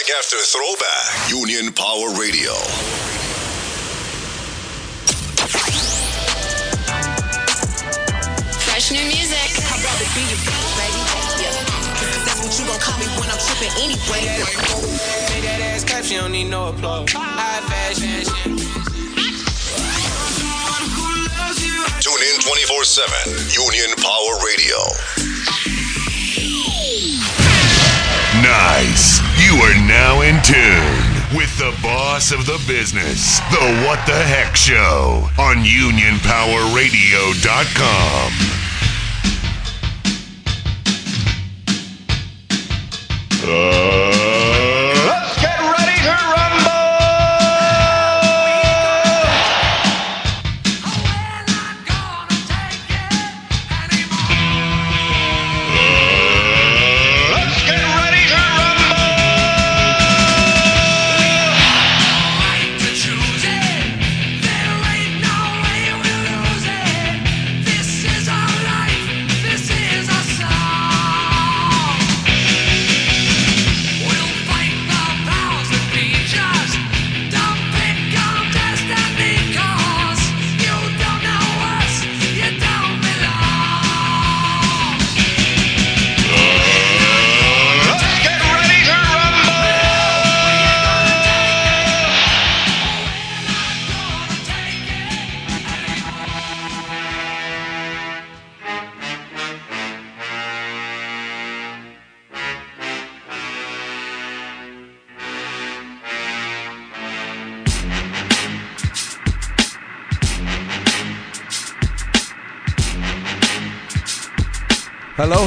Throwback 0.00 0.18
after 0.18 0.36
throwback. 0.38 1.30
Union 1.30 1.72
Power 1.72 2.10
Radio. 2.18 2.52
Fresh 8.64 8.92
new 8.92 9.04
music. 9.04 9.50
I'd 9.60 9.84
rather 9.84 10.08
be 10.14 10.22
your 10.24 10.40
bitch, 10.40 10.68
baby. 10.78 11.02
Yeah. 11.42 11.52
That's 12.24 12.40
what 12.40 12.58
you 12.58 12.64
gon' 12.66 12.80
call 12.80 12.98
me 12.98 13.06
when 13.20 13.28
I'm 13.28 13.38
tripping 13.38 13.72
anyway. 13.76 14.24
Make 15.28 15.44
that 15.44 15.60
ass 15.60 15.84
clap, 15.84 16.04
she 16.04 16.14
don't 16.14 16.32
need 16.32 16.48
no 16.48 16.68
applause. 16.68 17.12
High 17.12 17.60
fashion. 17.68 18.56
Tune 22.00 22.22
in 22.32 22.40
24 22.40 22.84
7. 22.84 23.12
Union 23.52 23.90
Power 23.96 24.38
Radio. 24.46 24.78
Nice. 28.42 29.29
You 29.40 29.56
are 29.56 29.72
now 29.88 30.20
in 30.20 30.36
tune 30.42 31.00
with 31.34 31.56
the 31.56 31.74
boss 31.82 32.30
of 32.30 32.44
the 32.44 32.62
business, 32.68 33.40
the 33.50 33.82
What 33.86 34.04
the 34.06 34.12
Heck 34.12 34.54
Show 34.54 35.30
on 35.38 35.64
UnionPowerRadio.com. 35.64 38.32
Uh, 43.42 44.19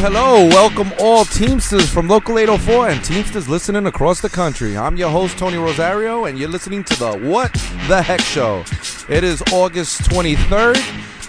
Hello. 0.05 0.45
Welcome 0.49 0.91
all 0.99 1.23
Teamsters 1.23 1.89
from 1.89 2.09
Local 2.09 2.37
804 2.37 2.89
and 2.89 3.01
Teamsters 3.05 3.47
listening 3.47 3.85
across 3.85 4.19
the 4.19 4.27
country. 4.27 4.75
I'm 4.75 4.97
your 4.97 5.09
host, 5.09 5.37
Tony 5.37 5.55
Rosario, 5.55 6.25
and 6.25 6.37
you're 6.37 6.49
listening 6.49 6.83
to 6.83 6.99
the 6.99 7.17
What 7.19 7.53
the 7.87 8.01
Heck 8.01 8.19
Show. 8.19 8.65
It 9.07 9.23
is 9.23 9.41
August 9.53 10.01
23rd, 10.01 10.75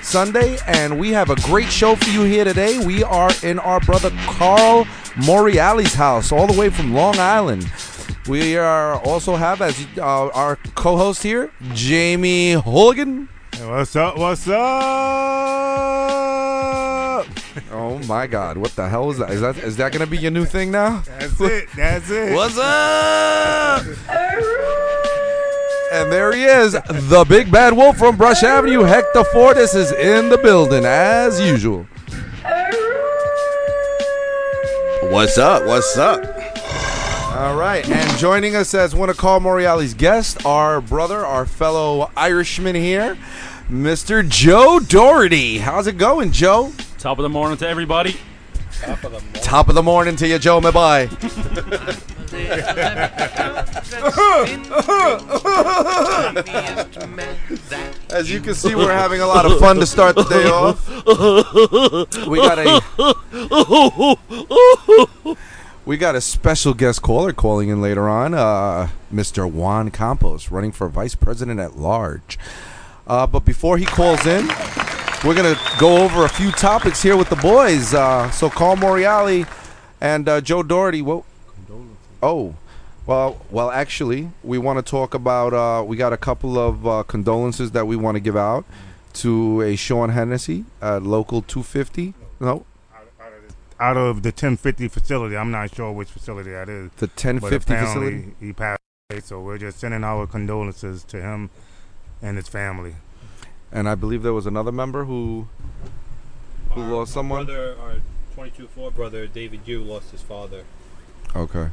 Sunday, 0.02 0.58
and 0.66 0.98
we 0.98 1.10
have 1.10 1.30
a 1.30 1.36
great 1.36 1.70
show 1.70 1.94
for 1.94 2.10
you 2.10 2.24
here 2.24 2.42
today. 2.42 2.84
We 2.84 3.04
are 3.04 3.30
in 3.44 3.60
our 3.60 3.78
brother 3.78 4.10
Carl 4.26 4.86
Moriali's 5.22 5.94
house, 5.94 6.32
all 6.32 6.48
the 6.48 6.58
way 6.58 6.68
from 6.68 6.92
Long 6.92 7.16
Island. 7.16 7.70
We 8.26 8.56
are 8.56 8.96
also 9.02 9.36
have 9.36 9.62
as 9.62 9.86
uh, 9.98 10.30
our 10.30 10.56
co-host 10.74 11.22
here, 11.22 11.52
Jamie 11.74 12.54
Hooligan. 12.54 13.28
What's 13.60 13.94
up? 13.94 14.18
What's 14.18 14.48
up? 14.48 16.13
Oh 17.70 17.98
my 18.00 18.26
God! 18.26 18.56
What 18.56 18.74
the 18.74 18.88
hell 18.88 19.10
is 19.10 19.18
that? 19.18 19.30
Is 19.30 19.40
that 19.40 19.56
is 19.58 19.76
that 19.76 19.92
gonna 19.92 20.06
be 20.06 20.18
your 20.18 20.30
new 20.30 20.44
thing 20.44 20.70
now? 20.70 21.02
That's 21.06 21.40
it. 21.40 21.68
That's 21.76 22.10
it. 22.10 22.34
What's 22.34 22.58
up? 22.58 23.84
And 25.92 26.10
there 26.10 26.32
he 26.32 26.42
is, 26.42 26.72
the 26.72 27.24
big 27.28 27.52
bad 27.52 27.72
wolf 27.72 27.96
from 27.98 28.16
Brush 28.16 28.42
Avenue. 28.42 28.80
Hector 28.80 29.22
Fortis 29.22 29.76
is 29.76 29.92
in 29.92 30.28
the 30.28 30.38
building 30.38 30.84
as 30.84 31.40
usual. 31.40 31.86
What's 35.12 35.38
up? 35.38 35.64
What's 35.66 35.96
up? 35.96 36.24
All 37.36 37.54
right, 37.54 37.88
and 37.88 38.18
joining 38.18 38.56
us 38.56 38.74
as 38.74 38.92
one 38.92 39.08
of 39.08 39.16
Carl 39.18 39.38
Moriali's 39.38 39.94
guests, 39.94 40.44
our 40.44 40.80
brother, 40.80 41.24
our 41.24 41.46
fellow 41.46 42.10
Irishman 42.16 42.74
here, 42.74 43.16
Mr. 43.70 44.28
Joe 44.28 44.80
Doherty. 44.80 45.58
How's 45.58 45.86
it 45.86 45.96
going, 45.96 46.32
Joe? 46.32 46.72
Top 47.04 47.18
of 47.18 47.22
the 47.22 47.28
morning 47.28 47.58
to 47.58 47.68
everybody. 47.68 48.16
Top 49.34 49.68
of 49.68 49.74
the 49.74 49.82
morning 49.82 50.16
to 50.16 50.26
you, 50.26 50.38
Joe. 50.38 50.58
My 50.58 50.70
bye. 50.70 51.02
As 58.10 58.30
you 58.30 58.40
can 58.40 58.54
see, 58.54 58.74
we're 58.74 58.90
having 58.90 59.20
a 59.20 59.26
lot 59.26 59.44
of 59.44 59.58
fun 59.58 59.76
to 59.80 59.86
start 59.86 60.16
the 60.16 60.22
day 60.22 60.48
off. 60.48 60.88
We 62.26 62.38
got 62.38 62.58
a 62.58 62.80
we 65.84 65.98
got 65.98 66.14
a 66.14 66.22
special 66.22 66.72
guest 66.72 67.02
caller 67.02 67.34
calling 67.34 67.68
in 67.68 67.82
later 67.82 68.08
on, 68.08 68.32
uh, 68.32 68.88
Mr. 69.12 69.52
Juan 69.52 69.90
Campos, 69.90 70.50
running 70.50 70.72
for 70.72 70.88
vice 70.88 71.14
president 71.14 71.60
at 71.60 71.76
large. 71.76 72.38
Uh, 73.06 73.26
but 73.26 73.44
before 73.44 73.76
he 73.76 73.84
calls 73.84 74.24
in, 74.24 74.48
we're 75.24 75.34
gonna 75.34 75.58
go 75.78 76.02
over 76.04 76.24
a 76.24 76.28
few 76.28 76.50
topics 76.52 77.02
here 77.02 77.16
with 77.16 77.30
the 77.30 77.36
boys. 77.36 77.94
Uh, 77.94 78.30
so 78.30 78.50
Carl 78.50 78.76
Moriali 78.76 79.48
and 80.00 80.28
uh, 80.28 80.40
Joe 80.40 80.62
Doherty. 80.62 81.00
Well, 81.02 81.24
oh, 82.22 82.54
well, 83.06 83.40
well. 83.50 83.70
Actually, 83.70 84.30
we 84.42 84.58
want 84.58 84.84
to 84.84 84.88
talk 84.90 85.14
about. 85.14 85.54
Uh, 85.54 85.82
we 85.84 85.96
got 85.96 86.12
a 86.12 86.16
couple 86.18 86.58
of 86.58 86.86
uh, 86.86 87.02
condolences 87.04 87.70
that 87.72 87.86
we 87.86 87.96
want 87.96 88.16
to 88.16 88.20
give 88.20 88.36
out 88.36 88.64
to 89.14 89.62
a 89.62 89.76
Sean 89.76 90.10
Hennessy 90.10 90.64
at 90.82 91.02
local 91.02 91.40
250. 91.42 92.14
No, 92.40 92.66
Out 93.80 93.96
of 93.96 94.22
the 94.22 94.28
1050 94.28 94.88
facility, 94.88 95.36
I'm 95.36 95.50
not 95.50 95.74
sure 95.74 95.90
which 95.92 96.08
facility 96.08 96.50
that 96.50 96.68
is. 96.68 96.90
the 96.96 97.06
But 97.06 97.24
1050 97.24 97.72
apparently 97.72 98.10
facility. 98.12 98.34
he 98.46 98.52
passed 98.52 98.80
away, 99.10 99.20
so 99.20 99.40
we're 99.40 99.58
just 99.58 99.78
sending 99.78 100.04
our 100.04 100.26
condolences 100.26 101.04
to 101.04 101.22
him 101.22 101.50
and 102.20 102.36
his 102.36 102.48
family. 102.48 102.96
And 103.74 103.88
I 103.88 103.96
believe 103.96 104.22
there 104.22 104.32
was 104.32 104.46
another 104.46 104.72
member 104.72 105.04
who 105.04 105.48
who 106.70 106.82
lost 106.82 107.12
someone. 107.12 107.44
Brother, 107.44 107.76
our 107.80 107.96
22-4 108.36 108.94
brother, 108.94 109.26
David 109.26 109.60
Yu, 109.66 109.82
lost 109.82 110.12
his 110.12 110.22
father. 110.22 110.64
Okay. 111.34 111.68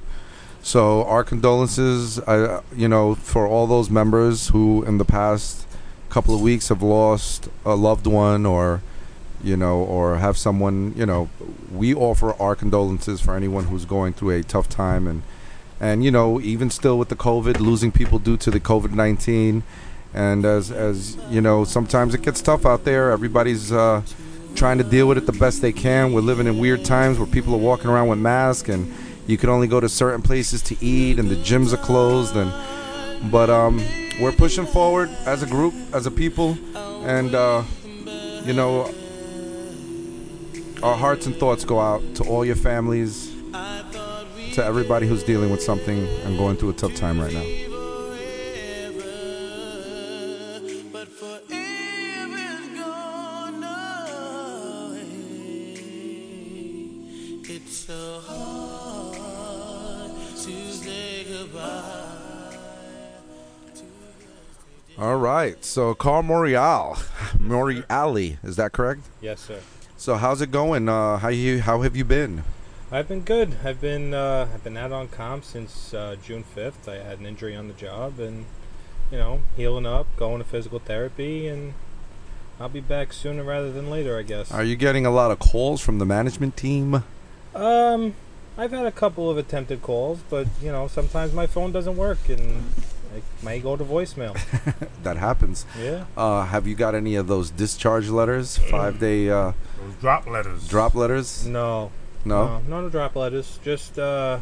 So 0.63 1.05
our 1.05 1.23
condolences, 1.23 2.19
uh, 2.19 2.61
you 2.75 2.87
know, 2.87 3.15
for 3.15 3.47
all 3.47 3.67
those 3.67 3.89
members 3.89 4.49
who 4.49 4.83
in 4.83 4.97
the 4.97 5.05
past 5.05 5.67
couple 6.09 6.35
of 6.35 6.41
weeks 6.41 6.69
have 6.69 6.83
lost 6.83 7.47
a 7.65 7.75
loved 7.75 8.05
one 8.05 8.45
or 8.45 8.81
you 9.43 9.55
know 9.55 9.77
or 9.77 10.17
have 10.17 10.37
someone, 10.37 10.93
you 10.95 11.05
know, 11.05 11.29
we 11.71 11.93
offer 11.93 12.33
our 12.41 12.55
condolences 12.55 13.21
for 13.21 13.35
anyone 13.35 13.65
who's 13.65 13.85
going 13.85 14.13
through 14.13 14.31
a 14.31 14.43
tough 14.43 14.67
time 14.67 15.07
and 15.07 15.21
and 15.79 16.03
you 16.03 16.11
know, 16.11 16.39
even 16.41 16.69
still 16.69 16.97
with 16.97 17.09
the 17.09 17.15
COVID, 17.15 17.59
losing 17.59 17.91
people 17.91 18.19
due 18.19 18.37
to 18.37 18.51
the 18.51 18.59
COVID-19 18.59 19.63
and 20.13 20.45
as 20.45 20.71
as 20.71 21.17
you 21.29 21.41
know, 21.41 21.63
sometimes 21.63 22.13
it 22.13 22.21
gets 22.21 22.41
tough 22.41 22.65
out 22.65 22.83
there. 22.83 23.11
Everybody's 23.11 23.71
uh 23.71 24.01
trying 24.55 24.77
to 24.77 24.83
deal 24.83 25.07
with 25.07 25.17
it 25.17 25.25
the 25.25 25.31
best 25.31 25.61
they 25.61 25.71
can. 25.71 26.13
We're 26.13 26.21
living 26.21 26.47
in 26.47 26.57
weird 26.57 26.83
times 26.83 27.17
where 27.17 27.27
people 27.27 27.53
are 27.53 27.59
walking 27.59 27.89
around 27.89 28.09
with 28.09 28.19
masks 28.19 28.69
and 28.69 28.93
you 29.27 29.37
can 29.37 29.49
only 29.49 29.67
go 29.67 29.79
to 29.79 29.87
certain 29.87 30.21
places 30.21 30.61
to 30.63 30.83
eat 30.83 31.19
and 31.19 31.29
the 31.29 31.35
gyms 31.35 31.73
are 31.73 31.77
closed 31.77 32.35
and 32.35 32.51
but 33.31 33.49
um 33.49 33.81
we're 34.19 34.31
pushing 34.31 34.65
forward 34.65 35.09
as 35.25 35.41
a 35.41 35.45
group, 35.45 35.73
as 35.93 36.05
a 36.05 36.11
people 36.11 36.57
and 37.05 37.33
uh 37.33 37.63
you 38.43 38.53
know 38.53 38.93
our 40.83 40.97
hearts 40.97 41.27
and 41.27 41.35
thoughts 41.35 41.63
go 41.63 41.79
out 41.79 42.01
to 42.15 42.23
all 42.23 42.43
your 42.43 42.55
families 42.55 43.31
to 44.53 44.63
everybody 44.63 45.07
who's 45.07 45.23
dealing 45.23 45.49
with 45.49 45.61
something 45.61 46.07
and 46.25 46.37
going 46.37 46.57
through 46.57 46.69
a 46.69 46.73
tough 46.73 46.93
time 46.95 47.19
right 47.21 47.33
now. 47.33 47.70
All 65.01 65.17
right. 65.17 65.65
So 65.65 65.95
Carl 65.95 66.21
Morial, 66.21 66.95
Moriali, 67.39 68.37
is 68.43 68.55
that 68.57 68.71
correct? 68.71 69.01
Yes, 69.19 69.39
sir. 69.39 69.59
So 69.97 70.13
how's 70.15 70.41
it 70.41 70.51
going? 70.51 70.87
Uh, 70.87 71.17
how 71.17 71.29
you? 71.29 71.61
How 71.61 71.81
have 71.81 71.95
you 71.95 72.05
been? 72.05 72.43
I've 72.91 73.07
been 73.07 73.21
good. 73.21 73.55
I've 73.63 73.81
been 73.81 74.13
uh, 74.13 74.47
I've 74.53 74.63
been 74.63 74.77
out 74.77 74.91
on 74.91 75.07
comp 75.07 75.43
since 75.43 75.95
uh, 75.95 76.17
June 76.23 76.43
fifth. 76.43 76.87
I 76.87 76.97
had 76.97 77.17
an 77.17 77.25
injury 77.25 77.55
on 77.55 77.67
the 77.67 77.73
job, 77.73 78.19
and 78.19 78.45
you 79.11 79.17
know, 79.17 79.41
healing 79.57 79.87
up, 79.87 80.05
going 80.17 80.37
to 80.37 80.47
physical 80.47 80.77
therapy, 80.77 81.47
and 81.47 81.73
I'll 82.59 82.69
be 82.69 82.79
back 82.79 83.11
sooner 83.11 83.43
rather 83.43 83.71
than 83.71 83.89
later, 83.89 84.19
I 84.19 84.21
guess. 84.21 84.51
Are 84.51 84.63
you 84.63 84.75
getting 84.75 85.07
a 85.07 85.11
lot 85.11 85.31
of 85.31 85.39
calls 85.39 85.81
from 85.81 85.97
the 85.97 86.05
management 86.05 86.55
team? 86.55 87.03
Um, 87.55 88.13
I've 88.55 88.71
had 88.71 88.85
a 88.85 88.91
couple 88.91 89.31
of 89.31 89.39
attempted 89.39 89.81
calls, 89.81 90.19
but 90.29 90.45
you 90.61 90.71
know, 90.71 90.87
sometimes 90.87 91.33
my 91.33 91.47
phone 91.47 91.71
doesn't 91.71 91.97
work, 91.97 92.29
and 92.29 92.71
it 93.15 93.23
may 93.43 93.59
go 93.59 93.75
to 93.75 93.83
voicemail. 93.83 94.35
That 95.03 95.17
happens. 95.17 95.65
yeah. 95.79 96.05
Uh, 96.15 96.45
have 96.45 96.67
you 96.67 96.75
got 96.75 96.93
any 96.95 97.15
of 97.15 97.27
those 97.27 97.49
discharge 97.49 98.07
letters, 98.09 98.57
five 98.57 98.99
day 98.99 99.29
uh, 99.29 99.53
Those 99.79 99.95
drop 99.99 100.27
letters. 100.27 100.67
drop 100.67 100.93
letters? 100.95 101.45
No. 101.47 101.91
No. 102.23 102.59
No, 102.67 102.81
no 102.81 102.89
drop 102.89 103.15
letters. 103.15 103.57
Just 103.63 103.97
uh, 103.97 104.39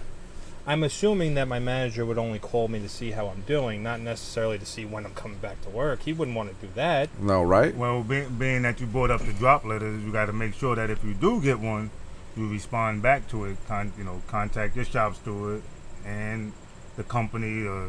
I'm 0.67 0.83
assuming 0.83 1.35
that 1.35 1.47
my 1.47 1.59
manager 1.59 2.05
would 2.05 2.17
only 2.17 2.37
call 2.39 2.67
me 2.67 2.79
to 2.79 2.89
see 2.89 3.11
how 3.11 3.27
I'm 3.27 3.41
doing, 3.47 3.81
not 3.81 4.01
necessarily 4.01 4.59
to 4.59 4.65
see 4.65 4.85
when 4.85 5.05
I'm 5.05 5.13
coming 5.13 5.37
back 5.37 5.61
to 5.61 5.69
work. 5.69 6.03
He 6.03 6.11
wouldn't 6.11 6.35
want 6.35 6.49
to 6.59 6.65
do 6.67 6.71
that. 6.75 7.09
No, 7.21 7.41
right? 7.41 7.73
Well, 7.75 8.03
be, 8.03 8.25
being 8.25 8.63
that 8.63 8.81
you 8.81 8.85
brought 8.85 9.11
up 9.11 9.21
the 9.25 9.31
drop 9.33 9.63
letters, 9.63 10.03
you 10.03 10.11
got 10.11 10.25
to 10.25 10.33
make 10.33 10.53
sure 10.55 10.75
that 10.75 10.89
if 10.89 11.03
you 11.05 11.13
do 11.13 11.41
get 11.41 11.59
one, 11.59 11.89
you 12.35 12.49
respond 12.49 13.01
back 13.01 13.29
to 13.29 13.45
it. 13.45 13.57
Con, 13.67 13.93
you 13.97 14.03
know, 14.03 14.21
contact 14.27 14.75
your 14.75 14.85
shop 14.85 15.15
steward 15.15 15.61
and 16.05 16.51
the 16.97 17.03
company 17.03 17.65
or 17.65 17.87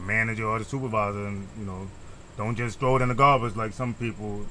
the 0.00 0.06
manager 0.06 0.46
or 0.46 0.58
the 0.58 0.64
supervisor, 0.64 1.26
and 1.26 1.46
you 1.58 1.64
know, 1.64 1.88
don't 2.36 2.56
just 2.56 2.78
throw 2.78 2.96
it 2.96 3.02
in 3.02 3.08
the 3.08 3.14
garbage 3.14 3.56
like 3.56 3.72
some 3.72 3.94
people. 3.94 4.46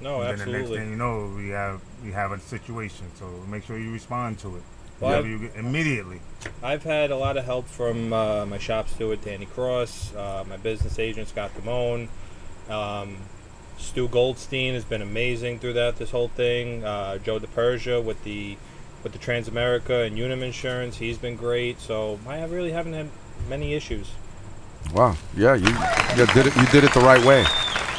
No, 0.00 0.22
and 0.22 0.38
then 0.38 0.50
the 0.50 0.58
next 0.58 0.70
thing 0.70 0.90
you 0.90 0.96
know, 0.96 1.32
we 1.36 1.50
have 1.50 1.80
we 2.04 2.12
have 2.12 2.32
a 2.32 2.40
situation. 2.40 3.06
So 3.14 3.26
make 3.48 3.64
sure 3.64 3.78
you 3.78 3.92
respond 3.92 4.38
to 4.40 4.56
it. 4.56 4.62
Well, 5.00 5.26
you 5.26 5.50
immediately. 5.56 6.20
I've 6.62 6.84
had 6.84 7.10
a 7.10 7.16
lot 7.16 7.36
of 7.36 7.44
help 7.44 7.66
from 7.66 8.12
uh, 8.12 8.46
my 8.46 8.58
shop 8.58 8.88
steward 8.88 9.24
Danny 9.24 9.46
Cross, 9.46 10.14
uh, 10.14 10.44
my 10.48 10.56
business 10.56 10.98
agent 10.98 11.28
Scott 11.28 11.50
Damone. 11.54 12.08
Um, 12.68 13.16
Stu 13.78 14.06
Goldstein 14.06 14.74
has 14.74 14.84
been 14.84 15.02
amazing 15.02 15.58
throughout 15.58 15.96
this 15.96 16.10
whole 16.10 16.28
thing. 16.28 16.84
Uh, 16.84 17.18
Joe 17.18 17.40
DePersia 17.40 18.02
with 18.02 18.22
the 18.22 18.56
with 19.02 19.12
the 19.12 19.18
Transamerica 19.18 20.06
and 20.06 20.16
Unum 20.16 20.44
Insurance, 20.44 20.98
he's 20.98 21.18
been 21.18 21.34
great. 21.34 21.80
So 21.80 22.20
I 22.26 22.44
really 22.44 22.70
haven't 22.70 22.92
had 22.92 23.10
many 23.48 23.74
issues. 23.74 24.12
Wow. 24.94 25.16
Yeah, 25.36 25.54
you, 25.54 25.68
you 25.68 26.26
did 26.34 26.46
it. 26.46 26.56
You 26.56 26.66
did 26.66 26.84
it 26.84 26.92
the 26.92 27.00
right 27.00 27.24
way. 27.24 27.44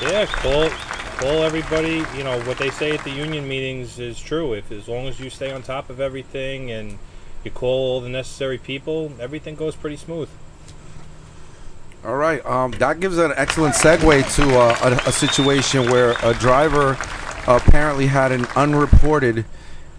Yeah, 0.01 0.25
call 0.25 0.69
call 1.18 1.44
everybody. 1.44 2.03
You 2.18 2.24
know 2.24 2.39
what 2.44 2.57
they 2.57 2.69
say 2.69 2.95
at 2.95 3.03
the 3.03 3.12
union 3.12 3.47
meetings 3.47 4.00
is 4.00 4.19
true. 4.19 4.53
If 4.53 4.71
as 4.71 4.88
long 4.88 5.07
as 5.07 5.19
you 5.19 5.30
stay 5.30 5.51
on 5.51 5.63
top 5.63 5.89
of 5.89 6.00
everything 6.00 6.71
and 6.71 6.97
you 7.44 7.51
call 7.51 7.94
all 7.94 8.01
the 8.01 8.09
necessary 8.09 8.57
people, 8.57 9.12
everything 9.19 9.56
goes 9.56 9.75
pretty 9.75 9.97
smooth. 9.97 10.30
All 12.06 12.18
right. 12.18 12.45
Um, 12.45 12.71
that 12.74 13.00
gives 13.00 13.18
an 13.18 13.31
excellent 13.35 13.75
segue 13.75 14.35
to 14.35 14.59
uh, 14.59 15.00
a, 15.06 15.09
a 15.09 15.12
situation 15.12 15.89
where 15.89 16.15
a 16.21 16.33
driver 16.33 16.97
apparently 17.47 18.07
had 18.07 18.31
an 18.31 18.45
unreported. 18.56 19.45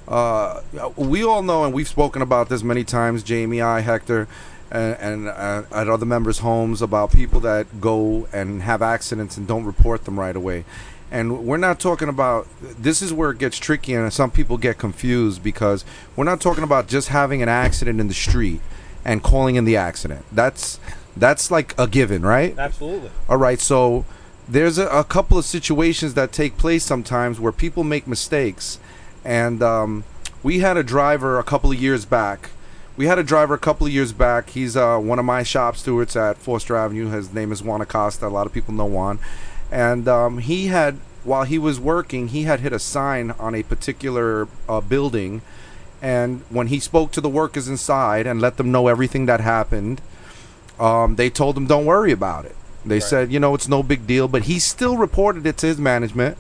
Uh, 0.07 0.61
we 0.97 1.25
all 1.25 1.43
know, 1.43 1.65
and 1.65 1.73
we've 1.73 1.89
spoken 1.89 2.21
about 2.21 2.51
this 2.51 2.63
many 2.63 2.85
times, 2.85 3.23
Jamie, 3.23 3.63
I, 3.63 3.81
Hector, 3.81 4.29
and, 4.71 4.97
and 5.01 5.29
uh, 5.29 5.63
at 5.73 5.89
other 5.89 6.07
members' 6.07 6.39
homes 6.39 6.83
about 6.83 7.13
people 7.13 7.41
that 7.41 7.81
go 7.81 8.29
and 8.33 8.63
have 8.63 8.83
accidents 8.83 9.37
and 9.37 9.47
don't 9.47 9.65
report 9.65 10.05
them 10.05 10.19
right 10.19 10.37
away. 10.37 10.65
And 11.11 11.47
we're 11.47 11.59
not 11.59 11.79
talking 11.79 12.09
about 12.09 12.49
this 12.61 13.01
is 13.01 13.13
where 13.13 13.31
it 13.31 13.39
gets 13.39 13.59
tricky, 13.59 13.95
and 13.95 14.13
some 14.13 14.31
people 14.31 14.59
get 14.59 14.79
confused 14.79 15.43
because 15.43 15.85
we're 16.17 16.25
not 16.25 16.41
talking 16.41 16.65
about 16.65 16.89
just 16.89 17.09
having 17.09 17.43
an 17.43 17.49
accident 17.49 18.01
in 18.01 18.09
the 18.09 18.15
street 18.15 18.61
and 19.05 19.23
calling 19.23 19.55
in 19.55 19.65
the 19.65 19.77
accident. 19.77 20.25
That's 20.33 20.81
that's 21.17 21.51
like 21.51 21.79
a 21.79 21.87
given, 21.87 22.23
right? 22.23 22.59
Absolutely. 22.59 23.11
All 23.29 23.37
right, 23.37 23.61
so 23.61 24.05
there's 24.49 24.79
a, 24.79 24.89
a 24.89 25.05
couple 25.05 25.39
of 25.39 25.45
situations 25.45 26.15
that 26.15 26.33
take 26.33 26.57
place 26.57 26.83
sometimes 26.83 27.39
where 27.39 27.53
people 27.53 27.85
make 27.85 28.09
mistakes, 28.09 28.81
and 29.25 29.63
um, 29.63 30.05
we 30.43 30.59
had 30.59 30.77
a 30.77 30.83
driver 30.83 31.39
a 31.39 31.45
couple 31.45 31.71
of 31.71 31.81
years 31.81 32.05
back. 32.05 32.51
We 32.97 33.07
had 33.07 33.19
a 33.19 33.25
driver 33.25 33.55
a 33.55 33.59
couple 33.59 33.89
of 33.89 33.93
years 33.93 34.13
back. 34.13 34.51
He's 34.51 34.77
uh, 34.77 34.99
one 34.99 35.19
of 35.19 35.25
my 35.25 35.43
shop 35.43 35.77
stewards 35.77 36.15
at 36.15 36.37
Forster 36.37 36.77
Avenue. 36.77 37.09
His 37.11 37.35
name 37.35 37.51
is 37.51 37.61
Juan 37.61 37.81
Acosta. 37.81 38.27
A 38.27 38.29
lot 38.29 38.47
of 38.47 38.53
people 38.53 38.73
know 38.73 38.85
Juan, 38.85 39.19
and 39.73 40.07
um, 40.07 40.39
he 40.39 40.69
had 40.69 40.99
while 41.25 41.43
he 41.43 41.59
was 41.59 41.81
working, 41.81 42.29
he 42.29 42.45
had 42.45 42.61
hit 42.61 42.73
a 42.73 42.79
sign 42.79 43.33
on 43.33 43.55
a 43.55 43.65
particular 43.65 44.47
uh, 44.69 44.81
building, 44.81 45.43
and 46.01 46.43
when 46.51 46.69
he 46.69 46.79
spoke 46.79 47.11
to 47.13 47.21
the 47.21 47.29
workers 47.29 47.67
inside 47.67 48.29
and 48.29 48.41
let 48.41 48.59
them 48.59 48.71
know 48.71 48.87
everything 48.87 49.27
that 49.27 49.41
happened, 49.41 50.01
um, 50.79 51.17
they 51.17 51.31
told 51.31 51.57
him 51.57 51.67
don't 51.67 51.87
worry 51.87 52.13
about 52.13 52.45
it. 52.45 52.55
They 52.87 53.01
said, 53.01 53.33
you 53.33 53.41
know, 53.41 53.55
it's 53.55 53.67
no 53.67 53.83
big 53.83 54.07
deal, 54.07 54.29
but 54.29 54.43
he 54.43 54.59
still 54.59 54.99
reported 54.99 55.47
it 55.47 55.57
to 55.59 55.67
his 55.67 55.79
management, 55.79 56.37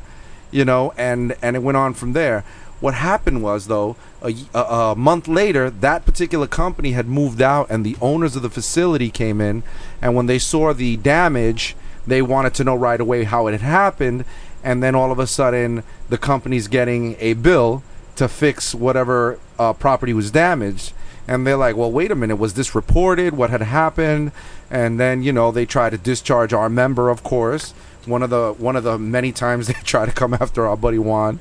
you 0.53 0.65
know, 0.65 0.93
and 0.97 1.35
and 1.43 1.57
it 1.57 1.65
went 1.65 1.79
on 1.79 1.95
from 1.95 2.13
there. 2.13 2.45
What 2.81 2.95
happened 2.95 3.43
was 3.43 3.67
though, 3.67 3.97
a 4.23 4.95
month 4.97 5.29
later, 5.29 5.71
that 5.71 6.05
particular 6.05 6.47
company 6.47 6.93
had 6.93 7.07
moved 7.07 7.41
out, 7.41 7.71
and 7.71 7.85
the 7.85 7.97
owners 8.01 8.37
of 8.37 8.43
the 8.43 8.51
facility 8.51 9.11
came 9.11 9.41
in, 9.41 9.63
and 10.03 10.15
when 10.15 10.27
they 10.27 10.39
saw 10.39 10.73
the 10.73 10.97
damage, 10.97 11.77
they 12.07 12.21
wanted 12.21 12.55
to 12.55 12.65
know 12.65 12.75
right 12.75 13.01
away 13.01 13.25
how 13.25 13.47
it 13.47 13.53
had 13.53 13.63
happened, 13.63 14.25
and 14.63 14.83
then 14.83 14.95
all 14.95 15.13
of 15.13 15.19
a 15.19 15.27
sudden, 15.27 15.83
the 16.09 16.19
company's 16.19 16.69
getting 16.69 17.17
a 17.21 17.35
bill 17.35 17.83
to 18.17 18.29
fix 18.29 18.75
whatever 18.75 19.39
uh, 19.59 19.73
property 19.73 20.13
was 20.13 20.31
damaged 20.31 20.93
and 21.27 21.47
they're 21.47 21.57
like, 21.57 21.77
"Well, 21.77 21.91
wait 21.91 22.11
a 22.11 22.15
minute, 22.15 22.37
was 22.37 22.55
this 22.55 22.75
reported? 22.75 23.35
What 23.35 23.51
had 23.51 23.63
happened?" 23.63 24.33
And 24.71 24.99
then 25.01 25.23
you 25.23 25.33
know 25.33 25.51
they 25.51 25.67
try 25.67 25.91
to 25.91 25.99
discharge 25.99 26.53
our 26.53 26.69
member, 26.69 27.09
of 27.09 27.23
course. 27.23 27.73
One 28.07 28.23
of 28.23 28.31
the 28.31 28.55
one 28.59 28.77
of 28.77 28.85
the 28.85 28.99
many 28.99 29.33
times 29.33 29.67
they 29.69 29.75
try 29.85 30.07
to 30.07 30.13
come 30.13 30.35
after 30.35 30.67
our 30.67 30.77
buddy 30.77 30.99
Juan, 30.99 31.41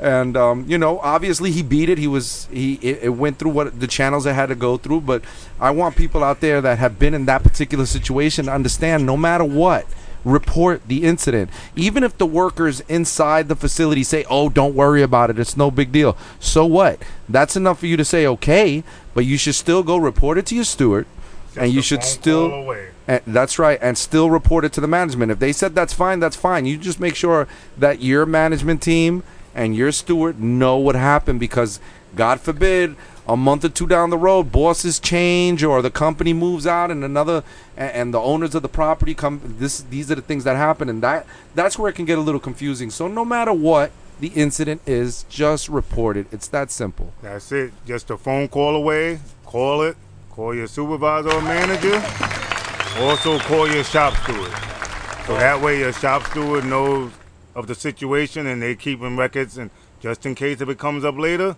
and 0.00 0.36
um, 0.36 0.64
you 0.68 0.78
know 0.78 0.98
obviously 1.00 1.50
he 1.50 1.62
beat 1.62 1.88
it. 1.88 1.98
He 1.98 2.06
was 2.06 2.48
he 2.50 2.74
it, 2.74 3.04
it 3.04 3.08
went 3.10 3.38
through 3.38 3.50
what 3.50 3.80
the 3.80 3.86
channels 3.86 4.26
it 4.26 4.34
had 4.34 4.46
to 4.46 4.54
go 4.54 4.76
through. 4.76 5.02
But 5.02 5.22
I 5.60 5.70
want 5.70 5.96
people 5.96 6.22
out 6.22 6.40
there 6.40 6.60
that 6.60 6.78
have 6.78 6.98
been 6.98 7.14
in 7.14 7.26
that 7.26 7.42
particular 7.42 7.86
situation 7.86 8.46
to 8.46 8.52
understand, 8.52 9.06
no 9.06 9.16
matter 9.16 9.44
what. 9.44 9.86
Report 10.24 10.82
the 10.88 11.04
incident. 11.04 11.48
Even 11.76 12.02
if 12.02 12.18
the 12.18 12.26
workers 12.26 12.80
inside 12.88 13.48
the 13.48 13.54
facility 13.54 14.02
say, 14.02 14.24
Oh, 14.28 14.48
don't 14.48 14.74
worry 14.74 15.00
about 15.00 15.30
it, 15.30 15.38
it's 15.38 15.56
no 15.56 15.70
big 15.70 15.92
deal. 15.92 16.16
So 16.40 16.66
what? 16.66 17.00
That's 17.28 17.56
enough 17.56 17.78
for 17.78 17.86
you 17.86 17.96
to 17.96 18.04
say, 18.04 18.26
Okay, 18.26 18.82
but 19.14 19.24
you 19.24 19.38
should 19.38 19.54
still 19.54 19.84
go 19.84 19.96
report 19.96 20.36
it 20.36 20.44
to 20.46 20.56
your 20.56 20.64
steward. 20.64 21.06
and 21.56 21.72
you 21.72 21.80
should 21.82 22.02
still 22.02 22.74
and 23.06 23.22
that's 23.26 23.58
right, 23.58 23.78
and 23.80 23.96
still 23.96 24.28
report 24.28 24.64
it 24.64 24.72
to 24.74 24.80
the 24.80 24.88
management. 24.88 25.30
If 25.32 25.38
they 25.38 25.52
said 25.52 25.74
that's 25.74 25.94
fine, 25.94 26.18
that's 26.18 26.36
fine. 26.36 26.66
You 26.66 26.76
just 26.76 27.00
make 27.00 27.14
sure 27.14 27.46
that 27.78 28.02
your 28.02 28.26
management 28.26 28.82
team 28.82 29.22
and 29.58 29.74
your 29.74 29.90
steward 29.90 30.40
know 30.40 30.76
what 30.76 30.94
happened 30.94 31.40
because, 31.40 31.80
God 32.14 32.40
forbid, 32.40 32.94
a 33.26 33.36
month 33.36 33.64
or 33.64 33.68
two 33.68 33.88
down 33.88 34.08
the 34.10 34.16
road, 34.16 34.52
bosses 34.52 35.00
change 35.00 35.64
or 35.64 35.82
the 35.82 35.90
company 35.90 36.32
moves 36.32 36.64
out, 36.64 36.92
and 36.92 37.02
another, 37.02 37.42
and, 37.76 37.90
and 37.90 38.14
the 38.14 38.20
owners 38.20 38.54
of 38.54 38.62
the 38.62 38.68
property 38.68 39.14
come. 39.14 39.40
This, 39.58 39.80
these 39.80 40.12
are 40.12 40.14
the 40.14 40.22
things 40.22 40.44
that 40.44 40.56
happen, 40.56 40.88
and 40.88 41.02
that 41.02 41.26
that's 41.56 41.76
where 41.76 41.90
it 41.90 41.94
can 41.94 42.04
get 42.04 42.18
a 42.18 42.20
little 42.20 42.40
confusing. 42.40 42.88
So 42.88 43.08
no 43.08 43.24
matter 43.24 43.52
what 43.52 43.90
the 44.20 44.28
incident 44.28 44.80
is, 44.86 45.24
just 45.28 45.68
report 45.68 46.16
it. 46.16 46.28
It's 46.30 46.46
that 46.48 46.70
simple. 46.70 47.12
That's 47.20 47.50
it. 47.50 47.72
Just 47.84 48.10
a 48.10 48.16
phone 48.16 48.46
call 48.46 48.76
away. 48.76 49.18
Call 49.44 49.82
it. 49.82 49.96
Call 50.30 50.54
your 50.54 50.68
supervisor 50.68 51.32
or 51.32 51.42
manager. 51.42 51.96
Also 53.02 53.40
call 53.40 53.68
your 53.68 53.82
shop 53.82 54.14
steward. 54.22 54.52
So 55.26 55.34
that 55.34 55.60
way 55.60 55.80
your 55.80 55.92
shop 55.92 56.24
steward 56.28 56.64
knows 56.64 57.10
of 57.58 57.66
the 57.66 57.74
situation 57.74 58.46
and 58.46 58.62
they 58.62 58.76
keeping 58.76 59.16
records 59.16 59.58
and 59.58 59.70
just 60.00 60.24
in 60.24 60.36
case 60.36 60.60
if 60.60 60.68
it 60.68 60.78
comes 60.78 61.04
up 61.04 61.18
later, 61.18 61.56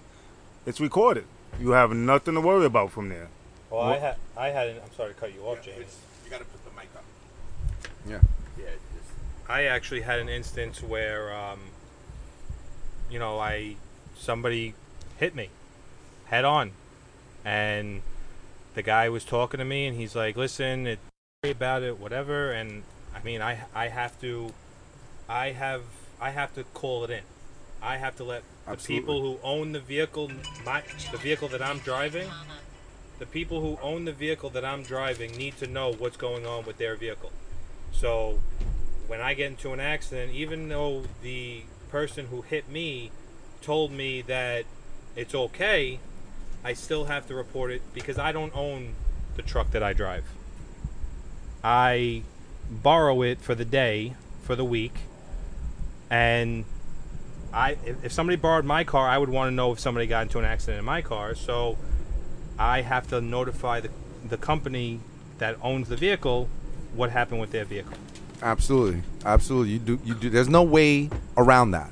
it's 0.65 0.81
recorded. 0.81 1.27
You 1.61 1.73
have 1.73 1.93
nothing 1.93 2.35
to 2.35 2.41
worry 2.41 2.65
about 2.65 2.91
from 2.91 3.11
there. 3.11 3.29
Well, 3.71 3.83
I 3.83 3.99
had 3.99 4.17
I 4.37 4.49
had 4.49 4.69
an, 4.69 4.77
I'm 4.83 4.93
sorry 4.97 5.13
to 5.13 5.21
cut 5.21 5.35
you 5.35 5.43
off, 5.43 5.63
James. 5.63 5.99
You 6.25 6.31
gotta 6.31 6.47
put 6.47 6.65
the 6.65 6.71
mic 6.71 6.89
up. 6.97 7.05
Yeah. 8.09 8.21
Yeah. 8.59 8.71
I 9.47 9.65
actually 9.65 10.01
had 10.01 10.21
an 10.21 10.29
instance 10.29 10.83
where, 10.83 11.35
um, 11.37 11.59
you 13.11 13.19
know, 13.19 13.39
I 13.39 13.77
somebody 14.17 14.75
hit 15.19 15.35
me 15.35 15.51
head 16.27 16.45
on, 16.45 16.73
and 17.45 18.01
the 18.75 18.83
guy 18.83 19.09
was 19.11 19.25
talking 19.25 19.59
to 19.59 19.65
me, 19.65 19.87
and 19.87 19.97
he's 19.99 20.17
like, 20.17 20.37
"Listen, 20.37 20.87
it, 20.87 20.99
worry 21.43 21.51
about 21.51 21.83
it, 21.83 21.99
whatever." 21.99 22.53
And 22.53 22.85
I 23.15 23.23
mean, 23.23 23.43
I 23.43 23.65
I 23.75 23.89
have 23.89 24.19
to, 24.23 24.55
I 25.31 25.53
have 25.53 25.83
I 26.21 26.31
have 26.31 26.53
to 26.55 26.65
call 26.65 27.05
it 27.05 27.11
in. 27.11 27.23
I 27.81 27.99
have 27.99 28.17
to 28.17 28.25
let 28.25 28.43
the 28.65 28.73
Absolutely. 28.73 29.01
people 29.01 29.23
who 29.23 29.39
own 29.45 29.73
the 29.73 29.81
vehicle, 29.81 30.29
my 30.67 30.83
the 31.13 31.19
vehicle 31.19 31.47
that 31.49 31.63
I'm 31.63 31.79
driving, 31.79 32.29
the 33.21 33.27
people 33.27 33.61
who 33.61 33.79
own 33.81 34.07
the 34.07 34.13
vehicle 34.13 34.51
that 34.51 34.65
I'm 34.65 34.83
driving 34.83 35.31
need 35.37 35.57
to 35.59 35.69
know 35.69 35.93
what's 35.93 36.17
going 36.17 36.47
on 36.47 36.65
with 36.65 36.79
their 36.79 36.97
vehicle. 36.97 37.31
So 37.93 38.41
when 39.07 39.21
I 39.21 39.35
get 39.35 39.53
into 39.53 39.73
an 39.73 39.79
accident, 39.79 40.33
even 40.33 40.69
though 40.69 41.05
the 41.23 41.63
person 41.91 42.27
who 42.27 42.43
hit 42.43 42.69
me 42.69 43.13
told 43.63 43.93
me 43.93 44.23
that 44.23 44.65
it's 45.15 45.35
okay, 45.35 46.01
I 46.65 46.73
still 46.73 47.05
have 47.05 47.29
to 47.29 47.37
report 47.37 47.71
it 47.71 47.83
because 47.95 48.19
I 48.19 48.33
don't 48.33 48.55
own 48.55 48.95
the 49.37 49.43
truck 49.43 49.71
that 49.71 49.83
I 49.83 49.93
drive. 49.93 50.25
I 51.63 52.23
borrow 52.69 53.23
it 53.23 53.41
for 53.41 53.55
the 53.55 53.65
day, 53.65 54.15
for 54.43 54.57
the 54.57 54.65
week, 54.65 54.95
and 56.11 56.65
I 57.53 57.77
if, 58.03 58.13
somebody 58.13 58.37
borrowed 58.37 58.65
my 58.65 58.85
car, 58.85 59.09
I 59.09 59.17
would 59.19 59.29
want 59.29 59.49
to 59.49 59.55
know 59.55 59.73
if 59.73 59.81
somebody 59.81 60.07
got 60.07 60.23
into 60.23 60.39
an 60.39 60.45
accident 60.45 60.81
in 60.81 60.85
my 60.85 61.03
car. 61.03 61.35
So 61.35 61.79
I 62.59 62.83
have 62.83 63.09
to 63.09 63.21
notify 63.21 63.81
the 63.81 63.91
the 64.29 64.37
company 64.37 65.01
that 65.39 65.57
owns 65.63 65.89
the 65.89 65.97
vehicle 65.97 66.49
what 66.95 67.11
happened 67.11 67.41
with 67.41 67.53
their 67.53 67.65
vehicle. 67.65 67.95
Absolutely, 68.43 69.03
absolutely. 69.25 69.73
You 69.73 69.79
do. 69.79 70.01
You 70.05 70.15
do. 70.15 70.31
There's 70.31 70.49
no 70.49 70.63
way 70.63 71.11
around 71.37 71.73
that. 71.73 71.91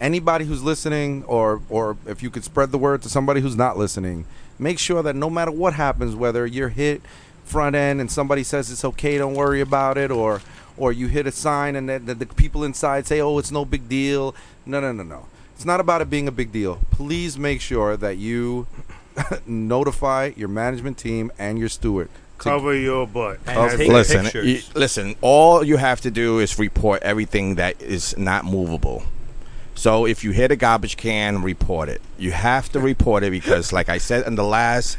Anybody 0.00 0.44
who's 0.44 0.62
listening, 0.62 1.24
or 1.24 1.60
or 1.68 1.96
if 2.06 2.22
you 2.22 2.30
could 2.30 2.44
spread 2.44 2.70
the 2.70 2.78
word 2.78 3.02
to 3.02 3.08
somebody 3.08 3.40
who's 3.40 3.56
not 3.56 3.76
listening, 3.76 4.24
make 4.58 4.78
sure 4.78 5.02
that 5.02 5.16
no 5.16 5.28
matter 5.28 5.50
what 5.50 5.74
happens, 5.74 6.14
whether 6.14 6.46
you're 6.46 6.68
hit 6.68 7.02
front 7.44 7.74
end 7.74 8.00
and 8.00 8.10
somebody 8.10 8.44
says 8.44 8.70
it's 8.70 8.84
okay, 8.84 9.18
don't 9.18 9.34
worry 9.34 9.60
about 9.60 9.98
it, 9.98 10.10
or 10.10 10.40
or 10.78 10.92
you 10.92 11.08
hit 11.08 11.26
a 11.26 11.32
sign 11.32 11.76
and 11.76 11.88
the, 11.88 11.98
the, 11.98 12.14
the 12.14 12.26
people 12.26 12.64
inside 12.64 13.06
say, 13.06 13.20
oh, 13.20 13.38
it's 13.38 13.50
no 13.50 13.64
big 13.64 13.88
deal. 13.88 14.34
No, 14.64 14.80
no, 14.80 14.92
no, 14.92 15.02
no. 15.02 15.26
It's 15.54 15.64
not 15.64 15.80
about 15.80 16.00
it 16.02 16.08
being 16.08 16.28
a 16.28 16.32
big 16.32 16.52
deal. 16.52 16.80
Please 16.92 17.36
make 17.38 17.60
sure 17.60 17.96
that 17.96 18.16
you 18.16 18.66
notify 19.46 20.32
your 20.36 20.48
management 20.48 20.98
team 20.98 21.32
and 21.38 21.58
your 21.58 21.68
steward. 21.68 22.08
to- 22.38 22.44
Cover 22.44 22.74
your 22.74 23.06
butt. 23.06 23.40
And 23.46 23.76
take 23.76 23.90
listen, 23.90 24.22
pictures. 24.24 24.46
you- 24.46 24.62
listen. 24.80 25.16
All 25.20 25.64
you 25.64 25.76
have 25.76 26.00
to 26.02 26.10
do 26.10 26.38
is 26.38 26.58
report 26.58 27.02
everything 27.02 27.56
that 27.56 27.80
is 27.82 28.16
not 28.16 28.44
movable. 28.44 29.02
So 29.74 30.06
if 30.06 30.24
you 30.24 30.32
hit 30.32 30.50
a 30.50 30.56
garbage 30.56 30.96
can, 30.96 31.42
report 31.42 31.88
it. 31.88 32.00
You 32.18 32.32
have 32.32 32.68
to 32.72 32.80
report 32.80 33.22
it 33.22 33.30
because, 33.30 33.72
like 33.72 33.88
I 33.88 33.98
said 33.98 34.26
in 34.26 34.34
the 34.34 34.44
last 34.44 34.98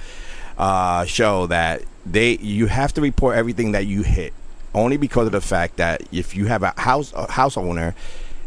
uh, 0.57 1.03
show, 1.05 1.47
that 1.47 1.83
they 2.05 2.37
you 2.37 2.67
have 2.67 2.93
to 2.93 3.01
report 3.01 3.35
everything 3.35 3.73
that 3.73 3.85
you 3.87 4.03
hit. 4.03 4.33
Only 4.73 4.97
because 4.97 5.25
of 5.25 5.31
the 5.31 5.41
fact 5.41 5.77
that 5.77 6.01
if 6.11 6.35
you 6.35 6.45
have 6.45 6.63
a 6.63 6.73
house 6.77 7.11
a 7.13 7.31
house 7.31 7.57
owner 7.57 7.95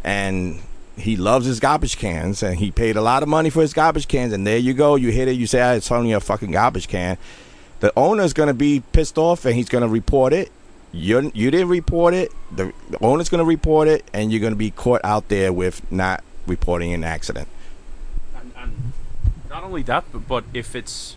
and 0.04 0.60
he 0.96 1.16
loves 1.16 1.46
his 1.46 1.58
garbage 1.58 1.96
cans 1.98 2.42
and 2.42 2.58
he 2.58 2.70
paid 2.70 2.96
a 2.96 3.00
lot 3.00 3.22
of 3.22 3.28
money 3.28 3.50
for 3.50 3.62
his 3.62 3.72
garbage 3.72 4.08
cans 4.08 4.32
and 4.32 4.46
there 4.46 4.58
you 4.58 4.74
go, 4.74 4.94
you 4.94 5.10
hit 5.10 5.28
it, 5.28 5.32
you 5.32 5.46
say 5.46 5.60
ah, 5.60 5.72
it's 5.72 5.90
only 5.90 6.12
a 6.12 6.20
fucking 6.20 6.50
garbage 6.50 6.86
can. 6.86 7.16
The 7.80 7.92
owner's 7.96 8.32
gonna 8.32 8.54
be 8.54 8.82
pissed 8.92 9.18
off 9.18 9.44
and 9.44 9.54
he's 9.56 9.68
gonna 9.68 9.88
report 9.88 10.32
it. 10.32 10.52
You 10.92 11.32
you 11.34 11.50
didn't 11.50 11.68
report 11.68 12.14
it. 12.14 12.30
The, 12.54 12.72
the 12.90 13.02
owner's 13.02 13.30
gonna 13.30 13.44
report 13.44 13.88
it, 13.88 14.04
and 14.12 14.30
you're 14.30 14.42
gonna 14.42 14.56
be 14.56 14.70
caught 14.70 15.00
out 15.02 15.28
there 15.28 15.52
with 15.52 15.90
not 15.90 16.22
reporting 16.46 16.92
an 16.92 17.02
accident. 17.02 17.48
And, 18.36 18.52
and 18.56 18.92
not 19.48 19.64
only 19.64 19.82
that, 19.84 20.04
but, 20.12 20.28
but 20.28 20.44
if 20.52 20.76
it's 20.76 21.16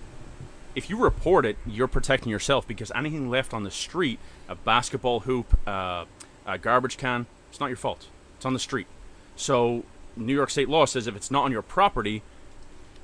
if 0.75 0.89
you 0.89 0.97
report 0.97 1.45
it, 1.45 1.57
you're 1.65 1.87
protecting 1.87 2.31
yourself 2.31 2.67
because 2.67 2.91
anything 2.95 3.29
left 3.29 3.53
on 3.53 3.63
the 3.63 3.71
street, 3.71 4.19
a 4.47 4.55
basketball 4.55 5.21
hoop, 5.21 5.57
uh, 5.67 6.05
a 6.45 6.57
garbage 6.57 6.97
can, 6.97 7.25
it's 7.49 7.59
not 7.59 7.67
your 7.67 7.77
fault. 7.77 8.07
It's 8.37 8.45
on 8.45 8.53
the 8.53 8.59
street. 8.59 8.87
So 9.35 9.83
New 10.15 10.33
York 10.33 10.49
State 10.49 10.69
law 10.69 10.85
says 10.85 11.07
if 11.07 11.15
it's 11.15 11.31
not 11.31 11.43
on 11.43 11.51
your 11.51 11.61
property, 11.61 12.21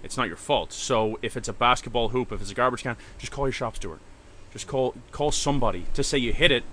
it's 0.03 0.17
not 0.17 0.27
your 0.27 0.38
fault. 0.38 0.74
So 0.74 1.19
if 1.21 1.38
it's 1.38 1.48
a 1.48 1.53
basketball 1.53 2.10
hoop, 2.10 2.31
if 2.31 2.41
it's 2.41 2.51
a 2.51 2.55
garbage 2.55 2.83
can, 2.83 2.95
just 3.17 3.31
call 3.31 3.48
your 3.48 3.53
shop 3.53 3.75
steward. 3.75 4.00
Just 4.51 4.67
call 4.67 4.95
call 5.12 5.31
somebody 5.31 5.86
to 5.93 6.03
say 6.03 6.17
you 6.17 6.33
hit 6.33 6.51
it. 6.51 6.63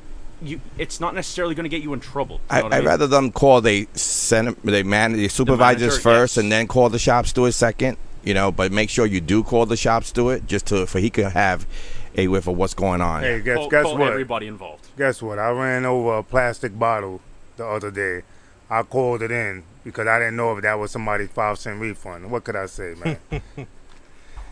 You, 0.40 0.60
it's 0.76 1.00
not 1.00 1.14
necessarily 1.14 1.54
going 1.54 1.64
to 1.64 1.68
get 1.68 1.82
you 1.82 1.92
in 1.92 2.00
trouble. 2.00 2.36
You 2.50 2.56
I, 2.56 2.62
what 2.62 2.72
I'd 2.72 2.78
mean? 2.78 2.86
rather 2.86 3.06
them 3.06 3.32
call 3.32 3.60
they 3.60 3.86
send 3.94 4.56
they 4.64 4.82
man 4.82 5.12
the 5.12 5.28
supervisors 5.28 5.80
manager, 5.80 6.00
first, 6.00 6.36
yes. 6.36 6.42
and 6.42 6.52
then 6.52 6.66
call 6.66 6.88
the 6.88 6.98
shop 6.98 7.26
steward 7.26 7.54
second. 7.54 7.96
You 8.24 8.34
know, 8.34 8.50
but 8.50 8.72
make 8.72 8.90
sure 8.90 9.06
you 9.06 9.20
do 9.20 9.42
call 9.42 9.66
the 9.66 9.76
shop 9.76 10.04
steward 10.04 10.48
just 10.48 10.66
to 10.66 10.86
for 10.86 10.98
he 10.98 11.10
could 11.10 11.26
have 11.26 11.66
a 12.14 12.28
whiff 12.28 12.46
of 12.46 12.56
what's 12.56 12.74
going 12.74 13.00
on. 13.00 13.22
Hey, 13.22 13.40
guess 13.40 13.56
call, 13.56 13.68
guess 13.68 13.82
call 13.84 13.98
what? 13.98 14.10
everybody 14.12 14.46
involved. 14.46 14.88
Guess 14.96 15.22
what? 15.22 15.38
I 15.38 15.50
ran 15.50 15.84
over 15.84 16.18
a 16.18 16.22
plastic 16.22 16.78
bottle 16.78 17.20
the 17.56 17.66
other 17.66 17.90
day. 17.90 18.22
I 18.70 18.82
called 18.82 19.22
it 19.22 19.30
in 19.30 19.64
because 19.84 20.06
I 20.06 20.18
didn't 20.18 20.36
know 20.36 20.56
if 20.56 20.62
that 20.62 20.74
was 20.78 20.90
somebody's 20.90 21.30
five 21.30 21.58
cent 21.58 21.80
refund. 21.80 22.30
What 22.30 22.44
could 22.44 22.56
I 22.56 22.66
say, 22.66 22.94
man? 23.02 23.18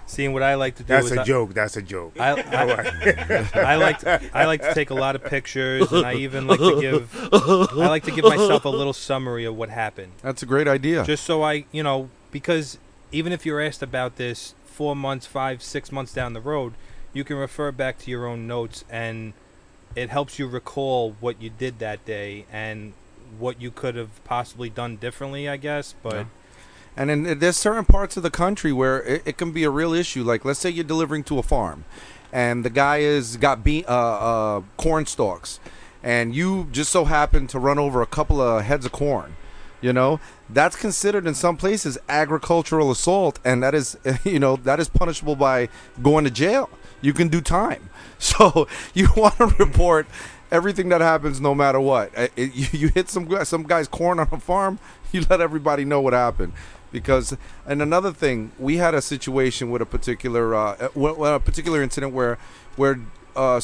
Seeing 0.08 0.32
what 0.32 0.44
I 0.44 0.54
like 0.54 0.76
to 0.76 0.84
do 0.84 0.86
That's 0.86 1.06
is 1.06 1.12
a 1.12 1.20
I- 1.22 1.24
joke. 1.24 1.52
That's 1.52 1.76
a 1.76 1.82
joke. 1.82 2.12
I, 2.18 2.30
I, 2.40 3.60
I 3.60 3.74
like 3.74 3.98
to, 4.00 4.20
I 4.32 4.44
like 4.46 4.62
to 4.62 4.72
take 4.72 4.90
a 4.90 4.94
lot 4.94 5.16
of 5.16 5.24
pictures, 5.24 5.90
and 5.90 6.06
I 6.06 6.14
even 6.14 6.46
like 6.46 6.60
to 6.60 6.80
give 6.80 7.10
I 7.32 7.86
like 7.88 8.04
to 8.04 8.12
give 8.12 8.24
myself 8.24 8.64
a 8.64 8.68
little 8.68 8.92
summary 8.92 9.44
of 9.44 9.56
what 9.56 9.68
happened, 9.68 10.12
That's 10.22 10.44
a 10.44 10.46
great 10.46 10.68
idea. 10.68 11.04
just 11.04 11.24
so 11.24 11.42
I 11.42 11.64
you 11.72 11.82
know 11.82 12.08
because 12.30 12.78
even 13.10 13.32
if 13.32 13.44
you're 13.44 13.60
asked 13.60 13.82
about 13.82 14.14
this 14.16 14.54
four 14.64 14.94
months, 14.94 15.26
five, 15.26 15.62
six 15.62 15.90
months 15.90 16.12
down 16.12 16.34
the 16.34 16.40
road, 16.40 16.74
you 17.16 17.24
can 17.24 17.36
refer 17.36 17.72
back 17.72 17.98
to 18.00 18.10
your 18.10 18.26
own 18.26 18.46
notes, 18.46 18.84
and 18.90 19.32
it 19.94 20.10
helps 20.10 20.38
you 20.38 20.46
recall 20.46 21.16
what 21.20 21.40
you 21.40 21.48
did 21.50 21.78
that 21.78 22.04
day 22.04 22.44
and 22.52 22.92
what 23.38 23.60
you 23.60 23.70
could 23.70 23.94
have 23.94 24.22
possibly 24.24 24.68
done 24.68 24.96
differently, 24.96 25.48
I 25.48 25.56
guess. 25.56 25.94
But 26.02 26.14
Yeah. 26.14 26.24
And 26.98 27.10
then 27.10 27.38
there's 27.38 27.56
certain 27.58 27.84
parts 27.84 28.16
of 28.16 28.22
the 28.22 28.30
country 28.30 28.72
where 28.72 29.02
it, 29.02 29.22
it 29.26 29.36
can 29.36 29.52
be 29.52 29.64
a 29.64 29.70
real 29.70 29.92
issue. 29.92 30.24
Like 30.24 30.44
let's 30.44 30.58
say 30.58 30.70
you're 30.70 30.84
delivering 30.84 31.24
to 31.24 31.38
a 31.38 31.42
farm, 31.42 31.84
and 32.32 32.64
the 32.64 32.70
guy 32.70 32.98
is 32.98 33.36
got 33.36 33.62
be- 33.62 33.84
uh, 33.86 33.94
uh, 33.94 34.62
corn 34.78 35.04
stalks, 35.04 35.60
and 36.02 36.34
you 36.34 36.68
just 36.72 36.90
so 36.90 37.04
happen 37.04 37.46
to 37.48 37.58
run 37.58 37.78
over 37.78 38.00
a 38.00 38.06
couple 38.06 38.40
of 38.40 38.64
heads 38.64 38.86
of 38.86 38.92
corn. 38.92 39.36
You 39.82 39.92
know 39.92 40.20
that's 40.48 40.74
considered 40.74 41.26
in 41.26 41.34
some 41.34 41.58
places 41.58 41.98
agricultural 42.08 42.90
assault, 42.90 43.40
and 43.44 43.62
that 43.62 43.74
is 43.74 43.98
you 44.24 44.38
know 44.38 44.56
that 44.56 44.80
is 44.80 44.88
punishable 44.88 45.36
by 45.36 45.68
going 46.02 46.24
to 46.24 46.30
jail. 46.30 46.70
You 47.00 47.12
can 47.12 47.28
do 47.28 47.40
time. 47.40 47.90
So 48.18 48.66
you 48.94 49.08
want 49.16 49.36
to 49.36 49.46
report 49.58 50.06
everything 50.50 50.88
that 50.88 51.02
happens, 51.02 51.38
no 51.38 51.54
matter 51.54 51.78
what. 51.78 52.10
It- 52.16 52.54
you, 52.54 52.66
you 52.72 52.88
hit 52.88 53.10
some 53.10 53.28
some 53.44 53.64
guy's 53.64 53.88
corn 53.88 54.18
on 54.18 54.28
a 54.32 54.40
farm, 54.40 54.78
you 55.12 55.22
let 55.28 55.42
everybody 55.42 55.84
know 55.84 56.00
what 56.00 56.14
happened. 56.14 56.54
Because 56.90 57.36
and 57.66 57.82
another 57.82 58.12
thing, 58.12 58.52
we 58.58 58.78
had 58.78 58.94
a 58.94 59.02
situation 59.02 59.70
with 59.70 59.82
a 59.82 59.86
particular 59.86 60.54
uh, 60.54 60.88
uh, 60.96 61.34
a 61.34 61.40
particular 61.40 61.82
incident 61.82 62.14
where 62.14 62.38
where 62.76 62.98
uh, 63.34 63.60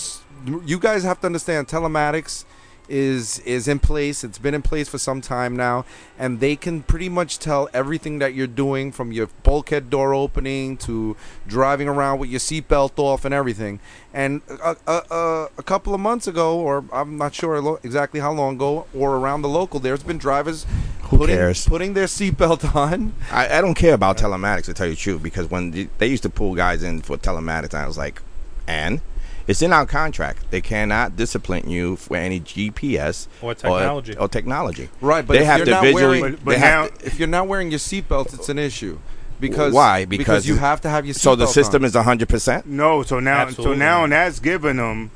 you 0.66 0.78
guys 0.78 1.02
have 1.02 1.18
to 1.22 1.26
understand 1.26 1.66
telematics 1.66 2.44
is 2.92 3.38
is 3.40 3.66
in 3.66 3.78
place. 3.78 4.22
It's 4.22 4.37
been 4.38 4.52
in 4.54 4.61
place 4.61 4.87
for 4.88 4.99
some 4.99 5.22
time 5.22 5.56
now, 5.56 5.84
and 6.18 6.38
they 6.40 6.54
can 6.56 6.82
pretty 6.82 7.08
much 7.08 7.38
tell 7.38 7.68
everything 7.72 8.18
that 8.18 8.34
you're 8.34 8.46
doing 8.46 8.92
from 8.92 9.12
your 9.12 9.28
bulkhead 9.42 9.88
door 9.88 10.12
opening 10.14 10.76
to 10.78 11.16
driving 11.46 11.88
around 11.88 12.18
with 12.18 12.28
your 12.28 12.38
seatbelt 12.38 12.99
off 12.99 13.25
and 13.25 13.32
everything. 13.34 13.80
And 14.12 14.42
a, 14.62 14.76
a, 14.87 15.02
a, 15.11 15.49
a 15.56 15.62
couple 15.62 15.94
of 15.94 16.00
months 16.00 16.26
ago, 16.26 16.61
or 16.61 16.84
I'm 16.92 17.16
not 17.16 17.34
sure 17.34 17.61
lo- 17.62 17.80
exactly 17.82 18.20
how 18.20 18.32
long 18.32 18.56
ago, 18.56 18.87
or 18.94 19.16
around 19.16 19.40
the 19.40 19.49
local, 19.49 19.80
there's 19.80 20.02
been 20.02 20.18
drivers 20.18 20.66
Who 21.04 21.16
putting, 21.16 21.37
cares? 21.37 21.66
putting 21.66 21.94
their 21.94 22.04
seatbelt 22.06 22.75
on. 22.76 23.14
I, 23.30 23.56
I 23.58 23.61
don't 23.62 23.75
care 23.75 23.94
about 23.94 24.18
telematics 24.18 24.66
to 24.66 24.75
tell 24.75 24.87
you 24.87 24.92
the 24.92 25.00
truth 25.00 25.22
because 25.22 25.50
when 25.50 25.88
they 25.96 26.06
used 26.06 26.25
to 26.25 26.30
pull 26.30 26.54
guys 26.54 26.82
in 26.82 27.00
for 27.00 27.16
telematics, 27.16 27.72
I 27.72 27.87
was 27.87 27.96
like, 27.96 28.20
and 28.66 29.00
it's 29.46 29.62
in 29.62 29.72
our 29.72 29.87
contract. 29.87 30.50
They 30.50 30.61
cannot 30.61 31.16
discipline 31.16 31.68
you 31.68 31.96
for 31.96 32.16
any 32.16 32.40
GPS 32.40 33.26
Or 33.40 33.54
technology. 33.54 34.16
or, 34.16 34.28
technology. 34.28 34.88
Right, 35.00 35.26
but 35.26 35.34
they 35.34 35.40
if 35.40 35.46
have 35.46 35.58
you're 35.58 35.64
to 35.66 35.70
not 35.72 35.82
visually. 35.84 36.20
wearing- 36.20 36.34
But- 36.37 36.44
but 36.44 36.58
have 36.58 36.84
now- 36.92 36.96
to- 36.99 37.06
If 37.06 37.18
you're 37.18 37.28
not 37.28 37.49
wearing 37.49 37.70
your 37.70 37.80
seatbelt, 37.80 38.34
it's 38.34 38.49
an 38.49 38.58
issue. 38.58 38.99
Because 39.40 39.72
Why? 39.72 40.04
because 40.04 40.18
Because 40.18 40.46
you 40.49 40.56
have 40.56 40.80
to 40.82 40.88
have 40.88 41.04
your 41.04 41.14
seatbelt 41.14 41.20
so 41.20 41.34
the 41.37 41.46
system 41.49 41.82
on. 41.82 41.87
is 41.87 41.94
hundred 41.96 42.28
percent. 42.28 42.64
no, 42.66 43.02
so 43.02 43.18
now, 43.18 43.38
Absolutely. 43.40 43.75
so 43.75 43.78
now 43.78 44.06
that's 44.06 44.38
giving 44.38 44.76
them 44.76 45.11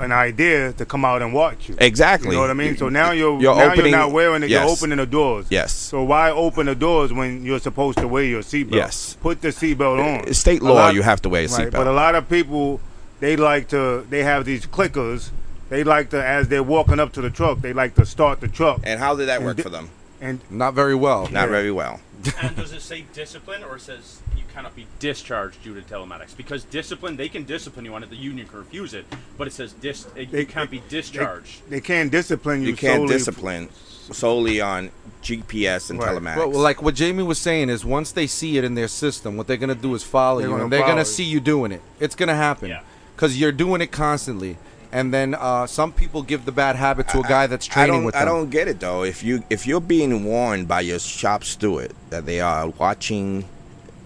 an 0.00 0.10
idea 0.10 0.72
to 0.72 0.84
come 0.84 1.04
out 1.04 1.22
and 1.22 1.32
watch 1.32 1.68
you. 1.68 1.76
Exactly. 1.78 2.30
You 2.30 2.34
know 2.36 2.40
what 2.40 2.50
I 2.50 2.54
mean? 2.54 2.76
So 2.76 2.88
now 2.88 3.12
you're, 3.12 3.40
You're 3.40 3.54
now 3.54 3.66
opening- 3.72 3.90
you're 3.92 3.98
not 3.98 4.10
wearing 4.10 4.42
it. 4.42 4.48
yes. 4.50 4.62
You're 4.62 4.70
opening 4.70 4.98
the 4.98 5.06
doors. 5.06 5.46
Yes. 5.50 5.72
So 5.72 6.02
why 6.02 6.30
open 6.30 6.66
the 6.66 6.74
doors 6.74 7.12
when 7.12 7.44
you're 7.44 7.60
supposed 7.60 7.98
to 7.98 8.08
wear 8.08 8.24
your 8.24 8.42
seatbelt? 8.42 8.72
Yes. 8.74 9.16
Put 9.22 9.40
the 9.40 9.48
seatbelt 9.48 10.24
on. 10.26 10.32
State 10.34 10.62
law. 10.62 10.72
lot- 10.74 10.94
you 10.94 11.02
have 11.02 11.22
to 11.22 11.28
wear 11.28 11.42
a 11.42 11.46
Right, 11.46 11.68
seatbelt. 11.68 11.72
but 11.72 11.86
a 11.86 11.92
lot 11.92 12.14
of 12.16 12.28
people, 12.28 12.80
they 13.24 13.36
like 13.36 13.68
to. 13.68 14.06
They 14.10 14.22
have 14.22 14.44
these 14.44 14.66
clickers. 14.66 15.30
They 15.70 15.82
like 15.82 16.10
to, 16.10 16.22
as 16.22 16.48
they're 16.48 16.62
walking 16.62 17.00
up 17.00 17.14
to 17.14 17.22
the 17.22 17.30
truck, 17.30 17.60
they 17.62 17.72
like 17.72 17.94
to 17.94 18.04
start 18.04 18.40
the 18.42 18.48
truck. 18.48 18.80
and 18.84 19.00
how 19.00 19.16
did 19.16 19.28
that 19.28 19.42
work 19.42 19.56
di- 19.56 19.62
for 19.62 19.70
them? 19.70 19.88
And 20.20 20.40
Not 20.50 20.74
very 20.74 20.94
well. 20.94 21.26
Not 21.28 21.48
very 21.48 21.72
well. 21.72 22.00
and 22.42 22.54
does 22.54 22.72
it 22.72 22.82
say 22.82 23.06
discipline 23.14 23.64
or 23.64 23.76
it 23.76 23.80
says 23.80 24.20
you 24.36 24.42
cannot 24.52 24.76
be 24.76 24.86
discharged 24.98 25.62
due 25.64 25.74
to 25.74 25.80
telematics? 25.80 26.36
Because 26.36 26.64
discipline, 26.64 27.16
they 27.16 27.30
can 27.30 27.44
discipline 27.44 27.86
you 27.86 27.94
on 27.94 28.02
it. 28.02 28.10
The 28.10 28.16
union 28.16 28.46
can 28.46 28.58
refuse 28.58 28.92
it, 28.92 29.06
but 29.38 29.46
it 29.46 29.52
says 29.54 29.72
dis- 29.72 30.06
it, 30.14 30.30
you 30.30 30.44
can't 30.46 30.70
be 30.70 30.82
discharged. 30.90 31.62
They 31.70 31.80
can't 31.80 32.10
discipline 32.12 32.60
you. 32.60 32.68
You 32.68 32.76
can't 32.76 32.98
solely 33.00 33.08
discipline 33.14 33.68
solely 34.12 34.60
on 34.60 34.90
GPS 35.22 35.88
and 35.88 35.98
telematics. 35.98 36.36
Well, 36.36 36.50
like 36.50 36.82
what 36.82 36.94
Jamie 36.94 37.22
was 37.22 37.38
saying 37.38 37.70
is, 37.70 37.86
once 37.86 38.12
they 38.12 38.26
see 38.26 38.58
it 38.58 38.64
in 38.64 38.74
their 38.74 38.88
system, 38.88 39.38
what 39.38 39.46
they're 39.46 39.56
gonna 39.56 39.74
do 39.74 39.94
is 39.94 40.02
follow 40.02 40.40
They're 40.40 40.48
you, 40.48 40.52
gonna 40.52 40.64
and 40.64 40.72
they're 40.72 40.80
follow 40.80 40.92
gonna 40.92 41.00
you. 41.00 41.06
see 41.06 41.24
you 41.24 41.40
doing 41.40 41.72
it. 41.72 41.80
It's 42.00 42.14
gonna 42.14 42.36
happen 42.36 42.68
Yeah. 42.68 42.82
Because 43.14 43.38
you're 43.38 43.52
doing 43.52 43.80
it 43.80 43.92
constantly. 43.92 44.56
And 44.92 45.12
then 45.12 45.34
uh, 45.34 45.66
some 45.66 45.92
people 45.92 46.22
give 46.22 46.44
the 46.44 46.52
bad 46.52 46.76
habit 46.76 47.08
to 47.08 47.18
a 47.18 47.22
guy 47.24 47.48
that's 47.48 47.68
I 47.70 47.72
training 47.72 47.94
don't, 47.94 48.04
with 48.04 48.14
I 48.14 48.24
don't 48.24 48.48
get 48.48 48.68
it 48.68 48.78
though. 48.78 49.02
If 49.02 49.24
you 49.24 49.42
if 49.50 49.66
you're 49.66 49.80
being 49.80 50.24
warned 50.24 50.68
by 50.68 50.82
your 50.82 51.00
shop 51.00 51.42
steward 51.42 51.92
that 52.10 52.26
they 52.26 52.40
are 52.40 52.68
watching 52.68 53.48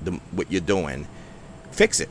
the, 0.02 0.12
what 0.32 0.50
you're 0.50 0.62
doing, 0.62 1.06
fix 1.72 2.00
it. 2.00 2.08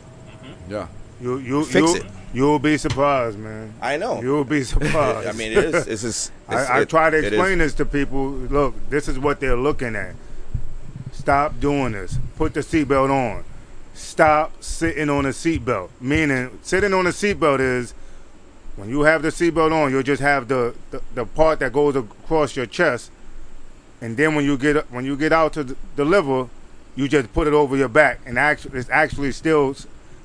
Yeah. 0.70 0.88
You 1.20 1.40
you 1.40 1.66
Fix 1.66 1.96
you, 1.96 2.02
it. 2.02 2.06
You'll 2.34 2.60
be 2.60 2.78
surprised, 2.78 3.40
man. 3.40 3.74
I 3.82 3.98
know. 3.98 4.22
You'll 4.22 4.44
be 4.44 4.64
surprised. 4.76 5.28
I 5.28 5.32
mean, 5.32 5.54
it 5.54 5.58
is. 5.58 5.88
It's 5.88 6.02
just, 6.04 6.32
it's, 6.50 6.70
I, 6.70 6.82
I 6.82 6.86
try 6.86 7.10
to 7.10 7.18
explain 7.18 7.58
this 7.58 7.74
to 7.76 7.86
people. 7.86 8.30
Look, 8.30 8.76
this 8.92 9.08
is 9.08 9.18
what 9.18 9.40
they're 9.40 9.58
looking 9.58 9.96
at. 9.96 10.14
Stop 11.14 11.60
doing 11.60 11.94
this. 11.94 12.20
Put 12.36 12.54
the 12.54 12.60
seatbelt 12.60 13.10
on. 13.10 13.44
Stop 13.98 14.64
sitting 14.64 15.10
on 15.10 15.26
a 15.26 15.30
seatbelt. 15.30 15.90
Meaning, 16.00 16.60
sitting 16.62 16.94
on 16.94 17.08
a 17.08 17.10
seatbelt 17.10 17.60
is 17.60 17.96
when 18.76 18.90
you 18.90 19.02
have 19.02 19.24
the 19.24 19.30
seatbelt 19.30 19.72
on, 19.74 19.92
you'll 19.92 20.04
just 20.04 20.22
have 20.22 20.48
the, 20.48 20.76
the, 20.92 21.02
the 21.16 21.26
part 21.26 21.58
that 21.60 21.74
goes 21.74 21.96
across 21.96 22.56
your 22.56 22.68
chest, 22.68 23.10
and 24.00 24.16
then 24.16 24.36
when 24.36 24.46
you 24.46 24.56
get 24.56 24.92
when 24.92 25.04
you 25.04 25.18
get 25.18 25.34
out 25.34 25.54
to 25.54 25.76
deliver, 25.96 26.48
you 26.96 27.08
just 27.08 27.34
put 27.34 27.48
it 27.48 27.54
over 27.54 27.76
your 27.76 27.88
back, 27.90 28.20
and 28.24 28.38
actually 28.38 28.78
it's 28.78 28.90
actually 28.92 29.32
still 29.32 29.76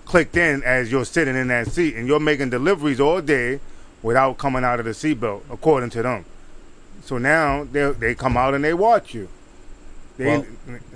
clicked 0.05 0.37
in 0.37 0.62
as 0.64 0.93
you're 0.93 1.07
sitting 1.07 1.35
in 1.35 1.49
that 1.49 1.69
seat, 1.69 1.95
and 1.97 2.07
you're 2.07 2.21
making 2.21 2.50
deliveries 2.50 3.00
all 3.00 3.23
day 3.23 3.59
without 4.02 4.37
coming 4.37 4.64
out 4.64 4.81
of 4.81 4.85
the 4.85 4.91
seatbelt, 4.91 5.41
according 5.50 5.88
to 5.88 6.02
them. 6.02 6.26
So 7.02 7.17
now 7.17 7.64
they 7.64 7.91
they 7.93 8.14
come 8.14 8.37
out 8.37 8.52
and 8.52 8.62
they 8.62 8.75
watch 8.75 9.14
you. 9.14 9.31
They, 10.23 10.38
Well- 10.38 10.47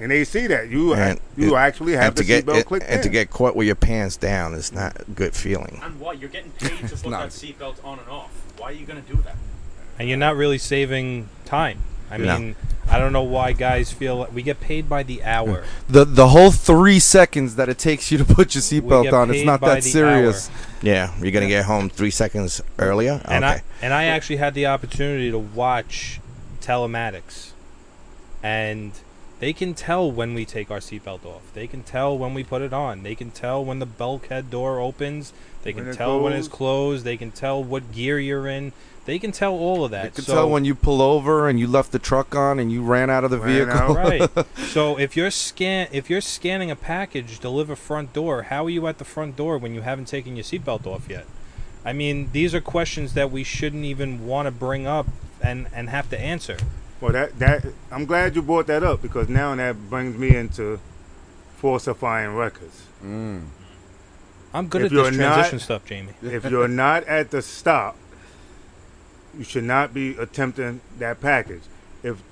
and 0.01 0.11
they 0.11 0.25
see 0.25 0.47
that 0.47 0.69
you 0.69 0.95
And 0.95 1.21
you 1.37 1.55
it- 1.57 1.59
actually 1.59 1.93
have 1.95 2.09
and 2.09 2.17
to 2.17 2.25
get 2.25 2.47
seatbelt 2.47 2.57
it- 2.61 2.67
clicked 2.67 2.87
and 2.87 2.97
in. 2.97 3.03
to 3.03 3.09
get 3.09 3.31
caught 3.31 3.57
with 3.57 3.67
your 3.67 3.77
pants 3.77 4.17
down 4.17 4.55
is 4.55 4.73
not 4.73 4.97
a 5.01 5.11
good 5.11 5.35
feeling. 5.35 5.81
And 5.83 5.99
what? 6.01 6.19
You're 6.21 6.31
getting 6.31 6.51
paid 6.59 6.89
to 6.89 6.97
put 6.97 7.11
not. 7.11 7.23
that 7.23 7.31
seatbelt 7.31 7.85
on 7.85 7.99
and 7.99 8.09
off. 8.09 8.31
Why 8.59 8.69
are 8.69 8.73
you 8.73 8.87
going 8.87 9.03
to 9.03 9.09
do 9.13 9.21
that? 9.23 9.37
and 9.99 10.09
you're 10.11 10.19
not 10.19 10.37
really 10.37 10.59
saving 10.59 11.27
time. 11.47 11.79
I 12.11 12.19
No. 12.19 12.39
mean, 12.39 12.55
I 12.89 12.99
don't 12.99 13.13
know 13.15 13.23
why 13.23 13.53
guys 13.53 13.91
feel 13.93 14.17
like 14.17 14.33
we 14.35 14.43
get 14.43 14.61
paid 14.61 14.89
by 14.91 15.03
the 15.03 15.25
hour. 15.25 15.63
Mm. 15.63 15.65
The 15.89 16.05
the 16.05 16.29
whole 16.29 16.51
three 16.53 17.01
seconds 17.01 17.57
that 17.57 17.69
it 17.71 17.79
takes 17.79 18.13
you 18.13 18.19
to 18.19 18.25
put 18.25 18.55
your 18.55 18.61
seatbelt 18.63 19.11
on, 19.13 19.31
it's 19.31 19.45
not 19.45 19.61
that 19.63 19.77
the 19.83 19.91
serious. 19.91 20.51
Yeah, 20.83 21.13
you're 21.21 21.33
gonna 21.33 21.49
get 21.49 21.65
home 21.65 21.89
three 21.89 22.11
seconds 22.11 22.61
earlier. 22.79 23.21
And 23.25 23.43
okay. 23.45 23.55
I 23.55 23.63
and 23.83 23.95
I 23.95 24.05
actually 24.05 24.37
had 24.37 24.53
the 24.55 24.67
opportunity 24.67 25.31
to 25.31 25.39
watch 25.39 26.21
telematics, 26.61 27.53
and 28.43 28.93
they 29.39 29.53
can 29.53 29.75
tell 29.75 30.11
when 30.11 30.35
we 30.35 30.45
take 30.45 30.71
our 30.71 30.79
seatbelt 30.79 31.25
off. 31.25 31.43
They 31.53 31.67
can 31.67 31.83
tell 31.83 32.17
when 32.17 32.33
we 32.33 32.43
put 32.43 32.63
it 32.63 32.73
on. 32.73 33.03
They 33.03 33.15
can 33.15 33.31
tell 33.31 33.65
when 33.65 33.79
the 33.79 33.87
bulkhead 33.87 34.51
door 34.51 34.81
opens. 34.81 35.33
They 35.63 35.73
can 35.73 35.85
When 35.85 35.95
it 35.95 35.97
tell 35.97 36.21
when 36.21 36.33
it's 36.33 36.49
closed. 36.49 36.57
closed. 36.57 37.05
They 37.05 37.17
can 37.17 37.33
tell 37.33 37.63
what 37.63 37.93
gear 37.93 38.19
you're 38.19 38.47
in. 38.49 38.73
They 39.05 39.19
can 39.19 39.33
tell 39.33 39.53
all 39.53 39.85
of 39.85 39.91
that. 39.93 40.03
They 40.03 40.11
can 40.11 40.25
so, 40.25 40.35
tell 40.35 40.51
when 40.51 40.65
you 40.65 40.75
pull 40.75 41.01
over 41.01 41.49
and 41.49 41.61
you 41.61 41.67
left 41.69 41.93
the 41.93 41.99
truck 41.99 42.35
on 42.35 42.59
and 42.59 42.73
you 42.73 42.83
ran 42.83 43.09
out 43.11 43.25
of 43.25 43.31
the 43.31 43.39
vehicle. 43.39 43.73
out. 43.73 43.97
right. 43.97 44.31
So 44.57 44.99
if 44.99 45.17
you're 45.17 45.31
scan 45.31 45.89
if 45.93 46.11
you're 46.11 46.21
scanning 46.21 46.71
a 46.71 46.77
package 46.77 47.39
deliver 47.39 47.77
front 47.77 48.13
door, 48.13 48.43
how 48.45 48.65
are 48.67 48.71
you 48.71 48.87
at 48.87 48.99
the 48.99 49.05
front 49.05 49.37
door 49.37 49.59
when 49.59 49.75
you 49.75 49.83
haven't 49.83 50.07
taken 50.07 50.37
your 50.37 50.45
seatbelt 50.45 50.87
off 50.87 51.09
yet? 51.09 51.27
I 51.85 51.93
mean, 51.93 52.31
these 52.33 52.55
are 52.55 52.61
questions 52.61 53.15
that 53.15 53.31
we 53.31 53.45
shouldn't 53.45 53.85
even 53.85 54.27
want 54.27 54.47
to 54.47 54.51
bring 54.51 54.87
up 54.87 55.07
and 55.41 55.69
and 55.73 55.89
have 55.91 56.11
to 56.11 56.19
answer. 56.21 56.57
Well, 57.01 57.13
that 57.13 57.39
that 57.39 57.65
I'm 57.91 58.07
glad 58.07 58.35
you 58.37 58.43
brought 58.43 58.67
that 58.69 58.83
up 58.83 59.03
because 59.03 59.29
now 59.29 59.55
that 59.55 59.91
brings 59.91 60.17
me 60.19 60.35
into 60.35 60.81
falsifying 61.57 62.35
records. 62.35 62.85
Mm. 63.05 63.45
I'm 64.55 64.69
good 64.69 64.83
If 64.83 64.87
at 64.87 64.93
you're 64.93 65.11
this 65.11 65.17
not- 65.19 65.35
transition 65.35 65.59
stuff, 65.59 65.85
Jamie. 65.85 66.13
if 66.23 66.45
you're 66.47 66.69
not 66.69 67.05
at 67.05 67.31
the 67.31 67.43
stop, 67.43 67.97
you 69.37 69.45
should 69.45 69.65
not 69.65 69.93
be 69.93 70.17
attempting 70.17 70.81
that 70.99 71.21
package. 71.21 71.63
If 72.03 72.23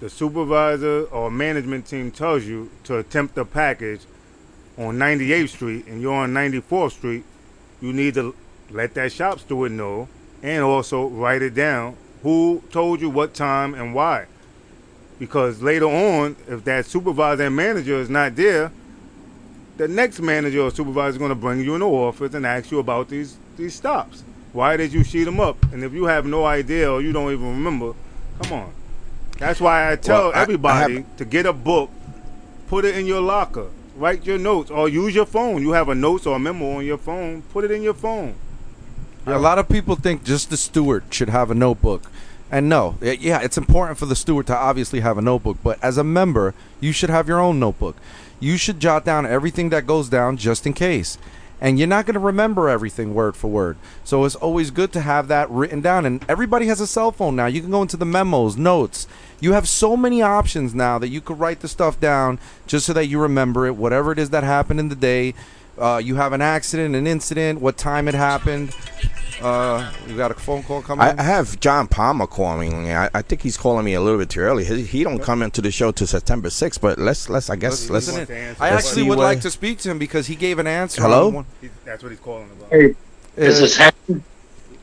the 0.00 0.08
supervisor 0.08 1.04
or 1.04 1.30
management 1.30 1.86
team 1.86 2.10
tells 2.10 2.44
you 2.44 2.70
to 2.84 2.98
attempt 2.98 3.34
the 3.34 3.44
package 3.44 4.00
on 4.78 4.96
98th 4.98 5.48
Street 5.50 5.86
and 5.86 6.00
you're 6.00 6.14
on 6.14 6.32
94th 6.32 6.92
Street, 6.92 7.24
you 7.80 7.92
need 7.92 8.14
to 8.14 8.34
let 8.70 8.94
that 8.94 9.12
shop 9.12 9.40
steward 9.40 9.72
know 9.72 10.08
and 10.42 10.62
also 10.64 11.06
write 11.08 11.42
it 11.42 11.54
down 11.54 11.96
who 12.24 12.62
told 12.72 13.00
you 13.00 13.08
what 13.10 13.34
time 13.34 13.74
and 13.74 13.94
why. 13.94 14.26
Because 15.20 15.62
later 15.62 15.86
on, 15.86 16.34
if 16.48 16.64
that 16.64 16.86
supervisor 16.86 17.44
and 17.44 17.54
manager 17.54 17.94
is 18.00 18.10
not 18.10 18.34
there, 18.34 18.72
the 19.76 19.86
next 19.86 20.20
manager 20.20 20.60
or 20.62 20.70
supervisor 20.72 21.10
is 21.10 21.18
going 21.18 21.28
to 21.28 21.34
bring 21.36 21.60
you 21.60 21.74
in 21.74 21.80
the 21.80 21.86
office 21.86 22.34
and 22.34 22.44
ask 22.44 22.70
you 22.72 22.80
about 22.80 23.08
these 23.08 23.36
these 23.56 23.74
stops. 23.74 24.24
Why 24.52 24.76
did 24.76 24.92
you 24.92 25.04
sheet 25.04 25.24
them 25.24 25.38
up? 25.38 25.62
And 25.72 25.84
if 25.84 25.92
you 25.92 26.04
have 26.06 26.26
no 26.26 26.44
idea 26.44 26.90
or 26.90 27.00
you 27.00 27.12
don't 27.12 27.30
even 27.32 27.50
remember, 27.50 27.92
come 28.42 28.52
on. 28.52 28.72
That's 29.38 29.60
why 29.60 29.92
I 29.92 29.96
tell 29.96 30.24
Well, 30.24 30.32
I- 30.34 30.38
I 30.38 30.42
everybody 30.42 30.94
have- 30.96 31.16
to 31.18 31.24
get 31.24 31.46
a 31.46 31.52
book, 31.52 31.90
put 32.68 32.84
it 32.84 32.96
in 32.96 33.04
your 33.06 33.20
locker, 33.20 33.66
write 33.96 34.24
your 34.26 34.38
notes, 34.38 34.70
or 34.70 34.88
use 34.88 35.14
your 35.14 35.26
phone. 35.26 35.62
You 35.62 35.72
have 35.72 35.88
a 35.88 35.94
notes 35.94 36.26
or 36.26 36.36
a 36.36 36.38
memo 36.38 36.78
on 36.78 36.84
your 36.86 36.98
phone, 36.98 37.42
put 37.52 37.64
it 37.64 37.70
in 37.70 37.82
your 37.82 37.94
phone. 37.94 38.34
Yeah, 39.26 39.36
a 39.36 39.38
lot 39.38 39.58
of 39.58 39.68
people 39.68 39.96
think 39.96 40.24
just 40.24 40.50
the 40.50 40.56
steward 40.56 41.04
should 41.10 41.30
have 41.30 41.50
a 41.50 41.54
notebook. 41.54 42.10
And 42.50 42.68
no, 42.68 42.96
yeah, 43.00 43.40
it's 43.40 43.58
important 43.58 43.98
for 43.98 44.06
the 44.06 44.14
steward 44.14 44.46
to 44.48 44.56
obviously 44.56 45.00
have 45.00 45.18
a 45.18 45.22
notebook, 45.22 45.56
but 45.62 45.82
as 45.82 45.96
a 45.98 46.04
member, 46.04 46.54
you 46.78 46.92
should 46.92 47.10
have 47.10 47.26
your 47.26 47.40
own 47.40 47.58
notebook. 47.58 47.96
You 48.38 48.56
should 48.58 48.80
jot 48.80 49.04
down 49.04 49.26
everything 49.26 49.70
that 49.70 49.86
goes 49.86 50.08
down 50.08 50.36
just 50.36 50.66
in 50.66 50.74
case. 50.74 51.16
And 51.60 51.78
you're 51.78 51.88
not 51.88 52.04
going 52.04 52.14
to 52.14 52.20
remember 52.20 52.68
everything 52.68 53.14
word 53.14 53.36
for 53.36 53.48
word. 53.48 53.78
So 54.04 54.24
it's 54.24 54.34
always 54.34 54.70
good 54.70 54.92
to 54.92 55.00
have 55.00 55.28
that 55.28 55.48
written 55.50 55.80
down. 55.80 56.04
And 56.04 56.22
everybody 56.28 56.66
has 56.66 56.80
a 56.80 56.86
cell 56.86 57.10
phone 57.10 57.36
now. 57.36 57.46
You 57.46 57.62
can 57.62 57.70
go 57.70 57.80
into 57.80 57.96
the 57.96 58.04
memos, 58.04 58.56
notes. 58.56 59.06
You 59.40 59.52
have 59.52 59.66
so 59.66 59.96
many 59.96 60.20
options 60.20 60.74
now 60.74 60.98
that 60.98 61.08
you 61.08 61.22
could 61.22 61.38
write 61.38 61.60
the 61.60 61.68
stuff 61.68 61.98
down 61.98 62.38
just 62.66 62.86
so 62.86 62.92
that 62.92 63.06
you 63.06 63.18
remember 63.18 63.66
it, 63.66 63.76
whatever 63.76 64.12
it 64.12 64.18
is 64.18 64.30
that 64.30 64.44
happened 64.44 64.80
in 64.80 64.90
the 64.90 64.94
day. 64.94 65.32
Uh, 65.78 66.00
you 66.02 66.14
have 66.16 66.32
an 66.32 66.40
accident, 66.40 66.94
an 66.94 67.06
incident, 67.06 67.60
what 67.60 67.76
time 67.76 68.06
it 68.08 68.14
happened. 68.14 68.74
Uh, 69.42 69.90
you 70.06 70.16
got 70.16 70.30
a 70.30 70.34
phone 70.34 70.62
call 70.62 70.80
coming. 70.80 71.04
I. 71.04 71.14
I 71.18 71.22
have 71.22 71.58
John 71.58 71.88
Palmer 71.88 72.26
calling 72.28 72.84
me. 72.84 72.92
I, 72.92 73.10
I 73.12 73.22
think 73.22 73.42
he's 73.42 73.56
calling 73.56 73.84
me 73.84 73.94
a 73.94 74.00
little 74.00 74.18
bit 74.18 74.30
too 74.30 74.40
early. 74.40 74.64
He, 74.64 74.82
he 74.82 75.02
don't 75.04 75.18
come 75.20 75.42
into 75.42 75.60
the 75.60 75.72
show 75.72 75.90
till 75.90 76.06
September 76.06 76.48
6th, 76.48 76.80
but 76.80 76.98
let's 76.98 77.28
let's 77.28 77.50
I 77.50 77.56
guess 77.56 77.90
let's. 77.90 78.06
Listen, 78.06 78.14
wants 78.14 78.28
to 78.30 78.36
answer 78.36 78.62
I 78.62 78.68
actually 78.68 79.02
would 79.02 79.18
what- 79.18 79.24
like 79.24 79.40
to 79.40 79.50
speak 79.50 79.78
to 79.80 79.90
him 79.90 79.98
because 79.98 80.28
he 80.28 80.36
gave 80.36 80.60
an 80.60 80.68
answer. 80.68 81.02
Hello? 81.02 81.26
on 81.28 81.34
one- 81.34 81.46
He- 81.60 81.70
That's 81.84 82.02
what 82.04 82.10
he's 82.10 82.20
calling 82.20 82.48
about. 82.52 82.70
Hey, 82.70 82.94
is 83.36 83.58
Uh, 83.58 83.60
this 83.62 83.76
happening? 83.76 84.22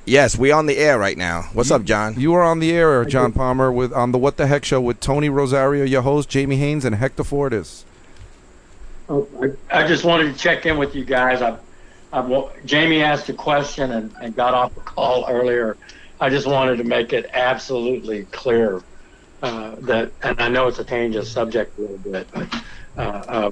Yes, 0.04 0.38
we 0.38 0.52
on 0.52 0.66
the 0.66 0.78
air 0.78 0.98
right 1.00 1.18
now. 1.18 1.44
What's 1.54 1.72
up, 1.72 1.86
John? 1.86 2.20
You 2.20 2.34
are 2.34 2.42
on 2.44 2.60
the 2.60 2.72
air, 2.72 3.06
John 3.06 3.32
Palmer, 3.32 3.72
with 3.72 3.94
on 3.94 4.12
the 4.12 4.18
What 4.18 4.36
the 4.36 4.48
Heck 4.48 4.66
show 4.66 4.82
with 4.82 5.00
Tony 5.00 5.30
Rosario, 5.30 5.86
your 5.86 6.02
host, 6.02 6.28
Jamie 6.28 6.58
Haynes, 6.58 6.84
and 6.84 6.96
Hector 6.96 7.24
Fortis. 7.24 7.86
Oh, 9.12 9.28
I, 9.70 9.82
I 9.82 9.88
just 9.88 10.06
wanted 10.06 10.32
to 10.32 10.40
check 10.40 10.66
in 10.66 10.78
with 10.78 10.96
you 10.96 11.04
guys. 11.04 11.42
I, 11.42 11.58
I, 12.14 12.50
Jamie 12.64 13.04
asked 13.04 13.28
a 13.28 13.34
question 13.34 13.92
and, 13.92 14.16
and 14.22 14.34
got 14.34 14.54
off 14.54 14.74
the 14.74 14.80
call 14.80 15.26
earlier. 15.28 15.76
I 16.22 16.30
just 16.30 16.48
wanted 16.48 16.78
to 16.78 16.86
make 16.86 17.12
it 17.12 17.30
absolutely 17.34 18.24
clear 18.26 18.82
uh, 19.42 19.76
that, 19.82 20.14
and 20.24 20.40
I 20.40 20.48
know 20.48 20.68
it's 20.68 20.80
a 20.80 20.86
change 20.86 21.18
of 21.18 21.28
subject 21.28 21.78
a 21.78 21.82
little 21.82 21.98
bit, 21.98 22.30
but 22.34 22.64
uh, 22.98 23.02
uh, 23.02 23.52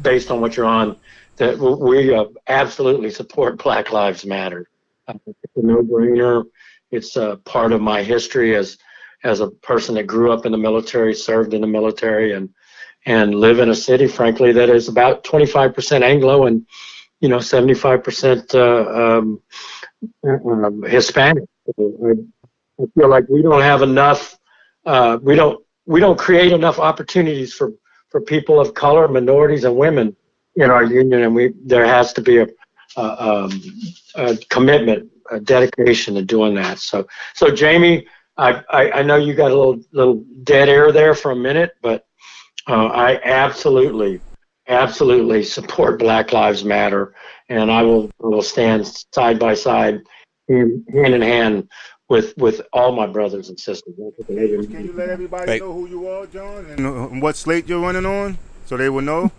based 0.00 0.30
on 0.30 0.40
what 0.40 0.56
you're 0.56 0.64
on, 0.64 0.96
that 1.36 1.58
we 1.58 2.14
uh, 2.14 2.24
absolutely 2.48 3.10
support 3.10 3.62
Black 3.62 3.92
Lives 3.92 4.24
Matter. 4.24 4.66
Uh, 5.06 5.14
it's 5.26 5.56
a 5.56 5.66
no-brainer. 5.66 6.44
It's 6.90 7.16
a 7.16 7.38
part 7.44 7.72
of 7.72 7.82
my 7.82 8.02
history 8.02 8.56
as 8.56 8.78
as 9.24 9.40
a 9.40 9.50
person 9.50 9.96
that 9.96 10.06
grew 10.06 10.32
up 10.32 10.46
in 10.46 10.52
the 10.52 10.58
military, 10.58 11.12
served 11.12 11.52
in 11.52 11.60
the 11.60 11.66
military, 11.66 12.32
and 12.32 12.48
and 13.06 13.36
live 13.36 13.60
in 13.60 13.70
a 13.70 13.74
city, 13.74 14.08
frankly, 14.08 14.52
that 14.52 14.68
is 14.68 14.88
about 14.88 15.22
25% 15.24 16.02
Anglo 16.02 16.46
and, 16.46 16.66
you 17.20 17.28
know, 17.28 17.38
75% 17.38 18.54
uh, 18.54 19.16
um, 19.18 19.40
um, 20.24 20.82
Hispanic. 20.82 21.44
I, 21.78 22.84
feel 22.98 23.08
like 23.08 23.24
we 23.28 23.40
don't 23.42 23.62
have 23.62 23.82
enough. 23.82 24.38
Uh, 24.84 25.18
we 25.22 25.34
don't 25.34 25.64
we 25.86 25.98
don't 25.98 26.18
create 26.18 26.52
enough 26.52 26.78
opportunities 26.78 27.54
for 27.54 27.72
for 28.10 28.20
people 28.20 28.60
of 28.60 28.74
color, 28.74 29.08
minorities, 29.08 29.64
and 29.64 29.76
women 29.76 30.14
in 30.56 30.70
our 30.70 30.84
union, 30.84 31.22
and 31.22 31.34
we 31.34 31.54
there 31.64 31.86
has 31.86 32.12
to 32.12 32.20
be 32.20 32.38
a, 32.38 32.46
a, 32.96 33.02
um, 33.02 33.62
a 34.14 34.36
commitment, 34.50 35.10
a 35.30 35.40
dedication 35.40 36.14
to 36.16 36.22
doing 36.22 36.54
that. 36.56 36.78
So, 36.78 37.08
so 37.34 37.50
Jamie, 37.50 38.06
I, 38.36 38.62
I 38.70 38.90
I 38.90 39.02
know 39.02 39.16
you 39.16 39.34
got 39.34 39.50
a 39.50 39.56
little 39.56 39.80
little 39.92 40.24
dead 40.44 40.68
air 40.68 40.92
there 40.92 41.14
for 41.14 41.30
a 41.30 41.36
minute, 41.36 41.72
but 41.80 42.05
uh, 42.68 42.86
I 42.86 43.20
absolutely 43.22 44.20
absolutely 44.68 45.44
support 45.44 45.98
Black 45.98 46.32
Lives 46.32 46.64
Matter, 46.64 47.14
and 47.48 47.70
I 47.70 47.82
will 47.82 48.10
will 48.18 48.42
stand 48.42 48.86
side 49.14 49.38
by 49.38 49.54
side, 49.54 50.02
hand, 50.48 50.84
hand 50.92 51.14
in 51.14 51.22
hand 51.22 51.68
with 52.08 52.36
with 52.36 52.62
all 52.72 52.92
my 52.92 53.06
brothers 53.06 53.48
and 53.48 53.58
sisters. 53.58 53.94
Can 54.26 54.36
you 54.84 54.92
let 54.94 55.10
everybody 55.10 55.60
know 55.60 55.72
who 55.72 55.88
you 55.88 56.08
are, 56.08 56.26
John, 56.26 56.66
and 56.66 56.86
uh, 56.86 57.06
what 57.20 57.36
slate 57.36 57.68
you're 57.68 57.80
running 57.80 58.06
on, 58.06 58.38
so 58.66 58.76
they 58.76 58.88
will 58.88 59.02
know? 59.02 59.30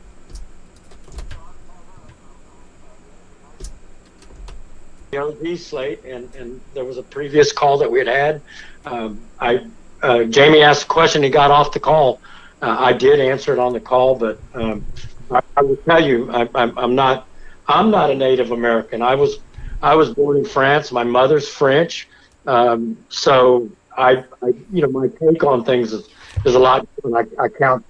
the 5.11 5.17
OG 5.17 5.57
slate, 5.57 6.03
and, 6.05 6.33
and 6.35 6.59
there 6.73 6.85
was 6.85 6.97
a 6.97 7.03
previous 7.03 7.51
call 7.51 7.77
that 7.77 7.89
we 7.89 7.99
had 7.99 8.07
had. 8.07 8.41
Um, 8.85 9.21
I 9.39 9.65
uh, 10.01 10.23
Jamie 10.25 10.61
asked 10.61 10.83
a 10.83 10.87
question. 10.87 11.23
He 11.23 11.29
got 11.29 11.51
off 11.51 11.71
the 11.71 11.79
call. 11.79 12.19
Uh, 12.61 12.75
I 12.79 12.93
did 12.93 13.19
answer 13.19 13.53
it 13.53 13.59
on 13.59 13.73
the 13.73 13.79
call, 13.79 14.15
but 14.15 14.41
um, 14.53 14.85
I, 15.29 15.41
I 15.55 15.61
will 15.61 15.77
tell 15.87 16.03
you, 16.03 16.31
I, 16.31 16.49
I'm, 16.55 16.77
I'm 16.77 16.95
not 16.95 17.27
I'm 17.67 17.91
not 17.91 18.09
a 18.09 18.15
Native 18.15 18.51
American. 18.51 19.01
I 19.01 19.15
was 19.15 19.39
I 19.81 19.95
was 19.95 20.13
born 20.13 20.37
in 20.37 20.45
France. 20.45 20.91
My 20.91 21.03
mother's 21.03 21.47
French, 21.47 22.07
um, 22.45 22.97
so 23.09 23.69
I, 23.95 24.23
I 24.41 24.47
you 24.71 24.81
know 24.81 24.89
my 24.89 25.07
take 25.07 25.43
on 25.43 25.63
things 25.63 25.93
is, 25.93 26.09
is 26.45 26.55
a 26.55 26.59
lot 26.59 26.87
different. 26.95 27.31
I, 27.39 27.43
I 27.43 27.49
count 27.49 27.85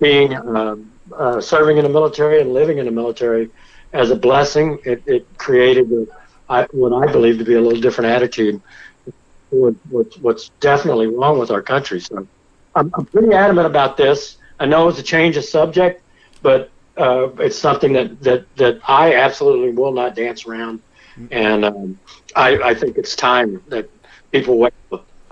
being 0.00 0.34
um, 0.36 0.92
uh, 1.16 1.40
serving 1.40 1.78
in 1.78 1.84
the 1.84 1.90
military 1.90 2.40
and 2.40 2.52
living 2.52 2.78
in 2.78 2.84
the 2.86 2.92
military 2.92 3.50
as 3.92 4.10
a 4.10 4.16
blessing. 4.16 4.78
It, 4.84 5.02
it 5.06 5.38
created 5.38 5.90
a, 5.90 6.06
I, 6.48 6.62
what 6.70 6.92
I 6.92 7.10
believe 7.10 7.38
to 7.38 7.44
be 7.44 7.54
a 7.54 7.60
little 7.60 7.80
different 7.80 8.10
attitude. 8.10 8.60
What, 9.50 9.74
what, 9.88 10.06
what's 10.20 10.50
definitely 10.60 11.06
wrong 11.06 11.38
with 11.38 11.50
our 11.50 11.62
country. 11.62 12.00
So 12.00 12.28
I'm, 12.78 12.90
I'm 12.94 13.04
pretty 13.06 13.32
adamant 13.32 13.66
about 13.66 13.96
this. 13.96 14.36
I 14.60 14.66
know 14.66 14.88
it's 14.88 14.98
a 14.98 15.02
change 15.02 15.36
of 15.36 15.44
subject, 15.44 16.02
but 16.42 16.70
uh, 16.96 17.28
it's 17.38 17.58
something 17.58 17.92
that, 17.92 18.20
that, 18.22 18.56
that 18.56 18.80
I 18.88 19.14
absolutely 19.14 19.70
will 19.72 19.92
not 19.92 20.14
dance 20.14 20.46
around. 20.46 20.80
And 21.32 21.64
um, 21.64 21.98
I, 22.36 22.58
I 22.58 22.74
think 22.74 22.96
it's 22.96 23.16
time 23.16 23.60
that 23.68 23.90
people 24.30 24.58
wake, 24.58 24.72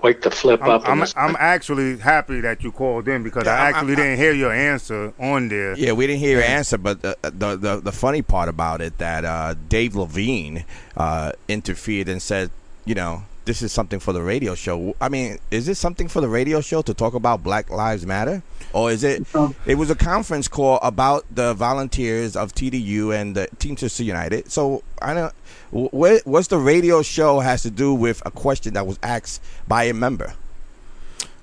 wake 0.03 0.21
the 0.21 0.31
flip 0.31 0.61
I'm, 0.61 0.69
up. 0.69 0.81
I'm, 0.87 1.01
I'm 1.15 1.35
actually 1.39 1.97
happy 1.97 2.41
that 2.41 2.61
you 2.61 2.73
called 2.73 3.07
in 3.07 3.23
because 3.23 3.45
Yeah, 3.45 3.53
I 3.53 3.69
actually 3.69 3.93
I'm- 3.93 4.03
didn't 4.03 4.17
hear 4.17 4.33
your 4.33 4.51
answer 4.51 5.13
on 5.17 5.47
there. 5.47 5.77
Yeah, 5.77 5.93
we 5.93 6.05
didn't 6.07 6.19
hear 6.19 6.39
your 6.39 6.45
answer, 6.45 6.77
but 6.77 7.01
the 7.01 7.17
the 7.23 7.55
the, 7.55 7.79
the 7.79 7.91
funny 7.93 8.21
part 8.21 8.49
about 8.49 8.81
it 8.81 8.97
that 8.97 9.23
uh, 9.23 9.55
Dave 9.69 9.95
Levine 9.95 10.65
uh, 10.97 11.31
interfered 11.47 12.09
and 12.09 12.21
said, 12.21 12.51
you 12.83 12.95
know, 12.95 13.23
this 13.47 13.61
is 13.63 13.71
something 13.71 13.99
for 13.99 14.13
the 14.13 14.21
radio 14.21 14.53
show. 14.53 14.95
I 15.01 15.09
mean, 15.09 15.39
is 15.49 15.65
this 15.65 15.79
something 15.79 16.07
for 16.07 16.21
the 16.21 16.27
radio 16.27 16.61
show 16.61 16.81
to 16.83 16.93
talk 16.93 17.15
about 17.15 17.41
Black 17.41 17.69
Lives 17.71 18.05
Matter, 18.05 18.43
or 18.73 18.91
is 18.91 19.03
it? 19.03 19.25
It 19.65 19.75
was 19.75 19.89
a 19.89 19.95
conference 19.95 20.47
call 20.47 20.77
about 20.83 21.25
the 21.33 21.53
volunteers 21.55 22.35
of 22.35 22.53
TDU 22.53 23.15
and 23.19 23.33
the 23.35 23.47
Teamsters 23.57 23.99
United. 23.99 24.51
So 24.51 24.83
I 25.01 25.13
don't. 25.15 25.33
What 25.71 26.21
what's 26.25 26.47
the 26.49 26.57
radio 26.59 27.01
show 27.01 27.39
has 27.39 27.63
to 27.63 27.71
do 27.71 27.93
with 27.93 28.21
a 28.25 28.31
question 28.31 28.73
that 28.75 28.85
was 28.85 28.99
asked 29.01 29.41
by 29.67 29.85
a 29.85 29.93
member? 29.93 30.33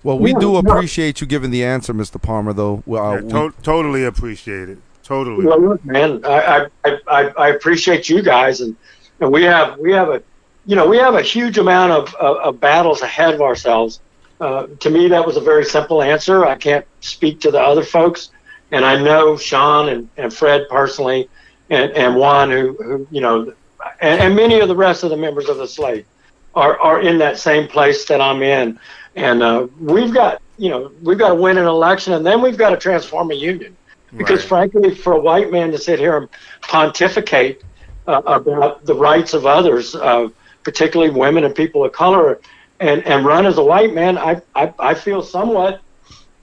Well, 0.03 0.19
we 0.19 0.33
Yeah, 0.33 0.39
do 0.39 0.53
no. 0.53 0.57
appreciate 0.59 1.21
you 1.23 1.27
giving 1.27 1.51
the 1.51 1.65
answer, 1.65 1.95
Mr. 1.95 2.21
Palmer. 2.21 2.53
Though, 2.53 2.83
well, 2.87 3.03
uh, 3.05 3.15
Yeah, 3.17 3.45
we- 3.47 3.51
totally 3.63 4.05
appreciate 4.05 4.69
it. 4.69 4.79
Totally. 5.03 5.45
Well, 5.47 5.61
look, 5.61 5.85
man, 5.85 6.21
I, 6.25 6.67
I, 6.85 6.99
I, 7.09 7.21
I 7.37 7.49
appreciate 7.49 8.09
you 8.09 8.23
guys, 8.23 8.61
and, 8.63 8.75
and 9.21 9.31
we 9.33 9.43
have 9.45 9.79
we 9.79 9.93
have 9.93 10.09
a, 10.11 10.23
you 10.67 10.77
know, 10.77 10.87
we 10.89 10.97
have 10.99 11.15
a 11.15 11.23
huge 11.23 11.59
amount 11.59 11.93
of, 11.93 12.15
of, 12.15 12.37
of 12.39 12.61
battles 12.61 13.03
ahead 13.03 13.35
of 13.35 13.41
ourselves. 13.41 14.01
Uh, 14.41 14.67
to 14.81 14.91
me, 14.91 15.09
that 15.09 15.25
was 15.25 15.37
a 15.37 15.41
very 15.41 15.65
simple 15.65 16.03
answer. 16.03 16.45
I 16.45 16.57
can't 16.57 16.87
speak 17.01 17.41
to 17.41 17.51
the 17.51 17.61
other 17.61 17.85
folks, 17.85 18.31
and 18.71 18.85
I 18.85 19.01
know 19.01 19.37
Sean 19.37 19.89
and, 19.89 20.09
and 20.17 20.33
Fred 20.33 20.67
personally, 20.69 21.29
and, 21.71 21.93
and 21.93 22.17
Juan, 22.17 22.51
who, 22.51 22.77
who 22.83 23.07
you 23.11 23.21
know, 23.21 23.53
and, 24.01 24.21
and 24.21 24.37
many 24.37 24.61
of 24.61 24.69
the 24.69 24.77
rest 24.77 25.05
of 25.05 25.11
the 25.11 25.17
members 25.17 25.49
of 25.49 25.59
the 25.59 25.69
slate 25.69 26.07
are, 26.55 26.79
are 26.81 27.01
in 27.01 27.19
that 27.19 27.39
same 27.39 27.69
place 27.69 28.07
that 28.07 28.21
I'm 28.21 28.43
in, 28.43 28.79
and 29.15 29.43
uh, 29.43 29.67
we've 29.79 30.13
got 30.13 30.41
you 30.57 30.71
know 30.71 30.93
we've 31.03 31.19
got 31.19 31.29
to 31.31 31.35
win 31.35 31.59
an 31.59 31.67
election, 31.67 32.13
and 32.15 32.25
then 32.25 32.43
we've 32.43 32.59
got 32.59 32.71
to 32.71 32.77
transform 32.77 33.31
a 33.31 33.35
union. 33.35 33.77
Because 34.17 34.41
Right. 34.41 34.71
frankly, 34.71 34.95
for 34.95 35.15
a 35.15 35.21
white 35.21 35.51
man 35.51 35.73
to 35.73 35.79
sit 35.79 35.99
here 35.99 36.17
and 36.17 36.29
pontificate 36.63 37.65
uh, 38.07 38.23
about 38.27 38.85
the 38.85 38.95
rights 38.95 39.35
of 39.35 39.45
others, 39.47 39.95
uh, 39.97 40.29
particularly 40.65 41.11
women 41.13 41.45
and 41.45 41.55
people 41.55 41.85
of 41.85 41.93
color, 41.93 42.41
and, 42.81 43.05
and 43.07 43.25
run 43.25 43.47
as 43.47 43.59
a 43.59 43.63
white 43.63 43.95
man, 43.95 44.19
I, 44.19 44.43
I, 44.55 44.73
I 44.79 44.95
feel 44.95 45.23
somewhat 45.23 45.81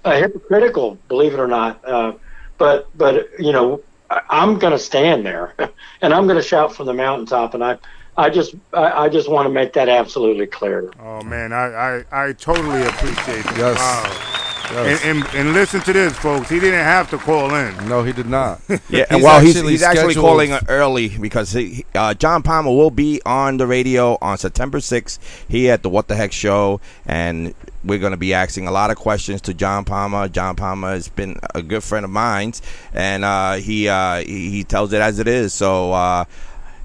uh, 0.06 0.18
hypocritical, 0.18 0.96
believe 1.08 1.34
it 1.34 1.40
or 1.40 1.48
not. 1.48 1.84
Uh, 1.84 2.14
but 2.58 2.88
but 2.98 3.28
you 3.40 3.52
know, 3.52 3.82
I, 4.10 4.22
I'm 4.30 4.58
going 4.60 4.72
to 4.72 4.80
stand 4.80 5.26
there, 5.26 5.54
and 6.02 6.14
I'm 6.14 6.26
going 6.26 6.38
to 6.38 6.48
shout 6.48 6.74
from 6.76 6.86
the 6.86 6.94
mountaintop, 6.94 7.54
and 7.54 7.64
I. 7.64 7.78
I 8.18 8.30
just, 8.30 8.56
I, 8.74 9.06
I 9.06 9.10
just 9.10 9.30
want 9.30 9.46
to 9.46 9.50
make 9.50 9.72
that 9.74 9.88
absolutely 9.88 10.46
clear. 10.46 10.92
Oh 11.00 11.22
man, 11.24 11.54
I, 11.54 12.04
I, 12.12 12.26
I 12.26 12.34
totally 12.34 12.84
appreciate 12.84 13.40
it. 13.40 13.58
Yes. 13.58 13.78
Wow. 13.78 14.51
Yes. 14.72 15.04
And, 15.04 15.24
and 15.24 15.36
and 15.36 15.54
listen 15.54 15.82
to 15.82 15.94
this, 15.94 16.18
folks. 16.18 16.50
He 16.50 16.60
didn't 16.60 16.84
have 16.84 17.10
to 17.12 17.18
call 17.18 17.54
in. 17.56 17.90
no, 17.90 18.04
he 18.04 18.14
did 18.14 18.28
not. 18.28 18.62
Yeah, 18.90 19.06
He's 19.10 19.24
well, 19.24 19.40
he's, 19.40 19.56
actually 19.56 19.72
he's 19.72 19.84
actually 19.84 20.16
calling 20.16 20.52
early 20.68 21.10
because 21.10 21.52
he, 21.52 21.86
uh, 21.96 22.14
John 22.14 22.44
Palmer 22.44 22.72
will 22.72 22.92
be 22.92 23.22
on 23.26 23.58
the 23.58 23.68
radio 23.68 24.18
on 24.22 24.38
September 24.38 24.80
6th 24.80 25.20
here 25.48 25.74
at 25.74 25.84
the 25.84 25.90
What 25.90 26.08
the 26.08 26.16
Heck 26.16 26.32
Show, 26.32 26.82
and 27.06 27.54
we're 27.84 28.00
going 28.00 28.12
to 28.12 28.18
be 28.18 28.34
asking 28.34 28.68
a 28.68 28.72
lot 28.72 28.92
of 28.92 28.98
questions 28.98 29.42
to 29.42 29.54
John 29.54 29.86
Palmer. 29.86 30.28
John 30.28 30.56
Palmer 30.56 30.92
has 30.92 31.08
been 31.08 31.40
a 31.56 31.62
good 31.62 31.84
friend 31.84 32.04
of 32.04 32.12
mine, 32.12 32.54
and 32.94 33.24
uh, 33.24 33.54
he, 33.54 33.88
uh, 33.88 34.18
he 34.18 34.50
he 34.50 34.64
tells 34.64 34.94
it 34.94 35.02
as 35.02 35.20
it 35.20 35.28
is. 35.28 35.54
So. 35.54 35.94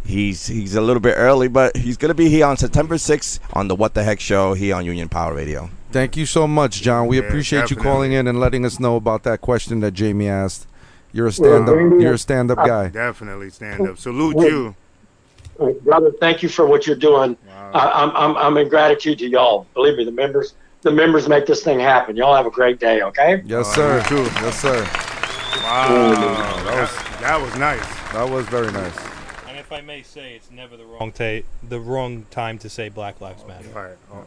He's 0.07 0.47
he's 0.47 0.75
a 0.77 0.81
little 0.81 1.01
bit 1.01 1.15
early, 1.17 1.49
but 1.49 1.77
he's 1.77 1.97
gonna 1.97 2.15
be 2.15 2.29
here 2.29 2.47
on 2.47 2.57
September 2.57 2.95
6th 2.95 3.41
on 3.55 3.69
the 3.69 3.75
What 3.75 3.95
the 3.95 4.05
Heck 4.05 4.21
Show 4.21 4.55
here 4.55 4.75
on 4.77 4.85
Union 4.85 5.09
Power 5.09 5.35
Radio. 5.35 5.69
Thank 5.91 6.17
you 6.17 6.27
so 6.27 6.47
much, 6.47 6.81
John. 6.83 7.07
We 7.09 7.19
Yeah, 7.19 7.25
appreciate 7.27 7.71
you 7.71 7.77
calling 7.77 8.13
in 8.13 8.27
and 8.29 8.39
letting 8.39 8.65
us 8.65 8.79
know 8.79 8.97
about 8.97 9.25
that 9.25 9.41
question 9.41 9.81
that 9.81 9.93
Jamie 9.93 10.29
asked. 10.29 10.67
You're 11.13 11.27
a 11.29 11.33
stand 11.33 11.69
up. 11.69 11.75
Jamie, 11.75 12.03
You're 12.03 12.15
a 12.15 12.19
stand 12.19 12.51
up 12.51 12.59
guy. 12.59 12.89
Definitely 12.89 13.51
stand 13.51 13.89
up. 13.89 13.99
Salute 13.99 14.37
you. 14.39 14.77
Uh, 15.59 15.71
brother, 15.85 16.13
thank 16.21 16.43
you 16.43 16.49
for 16.51 16.67
what 16.67 16.87
you're 16.87 16.95
doing. 16.97 17.37
I, 17.73 17.81
I'm, 18.03 18.11
I'm, 18.15 18.37
I'm 18.37 18.57
in 18.59 18.69
gratitude 18.69 19.19
to 19.21 19.27
y'all. 19.27 19.67
Believe 19.75 19.97
me, 19.97 20.05
the 20.05 20.11
members, 20.13 20.55
the 20.83 20.91
members 20.93 21.29
make 21.29 21.47
this 21.47 21.63
thing 21.65 21.81
happen. 21.81 22.15
Y'all 22.15 22.35
have 22.35 22.45
a 22.47 22.51
great 22.51 22.79
day. 22.79 23.01
Okay. 23.03 23.43
Yes, 23.47 23.67
Oh, 23.71 23.73
sir. 23.75 23.97
you 24.11 24.17
too. 24.19 24.23
Yes, 24.43 24.61
sir. 24.61 24.83
Wow. 25.63 26.13
That 26.65 26.81
was 26.81 27.21
that 27.21 27.41
was 27.41 27.57
nice. 27.57 28.13
That 28.13 28.29
was 28.31 28.47
very 28.47 28.71
nice. 28.71 29.16
And 29.69 29.79
if 29.79 29.85
I 29.85 29.87
may 29.87 30.03
say, 30.03 30.35
it's 30.35 30.51
never 30.51 30.77
the 30.77 30.85
wrong 30.85 31.13
ta- 31.13 31.47
the 31.69 31.81
wrong 31.81 32.27
time 32.31 32.59
to 32.59 32.69
say 32.69 32.89
Black 32.89 33.21
Lives 33.21 33.45
Matter. 33.47 33.69
Right. 33.69 33.97
Oh. 34.13 34.25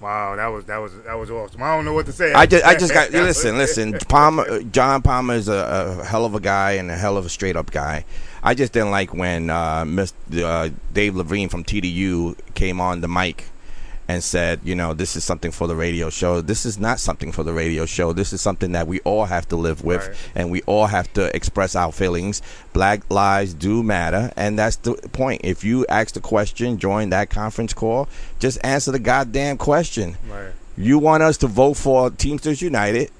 Wow, 0.00 0.34
that 0.36 0.46
was 0.46 0.64
that 0.64 0.78
was 0.78 0.92
that 1.04 1.14
was 1.14 1.30
awesome. 1.30 1.62
I 1.62 1.76
don't 1.76 1.84
know 1.84 1.92
what 1.92 2.06
to 2.06 2.12
say. 2.12 2.32
I 2.32 2.46
just, 2.46 2.64
I 2.64 2.74
just 2.74 2.92
got 2.92 3.10
listen, 3.12 3.56
listen. 3.56 3.92
Palmer, 4.08 4.62
John 4.64 5.02
Palmer 5.02 5.34
is 5.34 5.48
a, 5.48 5.98
a 6.00 6.04
hell 6.04 6.24
of 6.24 6.34
a 6.34 6.40
guy 6.40 6.72
and 6.72 6.90
a 6.90 6.96
hell 6.96 7.16
of 7.16 7.26
a 7.26 7.28
straight 7.28 7.56
up 7.56 7.70
guy. 7.70 8.04
I 8.42 8.54
just 8.54 8.72
didn't 8.72 8.90
like 8.90 9.14
when 9.14 9.50
uh, 9.50 9.84
Mr. 9.84 10.12
Uh, 10.42 10.70
Dave 10.92 11.14
Levine 11.14 11.48
from 11.48 11.62
TDU 11.62 12.36
came 12.54 12.80
on 12.80 13.00
the 13.00 13.08
mic 13.08 13.44
and 14.08 14.22
said, 14.22 14.60
you 14.64 14.74
know, 14.74 14.92
this 14.94 15.16
is 15.16 15.24
something 15.24 15.50
for 15.50 15.66
the 15.66 15.76
radio 15.76 16.10
show. 16.10 16.40
This 16.40 16.66
is 16.66 16.78
not 16.78 16.98
something 17.00 17.32
for 17.32 17.42
the 17.42 17.52
radio 17.52 17.86
show. 17.86 18.12
This 18.12 18.32
is 18.32 18.40
something 18.40 18.72
that 18.72 18.86
we 18.86 19.00
all 19.00 19.24
have 19.26 19.48
to 19.48 19.56
live 19.56 19.84
with, 19.84 20.06
Right. 20.06 20.16
and 20.34 20.50
we 20.50 20.62
all 20.62 20.86
have 20.86 21.12
to 21.14 21.34
express 21.34 21.76
our 21.76 21.92
feelings. 21.92 22.42
Black 22.72 23.02
lives 23.10 23.54
do 23.54 23.82
matter, 23.82 24.32
and 24.36 24.58
that's 24.58 24.76
the 24.76 24.94
point. 25.12 25.42
If 25.44 25.62
you 25.64 25.86
ask 25.88 26.14
the 26.14 26.20
question, 26.20 26.78
join 26.78 27.10
that 27.10 27.30
conference 27.30 27.72
call. 27.72 28.08
Just 28.40 28.58
answer 28.64 28.90
the 28.92 28.98
goddamn 28.98 29.56
question. 29.56 30.16
Right. 30.28 30.52
You 30.76 30.98
want 30.98 31.22
us 31.22 31.36
to 31.38 31.46
vote 31.46 31.74
for 31.74 32.10
Teamsters 32.10 32.62
United. 32.62 33.10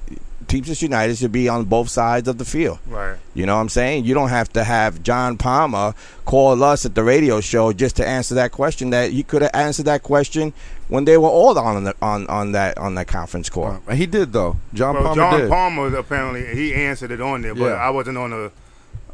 Teamsters 0.48 0.82
United 0.82 1.16
should 1.16 1.32
be 1.32 1.48
on 1.48 1.64
both 1.64 1.88
sides 1.88 2.28
of 2.28 2.36
the 2.36 2.44
field. 2.44 2.78
Right. 2.86 3.16
You 3.32 3.46
know 3.46 3.54
what 3.54 3.62
I'm 3.62 3.68
saying? 3.68 4.04
You 4.04 4.12
don't 4.14 4.28
have 4.28 4.52
to 4.54 4.64
have 4.64 5.02
John 5.02 5.38
Palmer 5.38 5.94
call 6.24 6.62
us 6.62 6.84
at 6.84 6.94
the 6.94 7.02
radio 7.02 7.40
show 7.40 7.72
just 7.72 7.96
to 7.96 8.06
answer 8.06 8.34
that 8.34 8.52
question. 8.52 8.90
That 8.90 9.12
he 9.12 9.22
could 9.22 9.42
have 9.42 9.52
answered 9.54 9.84
that 9.86 10.02
question 10.02 10.52
when 10.88 11.04
they 11.04 11.16
were 11.16 11.28
all 11.28 11.58
on 11.58 11.84
the, 11.84 11.94
on 12.02 12.26
on 12.26 12.52
that 12.52 12.76
on 12.76 12.96
that 12.96 13.06
conference 13.06 13.48
call. 13.48 13.80
Uh, 13.88 13.94
He 13.94 14.04
did 14.06 14.32
though. 14.32 14.56
John 14.74 14.94
Well, 14.94 15.04
Palmer 15.04 15.20
John 15.22 15.40
did. 15.40 15.48
Palmer 15.50 15.96
apparently 15.96 16.54
he 16.54 16.74
answered 16.74 17.10
it 17.12 17.20
on 17.20 17.42
there, 17.42 17.54
but 17.54 17.64
Yeah. 17.66 17.72
I 17.74 17.90
wasn't 17.90 18.18
on 18.18 18.30
the. 18.30 18.50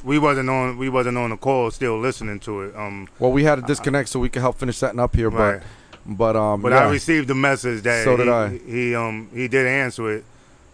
We 0.04 0.18
wasn't 0.18 0.48
on. 0.48 0.78
We 0.78 0.88
wasn't 0.88 1.18
on 1.18 1.30
the 1.30 1.36
call. 1.36 1.70
Still 1.70 1.98
listening 2.00 2.40
to 2.40 2.62
it. 2.62 2.76
Um, 2.76 3.08
well, 3.18 3.32
we 3.32 3.44
had 3.44 3.56
to 3.56 3.62
disconnect 3.62 4.08
so 4.08 4.18
we 4.20 4.28
could 4.28 4.42
help 4.42 4.56
finish 4.58 4.76
setting 4.78 4.98
up 5.00 5.14
here, 5.14 5.28
Right. 5.28 5.58
but 5.60 5.66
but 6.08 6.36
um. 6.36 6.62
but 6.62 6.72
yeah. 6.72 6.86
I 6.86 6.90
received 6.90 7.28
the 7.28 7.34
message 7.34 7.82
that 7.82 8.04
So 8.04 8.16
did 8.16 8.26
he, 8.26 8.32
I. 8.32 8.48
he 8.66 8.94
um 8.94 9.28
he 9.32 9.48
did 9.48 9.66
answer 9.66 10.10
it, 10.16 10.24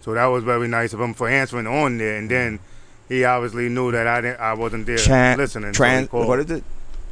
so 0.01 0.15
that 0.15 0.27
was 0.27 0.45
very 0.45 0.69
nice 0.69 0.93
of 0.93 1.01
him 1.01 1.15
for 1.15 1.29
answering 1.29 1.67
on 1.67 1.99
there. 1.99 2.17
And 2.17 2.31
then 2.31 2.61
he 3.09 3.25
obviously 3.25 3.69
knew 3.69 3.91
that 3.93 4.07
I 4.07 4.21
didn't. 4.21 4.41
I 4.41 4.55
wasn't 4.55 4.87
there 4.87 4.99
Chan, 4.99 5.39
listening. 5.39 5.75
so 5.75 5.85
he 5.85 5.91
tran, 5.91 6.09
called. 6.09 6.29
what 6.29 6.39
is 6.41 6.51
it? 6.51 6.65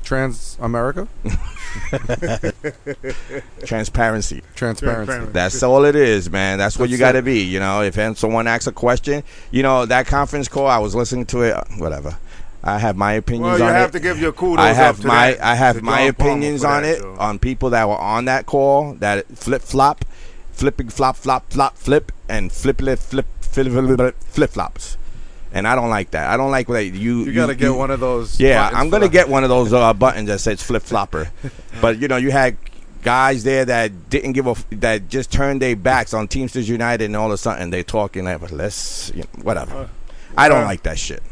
Trans 0.04 0.56
America? 0.60 1.06
Transparency. 3.64 4.42
Transparency. 4.54 5.32
That's 5.32 5.62
all 5.62 5.84
it 5.84 5.96
is, 5.96 6.30
man. 6.30 6.58
That's 6.58 6.78
what 6.78 6.90
you 6.90 6.98
got 6.98 7.12
to 7.12 7.22
be. 7.22 7.42
You 7.42 7.60
know, 7.60 7.82
if 7.82 7.94
someone 8.18 8.46
asks 8.46 8.66
a 8.66 8.72
question, 8.72 9.22
you 9.50 9.62
know 9.62 9.86
that 9.86 10.06
conference 10.06 10.48
call. 10.48 10.66
I 10.66 10.78
was 10.78 10.94
listening 10.94 11.26
to 11.26 11.42
it. 11.42 11.54
uh, 11.54 11.62
Whatever. 11.78 12.16
I 12.64 12.78
have 12.78 12.96
my 12.96 13.14
opinions 13.14 13.44
Well, 13.50 13.58
you 13.58 13.64
on 13.64 13.72
have 13.72 13.88
it. 13.90 13.92
to 13.92 14.00
give 14.00 14.20
your 14.20 14.32
kudos 14.32 14.64
I 14.64 14.72
have 14.72 15.00
to 15.00 15.06
my 15.06 15.32
that- 15.32 15.44
I 15.44 15.54
have 15.56 15.82
my 15.82 16.00
opinions 16.02 16.62
on 16.64 16.82
that, 16.82 16.98
it 16.98 17.04
on 17.04 17.38
people 17.38 17.70
that 17.70 17.88
were 17.88 17.98
on 17.98 18.26
that 18.26 18.46
call 18.46 18.94
that 19.00 19.26
flip 19.36 19.62
flop, 19.62 20.04
flipping 20.52 20.88
flop 20.88 21.16
flop 21.16 21.52
flop 21.52 21.76
flip 21.76 22.12
and 22.28 22.52
flip 22.52 22.78
flip 22.80 22.98
flip 23.00 23.26
flip 23.42 24.16
flip 24.20 24.50
flops. 24.50 24.96
And 25.54 25.68
I 25.68 25.74
don't 25.74 25.90
like 25.90 26.12
that. 26.12 26.30
I 26.30 26.36
don't 26.38 26.50
like 26.50 26.66
that 26.68 26.84
you. 26.86 27.24
You 27.24 27.32
gotta 27.32 27.54
get 27.54 27.74
one 27.74 27.90
of 27.90 28.00
those 28.00 28.38
Yeah, 28.40 28.70
I'm 28.72 28.88
gonna 28.90 29.08
get 29.08 29.28
one 29.28 29.42
of 29.42 29.50
those 29.50 29.72
uh, 29.72 29.92
buttons 29.92 30.28
that 30.28 30.38
says 30.38 30.62
flip 30.62 30.82
flopper. 30.90 31.30
but 31.80 31.98
you 31.98 32.08
know, 32.08 32.16
you 32.16 32.30
had 32.30 32.56
guys 33.02 33.42
there 33.42 33.64
that 33.64 34.08
didn't 34.08 34.32
give 34.32 34.46
a 34.46 34.54
that 34.76 35.08
just 35.08 35.32
turned 35.32 35.60
their 35.60 35.74
backs 35.74 36.14
on 36.14 36.28
Teamsters 36.28 36.68
United, 36.68 37.04
and 37.06 37.16
all 37.16 37.26
of 37.26 37.32
a 37.32 37.36
sudden 37.36 37.70
they 37.70 37.82
talking 37.82 38.24
like, 38.24 38.40
"Well, 38.40 38.50
let's 38.52 39.10
you 39.14 39.22
know, 39.22 39.42
whatever. 39.42 39.90
I 40.38 40.48
don't 40.48 40.62
uh, 40.62 40.66
like 40.66 40.84
that 40.84 40.98
shit. 40.98 41.22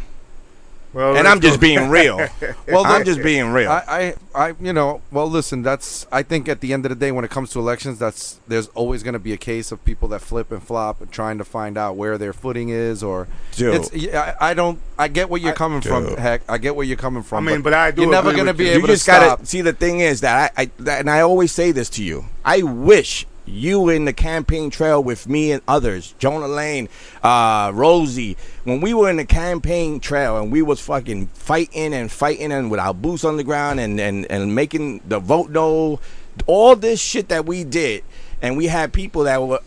Well, 0.92 1.16
and 1.16 1.28
I'm 1.28 1.40
just 1.40 1.60
go. 1.60 1.60
being 1.60 1.88
real. 1.88 2.16
well, 2.68 2.84
I'm 2.84 3.04
just 3.04 3.22
being 3.22 3.50
real. 3.50 3.70
I, 3.70 4.14
I, 4.34 4.48
I, 4.48 4.54
you 4.60 4.72
know, 4.72 5.02
well, 5.12 5.28
listen. 5.28 5.62
That's. 5.62 6.06
I 6.10 6.22
think 6.22 6.48
at 6.48 6.60
the 6.60 6.72
end 6.72 6.84
of 6.84 6.90
the 6.90 6.96
day, 6.96 7.12
when 7.12 7.24
it 7.24 7.30
comes 7.30 7.50
to 7.50 7.60
elections, 7.60 7.98
that's 7.98 8.40
there's 8.48 8.68
always 8.68 9.02
going 9.02 9.12
to 9.12 9.20
be 9.20 9.32
a 9.32 9.36
case 9.36 9.70
of 9.70 9.84
people 9.84 10.08
that 10.08 10.20
flip 10.20 10.50
and 10.50 10.62
flop 10.62 11.00
and 11.00 11.10
trying 11.12 11.38
to 11.38 11.44
find 11.44 11.78
out 11.78 11.96
where 11.96 12.18
their 12.18 12.32
footing 12.32 12.70
is, 12.70 13.02
or 13.02 13.28
Dude. 13.52 13.74
it's. 13.74 13.92
yeah, 13.94 14.34
I, 14.40 14.50
I 14.50 14.54
don't. 14.54 14.80
I 14.98 15.06
get 15.08 15.30
where 15.30 15.40
you're 15.40 15.52
coming 15.52 15.80
from. 15.80 16.06
Dude. 16.06 16.18
Heck, 16.18 16.42
I 16.48 16.58
get 16.58 16.74
where 16.74 16.86
you're 16.86 16.96
coming 16.96 17.22
from. 17.22 17.46
I 17.46 17.52
mean, 17.52 17.62
but 17.62 17.72
I 17.72 17.92
do 17.92 18.02
You're 18.02 18.10
never 18.10 18.32
going 18.32 18.46
to 18.46 18.54
be 18.54 18.64
you. 18.64 18.70
able 18.70 18.80
you 18.80 18.86
to 18.88 18.92
just 18.94 19.04
stop. 19.04 19.38
gotta 19.38 19.46
see 19.46 19.62
the 19.62 19.72
thing 19.72 20.00
is 20.00 20.22
that 20.22 20.52
I, 20.56 20.62
I 20.62 20.70
that, 20.80 21.00
and 21.00 21.08
I 21.10 21.20
always 21.20 21.52
say 21.52 21.70
this 21.70 21.88
to 21.90 22.02
you. 22.02 22.24
I 22.44 22.62
wish 22.62 23.26
you 23.50 23.88
in 23.88 24.04
the 24.04 24.12
campaign 24.12 24.70
trail 24.70 25.02
with 25.02 25.28
me 25.28 25.52
and 25.52 25.62
others, 25.66 26.14
Jonah 26.18 26.48
Lane, 26.48 26.88
uh, 27.22 27.70
Rosie, 27.74 28.36
when 28.64 28.80
we 28.80 28.94
were 28.94 29.10
in 29.10 29.16
the 29.16 29.24
campaign 29.24 30.00
trail 30.00 30.38
and 30.38 30.50
we 30.50 30.62
was 30.62 30.80
fucking 30.80 31.26
fighting 31.28 31.92
and 31.92 32.10
fighting 32.10 32.52
and 32.52 32.70
with 32.70 32.80
our 32.80 32.94
boots 32.94 33.24
on 33.24 33.36
the 33.36 33.44
ground 33.44 33.80
and 33.80 34.00
and 34.00 34.26
and 34.30 34.54
making 34.54 35.00
the 35.06 35.18
vote 35.18 35.50
no, 35.50 36.00
all 36.46 36.76
this 36.76 37.00
shit 37.00 37.28
that 37.28 37.46
we 37.46 37.64
did, 37.64 38.04
and 38.40 38.56
we 38.56 38.66
had 38.66 38.92
people 38.92 39.24
that 39.24 39.42
were, 39.42 39.60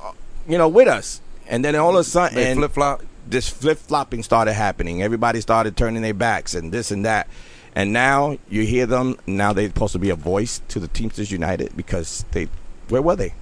you 0.47 0.57
know, 0.57 0.67
with 0.67 0.87
us, 0.87 1.21
and 1.47 1.63
then 1.63 1.75
all 1.75 1.91
of 1.91 2.01
a 2.01 2.03
sudden 2.03 2.35
They 2.35 2.53
flip-flop? 2.55 3.03
this 3.27 3.49
flip 3.49 3.77
flopping 3.77 4.23
started 4.23 4.53
happening. 4.53 5.01
Everybody 5.01 5.41
started 5.41 5.77
turning 5.77 6.01
their 6.01 6.13
backs 6.13 6.53
and 6.55 6.71
this 6.71 6.91
and 6.91 7.05
that. 7.05 7.27
And 7.75 7.91
now 7.91 8.37
you 8.49 8.63
hear 8.63 8.85
them. 8.85 9.17
Now 9.25 9.53
they're 9.53 9.67
supposed 9.67 9.93
to 9.93 9.99
be 9.99 10.09
a 10.09 10.15
voice 10.15 10.61
to 10.67 10.79
the 10.79 10.87
Teamsters 10.87 11.31
United 11.31 11.75
because 11.75 12.23
they, 12.31 12.47
where 12.89 13.01
were 13.01 13.15
they? 13.15 13.33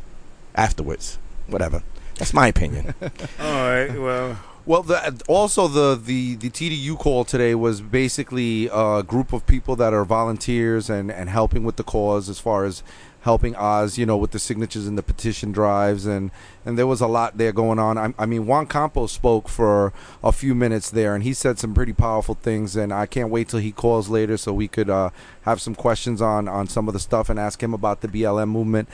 Afterwards, 0.56 1.18
whatever. 1.48 1.84
That's 2.16 2.34
my 2.34 2.48
opinion. 2.48 2.94
All 3.02 3.10
right. 3.40 3.90
Well, 4.00 4.40
Well, 4.66 4.84
the, 4.84 5.22
also 5.28 5.68
the, 5.68 5.96
the 5.96 6.36
the 6.36 6.50
TDU 6.52 6.98
call 6.98 7.26
today 7.26 7.56
was 7.56 7.82
basically 7.82 8.70
a 8.72 9.02
group 9.02 9.34
of 9.34 9.48
people 9.48 9.76
that 9.78 9.92
are 9.92 10.06
volunteers 10.06 10.88
and, 10.90 11.12
and 11.12 11.30
helping 11.30 11.64
with 11.64 11.78
the 11.78 11.84
cause 11.84 12.30
as 12.30 12.40
far 12.40 12.66
as 12.66 12.84
helping 13.22 13.56
Oz, 13.56 13.98
you 13.98 14.06
know, 14.06 14.18
with 14.18 14.32
the 14.32 14.40
signatures 14.40 14.88
and 14.88 14.98
the 14.98 15.04
petition 15.04 15.52
drives 15.52 16.06
and 16.06 16.32
and 16.66 16.78
there 16.78 16.88
was 16.88 17.02
a 17.02 17.08
lot 17.08 17.38
there 17.38 17.52
going 17.52 17.80
on. 17.80 17.98
I, 17.98 18.14
I 18.20 18.26
mean, 18.26 18.46
Juan 18.46 18.68
Campos 18.68 19.12
spoke 19.12 19.48
for 19.48 19.94
a 20.24 20.32
few 20.32 20.54
minutes 20.54 20.90
there 20.92 21.16
and 21.16 21.24
he 21.24 21.34
said 21.34 21.58
some 21.58 21.74
pretty 21.74 21.94
powerful 21.94 22.36
things 22.36 22.76
and 22.76 22.94
I 22.94 23.06
can't 23.06 23.30
wait 23.30 23.50
till 23.50 23.60
he 23.60 23.72
calls 23.72 24.10
later 24.10 24.38
so 24.38 24.54
we 24.54 24.68
could 24.68 24.90
uh, 24.90 25.10
have 25.44 25.62
some 25.62 25.76
questions 25.76 26.22
on 26.22 26.48
on 26.48 26.68
some 26.68 26.88
of 26.88 26.94
the 26.94 27.00
stuff 27.00 27.30
and 27.30 27.40
ask 27.40 27.62
him 27.62 27.74
about 27.74 28.02
the 28.02 28.08
BLM 28.08 28.50
movement 28.50 28.90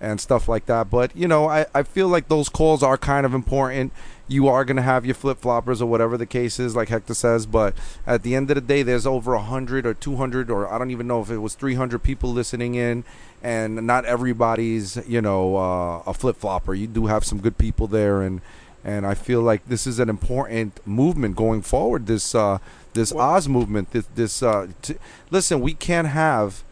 and 0.00 0.20
stuff 0.20 0.48
like 0.48 0.66
that. 0.66 0.90
But 0.90 1.14
you 1.14 1.28
know, 1.28 1.48
I, 1.48 1.66
I 1.74 1.82
feel 1.82 2.08
like 2.08 2.28
those 2.28 2.48
calls 2.48 2.82
are 2.82 2.96
kind 2.96 3.26
of 3.26 3.34
important. 3.34 3.92
You 4.26 4.46
are 4.48 4.64
going 4.64 4.76
to 4.76 4.82
have 4.82 5.04
your 5.04 5.14
flip 5.14 5.40
floppers 5.40 5.80
or 5.80 5.86
whatever 5.86 6.16
the 6.16 6.26
case 6.26 6.60
is, 6.60 6.76
like 6.76 6.88
Hector 6.88 7.14
says. 7.14 7.46
But 7.46 7.74
at 8.06 8.22
the 8.22 8.34
end 8.36 8.50
of 8.50 8.54
the 8.54 8.60
day, 8.60 8.82
there's 8.82 9.06
over 9.06 9.34
a 9.34 9.42
hundred 9.42 9.86
or 9.86 9.94
two 9.94 10.16
hundred, 10.16 10.50
or 10.50 10.72
I 10.72 10.78
don't 10.78 10.90
even 10.90 11.06
know 11.06 11.20
if 11.20 11.30
it 11.30 11.38
was 11.38 11.54
three 11.54 11.74
hundred 11.74 12.02
people 12.02 12.30
listening 12.30 12.76
in, 12.76 13.04
and 13.42 13.86
not 13.86 14.04
everybody's 14.04 14.96
you 15.08 15.20
know 15.20 15.56
uh, 15.56 16.02
a 16.06 16.14
flip 16.14 16.36
flopper. 16.36 16.74
You 16.74 16.86
do 16.86 17.06
have 17.06 17.24
some 17.24 17.40
good 17.40 17.58
people 17.58 17.86
there, 17.86 18.22
and 18.22 18.40
and 18.84 19.06
I 19.06 19.14
feel 19.14 19.42
like 19.42 19.66
this 19.66 19.86
is 19.86 19.98
an 19.98 20.08
important 20.08 20.80
movement 20.86 21.36
going 21.36 21.62
forward. 21.62 22.06
This 22.06 22.34
uh, 22.34 22.58
this 22.94 23.12
Oz 23.12 23.48
movement. 23.48 23.90
This 23.90 24.06
this 24.14 24.42
uh, 24.42 24.68
t- 24.80 24.96
listen, 25.30 25.60
we 25.60 25.74
can't 25.74 26.08
have 26.08 26.64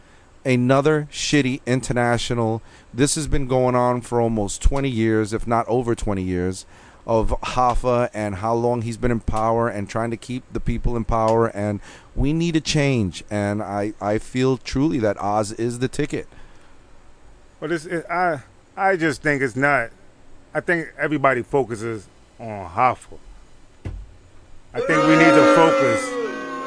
another 0.44 1.08
shitty 1.12 1.60
international. 1.66 2.62
This 2.92 3.14
has 3.16 3.26
been 3.26 3.46
going 3.46 3.74
on 3.74 4.00
for 4.00 4.20
almost 4.20 4.62
20 4.62 4.88
years, 4.88 5.32
if 5.32 5.46
not 5.46 5.66
over 5.68 5.94
20 5.94 6.22
years, 6.22 6.66
of 7.06 7.30
Hoffa 7.42 8.10
and 8.12 8.36
how 8.36 8.54
long 8.54 8.82
he's 8.82 8.96
been 8.96 9.10
in 9.10 9.20
power 9.20 9.68
and 9.68 9.88
trying 9.88 10.10
to 10.10 10.16
keep 10.16 10.44
the 10.52 10.60
people 10.60 10.96
in 10.96 11.04
power. 11.04 11.48
And 11.48 11.80
we 12.14 12.32
need 12.32 12.56
a 12.56 12.60
change. 12.60 13.24
And 13.30 13.62
I, 13.62 13.94
I 14.00 14.18
feel 14.18 14.58
truly 14.58 14.98
that 14.98 15.18
Oz 15.18 15.52
is 15.52 15.78
the 15.78 15.88
ticket. 15.88 16.28
Well, 17.60 17.72
it, 17.72 18.06
I 18.08 18.42
I 18.76 18.96
just 18.96 19.22
think 19.22 19.42
it's 19.42 19.56
not. 19.56 19.90
I 20.54 20.60
think 20.60 20.92
everybody 20.96 21.42
focuses 21.42 22.06
on 22.38 22.70
Hoffa. 22.70 23.18
I 24.72 24.80
think 24.80 25.02
we 25.04 25.16
need 25.16 25.24
to 25.24 25.54
focus 25.56 26.08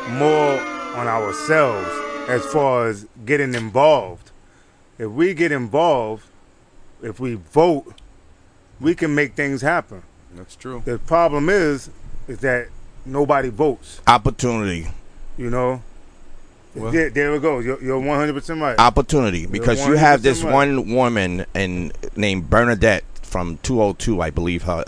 more 0.10 0.60
on 0.98 1.08
ourselves 1.08 1.90
as 2.28 2.46
far 2.48 2.88
as 2.88 3.08
getting 3.26 3.56
involved. 3.56 4.31
If 4.98 5.10
we 5.10 5.34
get 5.34 5.52
involved, 5.52 6.26
if 7.02 7.20
we 7.20 7.36
vote, 7.36 7.94
we 8.80 8.96
can 8.96 9.16
make 9.16 9.36
things 9.36 9.62
happen. 9.62 10.04
That's 10.34 10.56
true. 10.56 10.82
The 10.86 11.00
problem 11.00 11.50
is, 11.50 11.90
is 12.28 12.40
that 12.40 12.70
nobody 13.06 13.50
votes. 13.50 14.02
Opportunity. 14.08 14.88
You 15.38 15.50
know. 15.50 15.82
Well- 16.76 16.92
there, 16.92 17.10
there 17.10 17.32
we 17.32 17.40
go. 17.40 17.60
You're, 17.60 17.82
you're 17.84 18.02
100% 18.02 18.62
right. 18.62 18.80
Opportunity 18.80 19.46
because 19.46 19.86
you 19.86 19.94
have 19.94 20.22
this 20.22 20.44
right. 20.44 20.54
one 20.54 20.94
woman 20.94 21.46
in 21.54 21.92
named 22.16 22.50
Bernadette 22.50 23.04
from 23.22 23.58
202, 23.64 24.22
I 24.22 24.30
believe 24.30 24.64
her. 24.64 24.84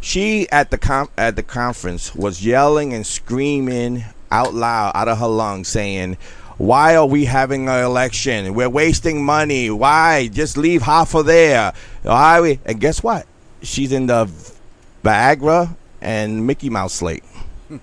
She 0.00 0.48
at 0.50 0.70
the 0.70 0.78
com- 0.78 1.10
at 1.18 1.36
the 1.36 1.42
conference 1.42 2.14
was 2.14 2.44
yelling 2.44 2.92
and 2.94 3.06
screaming 3.06 4.04
out 4.30 4.54
loud 4.54 4.92
out 4.94 5.08
of 5.08 5.18
her 5.18 5.26
lungs, 5.26 5.68
saying, 5.68 6.16
"Why 6.60 6.94
are 6.94 7.06
we 7.06 7.24
having 7.24 7.68
an 7.68 7.82
election? 7.82 8.52
We're 8.52 8.68
wasting 8.68 9.24
money. 9.24 9.70
Why? 9.70 10.28
Just 10.28 10.58
leave 10.58 10.82
Hoffa 10.82 11.24
there. 11.24 11.72
Why 12.02 12.40
we?" 12.42 12.58
And 12.66 12.78
guess 12.78 13.02
what? 13.02 13.26
She's 13.62 13.92
in 13.92 14.06
the 14.06 14.28
Viagra 15.02 15.74
and 16.02 16.46
Mickey 16.46 16.68
Mouse 16.68 16.92
slate. 16.92 17.24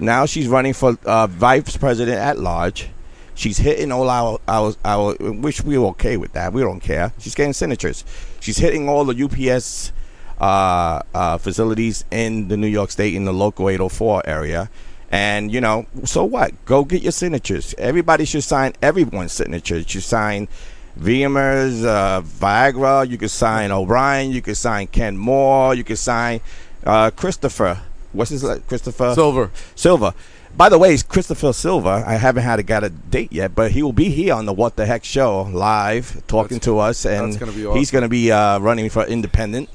Now 0.00 0.26
she's 0.26 0.48
running 0.48 0.72
for 0.72 0.98
uh, 1.04 1.26
vice 1.26 1.76
president 1.76 2.18
at 2.18 2.38
large. 2.38 2.88
She's 3.34 3.58
hitting 3.58 3.92
all 3.92 4.08
our, 4.10 4.40
our, 4.48 4.74
our, 4.84 5.14
which 5.14 5.62
we're 5.62 5.84
okay 5.94 6.16
with 6.16 6.32
that. 6.32 6.52
We 6.52 6.62
don't 6.62 6.80
care. 6.80 7.12
She's 7.18 7.34
getting 7.34 7.52
signatures. 7.52 8.04
She's 8.40 8.58
hitting 8.58 8.88
all 8.88 9.04
the 9.04 9.14
UPS 9.24 9.92
uh, 10.40 11.02
uh, 11.14 11.38
facilities 11.38 12.04
in 12.10 12.48
the 12.48 12.56
New 12.56 12.66
York 12.66 12.90
State 12.90 13.14
in 13.14 13.24
the 13.24 13.32
local 13.32 13.68
804 13.68 14.22
area. 14.26 14.70
And, 15.10 15.52
you 15.52 15.60
know, 15.60 15.86
so 16.04 16.24
what? 16.24 16.64
Go 16.64 16.84
get 16.84 17.02
your 17.02 17.12
signatures. 17.12 17.74
Everybody 17.78 18.24
should 18.24 18.44
sign 18.44 18.74
everyone's 18.80 19.32
signatures. 19.32 19.92
You 19.94 20.00
sign 20.00 20.48
VMers, 20.98 21.84
uh, 21.84 22.22
Viagra, 22.22 23.08
you 23.08 23.18
could 23.18 23.30
sign 23.30 23.70
O'Brien, 23.70 24.30
you 24.30 24.42
could 24.42 24.56
sign 24.56 24.86
Ken 24.86 25.16
Moore, 25.16 25.74
you 25.74 25.84
could 25.84 25.98
sign 25.98 26.40
uh, 26.84 27.10
Christopher. 27.10 27.80
What's 28.12 28.30
his 28.30 28.42
name? 28.42 28.62
Christopher? 28.66 29.14
Silver. 29.14 29.50
Silver. 29.74 30.14
By 30.56 30.68
the 30.68 30.78
way, 30.78 30.92
it's 30.92 31.04
Christopher 31.04 31.52
Silver. 31.52 32.02
I 32.06 32.14
haven't 32.14 32.42
had 32.42 32.58
a 32.58 32.62
got 32.62 32.82
a 32.82 32.90
date 32.90 33.32
yet, 33.32 33.54
but 33.54 33.70
he 33.70 33.82
will 33.82 33.92
be 33.92 34.10
here 34.10 34.34
on 34.34 34.46
the 34.46 34.52
What 34.52 34.76
the 34.76 34.84
Heck 34.84 35.04
show 35.04 35.42
live, 35.42 36.26
talking 36.26 36.58
to 36.60 36.78
us, 36.78 37.06
and 37.06 37.32
that's 37.32 37.36
gonna 37.36 37.52
be 37.52 37.78
he's 37.78 37.90
going 37.90 38.02
to 38.02 38.08
be 38.08 38.32
uh, 38.32 38.58
running 38.58 38.90
for 38.90 39.04
independent. 39.04 39.70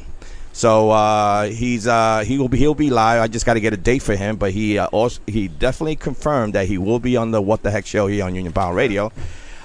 So 0.56 0.90
uh, 0.90 1.50
he's 1.50 1.86
uh, 1.86 2.24
he 2.26 2.38
will 2.38 2.48
be 2.48 2.58
he'll 2.58 2.76
be 2.76 2.90
live. 2.90 3.22
I 3.22 3.28
just 3.28 3.46
got 3.46 3.56
to 3.56 3.60
get 3.60 3.74
a 3.74 3.78
date 3.78 4.02
for 4.02 4.16
him, 4.16 4.38
but 4.38 4.54
he 4.54 4.78
uh, 4.78 4.86
also 4.86 5.20
he 5.28 5.50
definitely 5.50 5.98
confirmed 5.98 6.54
that 6.54 6.66
he 6.66 6.78
will 6.78 7.00
be 7.00 7.18
on 7.18 7.32
the 7.32 7.42
What 7.42 7.62
the 7.62 7.70
Heck 7.70 7.86
show 7.86 8.08
here 8.08 8.24
on 8.24 8.36
Union 8.36 8.54
Power 8.54 8.74
Radio. 8.74 9.12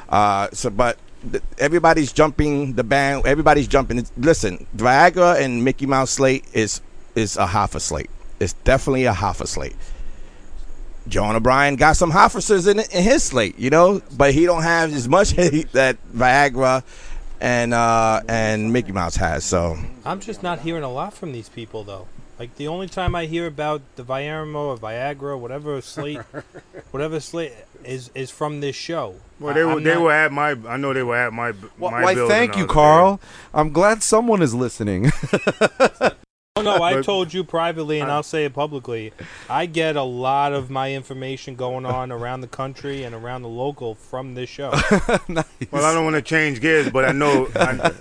Uh, 0.09 0.49
so, 0.53 0.69
but 0.69 0.99
th- 1.31 1.45
everybody's 1.59 2.13
jumping 2.13 2.73
the 2.73 2.83
band. 2.83 3.25
Everybody's 3.25 3.69
jumping. 3.69 4.05
Listen, 4.17 4.67
Viagra 4.77 5.41
and 5.41 5.65
Mickey 5.65 5.87
Mouse 5.87 6.11
slate 6.11 6.45
is 6.53 6.81
is 7.15 7.37
a 7.37 7.47
half 7.47 7.77
a 7.77 7.81
slate. 7.81 8.11
It's 8.41 8.55
definitely 8.65 9.05
a 9.05 9.13
half 9.13 9.41
a 9.41 9.47
slate. 9.47 9.77
John 11.07 11.37
O'Brien 11.37 11.77
got 11.77 11.97
some 11.97 12.11
officers 12.11 12.67
in 12.67 12.81
in 12.81 13.05
his 13.05 13.23
slate, 13.23 13.57
you 13.61 13.71
know, 13.71 14.03
but 14.17 14.35
he 14.35 14.45
don't 14.45 14.65
have 14.65 14.93
as 14.93 15.09
much 15.09 15.31
hate 15.35 15.71
that 15.71 15.99
Viagra 16.13 16.83
and 17.41 17.73
uh, 17.75 18.21
and 18.29 18.73
Mickey 18.73 18.93
Mouse 18.93 19.17
has. 19.17 19.45
So 19.45 19.77
I'm 20.05 20.21
just 20.21 20.43
not 20.43 20.61
hearing 20.61 20.83
a 20.83 20.93
lot 20.93 21.15
from 21.15 21.33
these 21.33 21.49
people, 21.49 21.85
though. 21.85 22.07
Like 22.39 22.57
the 22.57 22.69
only 22.69 22.87
time 22.89 23.15
I 23.15 23.27
hear 23.27 23.47
about 23.47 23.83
the 23.97 24.03
Viagra 24.03 24.55
or 24.55 24.77
Viagra, 24.79 25.39
whatever 25.39 25.81
slate, 25.83 26.19
whatever 26.91 27.21
slate 27.21 27.53
is 27.85 28.11
is 28.15 28.31
from 28.31 28.61
this 28.61 28.77
show. 28.77 29.17
Well, 29.39 29.53
they 29.55 29.61
I- 29.63 29.65
were 29.65 29.73
I'm 29.73 29.83
they 29.85 29.95
not- 29.95 30.03
were 30.03 30.13
at 30.13 30.33
my. 30.33 30.51
I 30.67 30.77
know 30.77 30.93
they 30.95 31.03
were 31.03 31.17
at 31.17 31.33
my. 31.33 31.53
Why, 31.53 31.91
my 31.91 32.03
why 32.05 32.15
thank 32.29 32.57
you, 32.57 32.65
other 32.65 32.67
day. 32.69 32.73
Carl. 32.73 33.21
I'm 33.53 33.73
glad 33.73 34.03
someone 34.03 34.41
is 34.43 34.55
listening. 34.55 35.11
Oh 36.61 36.77
no, 36.79 36.83
I 36.83 37.01
told 37.03 37.33
you 37.33 37.45
privately, 37.45 38.01
and 38.01 38.11
I'll 38.11 38.23
say 38.23 38.45
it 38.45 38.55
publicly. 38.55 39.13
I 39.49 39.67
get 39.67 39.97
a 39.97 40.03
lot 40.03 40.53
of 40.53 40.71
my 40.71 40.93
information 40.93 41.55
going 41.57 41.85
on 41.87 42.13
around 42.13 42.41
the 42.43 42.47
country 42.49 43.03
and 43.05 43.15
around 43.15 43.43
the 43.43 43.49
local 43.49 43.95
from 43.95 44.35
this 44.35 44.49
show. 44.49 44.71
Well, 45.71 45.85
I 45.85 45.93
don't 45.95 46.05
want 46.05 46.17
to 46.17 46.23
change 46.23 46.61
gears, 46.61 46.91
but 46.91 47.05
I 47.05 47.13
know. 47.13 47.49
I, 47.55 47.93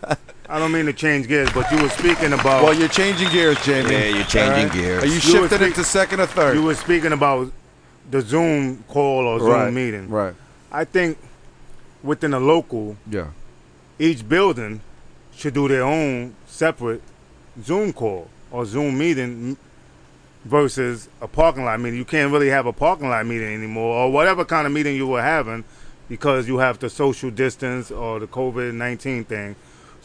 I 0.50 0.58
don't 0.60 0.72
mean 0.72 0.86
to 0.88 0.94
change 0.94 1.28
gears, 1.28 1.52
but 1.54 1.70
you 1.72 1.82
were 1.84 1.90
speaking 1.90 2.34
about. 2.34 2.64
well, 2.64 2.74
you're 2.74 2.88
changing 2.88 3.30
gears, 3.30 3.64
Jamie. 3.64 3.92
Yeah, 3.92 4.06
you're 4.06 4.24
changing 4.26 4.70
All 4.70 4.74
gears. 4.76 5.04
Are 5.04 5.08
you 5.08 5.14
You 5.14 5.20
shifting 5.20 5.42
were 5.42 5.48
speak- 5.50 5.62
into 5.62 5.84
second 5.84 6.20
or 6.22 6.26
third? 6.26 6.56
you 6.56 6.64
were 6.64 6.74
speaking 6.76 7.12
about 7.12 7.52
the 8.10 8.22
Zoom 8.22 8.84
call 8.88 9.28
or 9.28 9.40
Zoom 9.40 9.50
right. 9.50 9.72
meeting. 9.74 10.10
Right. 10.10 10.34
I 10.72 10.84
think 10.86 11.18
within 12.02 12.34
a 12.34 12.40
local, 12.40 12.98
Yeah. 13.08 13.28
each 14.00 14.28
building 14.28 14.82
should 15.36 15.54
do 15.54 15.68
their 15.68 15.84
own 15.84 16.34
separate 16.48 17.04
Zoom 17.62 17.94
call 17.94 18.30
or 18.52 18.66
Zoom 18.66 18.98
meeting 18.98 19.58
versus 20.46 21.10
a 21.22 21.28
parking 21.28 21.66
lot 21.66 21.80
meeting. 21.80 21.98
You 21.98 22.06
can't 22.06 22.32
really 22.32 22.50
have 22.50 22.66
a 22.66 22.74
parking 22.74 23.10
lot 23.10 23.26
meeting 23.26 23.54
anymore 23.54 23.96
or 23.96 24.12
whatever 24.12 24.46
kind 24.46 24.66
of 24.66 24.74
meeting 24.74 24.96
you 24.96 25.08
were 25.08 25.22
having 25.22 25.64
because 26.08 26.48
you 26.48 26.58
have 26.58 26.80
the 26.80 26.90
social 26.90 27.30
distance 27.30 27.92
or 27.92 28.20
the 28.20 28.28
COVID 28.28 28.74
19 28.74 29.26
thing. 29.26 29.56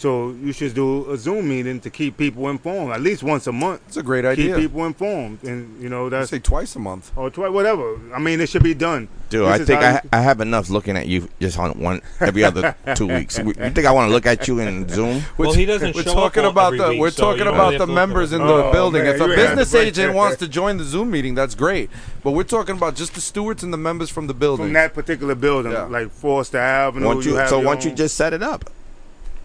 So 0.04 0.32
you 0.32 0.52
should 0.52 0.74
do 0.74 1.10
a 1.10 1.16
Zoom 1.16 1.48
meeting 1.48 1.80
to 1.80 1.88
keep 1.88 2.18
people 2.18 2.50
informed 2.50 2.92
at 2.92 3.00
least 3.00 3.22
once 3.22 3.46
a 3.46 3.52
month. 3.52 3.80
It's 3.88 3.96
a 3.96 4.02
great 4.02 4.26
idea. 4.26 4.54
Keep 4.54 4.64
people 4.64 4.84
informed, 4.84 5.42
and 5.44 5.82
you 5.82 5.88
know 5.88 6.08
I 6.08 6.08
that's 6.10 6.28
say 6.28 6.40
twice 6.40 6.76
a 6.76 6.78
month. 6.78 7.10
Oh, 7.16 7.22
or 7.22 7.30
twice, 7.30 7.50
whatever. 7.50 7.98
I 8.14 8.18
mean, 8.18 8.38
it 8.42 8.50
should 8.50 8.62
be 8.62 8.74
done. 8.74 9.08
Dude, 9.30 9.46
This 9.46 9.62
I 9.62 9.64
think 9.64 9.80
I, 9.80 9.92
you- 9.94 10.08
I 10.12 10.20
have 10.20 10.42
enough 10.42 10.68
looking 10.68 10.98
at 10.98 11.06
you 11.06 11.30
just 11.40 11.58
on 11.58 11.70
one 11.80 12.02
every 12.20 12.44
other 12.44 12.76
two 12.96 13.06
weeks. 13.06 13.38
You 13.38 13.54
think 13.54 13.86
I 13.86 13.92
want 13.92 14.10
to 14.10 14.12
look 14.12 14.26
at 14.26 14.46
you 14.46 14.58
in 14.58 14.86
Zoom? 14.90 15.22
Well, 15.38 15.54
he 15.54 15.64
doesn't 15.64 15.96
We're 15.96 16.02
show 16.02 16.12
talking 16.12 16.44
up 16.44 16.52
about 16.52 16.76
the 16.76 16.90
week, 16.90 17.00
we're 17.00 17.08
so 17.08 17.22
talking 17.24 17.46
about 17.46 17.72
really 17.72 17.78
the 17.78 17.86
have 17.86 17.88
to 17.88 17.92
look 17.94 18.02
at 18.02 18.06
members 18.08 18.32
in 18.34 18.40
the 18.42 18.54
Oh, 18.66 18.72
building. 18.72 19.04
man, 19.04 19.14
if 19.14 19.20
a 19.22 19.26
business 19.28 19.70
to 19.70 19.78
agent 19.78 20.12
that. 20.12 20.14
wants 20.14 20.36
to 20.40 20.48
join 20.48 20.76
the 20.76 20.84
Zoom 20.84 21.10
meeting, 21.12 21.34
that's 21.34 21.54
great. 21.54 21.88
But 22.22 22.32
we're 22.32 22.44
talking 22.44 22.76
about 22.76 22.94
just 22.94 23.14
the 23.14 23.22
stewards 23.22 23.62
and 23.62 23.72
the 23.72 23.78
members 23.78 24.10
from 24.10 24.26
the 24.26 24.34
building. 24.34 24.66
from 24.66 24.72
that 24.74 24.92
particular 24.92 25.34
building, 25.34 25.72
Yeah. 25.72 25.84
like 25.84 26.10
Foster 26.10 26.58
Avenue. 26.58 27.06
Won't 27.06 27.24
you, 27.24 27.36
have 27.36 27.48
so 27.48 27.56
your 27.60 27.66
why 27.68 27.72
don't 27.76 27.86
you 27.86 27.92
just 27.92 28.16
set 28.18 28.34
it 28.34 28.42
up? 28.42 28.68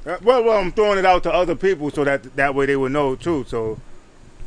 Uh, 0.10 0.18
well, 0.24 0.44
well, 0.44 0.58
I'm 0.58 0.72
throwing 0.72 0.98
it 1.00 1.06
out 1.06 1.24
to 1.24 1.34
other 1.34 1.56
people 1.56 1.92
so 1.92 2.04
that 2.04 2.36
that 2.36 2.56
way 2.56 2.66
they 2.66 2.76
would 2.76 2.92
know 2.92 3.16
too. 3.16 3.46
So, 3.48 3.78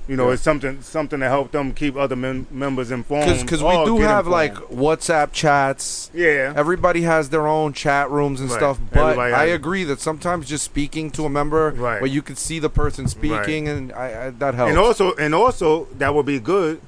you 0.08 0.16
know, 0.16 0.26
Yeah. 0.28 0.34
it's 0.34 0.42
something 0.42 0.82
something 0.82 1.20
to 1.20 1.28
help 1.28 1.52
them 1.52 1.72
keep 1.72 1.96
other 1.96 2.16
mem- 2.16 2.48
members 2.50 2.90
informed. 2.90 3.40
because 3.42 3.62
we 3.62 3.84
do 3.84 3.98
have 4.00 4.26
like. 4.26 4.54
WhatsApp 4.54 5.32
chats. 5.32 6.10
yeah, 6.12 6.52
Everybody 6.56 7.02
has 7.02 7.28
their 7.28 7.46
own 7.46 7.72
chat 7.72 8.10
rooms 8.10 8.40
and 8.40 8.50
Right. 8.50 8.58
stuff, 8.58 8.78
but 8.92 9.00
Everybody 9.00 9.32
I 9.34 9.46
has- 9.48 9.54
agree 9.54 9.84
that 9.84 10.00
sometimes 10.00 10.48
just 10.48 10.64
speaking 10.64 11.10
to 11.12 11.24
a 11.26 11.30
member, 11.30 11.70
Right. 11.76 12.00
where 12.00 12.10
you 12.10 12.22
can 12.22 12.34
see 12.36 12.58
the 12.58 12.68
person 12.70 13.06
speaking, 13.06 13.68
and 13.68 13.92
I, 13.92 14.26
I, 14.26 14.30
that 14.30 14.54
helps. 14.54 14.70
and 14.70 14.78
also 14.78 15.14
and 15.14 15.34
also 15.34 15.86
that 15.98 16.12
would 16.14 16.26
be 16.26 16.40
good 16.40 16.80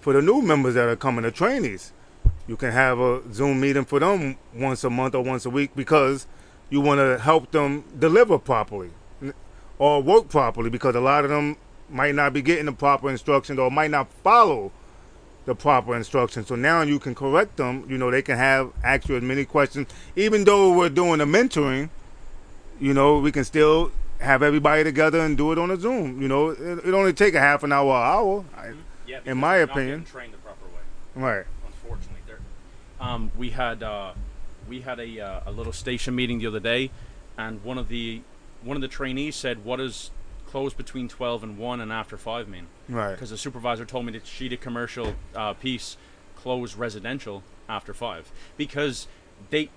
for 0.00 0.12
the 0.12 0.22
new 0.22 0.40
members 0.42 0.74
that 0.74 0.86
are 0.88 0.96
coming, 0.96 1.24
the 1.24 1.30
trainees. 1.32 1.90
You 2.46 2.56
can 2.56 2.70
have 2.72 2.98
a 3.00 3.20
Zoom 3.32 3.60
meeting 3.60 3.84
for 3.84 3.98
them 4.00 4.36
once 4.54 4.84
a 4.84 4.90
month 4.90 5.14
or 5.14 5.22
once 5.24 5.44
a 5.46 5.50
week 5.50 5.70
because 5.74 6.26
you 6.72 6.80
want 6.80 6.98
to 6.98 7.18
help 7.22 7.50
them 7.50 7.84
deliver 7.98 8.38
properly 8.38 8.88
or 9.78 10.02
work 10.02 10.30
properly 10.30 10.70
because 10.70 10.94
a 10.94 11.00
lot 11.00 11.22
of 11.22 11.28
them 11.30 11.54
might 11.90 12.14
not 12.14 12.32
be 12.32 12.40
getting 12.40 12.64
the 12.64 12.72
proper 12.72 13.10
instructions 13.10 13.58
or 13.58 13.70
might 13.70 13.90
not 13.90 14.08
follow 14.24 14.72
the 15.44 15.54
proper 15.54 15.94
instructions. 15.94 16.46
So 16.46 16.54
now 16.54 16.80
you 16.80 16.98
can 16.98 17.14
correct 17.14 17.58
them. 17.58 17.84
You 17.90 17.98
know, 17.98 18.10
they 18.10 18.22
can 18.22 18.38
have 18.38 18.72
ask 18.82 19.06
you 19.06 19.16
as 19.16 19.22
many 19.22 19.44
questions. 19.44 19.86
Even 20.16 20.44
though 20.44 20.72
we're 20.74 20.88
doing 20.88 21.18
the 21.18 21.26
mentoring, 21.26 21.90
you 22.80 22.94
know, 22.94 23.18
we 23.18 23.30
can 23.30 23.44
still 23.44 23.92
have 24.20 24.42
everybody 24.42 24.82
together 24.82 25.20
and 25.20 25.36
do 25.36 25.52
it 25.52 25.58
on 25.58 25.70
a 25.70 25.76
Zoom. 25.76 26.22
You 26.22 26.28
know, 26.28 26.50
it, 26.50 26.86
it 26.86 26.94
only 26.94 27.12
take 27.12 27.34
a 27.34 27.40
half 27.40 27.64
an 27.64 27.72
hour, 27.72 27.92
hour. 27.94 28.46
I, 28.56 28.72
Yeah, 29.06 29.18
In 29.26 29.36
my 29.36 29.56
opinion. 29.56 30.06
trained 30.06 30.32
the 30.32 30.38
proper 30.38 30.64
way. 30.74 31.22
right. 31.22 31.44
unfortunately. 31.66 32.22
There, 32.26 32.38
um, 32.98 33.30
we 33.36 33.50
had 33.50 33.82
uh, 33.82 34.12
we 34.72 34.80
had 34.80 34.98
a 34.98 35.20
uh, 35.20 35.40
a 35.44 35.52
little 35.52 35.72
station 35.72 36.14
meeting 36.14 36.38
the 36.38 36.46
other 36.46 36.58
day, 36.60 36.90
and 37.36 37.62
one 37.62 37.76
of 37.76 37.88
the 37.88 38.22
one 38.62 38.74
of 38.76 38.80
the 38.80 38.88
trainees 38.88 39.36
said, 39.36 39.64
"What 39.64 39.76
does 39.76 40.10
close 40.46 40.72
between 40.72 41.08
twelve 41.08 41.42
and 41.42 41.58
one 41.58 41.80
and 41.80 41.92
after 41.92 42.16
five 42.16 42.48
mean?" 42.48 42.68
Right. 42.88 43.12
Because 43.12 43.28
the 43.30 43.36
supervisor 43.36 43.84
told 43.84 44.06
me 44.06 44.12
that 44.12 44.26
she 44.26 44.48
did 44.48 44.62
commercial 44.62 45.14
uh, 45.36 45.52
piece, 45.52 45.98
close 46.36 46.74
residential 46.74 47.42
after 47.68 47.92
five, 47.92 48.32
because 48.56 49.08
they 49.50 49.68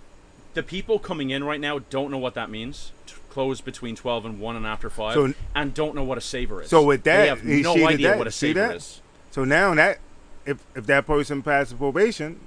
the 0.54 0.64
people 0.64 0.98
coming 0.98 1.30
in 1.30 1.44
right 1.44 1.60
now 1.60 1.80
don't 1.80 2.10
know 2.10 2.18
what 2.18 2.34
that 2.36 2.50
means. 2.50 2.94
Close 3.30 3.60
between 3.60 3.98
twelve 3.98 4.26
and 4.26 4.40
one 4.40 4.56
and 4.56 4.66
after 4.66 4.90
five, 4.90 5.16
So- 5.16 5.34
and 5.54 5.74
don't 5.74 5.94
know 5.94 6.06
what 6.06 6.18
a 6.18 6.22
saver 6.22 6.62
is. 6.62 6.70
So 6.70 6.82
with 6.84 7.04
that, 7.04 7.18
they 7.18 7.28
have 7.28 7.42
he- 7.42 7.62
no 7.62 7.86
idea 7.86 8.12
that. 8.12 8.18
what 8.18 8.28
a 8.28 8.32
saver 8.32 8.72
is. 8.72 9.02
So 9.32 9.44
now 9.44 9.74
that 9.76 10.00
if 10.46 10.64
if 10.74 10.86
that 10.86 11.06
person 11.06 11.44
passes 11.44 11.74
probation, 11.74 12.40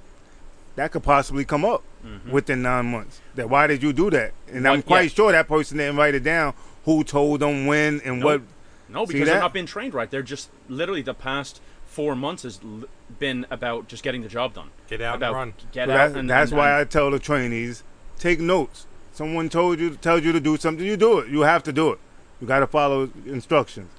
that 0.75 0.91
could 0.91 1.03
possibly 1.03 1.45
come 1.45 1.63
up 1.63 1.83
within 2.29 2.61
nine 2.61 2.85
months. 2.87 3.21
That 3.35 3.49
why 3.49 3.67
did 3.67 3.83
you 3.83 3.93
do 3.93 4.09
that? 4.11 4.33
And 4.51 4.67
I'm 4.67 4.81
quite 4.81 5.03
yeah. 5.03 5.09
sure 5.09 5.31
that 5.31 5.47
person 5.47 5.77
didn't 5.77 5.97
write 5.97 6.15
it 6.15 6.23
down. 6.23 6.53
Who 6.85 7.03
told 7.03 7.41
them 7.41 7.65
when 7.65 8.01
and 8.01 8.19
No. 8.19 8.25
what? 8.25 8.41
No, 8.87 9.05
because 9.05 9.27
they're 9.27 9.39
not 9.39 9.53
being 9.53 9.65
trained 9.67 9.93
right. 9.93 10.09
They're 10.09 10.23
just 10.23 10.49
literally 10.67 11.01
the 11.03 11.13
past 11.13 11.61
four 11.85 12.15
months 12.15 12.43
has 12.43 12.59
l- 12.63 12.85
been 13.19 13.45
about 13.51 13.87
just 13.87 14.01
getting 14.03 14.21
the 14.23 14.27
job 14.29 14.53
done. 14.53 14.69
Get 14.87 15.01
out 15.01 15.21
and 15.21 15.35
run. 15.35 15.53
Get 15.71 15.87
So 15.87 15.93
out, 15.93 16.13
that- 16.13 16.19
and 16.19 16.29
that's 16.29 16.51
and- 16.51 16.57
why 16.57 16.71
and- 16.71 16.81
I 16.81 16.83
tell 16.85 17.11
the 17.11 17.19
trainees 17.19 17.83
take 18.17 18.39
notes. 18.39 18.85
Someone 19.13 19.49
told 19.49 19.79
you 19.79 19.91
tells 19.97 20.23
you 20.23 20.31
to 20.31 20.39
do 20.39 20.57
something, 20.57 20.85
you 20.85 20.97
do 20.97 21.19
it. 21.19 21.29
You 21.29 21.41
have 21.41 21.61
to 21.63 21.73
do 21.73 21.91
it. 21.91 21.99
You 22.41 22.47
got 22.47 22.59
to 22.59 22.67
follow 22.67 23.09
instructions. 23.25 23.91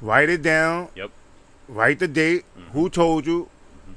Write 0.00 0.28
it 0.28 0.42
down. 0.42 0.88
Yep. 0.94 1.10
Write 1.68 1.98
the 2.00 2.08
date. 2.08 2.44
Mm-hmm. 2.58 2.70
Who 2.78 2.90
told 2.90 3.26
you? 3.26 3.48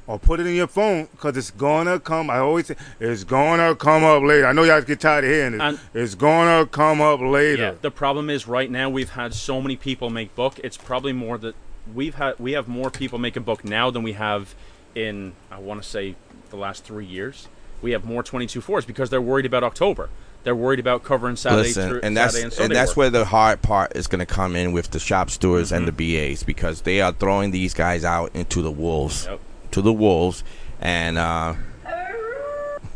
Or 0.08 0.20
put 0.20 0.40
it 0.40 0.46
in 0.46 0.54
your 0.54 0.68
phone 0.68 1.08
because 1.12 1.36
it's 1.36 1.50
gonna 1.50 2.00
come. 2.00 2.30
I 2.30 2.38
always 2.38 2.68
say 2.68 2.76
it's 3.00 3.24
gonna 3.24 3.74
come 3.76 4.04
up 4.04 4.22
later. 4.22 4.46
I 4.46 4.52
know 4.54 4.64
y'all 4.64 4.82
get 4.82 5.00
tired 5.00 5.24
of 5.24 5.32
hearing 5.32 5.54
it. 5.56 5.62
And- 5.62 5.80
it's 5.96 6.14
gonna 6.14 6.68
come 6.68 7.02
up 7.02 7.20
Yeah. 7.22 7.28
later. 7.28 7.78
The 7.82 7.90
problem 7.90 8.30
is 8.30 8.48
right 8.48 8.70
now 8.70 8.88
we've 8.90 9.10
had 9.12 9.34
so 9.34 9.60
many 9.62 9.76
people 9.76 10.12
make 10.12 10.36
book. 10.36 10.60
It's 10.64 10.78
probably 10.78 11.12
more 11.12 11.40
that 11.40 11.56
we've 11.94 12.16
had 12.16 12.36
we 12.38 12.52
have 12.52 12.68
more 12.68 12.92
people 12.92 13.18
making 13.18 13.42
a 13.42 13.46
book 13.46 13.66
now 13.66 13.90
than 13.90 14.04
we 14.04 14.14
have 14.14 14.54
in 14.94 15.34
I 15.52 15.58
want 15.60 15.82
to 15.82 15.90
say 15.90 16.16
the 16.52 16.56
last 16.58 16.84
three 16.84 17.06
years. 17.06 17.48
We 17.82 17.92
have 17.92 18.06
more 18.06 18.22
22 18.22 18.62
fours 18.62 18.86
because 18.86 19.10
they're 19.10 19.22
worried 19.22 19.46
about 19.48 19.64
October. 19.64 20.10
They're 20.44 20.56
worried 20.56 20.80
about 20.80 21.04
covering 21.04 21.36
Saturday 21.36 21.70
Listen, 21.70 21.90
through 21.90 22.00
and 22.04 22.16
that's 22.16 22.34
Saturday 22.34 22.44
and 22.44 22.52
and, 22.54 22.58
Sunday 22.58 22.76
that's 22.76 22.92
work. 22.92 22.98
where 22.98 23.10
the 23.10 23.26
hard 23.26 23.64
part 23.64 23.94
is 23.96 24.06
going 24.06 24.20
to 24.20 24.26
come 24.28 24.56
in 24.56 24.72
with 24.72 24.92
the 24.92 25.00
shop 25.00 25.32
stewards 25.32 25.72
and 25.72 25.88
the 25.88 25.92
Mm-hmm. 25.92 26.32
BAs 26.34 26.44
because 26.44 26.82
they 26.82 27.02
are 27.02 27.12
throwing 27.12 27.50
these 27.50 27.74
guys 27.74 28.06
out 28.06 28.30
into 28.36 28.62
the 28.62 28.70
wolves, 28.72 29.26
Yep. 29.28 29.40
To 29.76 29.82
the 29.82 29.94
wolves, 29.94 30.44
and 30.80 31.18
uh, 31.18 31.54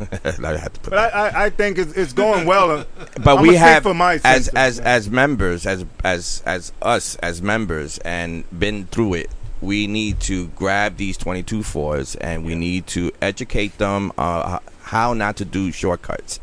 I 0.00 0.56
had 0.56 0.74
to 0.74 0.80
put 0.80 0.90
But 0.90 1.14
I, 1.14 1.44
I, 1.46 1.50
think 1.50 1.76
it's, 1.76 1.92
it's 1.92 2.14
going 2.14 2.46
well. 2.46 2.86
but 3.22 3.36
I'ma 3.36 3.42
we 3.42 3.54
have 3.54 3.82
for 3.82 3.94
my 3.94 4.18
as 4.24 4.48
as 4.48 4.80
as 4.80 5.10
members 5.10 5.66
as 5.66 5.84
as 6.02 6.42
as 6.46 6.72
us 6.80 7.16
as 7.16 7.42
members 7.42 7.98
and 7.98 8.44
been 8.58 8.86
through 8.86 9.14
it 9.14 9.30
we 9.60 9.86
need 9.86 10.20
to 10.20 10.48
grab 10.48 10.96
these 10.96 11.18
22 11.18 11.62
fours 11.62 12.14
and 12.16 12.46
we 12.46 12.54
need 12.54 12.86
to 12.86 13.12
educate 13.20 13.76
them 13.76 14.10
uh, 14.16 14.58
how 14.84 15.12
not 15.12 15.36
to 15.36 15.44
do 15.44 15.70
shortcuts 15.70 16.40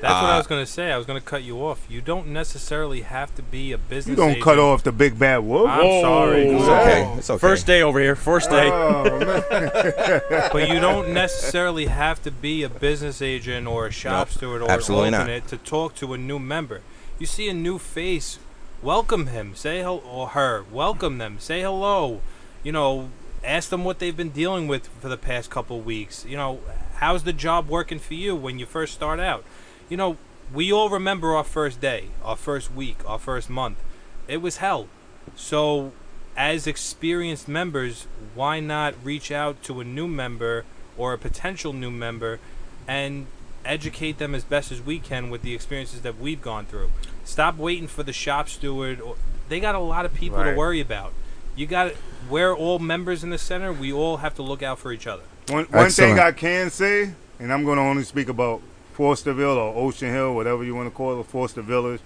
That's 0.00 0.14
what 0.14 0.30
I 0.30 0.34
Uh, 0.34 0.38
was 0.38 0.46
going 0.46 0.64
to 0.64 0.70
say. 0.70 0.92
I 0.92 0.96
was 0.96 1.06
going 1.06 1.18
to 1.20 1.24
cut 1.24 1.42
you 1.42 1.58
off. 1.66 1.84
You 1.88 2.00
don't 2.00 2.28
necessarily 2.28 3.00
have 3.02 3.34
to 3.34 3.42
be 3.42 3.72
a 3.72 3.78
business. 3.78 4.06
Agent. 4.06 4.18
You 4.18 4.22
don't 4.22 4.30
agent. 4.30 4.44
cut 4.44 4.58
off 4.58 4.82
the 4.84 4.92
big 4.92 5.18
bad 5.18 5.38
wolf. 5.38 5.68
I'm 5.68 6.00
sorry. 6.02 6.48
it's 6.48 6.64
Whoa. 6.66 6.80
okay 6.80 7.14
it's 7.18 7.30
okay 7.30 7.40
First 7.40 7.66
day 7.66 7.82
over 7.82 7.98
here. 7.98 8.14
First 8.14 8.50
day. 8.50 8.70
Oh, 8.72 10.48
but 10.52 10.68
you 10.68 10.78
don't 10.80 11.10
necessarily 11.12 11.86
have 11.86 12.22
to 12.22 12.30
be 12.30 12.62
a 12.62 12.68
business 12.68 13.20
agent 13.22 13.66
or 13.66 13.86
a 13.86 13.90
shop 13.90 14.28
Nope, 14.28 14.36
steward 14.36 14.62
or 14.62 14.70
absolutely 14.70 15.08
an 15.08 15.12
not. 15.12 15.20
alternate 15.22 15.48
to 15.48 15.56
talk 15.58 15.94
to 15.96 16.12
a 16.14 16.18
new 16.18 16.38
member. 16.38 16.80
You 17.18 17.26
see 17.26 17.48
a 17.48 17.54
new 17.54 17.78
face, 17.78 18.38
welcome 18.82 19.26
him. 19.28 19.54
Say 19.54 19.80
hello 19.82 19.98
or 20.08 20.28
her. 20.28 20.64
Welcome 20.70 21.18
them. 21.18 21.36
Say 21.40 21.62
hello. 21.62 22.20
You 22.62 22.72
know, 22.72 23.08
ask 23.44 23.70
them 23.70 23.84
what 23.84 23.98
they've 23.98 24.16
been 24.16 24.30
dealing 24.30 24.68
with 24.68 24.86
for 25.00 25.08
the 25.08 25.16
past 25.16 25.50
couple 25.50 25.80
weeks. 25.80 26.24
You 26.28 26.36
know, 26.36 26.60
how's 26.96 27.24
the 27.24 27.32
job 27.32 27.68
working 27.68 27.98
for 27.98 28.14
you 28.14 28.36
when 28.36 28.58
you 28.58 28.66
first 28.66 28.94
start 28.94 29.18
out? 29.20 29.44
You 29.88 29.96
know, 29.96 30.16
we 30.52 30.72
all 30.72 30.88
remember 30.88 31.34
our 31.34 31.44
first 31.44 31.80
day, 31.80 32.06
our 32.24 32.36
first 32.36 32.72
week, 32.72 32.98
our 33.06 33.18
first 33.18 33.50
month. 33.50 33.78
It 34.26 34.38
was 34.38 34.58
hell. 34.58 34.88
So, 35.36 35.92
as 36.36 36.66
experienced 36.66 37.48
members, 37.48 38.06
why 38.34 38.60
not 38.60 38.94
reach 39.02 39.30
out 39.30 39.62
to 39.64 39.80
a 39.80 39.84
new 39.84 40.06
member 40.06 40.64
or 40.96 41.12
a 41.12 41.18
potential 41.18 41.72
new 41.72 41.90
member 41.90 42.38
and 42.86 43.26
educate 43.64 44.18
them 44.18 44.34
as 44.34 44.44
best 44.44 44.72
as 44.72 44.80
we 44.80 44.98
can 44.98 45.30
with 45.30 45.42
the 45.42 45.54
experiences 45.54 46.02
that 46.02 46.18
we've 46.18 46.42
gone 46.42 46.66
through? 46.66 46.90
Stop 47.24 47.56
waiting 47.56 47.88
for 47.88 48.02
the 48.02 48.12
shop 48.12 48.48
steward. 48.48 49.00
Or, 49.00 49.16
they 49.48 49.60
got 49.60 49.74
a 49.74 49.80
lot 49.80 50.04
of 50.04 50.14
people 50.14 50.42
to 50.44 50.54
worry 50.54 50.80
about. 50.80 51.12
you 51.56 51.66
got 51.66 51.92
we're 52.30 52.54
all 52.54 52.78
members 52.78 53.24
in 53.24 53.30
the 53.30 53.38
center. 53.38 53.72
We 53.72 53.92
all 53.92 54.18
have 54.18 54.34
to 54.36 54.42
look 54.42 54.62
out 54.62 54.78
for 54.78 54.92
each 54.92 55.06
other. 55.06 55.22
One, 55.48 55.64
one 55.66 55.90
thing 55.90 56.18
I 56.18 56.32
can 56.32 56.70
say, 56.70 57.12
and 57.38 57.52
I'm 57.52 57.64
going 57.64 57.76
to 57.76 57.82
only 57.82 58.04
speak 58.04 58.28
about 58.28 58.60
Fosterville 58.98 59.56
or 59.56 59.74
Ocean 59.76 60.10
Hill, 60.10 60.34
whatever 60.34 60.64
you 60.64 60.74
want 60.74 60.88
to 60.88 60.94
call 60.94 61.20
it, 61.20 61.26
Foster 61.26 61.62
Village. 61.62 62.00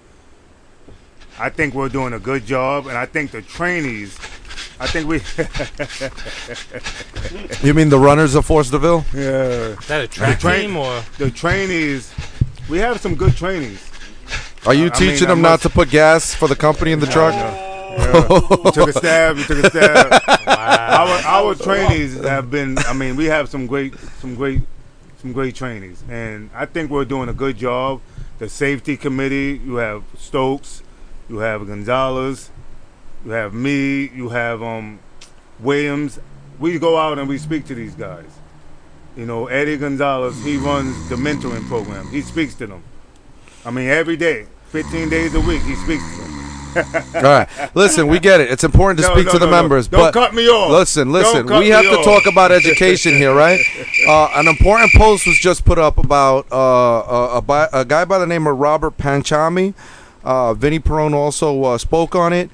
I 1.39 1.49
think 1.49 1.73
we're 1.75 1.89
doing 1.89 2.13
a 2.13 2.19
good 2.19 2.45
job, 2.45 2.87
and 2.87 2.97
I 2.99 3.07
think 3.07 3.31
the 3.31 3.41
trainees, 3.41 4.19
I 4.79 4.87
think 4.87 5.09
we, 5.09 5.17
You 7.67 7.73
mean 7.75 7.89
the 7.89 7.99
runners 7.99 8.35
of 8.35 8.45
Force 8.45 8.71
Deville? 8.71 9.05
yeah, 9.15 9.21
Is 9.81 9.87
that 9.87 10.05
a 10.05 10.09
track 10.09 10.37
The 10.37 10.41
train- 10.43 10.69
team 10.69 10.77
or 10.77 11.03
the 11.17 11.31
trainees, 11.31 12.13
we 12.69 12.79
have 12.79 13.01
some 13.01 13.15
good 13.15 13.35
trainees. 13.37 13.89
Are 14.67 14.75
you 14.75 14.87
I 14.87 14.91
teaching 14.91 15.21
mean, 15.21 15.29
them 15.29 15.43
not 15.43 15.61
to 15.63 15.71
put 15.71 15.89
gas 15.91 16.35
for 16.35 16.49
the 16.49 16.57
company 16.57 16.93
in 16.93 17.01
the 17.01 17.07
truck? 17.07 17.35
Yeah. 17.93 18.27
You 18.65 18.73
took 18.73 18.89
a 18.89 18.93
stab. 18.95 19.37
You 19.37 19.45
took 19.45 19.65
a 19.65 19.69
stab. 19.69 20.23
Our 20.47 21.09
our 21.27 21.55
trainees 21.55 22.15
have 22.25 22.51
been. 22.51 22.79
I 22.79 22.95
mean, 22.95 23.17
we 23.17 23.27
have 23.27 23.51
some 23.51 23.67
great, 23.67 23.93
some 24.19 24.35
great, 24.35 24.63
some 25.23 25.33
great 25.33 25.55
trainees, 25.55 26.03
and 26.11 26.51
I 26.53 26.67
think 26.67 26.91
we're 26.91 27.05
doing 27.05 27.29
a 27.29 27.33
good 27.33 27.57
job. 27.57 28.01
The 28.41 28.49
safety 28.49 28.97
committee. 28.97 29.61
You 29.65 29.77
have 29.77 30.03
Stokes. 30.19 30.83
You 31.29 31.39
have 31.39 31.65
Gonzalez. 31.65 32.51
You 33.25 33.31
have 33.31 33.55
me. 33.55 34.09
You 34.09 34.31
have 34.31 34.63
um 34.63 34.99
Williams. 35.61 36.19
We 36.59 36.79
go 36.81 36.99
out 36.99 37.21
and 37.21 37.29
we 37.29 37.39
speak 37.39 37.67
to 37.67 37.75
these 37.75 37.95
guys. 37.95 38.27
You 39.17 39.25
know, 39.25 39.47
Eddie 39.47 39.77
Gonzalez. 39.77 40.45
He 40.45 40.57
runs 40.57 41.09
the 41.09 41.15
mentoring 41.15 41.67
program. 41.69 42.09
He 42.09 42.21
speaks 42.21 42.55
to 42.57 42.67
them. 42.67 42.83
I 43.65 43.71
mean, 43.71 43.89
every 43.89 44.17
day, 44.17 44.47
15 44.71 45.09
days 45.09 45.35
a 45.37 45.41
week, 45.41 45.63
he 45.63 45.77
speaks 45.77 46.03
to 46.17 46.23
them. 46.23 46.42
All 46.77 47.23
right. 47.23 47.49
Listen, 47.75 48.07
we 48.09 48.19
get 48.19 48.41
it. 48.41 48.51
It's 48.51 48.65
important 48.65 49.01
to 49.01 49.07
No, 49.09 49.15
speak 49.15 49.27
no, 49.27 49.33
to 49.33 49.39
the 49.39 49.47
no, 49.47 49.51
members. 49.53 49.89
Don't 49.89 50.01
but 50.01 50.15
cut 50.15 50.35
me 50.35 50.49
off. 50.49 50.71
Listen, 50.71 51.13
listen. 51.13 51.47
We 51.47 51.69
have 51.69 51.85
to 51.85 51.99
off. 51.99 52.05
talk 52.05 52.27
about 52.27 52.53
education 52.61 53.15
here, 53.15 53.35
right? 53.35 53.61
Uh, 54.07 54.31
an 54.35 54.49
important 54.49 54.93
post 54.93 55.27
was 55.27 55.37
just 55.39 55.65
put 55.65 55.79
up 55.79 55.99
about 55.99 56.47
uh, 56.53 56.57
a, 56.57 57.43
a, 57.47 57.69
a 57.81 57.85
guy 57.85 58.05
by 58.05 58.19
the 58.19 58.27
name 58.27 58.47
of 58.47 58.59
Robert 58.59 58.97
Panchami. 58.97 59.75
Uh, 60.25 60.55
Vinny 60.55 60.79
Perone 60.79 61.15
also 61.15 61.63
uh, 61.65 61.79
spoke 61.79 62.15
on 62.15 62.33
it. 62.33 62.51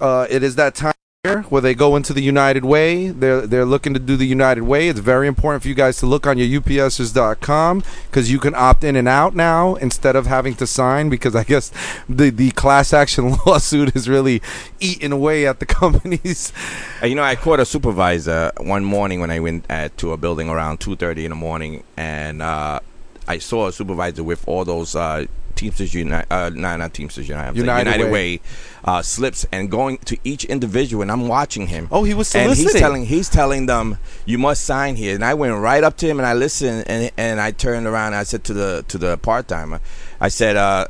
Uh, 0.00 0.26
it 0.28 0.42
is 0.42 0.56
that 0.56 0.74
time 0.74 0.92
where 1.24 1.62
they 1.62 1.72
go 1.72 1.94
into 1.94 2.12
the 2.12 2.20
United 2.20 2.64
Way. 2.64 3.10
They're 3.10 3.46
they're 3.46 3.64
looking 3.64 3.94
to 3.94 4.00
do 4.00 4.16
the 4.16 4.26
United 4.26 4.62
Way. 4.62 4.88
It's 4.88 4.98
very 4.98 5.28
important 5.28 5.62
for 5.62 5.68
you 5.68 5.74
guys 5.76 5.98
to 5.98 6.06
look 6.06 6.26
on 6.26 6.36
your 6.36 6.60
UPSers.com 6.60 7.84
because 8.10 8.28
you 8.28 8.40
can 8.40 8.56
opt 8.56 8.82
in 8.82 8.96
and 8.96 9.06
out 9.06 9.32
now 9.36 9.76
instead 9.76 10.16
of 10.16 10.26
having 10.26 10.56
to 10.56 10.66
sign 10.66 11.10
because 11.10 11.36
I 11.36 11.44
guess 11.44 11.70
the 12.08 12.30
the 12.30 12.50
class 12.50 12.92
action 12.92 13.36
lawsuit 13.46 13.94
is 13.94 14.08
really 14.08 14.42
eating 14.80 15.12
away 15.12 15.46
at 15.46 15.60
the 15.60 15.66
companies. 15.80 16.52
Uh, 17.00 17.06
you 17.06 17.14
know, 17.14 17.22
I 17.22 17.36
caught 17.36 17.60
a 17.60 17.64
supervisor 17.64 18.50
one 18.56 18.84
morning 18.84 19.20
when 19.20 19.30
I 19.30 19.38
went 19.38 19.64
at, 19.70 19.96
to 19.98 20.10
a 20.10 20.16
building 20.16 20.48
around 20.48 20.80
two 20.80 20.96
thirty 20.96 21.24
in 21.24 21.30
the 21.30 21.36
morning, 21.36 21.84
and 21.96 22.42
uh, 22.42 22.80
I 23.28 23.38
saw 23.38 23.68
a 23.68 23.72
supervisor 23.72 24.24
with 24.24 24.42
all 24.48 24.64
those 24.64 24.96
uh, 24.96 25.26
Teamsters 25.62 25.94
United, 25.94 26.26
uh, 26.32 26.50
no, 26.50 26.76
not 26.76 26.92
Teamsters 26.92 27.28
United, 27.28 27.56
United 27.56 27.86
United, 27.86 28.04
Way. 28.06 28.10
Way, 28.10 28.40
uh, 28.84 29.00
slips, 29.00 29.46
and 29.52 29.70
going 29.70 29.98
to 29.98 30.18
each 30.24 30.44
individual, 30.46 31.02
and 31.02 31.10
I'm 31.12 31.28
watching 31.28 31.68
him. 31.68 31.86
Oh, 31.92 32.02
he 32.02 32.14
was 32.14 32.34
and 32.34 32.52
he's 32.52 32.72
telling 32.72 33.06
he's 33.06 33.28
telling 33.28 33.66
them 33.66 33.98
you 34.26 34.38
must 34.38 34.64
sign 34.64 34.96
here, 34.96 35.14
and 35.14 35.24
I 35.24 35.34
went 35.34 35.54
right 35.54 35.84
up 35.84 35.96
to 35.98 36.06
him 36.06 36.18
and 36.18 36.26
I 36.26 36.34
listened, 36.34 36.84
and 36.88 37.12
and 37.16 37.40
I 37.40 37.52
turned 37.52 37.86
around 37.86 38.08
and 38.08 38.16
I 38.16 38.24
said 38.24 38.42
to 38.44 38.52
the 38.52 38.84
to 38.88 38.98
the 38.98 39.16
part 39.18 39.46
timer, 39.46 39.80
I 40.20 40.28
said, 40.28 40.56
uh, 40.56 40.88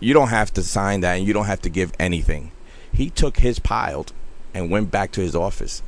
you 0.00 0.12
don't 0.12 0.30
have 0.30 0.52
to 0.54 0.62
sign 0.62 1.02
that, 1.02 1.14
and 1.14 1.24
you 1.24 1.32
don't 1.32 1.46
have 1.46 1.62
to 1.62 1.70
give 1.70 1.92
anything. 2.00 2.50
He 2.92 3.10
took 3.10 3.36
his 3.38 3.60
piled 3.60 4.12
and 4.52 4.70
went 4.70 4.90
back 4.90 5.12
to 5.12 5.20
his 5.20 5.36
office. 5.36 5.82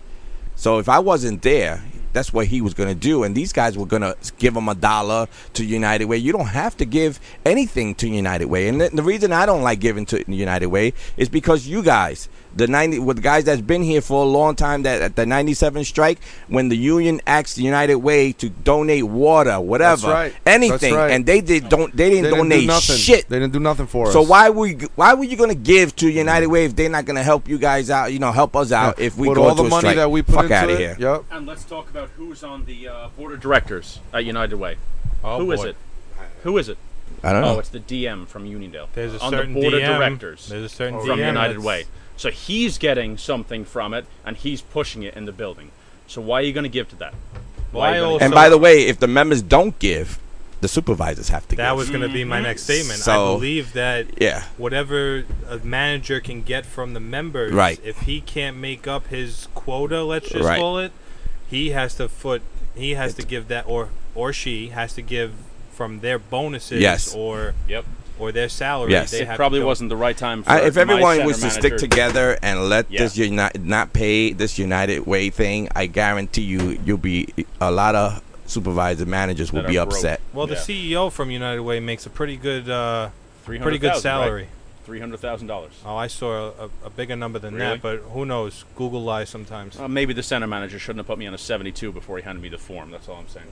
So 0.54 0.78
if 0.78 0.88
I 0.88 1.00
wasn't 1.00 1.42
there, 1.42 1.82
that's 2.12 2.32
what 2.32 2.46
he 2.46 2.60
was 2.60 2.74
going 2.74 2.88
to 2.88 2.94
do. 2.94 3.24
And 3.24 3.34
these 3.34 3.52
guys 3.52 3.76
were 3.76 3.86
going 3.86 4.02
to 4.02 4.16
give 4.38 4.56
him 4.56 4.68
a 4.68 4.74
dollar 4.74 5.28
to 5.54 5.64
United 5.64 6.06
Way. 6.06 6.18
You 6.18 6.32
don't 6.32 6.46
have 6.46 6.76
to 6.78 6.84
give 6.84 7.20
anything 7.44 7.94
to 7.96 8.08
United 8.08 8.46
Way. 8.46 8.68
And 8.68 8.80
the, 8.80 8.90
the 8.90 9.02
reason 9.02 9.32
I 9.32 9.46
don't 9.46 9.62
like 9.62 9.80
giving 9.80 10.06
to 10.06 10.24
United 10.30 10.66
Way 10.66 10.94
is 11.16 11.28
because 11.28 11.66
you 11.66 11.82
guys, 11.82 12.28
the 12.54 12.66
90, 12.66 12.98
with 12.98 13.16
the 13.16 13.22
guys 13.22 13.44
that's 13.44 13.60
been 13.60 13.82
here 13.82 14.00
for 14.00 14.22
a 14.22 14.26
long 14.26 14.54
time, 14.56 14.82
that 14.82 15.00
at 15.02 15.16
the 15.16 15.24
97 15.26 15.84
strike, 15.84 16.18
when 16.48 16.68
the 16.68 16.76
union 16.76 17.20
asked 17.26 17.56
the 17.56 17.62
United 17.62 17.96
Way 17.96 18.32
to 18.32 18.50
donate 18.50 19.04
water, 19.04 19.60
whatever, 19.60 20.08
right. 20.08 20.34
anything, 20.46 20.78
That's 20.80 20.92
right. 20.92 21.10
and 21.12 21.24
they 21.26 21.40
did 21.40 21.68
don't 21.68 21.94
they 21.96 22.10
didn't 22.10 22.24
They 22.24 22.30
didn't 22.30 22.48
do 22.48 22.50
donate 22.54 22.66
nothing. 22.66 22.96
shit. 22.96 23.28
They 23.28 23.38
didn't 23.38 23.52
do 23.52 23.60
nothing 23.60 23.86
for 23.86 24.08
us. 24.08 24.12
So 24.12 24.22
why 24.22 24.50
were 24.50 24.66
you, 24.66 24.88
why 24.96 25.14
were 25.14 25.24
you 25.24 25.36
going 25.36 25.50
to 25.50 25.54
give 25.56 25.94
to 25.96 26.10
United 26.10 26.48
Way 26.48 26.64
if 26.66 26.76
they're 26.76 26.88
not 26.88 27.04
going 27.04 27.16
to 27.16 27.22
help 27.22 27.48
you 27.48 27.58
guys 27.58 27.90
out? 27.90 28.12
You 28.12 28.18
know, 28.18 28.32
help 28.32 28.54
us 28.56 28.72
out 28.72 28.98
if 28.98 29.16
we 29.16 29.28
With 29.28 29.36
go 29.36 29.48
all 29.48 29.54
the 29.54 29.62
money 29.64 29.80
strike. 29.80 29.96
that 29.96 30.10
we 30.10 30.22
put 30.22 30.34
Fuck 30.34 30.44
into 30.44 30.54
out 30.56 30.64
of 30.70 30.70
it, 30.70 30.78
here. 30.78 30.96
Yep. 30.98 31.24
And 31.30 31.46
let's 31.46 31.64
talk 31.64 31.88
about 31.90 32.10
who's 32.16 32.42
on 32.44 32.64
the 32.66 32.88
uh, 32.88 33.08
board 33.16 33.32
of 33.32 33.40
directors 33.40 33.98
at 34.12 34.24
United 34.24 34.56
Way. 34.56 34.76
Oh, 35.24 35.38
Who 35.38 35.52
is 35.52 35.60
boy. 35.60 35.68
it? 35.68 35.76
Who 36.42 36.58
is 36.58 36.68
it? 36.68 36.78
I 37.24 37.32
don't 37.32 37.42
know. 37.42 37.54
Oh, 37.54 37.58
it's 37.60 37.68
the 37.68 37.78
DM 37.78 38.26
from 38.26 38.44
Uniondale. 38.46 38.88
There's 38.94 39.14
a 39.14 39.20
on 39.20 39.30
certain 39.30 39.54
the 39.54 39.60
board 39.60 39.74
DM, 39.74 39.88
of 39.90 39.96
directors. 39.98 40.48
there's 40.48 40.64
a 40.64 40.68
certain 40.68 40.98
from 41.00 41.18
DM 41.18 41.26
United 41.28 41.58
Way. 41.60 41.84
So 42.16 42.30
he's 42.30 42.78
getting 42.78 43.18
something 43.18 43.64
from 43.64 43.94
it, 43.94 44.06
and 44.24 44.36
he's 44.36 44.60
pushing 44.60 45.02
it 45.02 45.14
in 45.14 45.24
the 45.24 45.32
building. 45.32 45.70
So 46.06 46.20
why 46.20 46.40
are 46.40 46.42
you 46.42 46.52
going 46.52 46.64
to 46.64 46.70
give 46.70 46.88
to 46.90 46.96
that? 46.96 47.14
Well, 47.72 47.80
Why 47.80 47.88
are 47.88 47.90
I 47.90 47.94
you 47.94 48.00
gonna 48.00 48.12
also- 48.12 48.24
and 48.26 48.34
by 48.34 48.48
the 48.48 48.58
way, 48.58 48.86
if 48.86 48.98
the 48.98 49.08
members 49.08 49.40
don't 49.42 49.78
give, 49.78 50.18
the 50.60 50.68
supervisors 50.68 51.30
have 51.30 51.42
to 51.48 51.56
give. 51.56 51.56
That 51.56 51.70
give. 51.70 51.78
was 51.78 51.88
going 51.90 52.02
to 52.02 52.08
be 52.08 52.22
my 52.22 52.36
mm-hmm. 52.36 52.44
next 52.44 52.62
statement. 52.64 53.06
I 53.08 53.16
believe 53.16 53.72
that 53.72 54.06
yeah. 54.20 54.44
whatever 54.56 55.24
a 55.48 55.58
manager 55.58 56.20
can 56.20 56.42
get 56.42 56.64
from 56.64 56.94
the 56.94 57.00
members, 57.00 57.52
Right. 57.52 57.80
if 57.82 58.00
he 58.02 58.20
can't 58.20 58.56
make 58.56 58.86
up 58.86 59.08
his 59.08 59.48
quota, 59.54 60.04
let's 60.04 60.28
just 60.28 60.44
Right. 60.44 60.58
call 60.58 60.78
it, 60.78 60.92
he 61.48 61.70
has 61.70 61.94
to 61.96 62.08
foot. 62.08 62.42
He 62.76 62.92
has 62.94 63.14
to 63.14 63.22
give 63.22 63.48
that, 63.48 63.64
or 63.66 63.88
or 64.14 64.32
she 64.32 64.68
has 64.68 64.92
to 64.94 65.02
give 65.02 65.32
from 65.72 66.00
their 66.00 66.18
bonuses, 66.18 66.80
Yes. 66.80 67.14
or 67.14 67.54
Yep. 67.68 67.84
Or 68.22 68.30
their 68.32 68.48
salary. 68.48 68.92
Yes. 68.92 69.10
They 69.10 69.22
It 69.22 69.26
have 69.26 69.36
probably 69.36 69.62
wasn't 69.64 69.90
the 69.90 69.96
right 69.96 70.16
time 70.16 70.44
for 70.44 70.50
I, 70.50 70.60
if 70.60 70.76
everyone 70.76 71.24
was 71.26 71.40
to 71.40 71.50
stick 71.50 71.76
together 71.76 72.38
and 72.40 72.68
let 72.68 72.86
Yeah. 72.88 73.00
this 73.02 73.16
United 73.18 73.66
not 73.66 73.92
pay 73.92 74.32
this 74.32 74.58
United 74.58 75.06
Way 75.06 75.30
thing, 75.30 75.68
I 75.74 75.86
guarantee 75.86 76.42
you, 76.42 76.78
you'll 76.84 76.98
be 76.98 77.28
a 77.60 77.70
lot 77.72 77.96
of 77.96 78.22
supervisor 78.46 79.06
managers 79.06 79.52
will 79.52 79.64
be 79.64 79.76
are 79.76 79.86
broke. 79.86 79.96
upset. 79.96 80.20
Well, 80.32 80.46
the 80.46 80.54
CEO 80.56 81.10
from 81.10 81.30
United 81.32 81.62
Way 81.62 81.80
makes 81.80 82.06
a 82.06 82.10
pretty 82.10 82.36
good, 82.36 82.70
uh, 82.70 83.10
pretty 83.44 83.58
good 83.58 83.64
300,000, 83.94 84.02
salary. 84.02 84.48
Three 84.84 84.98
hundred 85.00 85.20
thousand 85.20 85.46
dollars. 85.46 85.72
Oh, 85.86 85.96
I 85.96 86.08
saw 86.08 86.52
a, 86.58 86.70
a 86.86 86.90
bigger 86.90 87.14
number 87.16 87.38
than 87.38 87.54
Really? 87.54 87.66
that, 87.66 87.82
but 87.82 87.98
who 88.00 88.24
knows? 88.26 88.64
Google 88.76 89.02
lies 89.04 89.28
sometimes. 89.30 89.78
Uh, 89.78 89.86
maybe 89.86 90.12
the 90.12 90.22
center 90.24 90.46
manager 90.48 90.78
shouldn't 90.78 90.98
have 90.98 91.06
put 91.06 91.18
me 91.18 91.26
on 91.26 91.34
a 91.34 91.38
seventy-two 91.38 91.92
before 91.92 92.16
he 92.18 92.22
handed 92.24 92.42
me 92.42 92.48
the 92.48 92.58
form. 92.58 92.90
That's 92.90 93.08
all 93.08 93.16
I'm 93.16 93.28
saying. 93.28 93.46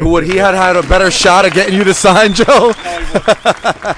Would 0.10 0.24
he 0.24 0.36
had 0.38 0.54
had 0.54 0.76
a 0.76 0.82
better 0.82 1.10
shot 1.10 1.44
at 1.44 1.52
getting 1.52 1.74
you 1.74 1.84
to 1.84 1.94
sign, 1.94 2.32
Joe? 2.34 2.72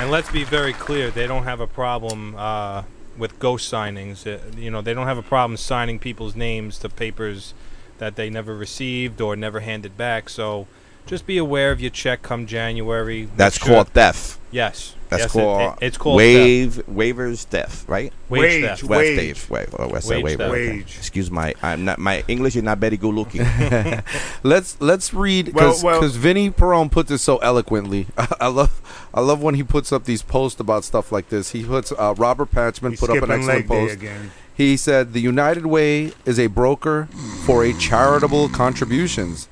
And 0.00 0.12
let's 0.12 0.30
be 0.30 0.44
very 0.44 0.72
clear, 0.72 1.10
they 1.10 1.26
don't 1.26 1.42
have 1.42 1.58
a 1.58 1.66
problem 1.66 2.36
uh, 2.38 2.84
with 3.16 3.40
ghost 3.40 3.70
signings. 3.72 4.24
Uh, 4.32 4.38
you 4.56 4.70
know, 4.70 4.80
they 4.80 4.94
don't 4.94 5.08
have 5.08 5.18
a 5.18 5.22
problem 5.24 5.56
signing 5.56 5.98
people's 5.98 6.36
names 6.36 6.78
to 6.78 6.88
papers 6.88 7.52
that 7.98 8.14
they 8.14 8.30
never 8.30 8.56
received 8.56 9.20
or 9.20 9.34
never 9.34 9.58
handed 9.58 9.96
back. 9.96 10.28
So 10.28 10.68
just 11.08 11.26
be 11.26 11.38
aware 11.38 11.70
of 11.72 11.80
your 11.80 11.90
check 11.90 12.22
come 12.22 12.46
January. 12.46 13.22
Make 13.22 13.36
That's 13.36 13.58
sure- 13.58 13.74
called 13.74 13.88
theft. 13.88 14.38
Yes. 14.50 14.94
That's 15.10 15.22
Yes, 15.22 15.30
it- 15.34 15.38
called 15.38 15.60
it- 15.80 15.84
it's 15.86 15.96
called 15.98 16.16
wave 16.18 16.82
waivers 16.90 17.44
theft, 17.44 17.88
right? 17.88 18.12
Wage 18.28 18.40
Wage, 18.42 18.62
theft. 18.64 18.82
West 18.84 19.00
wage. 19.00 19.18
theft. 19.36 19.50
Wave, 19.50 19.68
or 19.78 19.88
West 19.88 20.08
Wage 20.08 20.22
waiver. 20.24 20.36
theft. 20.44 20.52
okay. 20.54 20.68
Wage. 20.70 20.94
Excuse 20.98 21.30
my, 21.30 21.54
I'm 21.62 21.84
not 21.86 21.98
my 21.98 22.24
English 22.28 22.56
is 22.56 22.62
not 22.62 22.76
very 22.78 22.96
good 22.98 23.14
looking. 23.14 23.40
let's 24.42 24.76
let's 24.80 25.12
read 25.14 25.54
Well, 25.54 25.68
because 25.70 25.82
well- 25.82 26.02
Vinny 26.02 26.50
Perone 26.50 26.90
put 26.90 27.06
this 27.08 27.22
so 27.22 27.38
eloquently. 27.38 28.06
I 28.40 28.48
love 28.48 28.80
I 29.14 29.20
love 29.20 29.42
when 29.42 29.54
he 29.54 29.62
puts 29.62 29.92
up 29.92 30.04
these 30.04 30.22
posts 30.22 30.60
about 30.60 30.84
stuff 30.84 31.10
like 31.10 31.30
this. 31.30 31.50
He 31.52 31.64
puts 31.64 31.90
uh, 31.92 32.14
Robert 32.18 32.50
Patchman 32.50 32.92
He's 32.92 33.00
put 33.00 33.08
up 33.10 33.16
an 33.16 33.22
skipping 33.22 33.38
excellent 33.40 33.68
day 33.68 33.74
post. 33.86 33.94
again. 33.94 34.30
He 34.54 34.76
said 34.76 35.12
the 35.14 35.20
United 35.20 35.66
Way 35.66 36.12
is 36.26 36.38
a 36.38 36.48
broker 36.48 37.08
for 37.46 37.64
a 37.64 37.72
charitable 37.74 38.48
contributions. 38.50 39.48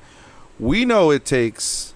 We 0.59 0.85
know 0.85 1.11
it 1.11 1.25
takes 1.25 1.93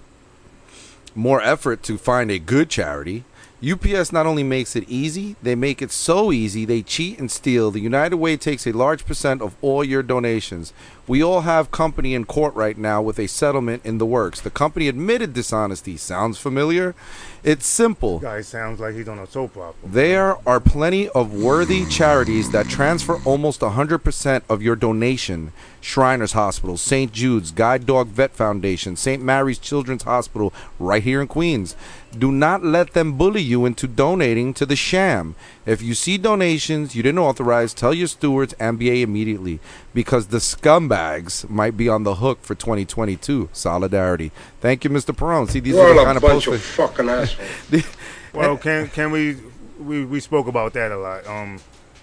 more 1.14 1.42
effort 1.42 1.82
to 1.84 1.98
find 1.98 2.30
a 2.30 2.38
good 2.38 2.70
charity. 2.70 3.24
UPS 3.64 4.10
not 4.10 4.26
only 4.26 4.42
makes 4.42 4.74
it 4.74 4.88
easy, 4.88 5.36
they 5.40 5.54
make 5.54 5.80
it 5.80 5.92
so 5.92 6.32
easy 6.32 6.64
they 6.64 6.82
cheat 6.82 7.20
and 7.20 7.30
steal. 7.30 7.70
The 7.70 7.80
United 7.80 8.16
Way 8.16 8.36
takes 8.36 8.66
a 8.66 8.72
large 8.72 9.06
percent 9.06 9.40
of 9.40 9.54
all 9.62 9.84
your 9.84 10.02
donations. 10.02 10.72
We 11.06 11.22
all 11.22 11.42
have 11.42 11.70
company 11.70 12.12
in 12.14 12.24
court 12.24 12.54
right 12.56 12.76
now 12.76 13.00
with 13.02 13.20
a 13.20 13.28
settlement 13.28 13.84
in 13.84 13.98
the 13.98 14.06
works. 14.06 14.40
The 14.40 14.50
company 14.50 14.88
admitted 14.88 15.32
dishonesty. 15.32 15.96
Sounds 15.96 16.38
familiar? 16.38 16.96
It's 17.44 17.66
simple. 17.66 18.18
Guy 18.18 18.40
sounds 18.40 18.80
like 18.80 18.96
he's 18.96 19.08
on 19.08 19.20
a 19.20 19.28
soap 19.28 19.56
opera. 19.56 19.74
There 19.88 20.36
are 20.48 20.58
plenty 20.58 21.08
of 21.10 21.32
worthy 21.32 21.86
charities 21.86 22.50
that 22.50 22.68
transfer 22.68 23.20
almost 23.24 23.60
100% 23.60 24.42
of 24.48 24.60
your 24.60 24.74
donation. 24.74 25.52
Shriners 25.82 26.32
Hospital, 26.32 26.76
St. 26.76 27.12
Jude's, 27.12 27.50
Guide 27.50 27.84
Dog 27.86 28.08
Vet 28.08 28.32
Foundation, 28.32 28.96
St. 28.96 29.22
Mary's 29.22 29.58
Children's 29.58 30.04
Hospital, 30.04 30.52
right 30.78 31.02
here 31.02 31.20
in 31.20 31.26
Queens. 31.28 31.74
Do 32.16 32.30
not 32.30 32.62
let 32.62 32.92
them 32.92 33.18
bully 33.18 33.42
you 33.42 33.64
into 33.66 33.86
donating 33.88 34.54
to 34.54 34.66
the 34.66 34.76
sham. 34.76 35.34
If 35.66 35.80
you 35.82 35.94
see 35.94 36.18
donations 36.18 36.94
you 36.94 37.02
didn't 37.02 37.18
authorize, 37.18 37.72
tell 37.74 37.94
your 37.94 38.06
stewards 38.06 38.52
and 38.60 38.78
BA 38.78 38.96
immediately 38.98 39.60
because 39.94 40.26
the 40.28 40.38
scumbags 40.38 41.48
might 41.48 41.76
be 41.76 41.88
on 41.88 42.04
the 42.04 42.16
hook 42.16 42.42
for 42.42 42.54
2022. 42.54 43.48
Solidarity. 43.52 44.30
Thank 44.60 44.84
you, 44.84 44.90
Mr. 44.90 45.14
Perone. 45.16 45.48
See, 45.50 45.60
these 45.60 45.74
We're 45.74 45.86
are 45.86 45.88
all 45.88 45.94
the 45.94 46.00
a 46.02 46.04
kind 46.04 46.16
of 46.16 46.22
bunch 46.22 46.44
posters. 46.44 46.54
of 46.54 46.62
fucking 46.62 47.08
assholes. 47.08 47.84
Well, 48.34 48.56
can 48.56 48.88
can 48.88 49.10
we 49.10 49.36
we 49.78 50.06
we 50.06 50.18
spoke 50.18 50.46
about 50.46 50.72
that 50.72 50.90
a 50.90 50.96
lot. 50.96 51.26
Um, 51.26 51.60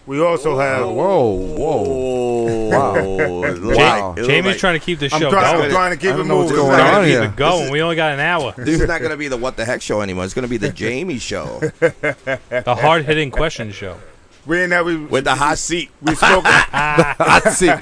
we 0.10 0.20
also 0.20 0.58
have. 0.58 0.88
Whoa, 0.88 1.34
whoa, 1.34 2.68
wow, 2.70 3.54
wow. 3.76 4.16
Jamie's 4.18 4.58
trying 4.58 4.80
to 4.80 4.84
keep 4.84 4.98
the 4.98 5.06
I'm 5.06 5.22
show 5.22 5.30
trying- 5.30 5.46
I'm 5.46 5.58
going. 5.60 5.70
trying 5.70 5.92
to 5.92 5.98
keep 5.98 6.16
I 6.16 6.20
it 6.20 6.24
moving. 6.24 6.56
going 6.56 6.76
Trying 6.76 7.06
to 7.08 7.22
keep 7.22 7.30
it 7.32 7.36
Going. 7.36 7.72
We 7.72 7.84
only 7.84 7.96
got 7.96 8.14
an 8.14 8.20
hour. 8.20 8.56
This 8.58 8.82
is 8.82 8.88
not 8.88 9.02
going 9.02 9.12
to 9.12 9.18
be 9.18 9.28
the 9.28 9.38
what 9.38 9.56
the 9.56 9.66
heck 9.66 9.84
show 9.84 10.02
anymore. 10.02 10.26
It's 10.26 10.34
going 10.34 10.44
to 10.44 10.50
be 10.50 10.58
the 10.58 10.72
Jamie 10.72 11.20
show 11.20 11.60
The 11.80 12.76
hard 12.82 13.06
hitting 13.06 13.30
question 13.30 13.72
show. 13.72 14.00
We 14.48 14.64
in 14.64 14.72
that 14.72 14.84
we 14.84 14.98
with 14.98 15.26
the 15.26 15.36
hot 15.36 15.60
seat. 15.60 15.92
we 16.02 16.16
spoke 16.16 16.44
Hot 16.48 17.54
seat. 17.54 17.76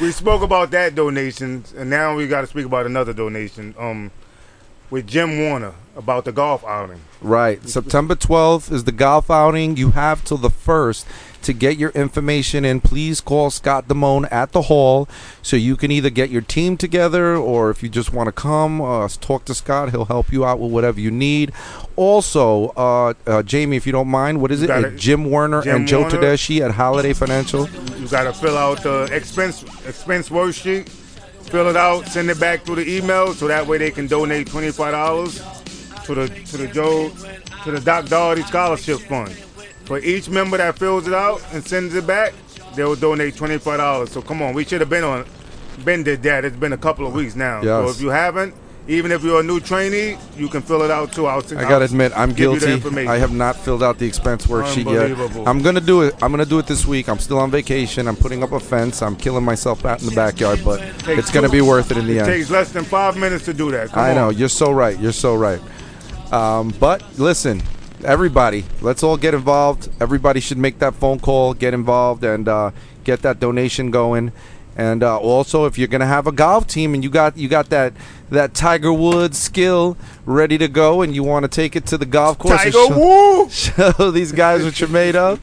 we 0.00 0.12
spoke 0.12 0.42
about 0.42 0.70
that 0.70 0.94
donation, 0.94 1.64
and 1.76 1.90
now 1.90 2.14
we 2.14 2.28
got 2.28 2.42
to 2.42 2.46
speak 2.46 2.66
about 2.66 2.86
another 2.86 3.12
donation. 3.12 3.74
Um, 3.76 4.12
with 4.90 5.08
Jim 5.08 5.40
Warner 5.40 5.72
about 5.96 6.24
the 6.24 6.30
golf 6.30 6.64
outing. 6.64 7.00
Right. 7.20 7.66
September 7.68 8.14
12th 8.14 8.70
is 8.70 8.84
the 8.84 8.92
golf 8.92 9.30
outing. 9.30 9.76
You 9.76 9.90
have 9.90 10.22
till 10.24 10.36
the 10.36 10.50
1st 10.50 11.04
to 11.44 11.52
get 11.52 11.76
your 11.76 11.90
information 11.90 12.64
in. 12.64 12.80
Please 12.80 13.20
call 13.20 13.50
Scott 13.50 13.88
Damone 13.88 14.30
at 14.32 14.52
the 14.52 14.62
hall 14.62 15.08
so 15.42 15.56
you 15.56 15.76
can 15.76 15.90
either 15.90 16.10
get 16.10 16.30
your 16.30 16.42
team 16.42 16.76
together 16.76 17.36
or 17.36 17.70
if 17.70 17.82
you 17.82 17.88
just 17.88 18.12
want 18.12 18.26
to 18.26 18.32
come, 18.32 18.80
uh, 18.80 19.08
talk 19.20 19.44
to 19.46 19.54
Scott. 19.54 19.90
He'll 19.90 20.06
help 20.06 20.32
you 20.32 20.44
out 20.44 20.58
with 20.58 20.72
whatever 20.72 21.00
you 21.00 21.10
need. 21.10 21.52
Also, 21.96 22.68
uh, 22.76 23.14
uh, 23.26 23.42
Jamie, 23.42 23.76
if 23.76 23.86
you 23.86 23.92
don't 23.92 24.08
mind, 24.08 24.40
what 24.40 24.50
is 24.50 24.62
it? 24.62 24.70
Uh. 24.70 24.90
Jim 24.90 25.30
Werner 25.30 25.62
Jim 25.62 25.76
and 25.76 25.88
Joe 25.88 26.02
Werner. 26.02 26.18
Tedeschi 26.18 26.60
at 26.60 26.72
Holiday 26.72 27.12
Financial. 27.12 27.68
You 27.98 28.08
got 28.08 28.24
to 28.24 28.32
fill 28.32 28.58
out 28.58 28.82
the 28.82 29.08
expense 29.12 29.62
expense 29.86 30.28
worksheet, 30.28 30.88
fill 30.88 31.68
it 31.68 31.76
out, 31.76 32.06
send 32.06 32.30
it 32.30 32.40
back 32.40 32.64
through 32.64 32.76
the 32.76 32.96
email, 32.96 33.32
so 33.34 33.46
that 33.48 33.66
way 33.66 33.78
they 33.78 33.90
can 33.90 34.06
donate 34.06 34.46
twenty 34.48 34.70
five 34.70 34.92
dollars 34.92 35.42
to 36.04 36.14
the 36.14 36.28
to 36.28 36.56
the 36.56 36.66
Joe 36.68 37.10
to 37.64 37.70
the 37.70 37.80
Doc 37.80 38.06
Doherty 38.06 38.42
Scholarship 38.42 39.00
Fund. 39.00 39.34
For 39.84 39.98
each 39.98 40.28
member 40.28 40.56
that 40.56 40.78
fills 40.78 41.06
it 41.06 41.14
out 41.14 41.42
and 41.52 41.62
sends 41.64 41.94
it 41.94 42.06
back, 42.06 42.32
they 42.74 42.84
will 42.84 42.96
donate 42.96 43.36
twenty 43.36 43.58
five 43.58 43.78
dollars. 43.78 44.10
So 44.12 44.22
come 44.22 44.40
on, 44.42 44.54
we 44.54 44.64
should 44.64 44.80
have 44.80 44.90
been 44.90 45.04
on, 45.04 45.26
been 45.84 46.02
did 46.02 46.22
that. 46.22 46.44
It's 46.44 46.56
been 46.56 46.72
a 46.72 46.78
couple 46.78 47.06
of 47.06 47.12
weeks 47.12 47.36
now. 47.36 47.62
So 47.62 47.88
if 47.88 48.00
you 48.00 48.08
haven't, 48.08 48.54
even 48.88 49.12
if 49.12 49.22
you're 49.22 49.40
a 49.40 49.42
new 49.42 49.60
trainee, 49.60 50.16
you 50.36 50.48
can 50.48 50.60
fill 50.62 50.82
it 50.82 50.90
out 50.90 51.12
too. 51.12 51.26
I'll, 51.26 51.40
I 51.56 51.62
gotta 51.68 51.84
admit, 51.86 52.12
I'm 52.16 52.30
give 52.32 52.52
you 52.52 52.58
the 52.60 52.78
guilty. 52.78 53.06
I 53.08 53.16
have 53.18 53.32
not 53.32 53.56
filled 53.56 53.82
out 53.82 53.98
the 53.98 54.06
expense 54.06 54.46
worksheet 54.46 54.84
yet. 54.90 55.46
I'm 55.46 55.62
gonna 55.62 55.80
do 55.80 56.02
it. 56.02 56.14
I'm 56.22 56.30
gonna 56.30 56.44
do 56.46 56.58
it 56.58 56.66
this 56.66 56.86
week. 56.86 57.08
I'm 57.08 57.18
still 57.18 57.38
on 57.38 57.50
vacation. 57.50 58.08
I'm 58.08 58.16
putting 58.16 58.42
up 58.42 58.52
a 58.52 58.60
fence. 58.60 59.00
I'm 59.02 59.16
killing 59.16 59.44
myself 59.44 59.84
out 59.84 60.00
in 60.00 60.06
the 60.08 60.14
backyard, 60.14 60.60
but 60.64 60.80
Takes 61.00 61.18
it's 61.18 61.30
gonna 61.30 61.48
two- 61.48 61.52
be 61.52 61.60
worth 61.60 61.90
it 61.90 61.98
in 61.98 62.06
the 62.06 62.16
It 62.16 62.20
end. 62.20 62.28
It 62.30 62.36
takes 62.38 62.50
less 62.50 62.72
than 62.72 62.84
five 62.84 63.16
minutes 63.18 63.44
to 63.46 63.52
do 63.54 63.70
that. 63.70 63.90
Come 63.90 63.98
I 64.02 64.10
on. 64.10 64.16
know. 64.16 64.28
You're 64.30 64.48
so 64.48 64.70
right. 64.72 64.98
You're 64.98 65.12
so 65.12 65.34
right. 65.34 65.60
Um, 66.32 66.74
but 66.80 67.02
listen, 67.18 67.62
everybody, 68.02 68.64
let's 68.80 69.02
all 69.02 69.16
get 69.16 69.34
involved. 69.34 69.88
Everybody 70.00 70.40
should 70.40 70.58
make 70.58 70.78
that 70.78 70.94
phone 70.94 71.18
call, 71.20 71.54
get 71.54 71.74
involved, 71.74 72.24
and 72.24 72.48
uh, 72.48 72.70
get 73.04 73.22
that 73.22 73.40
donation 73.40 73.90
going. 73.90 74.32
And 74.76 75.02
uh, 75.02 75.18
also, 75.18 75.66
if 75.66 75.78
you're 75.78 75.88
gonna 75.88 76.06
have 76.06 76.26
a 76.26 76.32
golf 76.32 76.66
team 76.66 76.94
and 76.94 77.04
you 77.04 77.10
got 77.10 77.36
you 77.36 77.48
got 77.48 77.70
that 77.70 77.92
that 78.30 78.54
Tiger 78.54 78.92
Woods 78.92 79.38
skill 79.38 79.96
ready 80.26 80.58
to 80.58 80.66
go, 80.66 81.02
and 81.02 81.14
you 81.14 81.22
want 81.22 81.44
to 81.44 81.48
take 81.48 81.76
it 81.76 81.86
to 81.86 81.98
the 81.98 82.06
golf 82.06 82.38
course, 82.38 82.60
Tiger 82.60 82.72
show, 82.72 83.48
show 83.50 84.10
these 84.10 84.32
guys 84.32 84.64
what 84.64 84.80
you're 84.80 84.88
made 84.88 85.14
of. 85.14 85.40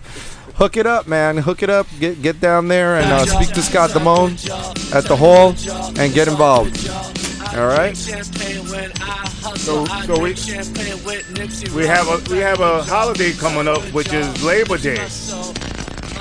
Hook 0.56 0.76
it 0.76 0.86
up, 0.86 1.08
man. 1.08 1.38
Hook 1.38 1.64
it 1.64 1.70
up. 1.70 1.88
Get 2.00 2.22
get 2.22 2.42
down 2.42 2.68
there 2.68 2.98
and 2.98 3.10
uh, 3.12 3.26
speak 3.26 3.54
to 3.56 3.62
Scott 3.62 3.92
Damone 3.92 4.34
at 4.94 5.06
the 5.06 5.16
hall 5.16 5.56
and 5.98 6.14
get 6.14 6.28
involved. 6.28 7.21
All 7.54 7.68
right. 7.68 7.98
So, 9.58 9.86
so 9.86 10.20
we 10.22 10.36
we 11.76 11.86
have 11.86 12.08
a 12.08 12.32
we 12.32 12.38
have 12.38 12.62
a 12.62 12.82
holiday 12.84 13.34
coming 13.34 13.68
up, 13.68 13.82
which 13.94 14.14
is 14.14 14.42
Labor 14.42 14.78
Day, 14.78 14.98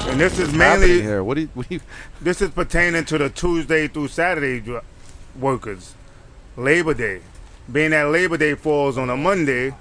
and 0.08 0.18
this 0.20 0.40
is 0.40 0.52
mainly 0.52 1.00
here? 1.02 1.22
What 1.22 1.34
do 1.34 1.42
you, 1.42 1.50
what 1.54 1.68
do 1.68 1.76
you 1.76 1.80
this 2.20 2.42
is 2.42 2.50
pertaining 2.50 3.04
to 3.04 3.18
the 3.18 3.30
Tuesday 3.30 3.86
through 3.86 4.08
Saturday 4.08 4.58
dr- 4.58 4.82
workers. 5.38 5.94
Labor 6.56 6.94
Day, 6.94 7.20
being 7.70 7.90
that 7.90 8.08
Labor 8.08 8.36
Day 8.36 8.56
falls 8.56 8.98
on 8.98 9.08
a 9.08 9.16
Monday, 9.16 9.72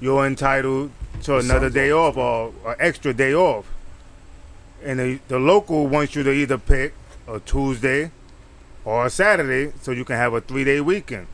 you're 0.00 0.26
entitled 0.26 0.90
to 1.22 1.38
another 1.38 1.70
day 1.70 1.92
off 1.92 2.16
or 2.16 2.52
an 2.66 2.74
extra 2.80 3.14
day 3.14 3.32
off. 3.34 3.66
And 4.82 4.98
the, 4.98 5.20
the 5.28 5.38
local 5.38 5.86
wants 5.86 6.16
you 6.16 6.24
to 6.24 6.32
either 6.32 6.58
pick 6.58 6.94
a 7.28 7.38
Tuesday 7.38 8.10
or 8.84 9.06
a 9.06 9.10
Saturday 9.10 9.72
so 9.80 9.90
you 9.92 10.04
can 10.04 10.16
have 10.16 10.32
a 10.34 10.40
three 10.40 10.64
day 10.64 10.80
weekend. 10.80 11.26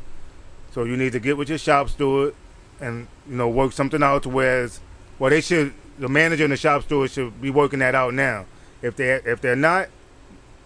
So 0.73 0.85
you 0.85 0.97
need 0.97 1.13
to 1.13 1.21
get 1.21 1.37
with 1.37 1.49
your 1.49 1.59
shop 1.59 1.89
steward 1.89 2.35
and 2.81 3.09
you 3.29 3.37
know 3.37 3.49
work 3.49 3.73
something 3.73 4.03
out 4.03 4.23
to 4.25 4.29
whereas 4.29 4.81
well 5.19 5.31
they 5.31 5.41
should 5.41 5.73
the 5.99 6.09
manager 6.09 6.45
and 6.45 6.53
the 6.53 6.57
shop 6.57 6.83
steward 6.85 7.11
should 7.11 7.41
be 7.43 7.51
working 7.51 7.81
that 7.81 7.95
out 7.95 8.15
now. 8.15 8.45
If 8.83 8.97
they 8.97 9.15
if 9.25 9.41
they're 9.41 9.57
not, 9.57 9.89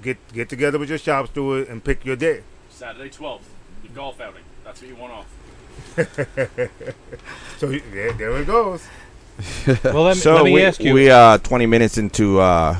get 0.02 0.18
get 0.32 0.48
together 0.48 0.78
with 0.78 0.88
your 0.88 0.98
shop 0.98 1.28
steward 1.28 1.68
and 1.68 1.82
pick 1.82 2.04
your 2.04 2.16
day. 2.16 2.42
Saturday 2.70 3.08
12th, 3.10 3.40
the 3.82 3.88
golf 3.88 4.20
outing. 4.20 4.42
That's 4.64 4.80
what 4.82 4.88
you 4.90 4.96
want 4.96 5.12
off. 5.12 5.26
So 7.58 7.70
you- 7.70 7.82
there, 7.92 8.12
there 8.14 8.36
it 8.38 8.46
goes. 8.46 8.84
Well, 9.84 10.02
let 10.04 10.16
me, 10.16 10.20
so 10.20 10.34
let 10.34 10.44
me 10.44 10.52
we, 10.52 10.62
ask 10.64 10.80
you. 10.82 10.92
we 10.94 11.08
uh 11.10 11.38
20 11.38 11.66
minutes 11.66 11.96
into 11.96 12.38
uh 12.40 12.78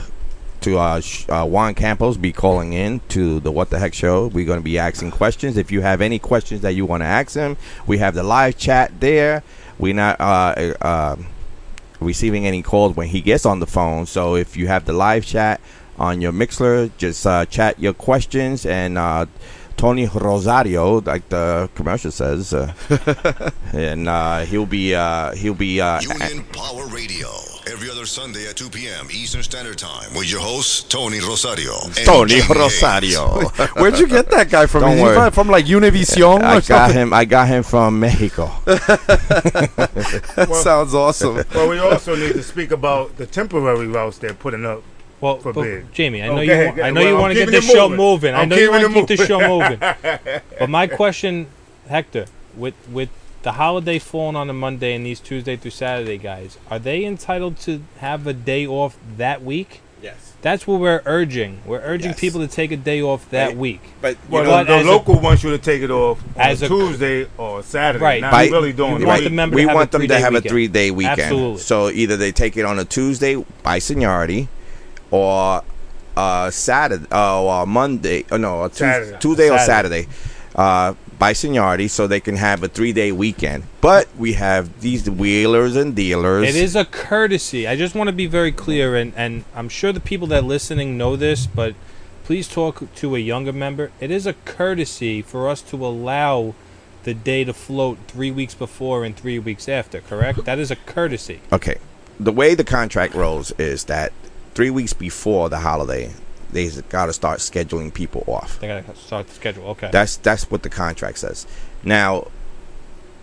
to 0.63 0.79
uh, 0.79 1.01
sh- 1.01 1.27
uh 1.29 1.45
Juan 1.45 1.75
Campos 1.75 2.17
be 2.17 2.33
calling 2.33 2.73
in 2.73 3.01
to 3.09 3.41
the 3.41 3.53
What 3.53 3.71
the 3.71 3.79
Heck 3.79 3.95
show. 3.95 4.29
We're 4.29 4.47
going 4.47 4.59
to 4.59 4.65
be 4.65 4.79
asking 4.79 5.11
questions. 5.11 5.57
If 5.57 5.71
you 5.71 5.81
have 5.83 6.01
any 6.01 6.19
questions 6.19 6.63
that 6.63 6.75
you 6.75 6.87
want 6.87 7.03
to 7.03 7.07
ask 7.07 7.35
him, 7.35 7.57
we 7.87 7.99
have 7.99 8.15
the 8.15 8.23
live 8.23 8.57
chat 8.57 9.01
there. 9.01 9.43
We're 9.79 9.95
not 9.95 10.21
uh, 10.21 10.75
uh 10.81 11.17
receiving 12.01 12.47
any 12.47 12.63
calls 12.63 12.97
when 12.97 13.09
he 13.09 13.21
gets 13.21 13.47
on 13.47 13.61
the 13.61 13.67
phone. 13.67 14.07
So 14.07 14.35
if 14.35 14.57
you 14.57 14.67
have 14.67 14.85
the 14.85 14.93
live 14.93 15.25
chat 15.25 15.61
on 15.99 16.21
your 16.21 16.33
Mixlr, 16.33 16.91
just 16.99 17.27
uh, 17.27 17.47
chat 17.47 17.79
your 17.79 17.95
questions 17.95 18.67
and 18.67 18.99
uh 18.99 19.27
Tony 19.77 20.07
Rosario, 20.07 21.01
like 21.01 21.29
the 21.29 21.69
commercial 21.75 22.13
says, 22.13 22.55
uh, 22.55 22.73
and 23.73 24.09
uh, 24.09 24.41
he'll 24.41 24.65
be 24.67 24.95
uh, 24.95 25.33
he'll 25.33 25.55
be 25.55 25.81
uh, 25.81 26.01
Union 26.01 26.45
Power 26.53 26.87
Radio. 26.87 27.52
Every 27.65 27.89
other 27.89 28.07
Sunday 28.07 28.49
at 28.49 28.57
2 28.57 28.71
p.m. 28.71 29.07
Eastern 29.13 29.43
Standard 29.43 29.79
Time 29.79 30.13
with 30.15 30.29
your 30.31 30.41
host, 30.41 30.91
Tony 30.91 31.21
Rosario. 31.21 31.79
Tony 32.05 32.41
Jamie 32.41 32.59
Rosario. 32.59 33.29
Where'd 33.77 33.99
you 34.01 34.09
get 34.09 34.29
that 34.31 34.51
guy 34.51 34.67
from? 34.67 34.81
Don't 34.83 34.99
Is 34.99 34.99
he 34.99 35.15
from, 35.15 35.31
from 35.33 35.49
like 35.49 35.67
Univision 35.67 36.43
I 36.43 36.57
or 36.57 36.61
got 36.61 36.65
something? 36.65 36.97
him. 36.97 37.13
I 37.13 37.25
got 37.25 37.47
him 37.47 37.63
from 37.63 38.01
Mexico. 38.01 38.51
that 38.65 40.49
sounds 40.65 40.93
awesome. 40.95 41.45
Well, 41.55 41.69
we 41.69 41.79
also 41.79 42.17
need 42.17 42.33
to 42.33 42.43
speak 42.43 42.73
about 42.73 43.17
the 43.17 43.27
temporary 43.27 43.87
routes 43.87 44.19
they're 44.19 44.35
putting 44.35 44.65
up. 44.67 44.83
Well, 45.21 45.39
for 45.39 45.53
but 45.53 45.63
bid. 45.63 45.93
Jamie, 45.93 46.23
I 46.23 46.27
know 46.29 46.35
go 46.37 46.41
you. 46.41 46.53
ahead, 46.53 46.77
wa- 46.77 46.83
I 46.85 46.91
know 46.91 47.01
Well, 47.01 47.09
you 47.11 47.17
want 47.17 47.31
to 47.33 47.35
get 47.39 47.49
keeping 47.49 47.61
this 47.61 47.71
show 47.71 47.89
moving. 47.89 47.97
moving. 47.97 48.35
I 48.35 48.45
know 48.45 48.57
you 48.57 48.71
want 48.71 48.83
to 48.83 48.89
keeping 48.89 49.07
keep 49.07 49.11
it 49.15 49.19
this 49.19 49.29
show 49.29 49.41
moving. 49.49 49.79
but 50.59 50.69
my 50.69 50.89
question, 50.89 51.47
Hector, 51.89 52.27
with 52.57 52.75
with 52.91 53.09
the 53.43 53.53
holiday 53.53 53.99
falling 53.99 54.37
on 54.37 54.49
a 54.49 54.53
Monday 54.53 54.95
and 54.95 55.05
these 55.05 55.21
Tuesday 55.21 55.57
through 55.57 55.71
Saturday 55.73 56.19
guys, 56.19 56.59
are 56.71 56.79
they 56.79 57.05
entitled 57.05 57.59
to 57.61 57.83
have 57.99 58.27
a 58.27 58.33
day 58.33 58.67
off 58.67 58.97
that 59.17 59.43
week? 59.43 59.81
Yes. 60.01 60.33
That's 60.43 60.67
what 60.67 60.81
we're 60.81 61.03
urging. 61.07 61.61
We're 61.65 61.81
urging 61.81 62.11
Yes. 62.11 62.21
people 62.21 62.41
to 62.41 62.49
take 62.49 62.73
a 62.73 62.77
day 62.77 63.01
off 63.01 63.29
that 63.31 63.49
Right. 63.49 63.57
week. 63.57 63.81
But 64.01 64.17
Well, 64.29 64.45
But 64.45 64.65
the, 64.65 64.73
the 64.73 64.79
as 64.81 64.87
a- 64.87 64.91
local 64.91 65.21
wants 65.21 65.45
you 65.45 65.51
to 65.51 65.59
take 65.59 65.83
it 65.83 65.91
off 65.93 66.19
on 66.37 66.41
As 66.43 66.63
a 66.63 66.65
a- 66.65 66.69
Tuesday 66.69 67.27
or 67.39 67.63
Saturday. 67.63 68.03
Right. 68.05 68.21
Not 68.21 68.33
By- 68.33 68.47
really 68.49 68.73
doing 68.73 68.95
you 68.95 68.99
the 69.01 69.07
want 69.07 69.23
the 69.25 69.31
member 69.31 69.55
we 69.57 69.67
want 69.67 69.93
them 69.93 70.01
to 70.01 70.07
three-day 70.09 70.21
have 70.21 70.35
a 70.35 70.41
three 70.41 70.67
day 70.67 70.91
weekend. 70.91 71.21
Absolutely. 71.21 71.61
So 71.61 71.89
either 71.91 72.17
they 72.17 72.33
take 72.33 72.57
it 72.57 72.65
on 72.65 72.79
a 72.81 72.85
Tuesday 72.85 73.37
by 73.63 73.79
seniority, 73.79 74.49
or 75.13 75.63
uh, 76.17 76.51
Saturday, 76.51 77.07
uh, 77.13 77.41
or 77.43 77.67
Monday. 77.67 78.25
Oh 78.33 78.37
no, 78.37 78.65
a 78.65 78.69
Tues- 78.69 78.79
Saturday. 78.79 79.17
Tuesday 79.21 79.51
or 79.51 79.59
Saturday. 79.59 80.03
Saturday. 80.03 80.09
Uh, 80.57 80.95
by 81.23 81.33
seniority, 81.33 81.87
so 81.87 82.09
they 82.09 82.19
can 82.19 82.35
have 82.35 82.65
a 82.65 82.69
three-day 82.69 83.13
weekend. 83.13 83.63
But 83.81 84.09
we 84.19 84.33
have 84.33 84.81
these 84.81 85.09
wheelers 85.09 85.77
and 85.77 85.95
dealers. 85.95 86.49
It 86.49 86.57
is 86.57 86.75
a 86.75 86.85
courtesy. 86.85 87.69
I 87.69 87.77
just 87.77 87.95
want 87.95 88.09
to 88.09 88.13
be 88.13 88.27
very 88.27 88.51
clear, 88.51 88.97
and, 88.97 89.13
and 89.15 89.45
I'm 89.55 89.69
sure 89.69 89.93
the 89.93 90.01
people 90.01 90.27
that 90.27 90.43
are 90.43 90.47
listening 90.47 90.99
know 90.99 91.15
this, 91.15 91.47
but 91.47 91.77
please 92.25 92.49
talk 92.49 92.93
to 92.97 93.15
a 93.15 93.21
younger 93.21 93.53
member. 93.53 93.93
It 94.01 94.11
is 94.11 94.27
a 94.27 94.33
courtesy 94.33 95.23
for 95.23 95.49
us 95.49 95.63
to 95.63 95.87
allow 95.87 96.57
the 97.05 97.15
day 97.15 97.45
to 97.45 97.53
float 97.53 97.99
three 98.09 98.33
weeks 98.33 98.55
before 98.55 99.05
and 99.05 99.17
three 99.17 99.39
weeks 99.39 99.69
after. 99.69 100.01
Correct? 100.01 100.45
That 100.45 100.59
is 100.59 100.73
a 100.73 100.77
courtesy. 100.77 101.41
Okay. 101.53 101.79
The 102.19 102.33
way 102.33 102.57
the 102.57 102.65
contract 102.65 103.15
rolls 103.15 103.53
is 103.59 103.85
that 103.85 104.13
three 104.55 104.71
weeks 104.71 104.93
before 104.93 105.49
the 105.49 105.61
holiday, 105.61 106.11
they 106.53 106.69
got 106.89 107.07
to 107.07 107.13
start 107.13 107.39
scheduling 107.41 107.93
people 107.93 108.25
off. 108.27 108.61
They 108.61 108.69
gotta 108.69 108.95
start 108.97 109.27
the 109.29 109.35
schedule. 109.35 109.65
Okay. 109.69 109.89
That's 109.93 110.17
that's 110.19 110.51
what 110.51 110.63
the 110.63 110.71
contract 110.71 111.19
says. 111.19 111.47
Now, 111.83 112.29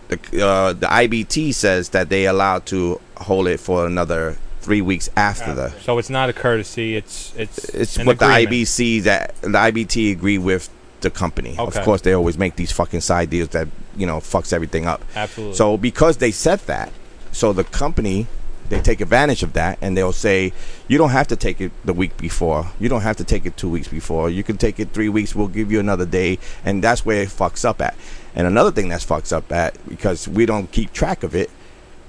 the 0.08 0.16
uh, 0.44 0.72
the 0.72 0.86
IBT 0.86 1.54
says 1.54 1.90
that 1.90 2.08
they 2.08 2.26
allowed 2.26 2.66
to 2.66 3.00
hold 3.16 3.46
it 3.48 3.60
for 3.60 3.86
another 3.86 4.36
three 4.60 4.82
weeks 4.82 5.08
after 5.16 5.54
the. 5.54 5.70
so 5.80 5.96
it's 5.98 6.10
not 6.10 6.28
a 6.28 6.32
courtesy. 6.32 6.96
It's 6.96 7.32
it's 7.36 7.64
It's 7.70 7.98
what 7.98 8.18
the 8.18 8.26
agreement. 8.26 8.50
IBC 8.50 9.02
that 9.04 9.34
the 9.40 9.48
IBT 9.48 10.12
agree 10.12 10.38
with 10.38 10.68
the 11.00 11.10
company. 11.10 11.56
Okay. 11.58 11.78
Of 11.78 11.84
course, 11.84 12.02
they 12.02 12.12
always 12.12 12.36
make 12.36 12.56
these 12.56 12.72
fucking 12.72 13.00
side 13.00 13.30
deals 13.30 13.48
that 13.50 13.68
you 13.96 14.06
know 14.06 14.18
fucks 14.18 14.52
everything 14.52 14.86
up. 14.86 15.02
Absolutely. 15.14 15.56
So 15.56 15.76
because 15.76 16.18
they 16.18 16.30
said 16.30 16.58
that, 16.60 16.92
so 17.32 17.52
the 17.52 17.64
company 17.64 18.26
they 18.70 18.80
take 18.80 19.00
advantage 19.00 19.42
of 19.42 19.52
that 19.54 19.78
and 19.82 19.96
they'll 19.96 20.12
say 20.12 20.52
you 20.88 20.96
don't 20.96 21.10
have 21.10 21.26
to 21.28 21.36
take 21.36 21.60
it 21.60 21.72
the 21.84 21.92
week 21.92 22.16
before. 22.16 22.70
You 22.78 22.88
don't 22.88 23.02
have 23.02 23.16
to 23.18 23.24
take 23.24 23.44
it 23.44 23.56
two 23.56 23.68
weeks 23.68 23.88
before. 23.88 24.30
You 24.30 24.42
can 24.42 24.56
take 24.56 24.80
it 24.80 24.90
three 24.92 25.08
weeks. 25.08 25.34
We'll 25.34 25.48
give 25.48 25.70
you 25.70 25.80
another 25.80 26.06
day, 26.06 26.38
and 26.64 26.82
that's 26.82 27.04
where 27.04 27.22
it 27.22 27.28
fucks 27.28 27.64
up 27.64 27.82
at. 27.82 27.94
And 28.34 28.46
another 28.46 28.70
thing 28.70 28.88
that's 28.88 29.04
fucks 29.04 29.32
up 29.32 29.50
at 29.52 29.76
because 29.88 30.28
we 30.28 30.46
don't 30.46 30.70
keep 30.70 30.92
track 30.92 31.22
of 31.24 31.34
it. 31.34 31.50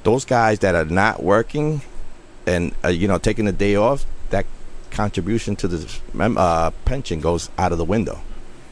Those 0.03 0.23
guys 0.23 0.59
that 0.59 0.75
are 0.75 0.85
not 0.85 1.21
working 1.21 1.81
and 2.45 2.73
uh, 2.83 2.89
you 2.89 3.07
know 3.07 3.17
taking 3.17 3.47
a 3.47 3.51
day 3.51 3.75
off, 3.75 4.05
that 4.29 4.45
contribution 4.91 5.55
to 5.57 5.67
the 5.67 5.99
uh, 6.37 6.71
pension 6.85 7.19
goes 7.21 7.49
out 7.57 7.71
of 7.71 7.79
the 7.79 7.85
window. 7.85 8.21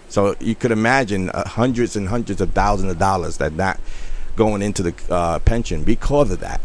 So 0.10 0.36
you 0.40 0.56
could 0.56 0.72
imagine 0.72 1.30
uh, 1.30 1.48
hundreds 1.48 1.96
and 1.96 2.10
hundreds 2.10 2.40
of 2.42 2.52
thousands 2.54 2.92
of 2.92 3.00
dollars 3.00 3.38
that 3.38 3.54
not 3.54 3.80
going 4.36 4.62
into 4.62 4.84
the 4.84 4.94
uh, 5.10 5.40
pension 5.40 5.84
because 5.84 6.32
of 6.32 6.40
that. 6.40 6.62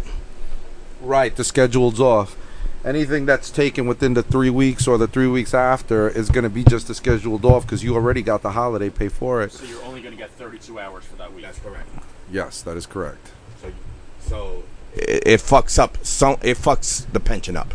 Right, 1.05 1.37
the 1.37 1.45
schedule's 1.45 2.01
off. 2.01 2.37
Anything 2.83 3.27
that's 3.27 3.51
taken 3.51 3.87
within 3.87 4.15
the 4.15 4.23
three 4.23 4.51
weeks 4.51 4.87
or 4.87 4.99
the 4.99 5.07
three 5.07 5.27
weeks 5.27 5.55
after 5.55 6.09
is 6.09 6.31
going 6.31 6.45
to 6.45 6.51
be 6.51 6.65
just 6.65 6.87
the 6.87 6.95
scheduled 6.95 7.45
off 7.45 7.63
because 7.63 7.85
you 7.85 7.95
already 7.95 8.23
got 8.23 8.43
the 8.43 8.53
holiday 8.53 8.91
pay 8.91 9.09
for 9.09 9.43
it. 9.43 9.53
So 9.53 9.65
you're 9.65 9.83
only 9.85 10.01
going 10.01 10.13
to 10.13 10.19
get 10.19 10.31
32 10.33 10.79
hours 10.79 11.05
for 11.05 11.17
that 11.17 11.33
week. 11.33 11.45
That's 11.45 11.59
correct. 11.59 11.89
Yes, 12.31 12.63
that 12.63 12.77
is 12.77 12.87
correct. 12.87 13.33
So, 13.61 13.73
so 14.21 14.63
it, 14.95 15.23
it 15.27 15.41
fucks 15.41 15.79
up. 15.79 15.99
So 16.05 16.39
it 16.43 16.57
fucks 16.57 17.11
the 17.11 17.21
pension 17.21 17.57
up 17.57 17.73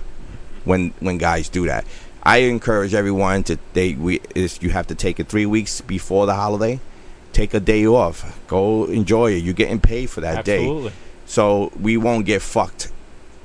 when 0.64 0.94
when 1.00 1.18
guys 1.18 1.50
do 1.50 1.66
that. 1.68 1.86
I 2.24 2.38
encourage 2.40 2.94
everyone 2.94 3.44
to 3.44 3.58
they 3.74 3.94
we 3.94 4.22
is 4.36 4.62
you 4.62 4.70
have 4.72 4.88
to 4.88 4.96
take 4.96 5.20
it 5.20 5.28
three 5.28 5.46
weeks 5.46 5.82
before 5.82 6.26
the 6.26 6.36
holiday. 6.36 6.80
Take 7.34 7.54
a 7.54 7.60
day 7.60 7.86
off. 7.86 8.40
Go 8.48 8.86
enjoy 8.86 9.34
it. 9.34 9.44
You're 9.44 9.54
getting 9.54 9.80
paid 9.80 10.10
for 10.10 10.22
that 10.22 10.46
day. 10.46 10.62
Absolutely. 10.62 10.90
day. 10.90 10.96
So 11.26 11.72
we 11.80 11.96
won't 11.96 12.26
get 12.26 12.42
fucked 12.42 12.92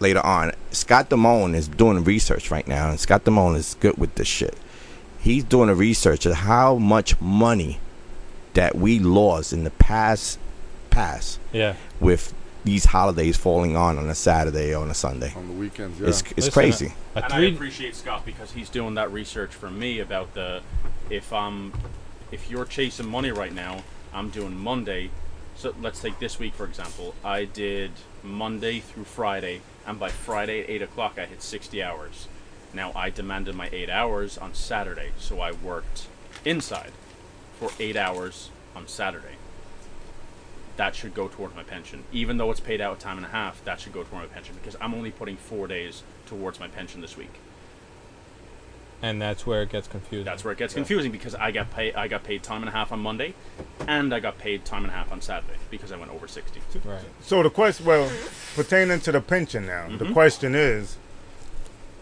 later 0.05 0.25
on. 0.25 0.53
Scott 0.71 1.09
Damone 1.11 1.55
is 1.55 1.67
doing 1.67 2.05
research 2.05 2.51
right 2.51 2.69
now, 2.69 2.91
and 2.91 3.01
Scott 3.01 3.25
Damone 3.25 3.57
is 3.57 3.75
good 3.81 3.97
with 3.97 4.15
this 4.17 4.29
shit. 4.29 4.57
He's 5.19 5.43
doing 5.43 5.69
a 5.71 5.75
research 5.75 6.27
of 6.27 6.35
how 6.35 6.77
much 6.77 7.19
money 7.21 7.81
that 8.53 8.77
we 8.77 8.99
lost 8.99 9.53
in 9.53 9.65
the 9.65 9.71
past 9.71 10.39
past 10.91 11.41
Yeah. 11.53 11.75
with 11.99 12.33
these 12.65 12.85
holidays 12.85 13.37
falling 13.37 13.77
on 13.77 13.99
on 13.99 14.09
a 14.09 14.15
Saturday 14.15 14.75
or 14.75 14.83
on 14.83 14.91
a 14.91 14.95
Sunday. 14.95 15.33
On 15.37 15.49
the 15.49 15.55
weekends, 15.55 16.01
It's, 16.01 16.21
it's 16.23 16.37
Listen, 16.37 16.53
crazy. 16.53 16.95
A 17.15 17.25
and 17.25 17.33
I 17.33 17.37
three, 17.39 17.55
appreciate 17.55 17.97
Scott 17.97 18.25
because 18.25 18.53
he's 18.53 18.69
doing 18.71 18.95
that 18.95 19.11
research 19.11 19.51
for 19.55 19.71
me 19.71 19.99
about 20.01 20.35
the 20.35 20.61
if 21.11 21.33
um 21.33 21.73
if 22.31 22.51
you're 22.51 22.65
chasing 22.65 23.09
money 23.09 23.31
right 23.33 23.53
now, 23.55 23.83
I'm 24.13 24.29
doing 24.31 24.57
Monday. 24.57 25.11
So 25.57 25.75
let's 25.81 26.01
take 26.01 26.19
this 26.21 26.39
week 26.39 26.55
for 26.55 26.65
example. 26.65 27.15
I 27.25 27.45
did 27.47 27.91
Monday 28.23 28.81
through 28.81 29.05
Friday, 29.05 29.61
and 29.87 29.99
by 29.99 30.09
Friday 30.11 30.63
at 30.63 30.71
eight 30.71 30.83
o'clock, 30.83 31.19
I 31.19 31.27
hit 31.27 31.43
60 31.43 31.83
hours. 31.83 32.29
Now 32.73 32.93
I 32.95 33.11
demanded 33.11 33.55
my 33.55 33.69
eight 33.73 33.91
hours 33.91 34.37
on 34.39 34.55
Saturday, 34.55 35.13
so 35.19 35.41
I 35.41 35.53
worked 35.53 36.07
inside 36.45 36.93
for 37.59 37.71
eight 37.79 37.97
hours 37.97 38.51
on 38.75 38.89
Saturday. 38.89 39.37
That 40.77 40.97
should 40.97 41.15
go 41.15 41.29
toward 41.29 41.55
my 41.55 41.63
pension, 41.63 42.03
even 42.13 42.37
though 42.37 42.51
it's 42.51 42.61
paid 42.61 42.81
out 42.81 42.99
time 42.99 43.17
and 43.17 43.27
a 43.27 43.31
half. 43.31 43.65
That 43.65 43.81
should 43.81 43.93
go 43.93 44.03
toward 44.03 44.23
my 44.23 44.27
pension 44.29 44.57
because 44.57 44.77
I'm 44.81 44.95
only 44.95 45.13
putting 45.13 45.37
four 45.37 45.69
days 45.69 46.03
towards 46.27 46.59
my 46.59 46.67
pension 46.67 47.01
this 47.01 47.17
week. 47.17 47.33
And 49.05 49.21
that's 49.21 49.47
where 49.47 49.63
it 49.63 49.69
gets 49.69 49.87
confusing. 49.87 50.25
That's 50.25 50.45
where 50.45 50.53
it 50.53 50.59
gets 50.59 50.73
confusing 50.73 51.13
because 51.13 51.35
I 51.35 51.51
got 51.51 51.71
paid. 51.71 51.95
I 51.95 52.09
got 52.09 52.25
paid 52.25 52.43
time 52.43 52.63
and 52.63 52.71
a 52.71 52.73
half 52.73 52.91
on 52.91 53.01
Monday, 53.01 53.35
and 53.87 54.15
I 54.15 54.21
got 54.21 54.39
paid 54.39 54.65
time 54.65 54.83
and 54.85 54.91
a 54.91 54.97
half 54.97 55.13
on 55.13 55.21
Saturday 55.21 55.59
because 55.71 55.93
I 55.93 55.97
went 55.97 56.11
over 56.11 56.27
sixty. 56.27 56.61
Right. 56.85 57.01
So 57.21 57.43
the 57.43 57.51
question, 57.51 57.85
well, 57.85 58.11
pertaining 58.57 59.01
to 59.01 59.13
the 59.13 59.21
pension 59.21 59.67
now, 59.67 59.89
the 59.99 60.07
Mhm. 60.07 60.15
question 60.15 60.55
is, 60.55 60.97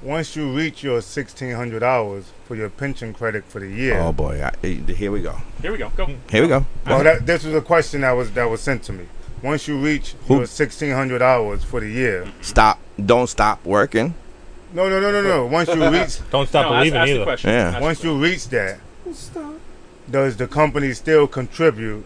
once 0.00 0.36
you 0.36 0.53
reach 0.57 0.82
your 0.84 1.00
1,600 1.00 1.82
hours 1.82 2.26
for 2.46 2.55
your 2.55 2.68
pension 2.68 3.12
credit 3.12 3.44
for 3.46 3.59
the 3.61 3.68
year. 3.68 3.98
Oh 3.98 4.12
boy, 4.12 4.40
I, 4.42 4.66
here 4.66 5.11
we 5.11 5.22
go. 5.22 5.36
Here 5.61 5.72
we 5.72 5.78
go. 5.78 5.90
Go. 5.96 6.07
Here 6.30 6.42
we 6.42 6.48
go. 6.48 6.66
Well, 6.86 7.03
that, 7.03 7.26
this 7.26 7.42
was 7.44 7.55
a 7.55 7.61
question 7.61 8.03
that 8.03 8.12
was 8.12 8.30
that 8.32 8.48
was 8.48 8.61
sent 8.61 8.84
to 8.84 8.92
me. 8.92 9.07
Once 9.42 9.66
you 9.66 9.76
reach 9.76 10.14
Who- 10.28 10.34
your 10.34 10.46
1,600 10.46 11.20
hours 11.20 11.64
for 11.64 11.80
the 11.80 11.88
year. 11.88 12.28
Stop. 12.42 12.78
Don't 13.05 13.26
stop 13.26 13.64
working. 13.64 14.14
No, 14.72 14.88
no, 14.88 15.00
no, 15.00 15.10
no, 15.12 15.22
no. 15.22 15.46
Once 15.46 15.68
you 15.68 15.88
reach. 15.90 16.18
Don't 16.30 16.48
stop 16.48 16.66
No, 16.66 16.74
ask- 16.74 16.80
believing 16.80 16.98
ask 17.00 17.08
the 17.08 17.14
either. 17.14 17.24
question. 17.24 17.50
Yeah. 17.50 17.56
Ask 17.68 17.76
the 17.78 17.82
Once 17.82 18.04
you 18.04 18.18
question. 18.18 18.20
reach 18.22 18.48
that, 18.48 18.78
does 20.10 20.36
the 20.36 20.46
company 20.46 20.92
still 20.94 21.26
contribute 21.26 22.04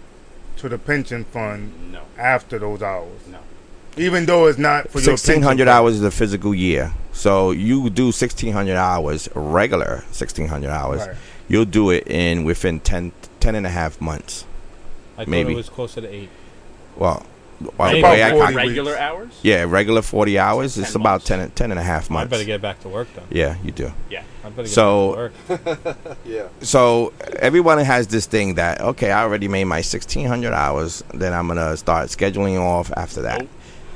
to 0.57 0.69
the 0.69 0.79
pension 0.79 1.25
fund 1.25 1.93
No. 1.93 2.01
after 2.19 2.59
those 2.59 2.83
hours? 2.83 3.21
No. 3.31 3.39
Even 3.97 4.27
though 4.27 4.47
it's 4.47 4.59
not 4.59 4.91
for 4.91 4.99
your 4.99 5.17
Sixteen 5.17 5.43
hundred 5.43 5.67
pension 5.67 5.67
fund. 5.69 5.87
hours 5.87 5.95
is 5.95 6.03
a 6.03 6.11
physical 6.11 6.55
year. 6.55 6.93
So 7.13 7.51
you 7.53 7.89
do 7.89 8.13
sixteen 8.13 8.53
hundred 8.53 8.77
hours, 8.77 9.29
regular 9.35 10.05
sixteen 10.11 10.49
hundred 10.49 10.71
hours. 10.71 11.01
Right. 11.07 11.17
You'll 11.49 11.65
do 11.65 11.91
it 11.91 12.07
in 12.09 12.43
within 12.45 12.81
10, 12.81 13.13
10 13.39 13.55
and 13.55 13.65
a 13.65 13.71
half 13.71 14.01
months. 14.01 14.45
I 15.17 15.19
thought 15.23 15.29
Maybe. 15.29 15.53
it 15.53 15.57
was 15.57 15.69
closer 15.69 16.01
to 16.01 16.13
eight. 16.13 16.29
Well, 16.97 17.25
by 17.77 17.89
the 17.89 17.93
Maybe 17.95 18.03
way 18.03 18.23
I 18.23 18.29
about 18.29 18.39
calc- 18.39 18.53
40 18.53 18.57
Regular 18.57 18.91
weeks. 18.93 19.01
hours. 19.01 19.33
yeah, 19.43 19.65
regular 19.67 20.03
forty 20.03 20.39
hours. 20.39 20.75
So 20.75 20.81
It's 20.83 20.93
10 20.93 21.01
about 21.03 21.11
months. 21.13 21.27
10, 21.27 21.51
10 21.53 21.71
and 21.71 21.81
a 21.81 21.83
half 21.83 22.11
I 22.11 22.15
months. 22.15 22.31
better 22.31 22.45
get 22.45 22.61
back 22.61 22.81
to 22.83 22.89
work 22.89 23.09
then. 23.15 23.25
yeah, 23.31 23.57
you 23.65 23.71
do. 23.73 23.93
Yeah. 24.11 24.23
I 24.45 24.49
better 24.51 24.63
get 24.65 24.71
So- 24.71 25.31
back 25.49 25.67
to 25.67 25.81
work. 25.95 26.17
Yeah. 26.25 26.49
so 26.61 27.13
everyone 27.39 27.79
has 27.79 28.07
this 28.09 28.27
thing 28.27 28.55
that 28.57 28.81
okay, 28.81 29.11
I 29.11 29.23
already 29.23 29.49
made 29.49 29.65
my 29.65 29.81
sixteen 29.81 30.27
hundred 30.27 30.53
hours. 30.53 31.03
Then 31.15 31.33
I'm 31.33 31.49
gonna 31.49 31.77
start 31.77 32.09
scheduling 32.09 32.61
off 32.61 32.93
after 32.97 33.23
that. 33.23 33.41
Nope. 33.41 33.49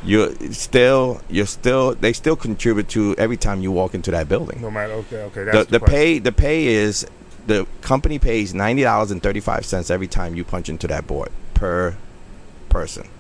You're 0.03 0.33
still, 0.53 1.21
you're 1.29 1.45
still, 1.45 1.95
they 1.95 2.15
still 2.15 2.35
contribute 2.35 2.89
to 2.89 3.15
every 3.19 3.37
time 3.37 3.61
you 3.61 3.71
walk 3.71 3.95
into 3.95 4.11
that 4.13 4.31
building. 4.31 4.63
No 4.63 4.71
matter. 4.71 4.95
Okay, 4.95 5.23
okay. 5.25 5.45
The, 5.45 5.51
That's 5.53 5.71
the, 5.71 5.79
pay, 5.81 6.19
the 6.19 6.33
pay 6.33 6.69
is 6.69 7.07
the 7.47 7.67
company 7.83 8.19
pays 8.19 8.55
ninety 8.55 8.83
dollars 8.83 9.11
and 9.11 9.23
thirty 9.23 9.41
five 9.41 9.67
cents 9.67 9.91
every 9.91 10.07
time 10.09 10.35
you 10.35 10.43
punch 10.43 10.71
into 10.71 10.87
that 10.87 11.07
board 11.07 11.29
per 11.53 11.95
person 12.71 13.03
It's, 13.03 13.11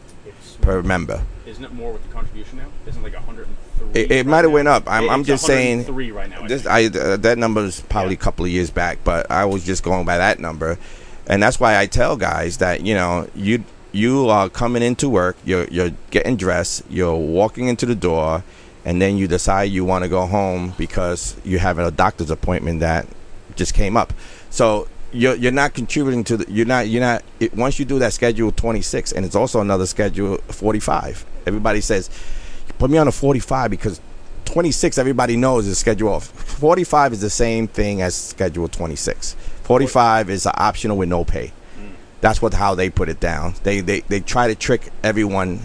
per 0.61 0.83
member. 0.83 1.23
isn't 1.47 1.65
it 1.65 1.73
more 1.73 1.93
with 1.93 2.03
the 2.07 2.13
contribution 2.13 2.59
now? 2.59 2.67
Isn't 2.87 3.01
it 3.01 3.05
like 3.05 3.15
103? 3.15 4.01
It, 4.01 4.11
it 4.11 4.17
right 4.19 4.27
might 4.27 4.45
have 4.45 4.53
went 4.53 4.69
up. 4.69 4.85
I'm, 4.87 5.05
It- 5.05 5.11
I'm 5.11 5.25
just 5.25 5.45
saying. 5.45 5.79
103 5.79 6.11
right 6.13 6.31
now. 6.31 6.43
I 6.43 6.49
This. 6.49 6.67
I 6.67 6.85
uh, 6.87 7.17
that 7.19 7.39
number 7.39 7.63
is 7.65 7.81
probably 7.89 8.13
Yeah. 8.15 8.21
a 8.21 8.25
couple 8.25 8.45
of 8.45 8.51
years 8.51 8.71
back, 8.71 8.99
but 9.05 9.31
I 9.31 9.45
was 9.47 9.65
just 9.65 9.83
going 9.83 10.05
by 10.07 10.19
that 10.19 10.39
number, 10.39 10.79
and 11.27 11.43
that's 11.43 11.59
why 11.59 11.79
I 11.79 11.87
tell 11.87 12.17
guys 12.17 12.59
that 12.59 12.83
you 12.83 12.95
know 12.95 13.29
you 13.35 13.65
you 13.93 14.29
are 14.29 14.49
coming 14.49 14.83
into 14.83 15.09
work, 15.09 15.37
you're 15.45 15.67
you're 15.69 15.91
getting 16.11 16.37
dressed, 16.37 16.83
you're 16.89 17.17
walking 17.17 17.67
into 17.69 17.87
the 17.87 17.97
door, 17.97 18.45
and 18.85 19.03
then 19.03 19.17
you 19.17 19.27
decide 19.27 19.65
you 19.65 19.85
want 19.85 20.05
to 20.05 20.09
go 20.09 20.27
home 20.27 20.75
because 20.79 21.35
you 21.45 21.59
have 21.59 21.79
a 21.79 21.91
doctor's 21.91 22.31
appointment 22.31 22.81
that 22.81 23.07
just 23.57 23.75
came 23.75 23.97
up. 23.97 24.13
So 24.51 24.87
you're 25.13 25.35
you're 25.35 25.53
not 25.53 25.75
contributing 25.75 26.25
to 26.25 26.37
the 26.37 26.51
you're 26.51 26.67
not 26.67 26.89
you're 26.89 27.01
not 27.01 27.23
it, 27.41 27.55
once 27.55 27.79
you 27.79 27.85
do 27.85 27.99
that 27.99 28.13
schedule 28.13 28.53
26 28.53 29.13
and 29.13 29.25
it's 29.27 29.35
also 29.37 29.61
another 29.61 29.87
schedule 29.87 30.37
45. 30.49 31.25
Everybody 31.47 31.81
says 31.81 32.11
put 32.79 32.91
me 32.91 32.99
on 32.99 33.09
a 33.09 33.13
45 33.13 33.71
because 33.71 34.01
26 34.45 34.99
everybody 34.99 35.37
knows 35.37 35.67
is 35.67 35.79
schedule 35.79 36.11
off. 36.11 36.27
45 36.27 37.13
is 37.15 37.21
the 37.21 37.31
same 37.31 37.67
thing 37.69 38.03
as 38.03 38.15
schedule 38.15 38.69
26. 38.69 39.35
45 39.63 40.31
is 40.31 40.47
optional 40.47 40.97
with 40.97 41.09
no 41.09 41.25
pay. 41.25 41.53
That's 42.21 42.43
what 42.43 42.53
how 42.53 42.75
they 42.75 42.91
put 42.91 43.09
it 43.09 43.19
down. 43.19 43.55
They 43.63 43.81
they 43.81 44.01
they 44.01 44.21
try 44.21 44.49
to 44.49 44.55
trick 44.55 44.91
everyone 45.03 45.61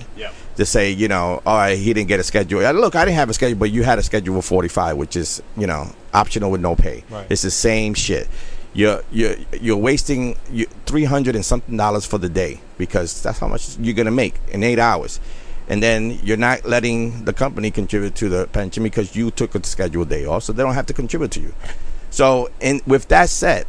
to 0.55 0.65
say, 0.65 0.91
you 0.91 1.09
know, 1.09 1.41
all 1.45 1.57
right, 1.57 1.77
he 1.77 1.93
didn't 1.93 2.07
get 2.07 2.19
a 2.19 2.23
schedule. 2.23 2.65
Uh, 2.65 2.71
Look, 2.71 2.95
I 2.95 3.03
didn't 3.03 3.17
have 3.17 3.29
a 3.29 3.33
schedule, 3.33 3.59
but 3.59 3.71
you 3.71 3.83
had 3.83 3.99
a 3.99 4.03
schedule 4.03 4.37
of 4.37 4.45
45, 4.45 4.95
which 4.95 5.17
is, 5.17 5.43
you 5.57 5.67
know, 5.67 5.91
optional 6.13 6.49
with 6.49 6.61
no 6.61 6.75
pay. 6.77 7.03
Right. 7.09 7.27
It's 7.29 7.41
the 7.41 7.51
same 7.51 7.93
shit. 7.93 8.29
You're 8.75 9.03
you're 9.09 9.35
you're 9.61 9.77
wasting 9.77 10.35
you, 10.51 10.65
300 10.85 11.33
and 11.33 11.45
something 11.45 11.77
dollars 11.77 12.05
for 12.05 12.17
the 12.17 12.27
day 12.27 12.59
because 12.77 13.23
that's 13.23 13.39
how 13.39 13.47
much 13.47 13.77
you're 13.79 13.95
to 13.95 14.11
make 14.11 14.35
in 14.49 14.63
8 14.63 14.77
hours. 14.79 15.21
And 15.69 15.81
then 15.81 16.19
you're 16.21 16.35
not 16.35 16.65
letting 16.65 17.23
the 17.23 17.31
company 17.31 17.71
contribute 17.71 18.15
to 18.15 18.27
the 18.27 18.47
pension 18.47 18.83
because 18.83 19.15
you 19.15 19.31
took 19.31 19.55
a 19.55 19.65
scheduled 19.65 20.09
day 20.09 20.25
off, 20.25 20.43
so 20.43 20.51
they 20.51 20.61
don't 20.61 20.73
have 20.73 20.85
to 20.87 20.93
contribute 20.93 21.31
to 21.31 21.39
you. 21.39 21.53
So, 22.11 22.49
and 22.61 22.81
with 22.85 23.07
that 23.07 23.29
said, 23.29 23.65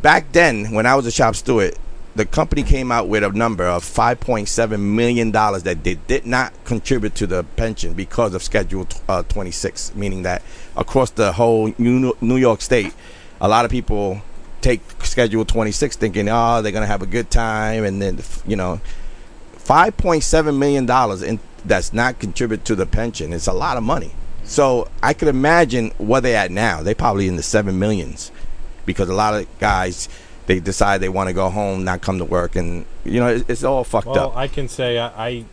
back 0.00 0.32
then 0.32 0.72
when 0.72 0.86
I 0.86 0.94
was 0.94 1.04
a 1.04 1.10
shop 1.10 1.36
steward, 1.36 1.76
the 2.16 2.24
company 2.24 2.62
came 2.62 2.90
out 2.90 3.08
with 3.08 3.22
a 3.22 3.28
number 3.28 3.64
of 3.64 3.84
5.7 3.84 4.80
million 4.80 5.30
dollars 5.30 5.64
that 5.64 5.84
they 5.84 5.96
did 5.96 6.24
not 6.24 6.52
contribute 6.64 7.14
to 7.16 7.26
the 7.26 7.44
pension 7.56 7.92
because 7.92 8.32
of 8.32 8.42
Schedule 8.42 8.88
uh, 9.06 9.22
26, 9.24 9.94
meaning 9.94 10.22
that 10.22 10.42
across 10.76 11.10
the 11.10 11.32
whole 11.32 11.74
New 11.78 12.36
York 12.36 12.62
State, 12.62 12.94
a 13.40 13.46
lot 13.46 13.64
of 13.64 13.70
people 13.70 14.22
take 14.60 14.80
Schedule 15.02 15.44
26 15.44 15.96
thinking, 15.96 16.28
oh, 16.28 16.62
they're 16.62 16.72
gonna 16.72 16.86
have 16.86 17.02
a 17.02 17.06
good 17.06 17.30
time, 17.30 17.84
and 17.84 18.00
then 18.00 18.18
you 18.46 18.56
know, 18.56 18.80
5.7 19.56 20.56
million 20.58 20.86
dollars 20.86 21.22
in 21.22 21.38
that's 21.64 21.92
not 21.92 22.18
contribute 22.18 22.64
to 22.64 22.74
the 22.74 22.86
pension. 22.86 23.32
It's 23.32 23.46
a 23.46 23.52
lot 23.52 23.76
of 23.76 23.82
money. 23.82 24.12
So 24.44 24.88
I 25.02 25.12
could 25.12 25.28
imagine 25.28 25.90
where 25.98 26.20
they 26.20 26.34
at 26.34 26.50
now. 26.50 26.82
They 26.82 26.94
probably 26.94 27.28
in 27.28 27.36
the 27.36 27.42
seven 27.42 27.78
millions 27.78 28.32
because 28.86 29.08
a 29.08 29.14
lot 29.14 29.34
of 29.34 29.46
guys 29.58 30.08
they 30.46 30.58
decide 30.58 30.98
they 31.00 31.08
want 31.08 31.28
to 31.28 31.32
go 31.32 31.48
home, 31.50 31.84
not 31.84 32.00
come 32.00 32.18
to 32.18 32.24
work, 32.24 32.56
and 32.56 32.84
you 33.04 33.20
know 33.20 33.28
it, 33.28 33.48
it's 33.48 33.62
all 33.62 33.84
fucked 33.84 34.08
Well, 34.08 34.30
up. 34.30 34.36
I 34.36 34.48
can 34.48 34.68
say 34.68 34.98
I, 34.98 35.28
I 35.28 35.44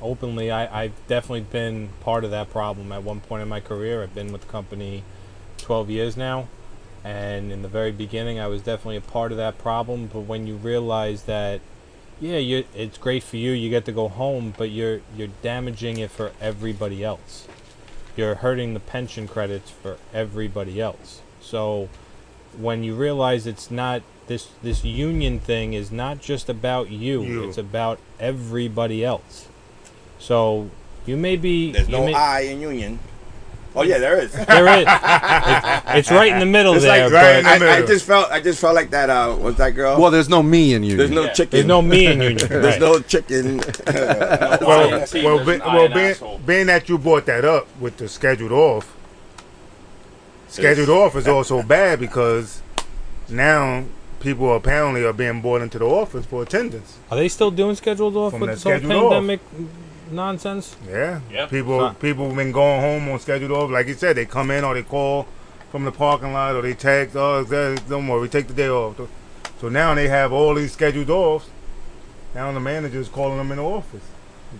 openly, 0.00 0.50
I, 0.50 0.84
I've 0.84 1.06
definitely 1.06 1.42
been 1.42 1.90
part 2.00 2.24
of 2.24 2.30
that 2.32 2.50
problem 2.50 2.90
at 2.92 3.02
one 3.02 3.20
point 3.20 3.42
in 3.42 3.48
my 3.48 3.60
career. 3.60 4.02
I've 4.02 4.14
been 4.14 4.32
with 4.32 4.40
the 4.42 4.48
company 4.48 5.04
12 5.58 5.90
years 5.90 6.16
now, 6.16 6.48
and 7.04 7.50
in 7.52 7.62
the 7.62 7.68
very 7.68 7.92
beginning, 7.92 8.38
I 8.40 8.46
was 8.48 8.62
definitely 8.62 8.96
a 8.96 9.00
part 9.00 9.32
of 9.32 9.38
that 9.38 9.58
problem. 9.58 10.08
But 10.12 10.20
when 10.20 10.46
you 10.46 10.56
realize 10.56 11.22
that, 11.24 11.60
yeah, 12.20 12.38
you, 12.38 12.64
it's 12.74 12.98
great 12.98 13.22
for 13.22 13.36
you, 13.36 13.52
you 13.52 13.70
get 13.70 13.84
to 13.86 13.92
go 13.92 14.08
home, 14.08 14.54
but 14.56 14.70
you're 14.70 15.00
you're 15.16 15.28
damaging 15.42 15.98
it 15.98 16.10
for 16.10 16.32
everybody 16.40 17.04
else. 17.04 17.46
You're 18.16 18.36
hurting 18.36 18.74
the 18.74 18.80
pension 18.80 19.28
credits 19.28 19.70
for 19.70 19.96
everybody 20.12 20.80
else. 20.80 21.20
So 21.40 21.88
when 22.56 22.82
you 22.82 22.94
realize 22.96 23.46
it's 23.46 23.70
not 23.70 24.02
this 24.26 24.48
this 24.62 24.84
union 24.84 25.38
thing 25.38 25.72
is 25.72 25.92
not 25.92 26.20
just 26.20 26.48
about 26.48 26.90
you, 26.90 27.22
You. 27.22 27.48
it's 27.48 27.58
about 27.58 28.00
everybody 28.18 29.04
else. 29.04 29.46
So 30.18 30.70
you 31.06 31.16
may 31.16 31.36
be 31.36 31.70
There's 31.72 31.88
no 31.88 32.04
may- 32.06 32.14
I 32.14 32.40
in 32.40 32.60
union. 32.60 32.98
Oh 33.78 33.82
yeah, 33.82 33.98
there 33.98 34.18
is. 34.18 34.32
There 34.32 34.66
is. 34.78 34.86
It's, 34.88 36.08
it's 36.08 36.10
right 36.10 36.32
in 36.32 36.40
the 36.40 36.46
middle 36.46 36.74
It's 36.74 36.82
there. 36.82 37.08
like 37.08 37.12
right 37.12 37.38
in 37.38 37.44
but 37.44 37.58
the 37.60 37.70
I, 37.70 37.76
I 37.76 37.86
just 37.86 38.04
felt 38.04 38.28
I 38.28 38.40
just 38.40 38.60
felt 38.60 38.74
like 38.74 38.90
that. 38.90 39.08
Uh, 39.08 39.36
what's 39.36 39.56
that 39.58 39.70
girl? 39.70 40.00
Well, 40.00 40.10
there's 40.10 40.28
no 40.28 40.42
me 40.42 40.74
in 40.74 40.82
you. 40.82 40.96
there's 40.96 41.12
no 41.12 41.28
chicken. 41.32 41.50
there's 41.52 41.66
no 41.66 41.80
me 41.80 42.06
in 42.06 42.20
union. 42.30 42.48
There's 42.48 42.80
no 42.80 43.00
chicken. 43.00 43.60
Well, 44.68 44.94
I 44.94 45.06
well, 45.24 45.44
be, 45.44 45.58
well 45.58 45.88
being, 45.88 46.00
asshole. 46.10 46.38
being 46.38 46.66
that 46.66 46.88
you 46.88 46.98
brought 46.98 47.26
that 47.26 47.44
up 47.44 47.68
with 47.80 47.96
the 47.98 48.08
scheduled 48.08 48.50
off, 48.52 48.96
scheduled 50.48 50.88
off 50.88 51.14
is 51.14 51.28
also 51.28 51.62
bad 51.62 52.00
because 52.00 52.60
now 53.28 53.84
people 54.20 54.54
apparently 54.56 55.04
are 55.04 55.12
being 55.12 55.40
brought 55.40 55.62
into 55.62 55.78
the 55.78 55.84
office 55.86 56.26
for 56.26 56.42
attendance. 56.42 56.98
Are 57.10 57.16
they 57.16 57.28
still 57.28 57.52
doing 57.52 57.76
scheduled 57.76 58.16
off 58.16 58.32
From 58.32 58.40
with 58.40 58.50
the 58.50 58.54
this 58.56 58.62
whole 58.64 58.72
scheduled 58.78 59.12
off. 59.12 59.40
Pandemic 60.08 60.12
nonsense? 60.12 60.76
Yeah, 60.88 61.20
Yep. 61.32 61.50
people 61.50 61.80
So- 61.80 61.94
people 62.00 62.30
been 62.32 62.52
going 62.52 62.80
home 62.80 63.08
on 63.08 63.20
scheduled 63.20 63.52
off. 63.52 63.70
Like 63.70 63.86
you 63.88 63.94
said, 63.94 64.16
they 64.16 64.26
come 64.26 64.50
in 64.50 64.64
or 64.64 64.74
they 64.74 64.82
call 64.82 65.26
from 65.70 65.84
the 65.84 65.92
parking 65.92 66.32
lot 66.32 66.54
or 66.54 66.62
they 66.62 66.74
text. 66.74 67.16
Oh, 67.16 67.40
it's- 67.42 67.80
don't 67.88 68.06
worry, 68.08 68.22
we 68.22 68.28
take 68.28 68.48
the 68.48 68.54
day 68.54 68.68
off. 68.68 68.96
So 69.60 69.68
now 69.68 69.94
they 69.94 70.08
have 70.08 70.32
all 70.32 70.54
these 70.54 70.72
scheduled 70.72 71.10
offs. 71.10 71.46
Now 72.34 72.52
the 72.52 72.60
manager's 72.60 73.08
calling 73.08 73.38
them 73.38 73.50
in 73.50 73.56
the 73.56 73.64
office 73.64 74.02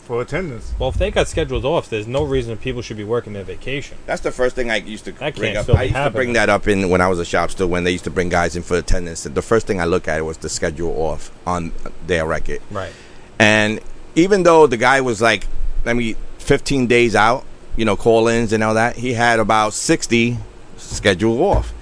for 0.02 0.20
attendance. 0.20 0.72
Well, 0.78 0.88
if 0.90 0.96
they 0.96 1.10
got 1.10 1.28
scheduled 1.28 1.64
off, 1.64 1.88
there's 1.88 2.06
no 2.06 2.24
reason 2.24 2.56
people 2.56 2.82
should 2.82 2.96
be 2.96 3.04
working 3.04 3.32
their 3.34 3.44
vacation. 3.44 3.96
That's 4.06 4.20
the 4.20 4.32
first 4.32 4.54
thing 4.56 4.70
I 4.70 4.76
used 4.76 5.04
to 5.06 5.12
That 5.12 5.36
bring 5.36 5.56
up. 5.56 5.68
I 5.70 5.72
be 5.78 5.82
used 5.84 5.94
to 5.94 6.10
bring 6.10 6.32
that 6.34 6.48
up 6.48 6.66
in 6.68 6.88
when 6.90 7.00
I 7.00 7.08
was 7.08 7.18
a 7.18 7.24
shop 7.24 7.50
still 7.50 7.68
when 7.68 7.84
they 7.84 7.90
used 7.92 8.04
to 8.04 8.10
bring 8.10 8.28
guys 8.28 8.56
in 8.56 8.62
for 8.62 8.76
attendance. 8.76 9.22
The 9.22 9.42
first 9.42 9.66
thing 9.66 9.80
I 9.80 9.84
look 9.84 10.08
at 10.08 10.24
was 10.24 10.38
the 10.38 10.48
schedule 10.48 10.90
off 11.00 11.30
on 11.46 11.72
their 12.06 12.26
record. 12.26 12.60
Right. 12.70 12.92
And 13.38 13.80
even 14.18 14.42
though 14.42 14.66
the 14.66 14.76
guy 14.76 15.00
was 15.00 15.22
like, 15.22 15.46
I 15.86 15.92
mean, 15.94 16.16
15 16.38 16.86
days 16.86 17.14
out, 17.14 17.44
you 17.76 17.84
know, 17.84 17.96
call-ins 17.96 18.52
and 18.52 18.62
all 18.64 18.74
that, 18.74 18.96
he 18.96 19.12
had 19.14 19.38
about 19.38 19.72
60 19.72 20.36
scheduled 20.76 21.40
off. 21.40 21.72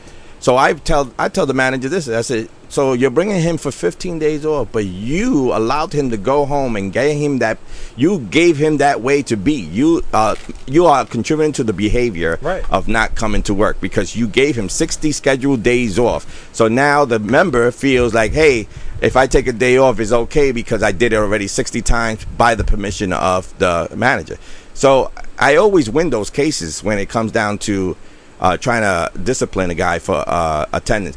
So 0.40 0.56
I 0.56 0.74
tell 0.74 1.10
I 1.18 1.28
tell 1.28 1.46
the 1.46 1.54
manager 1.54 1.88
this. 1.88 2.08
I 2.08 2.20
said, 2.20 2.48
so 2.68 2.92
you're 2.92 3.10
bringing 3.10 3.40
him 3.40 3.56
for 3.56 3.70
15 3.72 4.18
days 4.18 4.44
off, 4.44 4.68
but 4.70 4.84
you 4.84 5.52
allowed 5.54 5.92
him 5.92 6.10
to 6.10 6.16
go 6.16 6.44
home 6.44 6.76
and 6.76 6.92
gave 6.92 7.18
him 7.18 7.38
that. 7.38 7.58
You 7.96 8.20
gave 8.20 8.56
him 8.58 8.76
that 8.76 9.00
way 9.00 9.22
to 9.22 9.36
be. 9.36 9.54
You 9.54 10.02
uh, 10.12 10.34
you 10.66 10.84
are 10.86 11.06
contributing 11.06 11.52
to 11.54 11.64
the 11.64 11.72
behavior 11.72 12.38
Right. 12.42 12.62
of 12.70 12.86
not 12.86 13.14
coming 13.14 13.42
to 13.44 13.54
work 13.54 13.80
because 13.80 14.14
you 14.14 14.28
gave 14.28 14.56
him 14.56 14.68
60 14.68 15.10
scheduled 15.12 15.62
days 15.62 15.98
off. 15.98 16.26
So 16.52 16.68
now 16.68 17.04
the 17.06 17.18
member 17.18 17.70
feels 17.72 18.12
like, 18.14 18.32
hey, 18.32 18.68
if 19.00 19.16
I 19.16 19.26
take 19.26 19.46
a 19.46 19.52
day 19.52 19.76
off, 19.76 20.00
it's 20.00 20.12
okay 20.12 20.52
because 20.52 20.82
I 20.82 20.92
did 20.92 21.12
it 21.12 21.16
already 21.16 21.46
60 21.46 21.82
times 21.82 22.24
by 22.24 22.54
the 22.54 22.64
permission 22.64 23.12
of 23.12 23.56
the 23.58 23.88
manager. 23.94 24.38
So 24.74 25.12
I 25.38 25.56
always 25.56 25.90
win 25.90 26.10
those 26.10 26.30
cases 26.30 26.82
when 26.82 26.98
it 26.98 27.08
comes 27.08 27.32
down 27.32 27.58
to 27.58 27.96
uh, 28.40 28.56
trying 28.56 28.82
to 28.82 29.18
discipline 29.18 29.70
a 29.70 29.74
guy 29.74 29.98
for 29.98 30.22
uh, 30.26 30.66
attendance. 30.72 31.16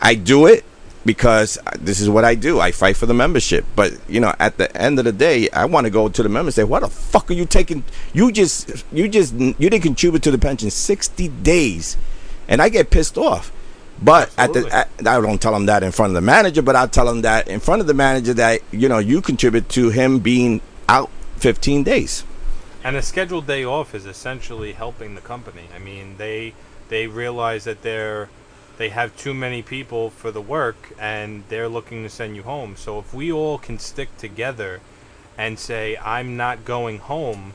I 0.00 0.14
do 0.14 0.46
it 0.46 0.64
because 1.04 1.58
this 1.78 2.00
is 2.00 2.08
what 2.10 2.24
I 2.24 2.34
do. 2.34 2.60
I 2.60 2.70
fight 2.70 2.96
for 2.96 3.06
the 3.06 3.14
membership. 3.14 3.64
But 3.74 3.98
you 4.08 4.20
know, 4.20 4.34
at 4.38 4.58
the 4.58 4.74
end 4.76 4.98
of 4.98 5.04
the 5.04 5.12
day, 5.12 5.48
I 5.50 5.64
want 5.64 5.86
to 5.86 5.90
go 5.90 6.08
to 6.08 6.22
the 6.22 6.28
member 6.28 6.48
and 6.48 6.54
say, 6.54 6.64
"What 6.64 6.80
the 6.80 6.88
fuck 6.88 7.30
are 7.30 7.34
you 7.34 7.46
taking? 7.46 7.82
You 8.12 8.30
just, 8.30 8.84
you 8.92 9.08
just, 9.08 9.34
you 9.34 9.54
didn't 9.54 9.82
contribute 9.82 10.22
to 10.24 10.30
the 10.30 10.38
pension 10.38 10.70
sixty 10.70 11.28
days," 11.28 11.96
and 12.46 12.60
I 12.60 12.68
get 12.68 12.90
pissed 12.90 13.18
off. 13.18 13.50
But 14.00 14.32
at 14.38 14.52
the, 14.52 14.68
at, 14.72 14.88
I 15.06 15.20
don't 15.20 15.42
tell 15.42 15.54
him 15.54 15.66
that 15.66 15.82
in 15.82 15.90
front 15.90 16.10
of 16.10 16.14
the 16.14 16.20
manager, 16.20 16.62
but 16.62 16.76
I'll 16.76 16.88
tell 16.88 17.08
him 17.08 17.22
that 17.22 17.48
in 17.48 17.60
front 17.60 17.80
of 17.80 17.86
the 17.86 17.94
manager 17.94 18.32
that 18.34 18.60
you 18.70 18.88
know 18.88 18.98
you 18.98 19.20
contribute 19.20 19.68
to 19.70 19.90
him 19.90 20.20
being 20.20 20.60
out 20.88 21.10
fifteen 21.36 21.82
days. 21.82 22.24
And 22.84 22.94
a 22.94 23.02
scheduled 23.02 23.46
day 23.46 23.64
off 23.64 23.94
is 23.94 24.06
essentially 24.06 24.72
helping 24.72 25.14
the 25.14 25.20
company. 25.20 25.64
I 25.74 25.78
mean, 25.80 26.16
they 26.16 26.54
they 26.88 27.06
realize 27.08 27.64
that 27.64 27.82
they're 27.82 28.28
they 28.78 28.90
have 28.90 29.16
too 29.16 29.34
many 29.34 29.60
people 29.60 30.08
for 30.08 30.30
the 30.30 30.40
work 30.40 30.92
and 30.98 31.42
they're 31.48 31.68
looking 31.68 32.04
to 32.04 32.08
send 32.08 32.36
you 32.36 32.44
home. 32.44 32.76
So 32.76 33.00
if 33.00 33.12
we 33.12 33.32
all 33.32 33.58
can 33.58 33.80
stick 33.80 34.16
together 34.16 34.80
and 35.36 35.58
say 35.58 35.96
I'm 35.96 36.36
not 36.36 36.64
going 36.64 36.98
home, 36.98 37.54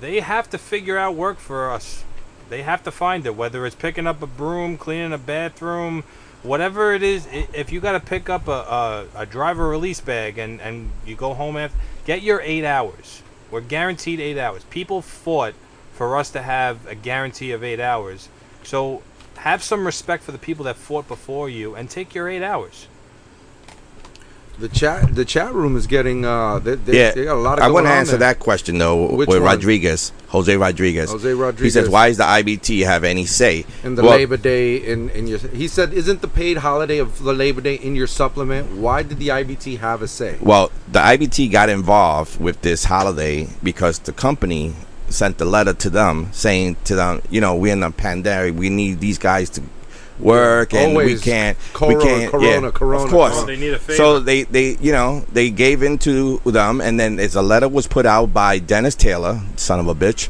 they 0.00 0.20
have 0.20 0.50
to 0.50 0.58
figure 0.58 0.98
out 0.98 1.14
work 1.14 1.38
for 1.38 1.70
us. 1.70 2.04
They 2.48 2.62
have 2.62 2.82
to 2.84 2.90
find 2.90 3.26
it 3.26 3.34
whether 3.34 3.64
it's 3.66 3.74
picking 3.74 4.06
up 4.06 4.22
a 4.22 4.26
broom, 4.26 4.76
cleaning 4.76 5.12
a 5.12 5.18
bathroom, 5.18 6.04
whatever 6.42 6.92
it 6.92 7.02
is. 7.02 7.26
If 7.30 7.72
you 7.72 7.80
got 7.80 7.92
to 7.92 8.00
pick 8.00 8.28
up 8.28 8.48
a, 8.48 8.50
a, 8.50 9.06
a 9.16 9.26
driver 9.26 9.68
release 9.68 10.00
bag 10.00 10.38
and, 10.38 10.60
and 10.60 10.90
you 11.06 11.16
go 11.16 11.34
home 11.34 11.56
after, 11.56 11.78
get 12.04 12.22
your 12.22 12.40
eight 12.42 12.64
hours. 12.64 13.22
We're 13.50 13.60
guaranteed 13.60 14.20
eight 14.20 14.38
hours. 14.38 14.64
People 14.64 15.00
fought 15.02 15.54
for 15.92 16.16
us 16.16 16.30
to 16.30 16.42
have 16.42 16.86
a 16.86 16.94
guarantee 16.94 17.52
of 17.52 17.62
eight 17.62 17.80
hours. 17.80 18.28
So 18.62 19.02
have 19.36 19.62
some 19.62 19.86
respect 19.86 20.22
for 20.22 20.32
the 20.32 20.38
people 20.38 20.64
that 20.64 20.76
fought 20.76 21.08
before 21.08 21.48
you 21.48 21.74
and 21.74 21.88
take 21.88 22.14
your 22.14 22.28
eight 22.28 22.42
hours. 22.42 22.88
The 24.56 24.68
chat, 24.68 25.12
the 25.14 25.24
chat 25.24 25.52
room 25.52 25.76
is 25.76 25.88
getting. 25.88 26.24
Uh, 26.24 26.60
they, 26.60 26.76
they, 26.76 26.96
yeah, 26.96 27.10
they 27.12 27.24
got 27.24 27.34
a 27.36 27.40
lot 27.40 27.58
of. 27.58 27.64
I 27.64 27.70
want 27.70 27.86
to 27.86 27.92
answer 27.92 28.12
there. 28.12 28.32
that 28.32 28.38
question 28.38 28.78
though 28.78 29.10
Which 29.10 29.28
with 29.28 29.40
one? 29.40 29.42
Rodriguez, 29.42 30.12
Jose 30.28 30.56
Rodriguez. 30.56 31.10
Jose 31.10 31.32
Rodriguez. 31.32 31.64
He 31.64 31.70
says, 31.70 31.88
"Why 31.88 32.08
does 32.08 32.18
the 32.18 32.24
IBT 32.24 32.84
have 32.84 33.02
any 33.02 33.26
say 33.26 33.64
in 33.82 33.96
the 33.96 34.02
Well, 34.02 34.12
Labor 34.12 34.36
Day 34.36 34.76
in, 34.76 35.10
in 35.10 35.26
your 35.26 35.38
he 35.38 35.66
said 35.66 35.92
isn't 35.92 36.20
the 36.20 36.28
paid 36.28 36.58
holiday 36.58 36.98
of 36.98 37.20
the 37.22 37.32
Labor 37.32 37.62
Day 37.62 37.74
in 37.74 37.96
your 37.96 38.06
supplement? 38.06 38.76
Why 38.76 39.02
did 39.02 39.18
the 39.18 39.28
IBT 39.28 39.78
have 39.78 40.02
a 40.02 40.08
say? 40.08 40.38
Well, 40.40 40.70
the 40.86 41.00
IBT 41.00 41.50
got 41.50 41.68
involved 41.68 42.40
with 42.40 42.60
this 42.60 42.84
holiday 42.84 43.48
because 43.62 43.98
the 43.98 44.12
company 44.12 44.74
sent 45.08 45.38
the 45.38 45.44
letter 45.44 45.72
to 45.74 45.90
them 45.90 46.28
saying 46.32 46.76
to 46.84 46.94
them, 46.94 47.22
you 47.30 47.40
know, 47.40 47.56
we're 47.56 47.72
in 47.72 47.82
a 47.82 47.90
pandemic. 47.90 48.54
We 48.54 48.70
need 48.70 49.00
these 49.00 49.18
guys 49.18 49.50
to 49.50 49.62
work, 50.18 50.74
and 50.74 50.96
we 50.96 51.18
can't. 51.18 51.56
corona, 51.72 51.98
we 51.98 52.04
can't. 52.04 52.30
corona, 52.30 52.46
yeah, 52.66 52.70
corona, 52.70 53.04
Of 53.04 53.10
course. 53.10 53.32
corona. 53.32 53.46
They 53.46 53.56
need 53.56 53.72
a 53.74 53.78
favor. 53.78 53.96
So 53.96 54.20
they, 54.20 54.44
they, 54.44 54.76
you 54.80 54.92
know, 54.92 55.24
they 55.32 55.50
gave 55.50 55.82
into 55.82 56.38
them, 56.44 56.80
and 56.80 56.98
then 56.98 57.16
there's 57.16 57.34
a 57.36 57.42
letter 57.42 57.68
was 57.68 57.86
put 57.86 58.06
out 58.06 58.32
by 58.32 58.58
Dennis 58.58 58.94
Taylor, 58.94 59.40
son 59.56 59.80
of 59.80 59.88
a 59.88 59.94
bitch. 59.94 60.28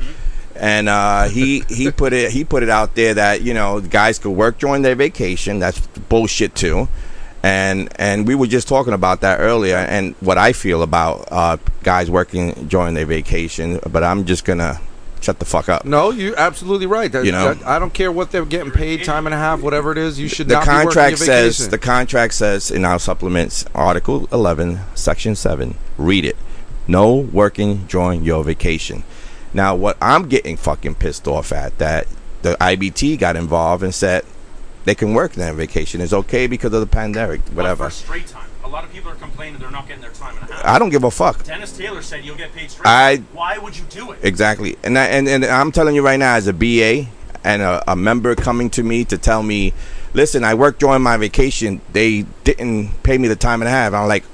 And 0.57 0.89
uh, 0.89 1.25
he 1.25 1.65
he 1.69 1.91
put 1.97 2.13
it 2.13 2.31
he 2.31 2.45
put 2.45 2.63
it 2.63 2.69
out 2.71 2.95
there 2.95 3.15
that 3.15 3.43
you 3.43 3.55
know 3.55 3.81
guys 3.81 4.21
could 4.21 4.31
work 4.31 4.59
during 4.59 4.83
their 4.83 4.95
vacation. 4.95 5.59
That's 5.59 5.81
bullshit 6.09 6.55
too. 6.55 6.89
And 7.43 7.89
and 7.97 8.27
we 8.27 8.35
were 8.37 8.47
just 8.47 8.69
talking 8.69 8.93
about 8.95 9.21
that 9.23 9.41
earlier, 9.41 9.77
and 9.77 10.15
what 10.21 10.39
I 10.39 10.53
feel 10.53 10.83
about 10.83 11.29
uh, 11.31 11.57
guys 11.83 12.09
working 12.11 12.53
during 12.69 12.95
their 12.95 13.05
vacation. 13.05 13.81
But 13.91 14.05
I'm 14.05 14.25
just 14.25 14.45
gonna 14.45 14.81
shut 15.25 15.39
the 15.39 15.45
fuck 15.45 15.69
up. 15.69 15.85
No, 15.85 16.11
you're 16.11 16.39
absolutely 16.39 16.87
right. 16.87 17.11
That, 17.11 17.25
You 17.25 17.33
know? 17.33 17.55
that- 17.55 17.67
I 17.67 17.79
don't 17.79 17.93
care 17.93 18.13
what 18.13 18.31
they're 18.31 18.45
getting 18.45 18.71
paid, 18.71 19.05
time 19.05 19.27
and 19.27 19.35
a 19.35 19.39
half, 19.39 19.61
whatever 19.61 19.91
it 19.91 19.99
is. 19.99 20.21
You 20.21 20.29
should 20.29 20.49
the 20.49 20.55
not 20.55 20.65
contract 20.65 20.95
be 20.95 21.01
working 21.01 21.27
your 21.27 21.53
says 21.53 21.69
the 21.69 21.79
contract 21.79 22.35
says 22.35 22.71
in 22.71 22.85
our 22.85 22.99
supplements 22.99 23.65
article 23.75 24.29
11 24.33 24.81
section 24.95 25.35
7 25.35 25.75
read 25.99 26.25
it 26.25 26.37
no 26.87 27.15
working 27.15 27.87
during 27.87 28.23
your 28.23 28.45
vacation 28.45 29.03
now 29.53 29.75
what 29.75 29.97
i'm 30.03 30.29
getting 30.29 30.57
fucking 30.57 30.95
pissed 30.95 31.27
off 31.27 31.53
at 31.53 31.77
that 31.79 32.07
the 32.45 32.57
IBT 32.61 33.19
got 33.19 33.37
involved 33.37 33.83
and 33.83 33.95
said 33.95 34.23
they 34.85 34.95
can 34.95 35.15
work 35.15 35.33
their 35.33 35.55
vacation. 35.55 36.03
It's 36.03 36.13
okay 36.13 36.47
because 36.47 36.75
of 36.75 36.81
the 36.81 36.87
pandemic, 36.87 37.41
whatever. 37.49 37.85
But 37.85 37.93
for 37.95 38.05
straight 38.05 38.27
time. 38.27 38.44
A 38.65 38.69
lot 38.69 38.83
of 38.83 38.93
people 38.93 39.11
are 39.11 39.15
complaining 39.17 39.61
they're 39.61 39.71
not 39.71 39.87
getting 39.87 40.01
their 40.03 40.11
time 40.13 40.37
and 40.39 40.49
a 40.49 40.53
half. 40.55 40.65
I 40.65 40.79
don't 40.79 40.89
give 40.91 41.05
a 41.05 41.11
fuck. 41.11 41.45
Dennis 41.45 41.77
Taylor 41.77 42.01
said 42.03 42.25
you'll 42.25 42.35
get 42.37 42.53
paid 42.55 42.71
straight. 42.71 42.87
I- 42.87 43.17
Why 43.35 43.59
would 43.59 43.77
you 43.77 43.85
do 43.91 44.11
it? 44.13 44.19
Exactly, 44.23 44.77
and 44.83 44.99
I, 44.99 45.05
and 45.07 45.29
and 45.29 45.45
I'm 45.45 45.71
telling 45.71 45.95
you 45.95 46.03
right 46.05 46.19
now, 46.19 46.35
as 46.35 46.47
a 46.47 46.53
BA 46.53 47.07
and 47.45 47.61
a, 47.63 47.85
a 47.93 47.95
member 47.95 48.35
coming 48.35 48.71
to 48.71 48.83
me 48.83 49.05
to 49.05 49.19
tell 49.19 49.43
me, 49.43 49.75
listen, 50.15 50.45
I 50.45 50.55
worked 50.55 50.81
during 50.81 51.03
my 51.03 51.19
vacation. 51.19 51.83
They 51.93 52.23
didn't 52.45 53.03
pay 53.03 53.19
me 53.19 53.29
the 53.29 53.37
time 53.37 53.61
and 53.61 53.69
a 53.69 53.71
half. 53.71 53.93
I'm 53.93 54.09
like, 54.09 54.25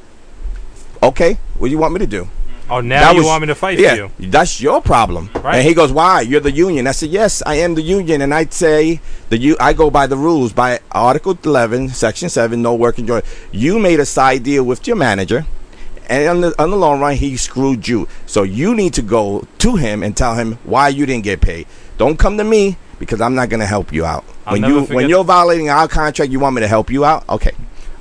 okay, 1.03 1.39
what 1.59 1.67
do 1.67 1.73
you 1.73 1.79
want 1.79 1.93
me 1.95 1.99
to 1.99 2.07
do? 2.07 2.29
Oh, 2.71 2.81
now 2.81 3.01
That 3.01 3.13
you 3.15 3.19
was- 3.19 3.27
want 3.27 3.41
me 3.43 3.47
to 3.49 3.55
fight 3.55 3.79
yeah, 3.81 3.95
you? 3.95 4.11
That's 4.21 4.61
your 4.61 4.81
problem. 4.81 5.29
Right. 5.43 5.57
And 5.57 5.67
he 5.67 5.75
goes, 5.75 5.91
"Why? 5.93 6.21
You're 6.21 6.41
the 6.41 6.53
union." 6.53 6.87
I 6.87 6.93
said, 6.93 7.11
"Yes, 7.11 7.43
I 7.45 7.57
am 7.57 7.75
the 7.75 7.83
union." 7.83 8.23
And 8.23 8.33
I'd 8.33 8.53
say 8.55 9.01
the 9.29 9.39
you 9.39 9.57
I 9.59 9.73
go 9.73 9.91
by 9.91 10.07
the 10.07 10.17
rules 10.17 10.53
by 10.53 10.79
Article 10.93 11.37
11, 11.45 11.89
Section 11.89 12.29
7, 12.29 12.63
no 12.63 12.75
working 12.75 13.07
joint. 13.07 13.25
You 13.51 13.79
made 13.81 13.99
a 13.99 14.07
side 14.07 14.45
deal 14.45 14.63
with 14.63 14.87
your 14.87 14.95
manager, 14.97 15.47
and 16.09 16.29
on 16.29 16.41
the 16.43 16.55
on 16.63 16.71
the 16.71 16.77
long 16.77 17.01
run, 17.01 17.17
he 17.17 17.37
screwed 17.37 17.89
you. 17.89 18.07
So 18.27 18.45
you 18.45 18.75
need 18.77 18.95
to 18.95 19.03
go 19.03 19.45
to 19.59 19.75
him 19.77 20.03
and 20.05 20.17
tell 20.17 20.35
him 20.37 20.59
why 20.63 20.89
you 20.89 21.07
didn't 21.07 21.25
get 21.25 21.41
paid. 21.41 21.67
Don't 21.99 22.19
come 22.19 22.39
to 22.39 22.45
me 22.45 22.77
because 23.01 23.21
I'm 23.21 23.35
not 23.35 23.49
going 23.49 23.61
to 23.61 23.67
help 23.67 23.93
you 23.93 24.05
out. 24.05 24.25
I'll 24.47 24.53
when 24.53 24.63
never 24.63 24.75
you 24.75 24.81
when 24.95 25.09
you're 25.09 25.25
violating 25.25 25.69
our 25.71 25.89
contract, 25.89 26.31
you 26.31 26.39
want 26.39 26.55
me 26.55 26.61
to 26.61 26.69
help 26.69 26.89
you 26.91 27.05
out? 27.05 27.25
Okay. 27.29 27.53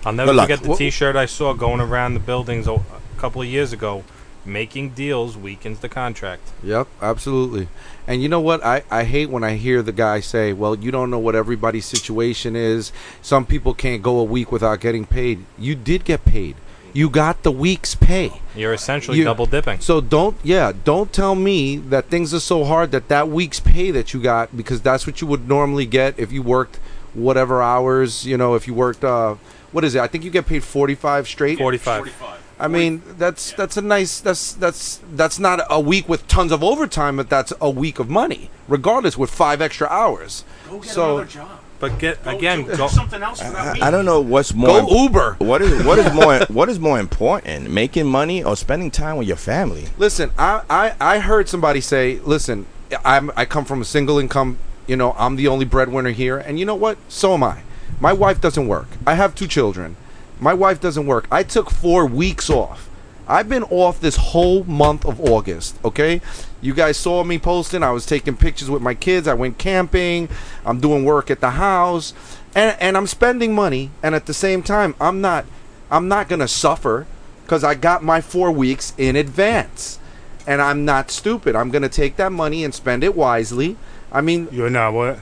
I'll 0.05 0.13
never 0.13 0.29
Good 0.31 0.35
luck. 0.37 0.49
forget 0.49 0.63
the 0.63 0.75
T-shirt 0.75 1.15
I 1.15 1.25
saw 1.25 1.53
going 1.53 1.81
around 1.81 2.13
the 2.13 2.19
buildings 2.19 2.67
a 2.67 2.73
a 2.73 3.21
couple 3.21 3.41
of 3.41 3.47
years 3.47 3.73
ago. 3.73 4.03
Making 4.45 4.91
deals 4.91 5.37
weakens 5.37 5.79
the 5.79 5.89
contract. 5.89 6.51
Yep, 6.63 6.87
absolutely. 7.01 7.67
And 8.07 8.23
you 8.23 8.29
know 8.29 8.39
what? 8.39 8.63
I, 8.63 8.83
I 8.89 9.03
hate 9.03 9.29
when 9.29 9.43
I 9.43 9.55
hear 9.55 9.81
the 9.81 9.91
guy 9.91 10.21
say, 10.21 10.53
well, 10.53 10.75
you 10.75 10.91
don't 10.91 11.09
know 11.11 11.19
what 11.19 11.35
everybody's 11.35 11.85
situation 11.85 12.55
is. 12.55 12.91
Some 13.21 13.45
people 13.45 13.73
can't 13.73 14.01
go 14.01 14.19
a 14.19 14.23
week 14.23 14.51
without 14.51 14.79
getting 14.79 15.05
paid. 15.05 15.45
You 15.57 15.75
did 15.75 16.05
get 16.05 16.25
paid. 16.25 16.55
You 16.91 17.09
got 17.09 17.43
the 17.43 17.51
week's 17.51 17.93
pay. 17.93 18.31
You're 18.55 18.73
essentially 18.73 19.19
You- 19.19 19.25
double 19.25 19.45
dipping. 19.45 19.79
So 19.79 20.01
don't, 20.01 20.35
yeah, 20.43 20.71
don't 20.83 21.13
tell 21.13 21.35
me 21.35 21.77
that 21.77 22.05
things 22.05 22.33
are 22.33 22.39
so 22.39 22.63
hard 22.63 22.91
that 22.91 23.09
that 23.09 23.27
week's 23.29 23.59
pay 23.59 23.91
that 23.91 24.13
you 24.13 24.21
got, 24.21 24.55
because 24.57 24.81
that's 24.81 25.05
what 25.05 25.21
you 25.21 25.27
would 25.27 25.47
normally 25.47 25.85
get 25.85 26.17
if 26.17 26.31
you 26.31 26.41
worked 26.41 26.79
whatever 27.13 27.61
hours, 27.61 28.25
you 28.25 28.37
know, 28.37 28.55
if 28.55 28.67
you 28.67 28.73
worked, 28.73 29.03
uh, 29.03 29.35
what 29.71 29.83
is 29.83 29.93
it? 29.95 30.01
I 30.01 30.07
think 30.07 30.23
you 30.23 30.31
get 30.31 30.47
paid 30.47 30.63
45 30.63 31.27
straight. 31.27 31.57
45. 31.59 32.11
I 32.59 32.67
mean, 32.67 33.01
that's 33.17 33.53
that's 33.53 33.77
a 33.77 33.81
nice 33.81 34.19
that's 34.19 34.53
that's 34.53 34.99
that's 35.13 35.39
not 35.39 35.61
a 35.69 35.79
week 35.79 36.09
with 36.09 36.27
tons 36.27 36.51
of 36.51 36.61
overtime, 36.61 37.15
but 37.15 37.29
that's 37.29 37.53
a 37.61 37.69
week 37.69 37.99
of 37.99 38.09
money, 38.09 38.49
regardless 38.67 39.17
with 39.17 39.29
five 39.29 39.61
extra 39.61 39.87
hours. 39.87 40.43
Go 40.69 40.79
get 40.79 40.91
so 40.91 41.17
another 41.17 41.29
job. 41.29 41.59
But 41.79 41.97
get 41.97 42.21
Go 42.25 42.35
again, 42.35 42.65
do 42.65 42.75
go, 42.75 42.87
something 42.89 43.23
else 43.23 43.41
for 43.41 43.51
that 43.51 43.67
I, 43.67 43.73
week. 43.73 43.83
I 43.83 43.89
don't 43.89 44.03
know 44.03 44.19
what's 44.19 44.53
more 44.53 44.81
go 44.81 45.03
Uber. 45.03 45.37
What 45.39 45.61
is 45.61 45.85
what 45.85 45.99
is 45.99 46.13
more 46.13 46.39
what 46.49 46.67
is 46.67 46.79
more 46.79 46.99
important, 46.99 47.69
making 47.71 48.05
money 48.07 48.43
or 48.43 48.57
spending 48.57 48.91
time 48.91 49.15
with 49.15 49.27
your 49.27 49.37
family? 49.37 49.85
Listen, 49.97 50.31
I, 50.37 50.63
I 50.69 50.95
I 50.99 51.19
heard 51.19 51.47
somebody 51.47 51.79
say, 51.79 52.19
listen, 52.19 52.65
I'm 53.05 53.31
I 53.37 53.45
come 53.45 53.63
from 53.63 53.81
a 53.81 53.85
single 53.85 54.19
income. 54.19 54.57
You 54.85 54.97
know, 54.97 55.13
I'm 55.17 55.37
the 55.37 55.47
only 55.47 55.65
breadwinner 55.65 56.11
here, 56.11 56.37
and 56.37 56.59
you 56.59 56.65
know 56.65 56.75
what? 56.75 56.97
So 57.07 57.35
am 57.35 57.43
I. 57.43 57.61
My 58.01 58.11
wife 58.11 58.41
doesn't 58.41 58.67
work. 58.67 58.87
I 59.07 59.13
have 59.15 59.33
two 59.35 59.47
children. 59.47 59.95
My 60.39 60.53
wife 60.53 60.79
doesn't 60.79 61.05
work. 61.05 61.27
I 61.31 61.43
took 61.43 61.69
four 61.69 62.05
weeks 62.05 62.49
off. 62.49 62.89
I've 63.27 63.47
been 63.47 63.63
off 63.65 63.99
this 63.99 64.15
whole 64.15 64.63
month 64.63 65.05
of 65.05 65.21
August, 65.21 65.77
okay? 65.85 66.19
You 66.61 66.73
guys 66.73 66.97
saw 66.97 67.23
me 67.23 67.37
posting. 67.37 67.83
I 67.83 67.91
was 67.91 68.05
taking 68.05 68.35
pictures 68.35 68.71
with 68.71 68.81
my 68.81 68.95
kids. 68.95 69.27
I 69.27 69.35
went 69.35 69.59
camping. 69.59 70.29
I'm 70.65 70.79
doing 70.79 71.05
work 71.05 71.29
at 71.29 71.39
the 71.39 71.51
house. 71.51 72.13
And 72.55 72.75
and 72.79 72.97
I'm 72.97 73.05
spending 73.05 73.53
money 73.53 73.91
and 74.01 74.15
at 74.15 74.25
the 74.25 74.33
same 74.33 74.63
time 74.63 74.95
I'm 74.99 75.21
not 75.21 75.45
I'm 75.91 76.07
not 76.07 76.27
going 76.27 76.39
to 76.39 76.47
suffer 76.47 77.05
cuz 77.45 77.63
I 77.63 77.75
got 77.75 78.03
my 78.03 78.19
4 78.19 78.51
weeks 78.51 78.93
in 78.97 79.15
advance. 79.15 79.99
And 80.47 80.59
I'm 80.59 80.83
not 80.83 81.11
stupid. 81.11 81.55
I'm 81.55 81.69
going 81.69 81.83
to 81.83 81.89
take 81.89 82.15
that 82.15 82.31
money 82.31 82.63
and 82.63 82.73
spend 82.73 83.03
it 83.03 83.15
wisely. 83.15 83.77
I 84.11 84.21
mean, 84.21 84.47
You're 84.51 84.71
not 84.71 84.93
what? 84.93 85.19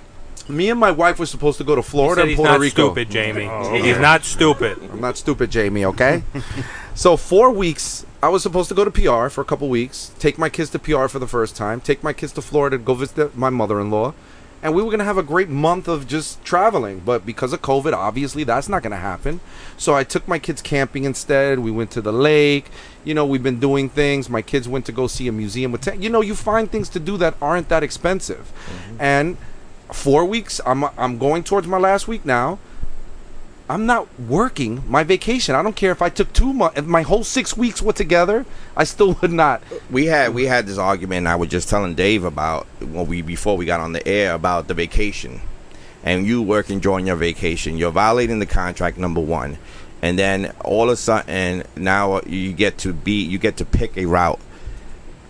Me 0.50 0.70
and 0.70 0.80
my 0.80 0.92
wife 0.92 1.20
were 1.20 1.26
supposed 1.26 1.58
to 1.58 1.64
go 1.64 1.76
to 1.76 1.82
he 1.82 1.88
Florida 1.88 2.16
said 2.16 2.22
and 2.22 2.30
he's 2.30 2.38
Puerto 2.38 2.52
not 2.54 2.60
Rico. 2.60 2.88
stupid, 2.88 3.10
Jamie. 3.10 3.46
Oh, 3.46 3.76
okay. 3.76 3.82
He's 3.82 4.00
not 4.00 4.24
stupid. 4.24 4.78
I'm 4.92 5.02
not 5.02 5.18
stupid, 5.18 5.52
Jamie, 5.52 5.86
okay? 5.86 6.24
so, 6.96 7.18
four 7.18 7.52
weeks, 7.52 8.06
I 8.22 8.30
was 8.30 8.44
supposed 8.44 8.70
to 8.70 8.76
go 8.76 8.86
to 8.86 8.92
PR 8.92 9.30
for 9.30 9.42
a 9.42 9.46
couple 9.46 9.70
weeks, 9.70 10.12
take 10.20 10.38
my 10.38 10.50
kids 10.50 10.70
to 10.72 10.80
PR 10.80 11.08
for 11.08 11.20
the 11.20 11.28
first 11.28 11.56
time, 11.56 11.82
take 11.82 12.04
my 12.04 12.14
kids 12.14 12.32
to 12.34 12.42
Florida 12.42 12.78
to 12.78 12.84
go 12.84 12.94
visit 12.94 13.36
my 13.38 13.50
mother 13.50 13.80
in 13.80 13.92
law, 13.92 14.14
and 14.64 14.74
we 14.74 14.82
were 14.82 14.90
going 14.90 15.00
to 15.00 15.06
have 15.06 15.20
a 15.20 15.24
great 15.24 15.50
month 15.50 15.88
of 15.88 16.08
just 16.08 16.44
traveling. 16.44 17.00
But 17.06 17.26
because 17.26 17.54
of 17.54 17.62
COVID, 17.62 17.94
obviously, 17.94 18.44
that's 18.44 18.68
not 18.68 18.82
going 18.82 18.92
to 18.92 18.98
happen. 18.98 19.40
So, 19.78 19.96
I 19.96 20.04
took 20.04 20.28
my 20.28 20.40
kids 20.40 20.62
camping 20.62 21.04
instead. 21.04 21.60
We 21.60 21.72
went 21.72 21.92
to 21.92 22.02
the 22.02 22.14
lake. 22.14 22.72
You 23.04 23.14
know, 23.14 23.26
we've 23.26 23.44
been 23.44 23.60
doing 23.60 23.90
things. 23.90 24.30
My 24.30 24.42
kids 24.42 24.68
went 24.68 24.86
to 24.88 24.92
go 24.92 25.08
see 25.08 25.28
a 25.28 25.32
museum 25.32 25.72
with, 25.72 25.82
te- 25.82 25.98
you 25.98 26.10
know, 26.10 26.22
you 26.22 26.36
find 26.36 26.70
things 26.72 26.90
to 26.90 27.00
do 27.00 27.18
that 27.18 27.36
aren't 27.42 27.70
that 27.70 27.84
expensive. 27.84 28.52
Mm-hmm. 28.66 28.98
And 29.00 29.38
four 29.92 30.26
weeks, 30.26 30.60
I'm, 30.66 30.84
I'm 30.98 31.18
going 31.18 31.44
towards 31.44 31.68
my 31.68 31.78
last 31.78 32.08
week 32.08 32.26
now. 32.26 32.60
I'm 33.70 33.86
not 33.86 34.08
working 34.20 34.82
my 34.88 35.04
vacation. 35.04 35.54
I 35.54 35.62
don't 35.62 35.76
care 35.76 35.92
if 35.92 36.02
I 36.02 36.10
took 36.10 36.32
two 36.32 36.54
months, 36.54 36.78
if 36.78 36.86
my 36.86 37.02
whole 37.02 37.26
six 37.26 37.58
weeks 37.58 37.82
were 37.82 37.92
together, 37.92 38.46
I 38.78 38.86
still 38.86 39.14
would 39.22 39.34
not. 39.34 39.62
We 39.90 40.06
had 40.06 40.34
we 40.34 40.46
had 40.46 40.66
this 40.68 40.78
argument. 40.78 41.20
And 41.20 41.28
I 41.28 41.36
was 41.36 41.50
just 41.50 41.68
telling 41.68 41.94
Dave 41.94 42.24
about 42.24 42.66
when 42.80 43.08
we 43.08 43.22
before 43.22 43.58
we 43.58 43.66
got 43.66 43.82
on 43.82 43.92
the 43.92 44.08
air 44.08 44.34
about 44.34 44.70
the 44.70 44.74
vacation, 44.74 45.42
and 46.04 46.26
you 46.26 46.42
work 46.42 46.70
enjoying 46.70 47.08
your 47.08 47.18
vacation. 47.18 47.78
You're 47.78 47.92
violating 47.92 48.40
the 48.40 48.46
contract 48.46 48.98
number 48.98 49.20
one, 49.20 49.58
and 50.02 50.18
then 50.18 50.54
all 50.64 50.84
of 50.84 50.92
a 50.92 50.96
sudden 50.96 51.64
now 51.76 52.22
you 52.22 52.54
get 52.54 52.78
to 52.80 52.94
be 52.94 53.22
you 53.22 53.38
get 53.38 53.58
to 53.58 53.66
pick 53.66 53.98
a 53.98 54.06
route 54.06 54.40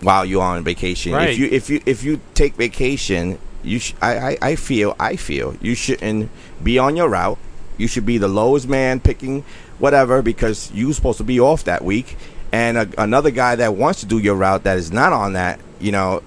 while 0.00 0.24
you're 0.24 0.42
on 0.42 0.62
vacation. 0.62 1.12
Right. 1.12 1.30
If 1.30 1.38
you 1.38 1.48
if 1.50 1.70
you 1.70 1.80
if 1.86 2.04
you 2.04 2.20
take 2.34 2.54
vacation, 2.54 3.40
you 3.62 3.78
sh- 3.78 3.94
I, 4.00 4.16
I 4.32 4.38
I 4.42 4.56
feel 4.56 4.94
I 5.00 5.16
feel 5.16 5.56
you 5.60 5.74
shouldn't 5.74 6.30
be 6.62 6.78
on 6.78 6.96
your 6.96 7.08
route. 7.08 7.38
You 7.76 7.86
should 7.88 8.06
be 8.06 8.18
the 8.18 8.28
lowest 8.28 8.68
man 8.68 9.00
picking 9.00 9.44
whatever 9.78 10.22
because 10.22 10.70
you're 10.74 10.92
supposed 10.92 11.18
to 11.18 11.24
be 11.24 11.38
off 11.40 11.64
that 11.64 11.84
week, 11.84 12.16
and 12.52 12.76
a, 12.76 12.88
another 12.98 13.30
guy 13.30 13.56
that 13.56 13.74
wants 13.74 14.00
to 14.00 14.06
do 14.06 14.18
your 14.18 14.34
route 14.34 14.64
that 14.64 14.76
is 14.78 14.90
not 14.90 15.12
on 15.12 15.34
that, 15.34 15.60
you 15.78 15.92
know, 15.92 16.22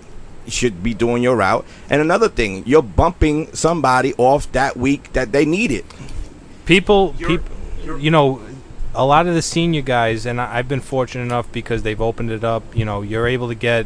should 0.47 0.81
be 0.81 0.93
doing 0.93 1.21
your 1.21 1.35
route. 1.35 1.65
And 1.89 2.01
another 2.01 2.29
thing, 2.29 2.63
you're 2.65 2.81
bumping 2.81 3.53
somebody 3.53 4.13
off 4.17 4.49
that 4.53 4.77
week 4.77 5.11
that 5.13 5.31
they 5.33 5.45
need 5.45 5.71
it. 5.71 5.85
People, 6.65 7.15
You're- 7.17 7.37
people, 7.37 7.55
you're- 7.83 8.01
you 8.01 8.11
know, 8.11 8.41
a 8.93 9.05
lot 9.05 9.27
of 9.27 9.33
the 9.35 9.41
senior 9.41 9.81
guys, 9.81 10.25
and 10.25 10.39
I, 10.39 10.57
I've 10.57 10.67
been 10.67 10.81
fortunate 10.81 11.23
enough 11.23 11.51
because 11.51 11.83
they've 11.83 11.99
opened 12.01 12.31
it 12.31 12.43
up. 12.43 12.63
You 12.75 12.85
know, 12.85 13.01
you're 13.01 13.27
able 13.27 13.47
to 13.49 13.55
get 13.55 13.85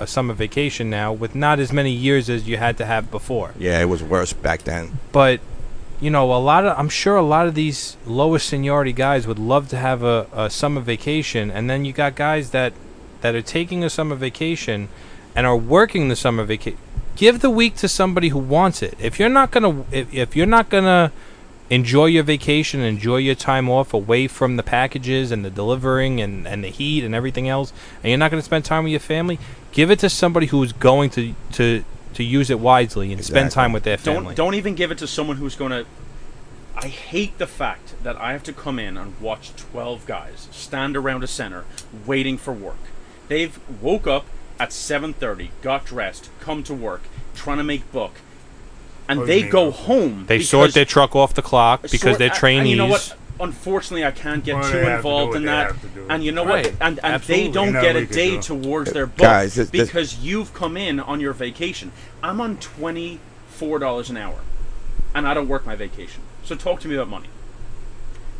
a 0.00 0.06
summer 0.06 0.34
vacation 0.34 0.90
now 0.90 1.12
with 1.12 1.34
not 1.34 1.60
as 1.60 1.72
many 1.72 1.92
years 1.92 2.28
as 2.28 2.48
you 2.48 2.56
had 2.56 2.76
to 2.78 2.86
have 2.86 3.10
before. 3.10 3.54
Yeah, 3.58 3.80
it 3.80 3.84
was 3.84 4.02
worse 4.02 4.32
back 4.32 4.62
then. 4.62 4.98
But 5.12 5.40
you 6.00 6.10
know, 6.10 6.32
a 6.32 6.40
lot 6.40 6.64
of 6.64 6.78
I'm 6.78 6.88
sure 6.88 7.16
a 7.16 7.22
lot 7.22 7.46
of 7.46 7.54
these 7.54 7.96
lowest 8.06 8.48
seniority 8.48 8.92
guys 8.92 9.26
would 9.26 9.38
love 9.38 9.68
to 9.68 9.76
have 9.76 10.02
a, 10.02 10.26
a 10.32 10.50
summer 10.50 10.80
vacation, 10.80 11.50
and 11.50 11.68
then 11.68 11.84
you 11.84 11.92
got 11.92 12.14
guys 12.14 12.50
that 12.50 12.72
that 13.20 13.34
are 13.34 13.42
taking 13.42 13.84
a 13.84 13.90
summer 13.90 14.16
vacation 14.16 14.88
and 15.36 15.46
are 15.46 15.56
working 15.56 16.08
the 16.08 16.16
summer 16.16 16.44
vacation. 16.44 16.78
Give 17.16 17.40
the 17.40 17.50
week 17.50 17.76
to 17.76 17.88
somebody 17.88 18.28
who 18.28 18.38
wants 18.38 18.82
it. 18.82 18.94
If 18.98 19.20
you're 19.20 19.28
not 19.28 19.50
gonna, 19.50 19.84
if, 19.92 20.12
if 20.12 20.34
you're 20.34 20.46
not 20.46 20.70
gonna 20.70 21.12
enjoy 21.70 22.06
your 22.06 22.24
vacation, 22.24 22.80
enjoy 22.80 23.16
your 23.16 23.36
time 23.36 23.70
off 23.70 23.94
away 23.94 24.26
from 24.26 24.56
the 24.56 24.62
packages 24.62 25.30
and 25.30 25.44
the 25.44 25.50
delivering 25.50 26.20
and, 26.20 26.46
and 26.46 26.62
the 26.62 26.68
heat 26.68 27.04
and 27.04 27.14
everything 27.14 27.48
else, 27.48 27.72
and 28.02 28.10
you're 28.10 28.18
not 28.18 28.30
gonna 28.30 28.42
spend 28.42 28.64
time 28.64 28.84
with 28.84 28.90
your 28.90 29.00
family, 29.00 29.38
give 29.72 29.90
it 29.90 30.00
to 30.00 30.10
somebody 30.10 30.46
who's 30.46 30.72
going 30.72 31.08
to 31.10 31.34
to 31.52 31.84
to 32.14 32.24
use 32.24 32.50
it 32.50 32.58
wisely 32.58 33.12
and 33.12 33.24
spend 33.24 33.50
time 33.52 33.72
with 33.72 33.84
their 33.84 33.96
family. 33.96 34.34
Don't 34.34 34.50
don't 34.50 34.54
even 34.54 34.74
give 34.74 34.90
it 34.90 34.98
to 34.98 35.06
someone 35.06 35.36
who's 35.36 35.54
going 35.54 35.70
to. 35.70 35.86
I 36.76 36.88
hate 36.88 37.38
the 37.38 37.46
fact 37.46 37.94
that 38.02 38.16
I 38.16 38.32
have 38.32 38.42
to 38.44 38.52
come 38.52 38.78
in 38.78 38.96
and 38.96 39.18
watch 39.20 39.54
twelve 39.54 40.06
guys 40.06 40.48
stand 40.50 40.96
around 40.96 41.22
a 41.22 41.26
center 41.26 41.64
waiting 42.06 42.36
for 42.36 42.52
work. 42.52 42.78
They've 43.28 43.58
woke 43.80 44.06
up 44.06 44.26
at 44.58 44.72
seven 44.72 45.12
thirty, 45.12 45.50
got 45.62 45.84
dressed, 45.84 46.30
come 46.40 46.62
to 46.64 46.74
work, 46.74 47.02
trying 47.34 47.58
to 47.58 47.64
make 47.64 47.90
book, 47.92 48.14
and 49.10 49.20
Oh, 49.20 49.26
they 49.26 49.42
mean- 49.42 49.50
go 49.50 49.70
home. 49.70 50.24
They 50.26 50.40
sort 50.40 50.72
their 50.72 50.84
truck 50.84 51.14
off 51.16 51.34
the 51.34 51.42
clock 51.42 51.82
because 51.82 52.00
sort- 52.00 52.18
they're 52.18 52.30
trainees. 52.30 52.60
And 52.60 52.68
you 52.70 52.76
know 52.76 52.86
what? 52.86 53.14
Unfortunately, 53.40 54.04
I 54.04 54.10
can't 54.10 54.44
get 54.44 54.54
Well, 54.56 54.70
too 54.70 54.78
they 54.78 54.84
to 54.84 54.96
involved 54.96 55.34
in 55.36 55.44
that. 55.46 55.68
have 55.68 55.80
to 55.80 55.88
do. 55.88 56.06
And 56.10 56.22
you 56.22 56.30
know 56.30 56.44
Right. 56.44 56.66
what? 56.66 56.74
And 56.80 57.00
and 57.02 57.14
Absolutely. 57.14 57.46
they 57.46 57.52
don't 57.52 57.72
get 57.72 57.96
a 57.96 58.04
day 58.06 58.32
do. 58.36 58.42
towards 58.42 58.92
their 58.92 59.06
book 59.06 59.18
Guys, 59.26 59.54
this- 59.54 59.70
this- 59.70 59.88
because 59.88 60.18
you've 60.18 60.52
come 60.54 60.76
in 60.76 61.00
on 61.00 61.20
your 61.20 61.32
vacation. 61.32 61.90
I'm 62.22 62.40
on 62.40 62.56
twenty 62.58 63.18
four 63.48 63.78
dollars 63.78 64.10
an 64.10 64.16
hour, 64.18 64.40
and 65.14 65.26
I 65.26 65.34
don't 65.34 65.48
work 65.48 65.64
my 65.66 65.74
vacation. 65.74 66.20
So 66.44 66.54
talk 66.54 66.80
to 66.80 66.88
me 66.88 66.94
about 66.94 67.08
money. 67.08 67.28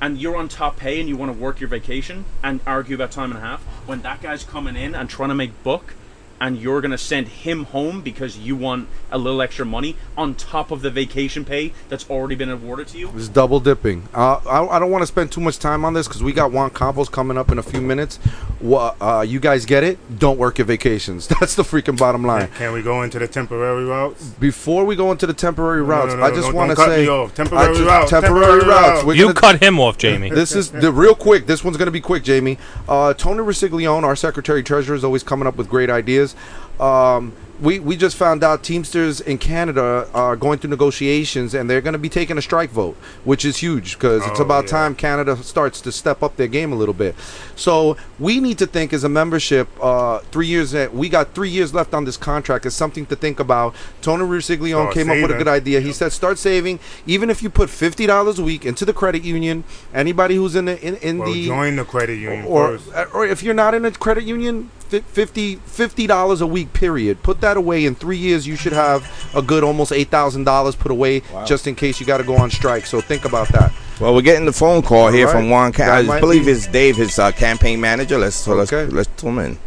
And 0.03 0.19
you're 0.19 0.37
on 0.37 0.49
top 0.49 0.77
pay, 0.79 0.99
and 1.01 1.09
you 1.09 1.17
want 1.17 1.31
to 1.33 1.39
work 1.39 1.61
your 1.61 1.69
vacation 1.69 2.25
and 2.43 2.61
argue 2.67 2.95
about 2.95 3.11
time 3.11 3.31
and 3.31 3.39
a 3.39 3.43
half 3.43 3.61
when 3.87 4.01
that 4.03 4.23
guy's 4.23 4.45
coming 4.45 4.77
in 4.77 4.95
and 4.95 5.09
trying 5.11 5.29
to 5.31 5.35
make 5.35 5.63
book. 5.63 5.95
And 6.41 6.59
you're 6.59 6.81
going 6.81 6.91
to 6.91 6.99
send 6.99 7.29
him 7.29 7.65
home 7.67 8.01
because 8.01 8.39
you 8.39 8.57
want 8.57 8.89
a 9.13 9.19
little 9.19 9.43
extra 9.43 9.65
money 9.67 9.97
on 10.17 10.35
top 10.35 10.71
of 10.71 10.81
the 10.83 10.91
vacation 10.91 11.45
pay 11.45 11.73
that's 11.89 12.09
already 12.09 12.35
been 12.35 12.49
awarded 12.51 12.89
to 12.89 12.99
you? 12.99 13.11
It's 13.15 13.29
double 13.29 13.61
dipping. 13.61 14.09
Uh, 14.15 14.37
I, 14.49 14.77
I 14.77 14.79
don't 14.79 14.91
want 14.91 15.03
to 15.03 15.07
spend 15.07 15.31
too 15.33 15.41
much 15.41 15.59
time 15.59 15.85
on 15.85 15.93
this 15.95 16.09
because 16.09 16.23
we 16.23 16.33
got 16.33 16.51
Juan 16.53 16.71
Campos 16.71 17.09
coming 17.09 17.37
up 17.37 17.51
in 17.51 17.59
a 17.59 17.63
few 17.63 17.81
minutes. 17.81 18.19
Wha- 18.61 18.95
uh, 19.01 19.21
you 19.27 19.39
guys 19.41 19.67
get 19.67 19.85
it? 19.85 19.99
Don't 20.19 20.39
work 20.39 20.59
your 20.59 20.65
vacations. 20.67 21.27
That's 21.41 21.55
the 21.55 21.63
freaking 21.63 21.99
bottom 21.99 22.25
line. 22.25 22.49
Can 22.57 22.73
we 22.73 22.83
go 22.83 23.03
into 23.03 23.19
the 23.19 23.29
temporary 23.29 23.85
routes? 23.85 24.25
Before 24.31 24.85
we 24.85 24.97
go 24.97 25.13
into 25.13 25.27
the 25.27 25.35
temporary 25.35 25.83
routes, 25.83 26.15
no, 26.15 26.23
I 26.23 26.29
no, 26.31 26.35
just 26.35 26.47
don't- 26.49 26.55
want 26.57 26.71
to 26.71 26.77
cut 26.77 26.89
say 26.89 27.03
me 27.03 27.09
off. 27.09 27.35
Temporary 27.35 27.65
I 27.65 27.69
just- 27.75 27.85
routes, 27.87 28.11
Temporary, 28.11 28.41
temporary 28.61 28.69
routes. 28.69 29.05
routes. 29.05 29.19
You 29.19 29.25
gonna- 29.27 29.35
cut 29.35 29.63
him 29.63 29.79
off, 29.79 29.99
Jamie. 29.99 30.31
This 30.41 30.55
is 30.55 30.71
the 30.71 30.91
real 30.91 31.15
quick. 31.15 31.47
This 31.47 31.63
one's 31.63 31.77
going 31.77 31.87
to 31.87 31.93
be 31.93 32.01
quick, 32.01 32.23
Jamie. 32.25 32.57
Uh, 32.89 33.13
Tony 33.15 33.41
Resiglione, 33.41 34.05
our 34.05 34.17
Secretary 34.17 34.63
Treasurer, 34.63 34.97
is 34.97 35.05
always 35.05 35.23
coming 35.23 35.47
up 35.47 35.57
with 35.57 35.69
great 35.69 35.91
ideas. 35.91 36.30
Um, 36.79 37.33
we, 37.61 37.79
we 37.79 37.95
just 37.95 38.17
found 38.17 38.43
out 38.43 38.63
Teamsters 38.65 39.21
in 39.21 39.37
Canada 39.37 40.09
are 40.15 40.35
going 40.35 40.59
through 40.59 40.71
negotiations 40.71 41.53
and 41.53 41.69
they're 41.69 41.83
going 41.83 41.93
to 41.93 41.99
be 41.99 42.09
taking 42.09 42.39
a 42.39 42.43
strike 42.43 42.71
vote, 42.71 42.97
which 43.25 43.45
is 43.45 43.59
huge 43.59 43.99
because 43.99 44.27
it's 44.27 44.41
Oh, 44.41 44.45
about 44.45 44.65
yeah. 44.65 44.71
time 44.71 44.95
Canada 44.95 45.37
starts 45.43 45.83
to 45.83 45.93
step 45.93 46.23
up 46.23 46.37
their 46.37 46.47
game 46.47 46.73
a 46.73 46.75
little 46.75 46.95
bit. 46.95 47.15
So 47.57 47.99
we 48.19 48.41
need 48.41 48.57
to 48.59 48.67
think 48.67 48.95
as 48.95 49.05
a 49.05 49.11
membership, 49.11 49.69
uh, 49.79 50.21
three 50.33 50.47
years. 50.47 50.73
In, 50.73 50.91
we 50.97 51.11
got 51.11 51.35
three 51.35 51.51
years 51.51 51.75
left 51.75 51.93
on 51.93 52.07
this 52.07 52.17
contract. 52.17 52.65
Is 52.65 52.75
something 52.75 53.05
to 53.07 53.15
think 53.17 53.39
about. 53.39 53.75
Tony 54.01 54.25
Resiglione 54.25 54.85
Start 54.91 54.95
came 54.95 55.11
up 55.11 55.21
with 55.21 55.31
a 55.33 55.37
good 55.37 55.49
idea. 55.49 55.81
He 55.83 55.93
said, 55.93 56.13
start 56.13 56.39
saving. 56.39 56.81
Even 57.07 57.29
if 57.29 57.43
you 57.43 57.51
put 57.51 57.69
fifty 57.69 58.07
dollars 58.07 58.39
a 58.39 58.43
week 58.43 58.65
into 58.65 58.87
the 58.87 58.95
credit 58.95 59.23
union, 59.23 59.65
anybody 59.93 60.37
who's 60.37 60.55
in 60.57 60.65
the 60.65 60.81
in, 60.81 60.97
in 60.97 61.19
Well, 61.19 61.31
the 61.31 61.45
join 61.47 61.77
the 61.77 61.85
credit 61.85 62.15
union 62.17 62.47
or 62.47 62.79
first. 62.79 63.13
or 63.13 63.27
if 63.27 63.43
you're 63.43 63.53
not 63.53 63.75
in 63.75 63.85
a 63.85 63.91
credit 63.91 64.25
union, 64.25 64.71
50 64.99 66.07
dollars 66.07 66.41
a 66.41 66.47
week. 66.47 66.73
Period. 66.73 67.23
Put 67.23 67.41
that 67.41 67.57
away. 67.57 67.85
In 67.85 67.95
three 67.95 68.17
years, 68.17 68.47
you 68.47 68.57
should 68.57 68.73
have 68.73 69.09
a 69.35 69.43
good 69.43 69.63
almost 69.65 69.93
eight 69.93 70.09
thousand 70.09 70.45
dollars 70.45 70.75
put 70.75 70.91
away 70.91 71.21
just 71.47 71.67
in 71.67 71.75
case 71.75 72.01
you 72.01 72.07
got 72.07 72.19
to 72.19 72.25
go 72.25 72.37
on 72.37 72.51
strike. 72.51 72.87
So 72.87 73.01
think 73.01 73.25
about 73.25 73.49
that. 73.49 73.73
Well, 74.01 74.15
we're 74.15 74.23
getting 74.23 74.47
the 74.47 74.53
phone 74.53 74.83
call 74.83 75.09
here 75.13 75.27
All 75.27 75.33
from 75.33 75.43
right. 75.45 75.51
Juan. 75.51 75.73
Ca- 75.73 76.03
That 76.03 76.11
I 76.11 76.21
believe 76.21 76.47
be- 76.47 76.53
it's 76.53 76.67
Dave, 76.67 76.97
his 76.97 77.19
uh, 77.19 77.31
campaign 77.33 77.81
manager. 77.81 78.19
Let's 78.19 78.37
so 78.37 78.53
Okay. 78.61 78.83
let's 78.87 78.93
let's 78.93 79.21
tune 79.21 79.39
in. 79.39 79.59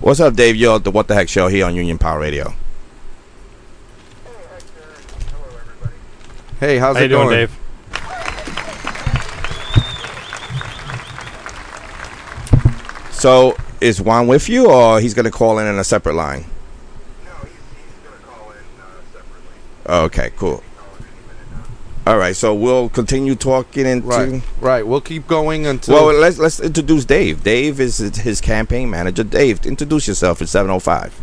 What's 0.00 0.20
up, 0.20 0.34
Dave? 0.34 0.56
You're 0.56 0.76
at 0.76 0.84
the 0.84 0.90
What 0.90 1.08
the 1.08 1.14
Heck 1.14 1.28
show 1.28 1.48
here 1.48 1.66
on 1.66 1.74
Union 1.74 1.98
Power 1.98 2.20
Radio. 2.20 2.54
Hey, 6.60 6.78
how's 6.78 6.96
How 6.96 7.02
it 7.02 7.04
you 7.04 7.08
doing, 7.16 7.28
going, 7.28 7.36
Dave? 7.46 7.58
So 13.10 13.56
is 13.80 14.00
Juan 14.00 14.26
with 14.26 14.48
you, 14.48 14.70
or 14.70 15.00
he's 15.00 15.14
going 15.14 15.24
to 15.24 15.30
call 15.30 15.58
in 15.58 15.66
on 15.66 15.78
a 15.78 15.84
separate 15.84 16.14
line? 16.14 16.44
No, 17.24 17.30
he's, 17.40 17.50
he's 17.50 18.08
going 18.08 18.18
to 18.18 18.24
call 18.26 18.50
in 18.50 18.58
uh, 18.80 19.02
separately. 19.12 20.06
Okay, 20.06 20.30
cool. 20.36 20.62
All 22.06 22.16
right, 22.16 22.34
so 22.34 22.54
we'll 22.54 22.88
continue 22.88 23.34
talking 23.34 23.84
into. 23.84 24.08
Right, 24.08 24.42
right. 24.60 24.86
We'll 24.86 25.02
keep 25.02 25.26
going 25.26 25.66
until. 25.66 25.94
Well, 25.94 26.18
let's 26.18 26.38
let's 26.38 26.58
introduce 26.58 27.04
Dave. 27.04 27.44
Dave 27.44 27.80
is 27.80 27.98
his 27.98 28.40
campaign 28.40 28.88
manager. 28.88 29.24
Dave, 29.24 29.66
introduce 29.66 30.08
yourself 30.08 30.40
at 30.40 30.48
seven 30.48 30.70
oh 30.70 30.78
five. 30.78 31.14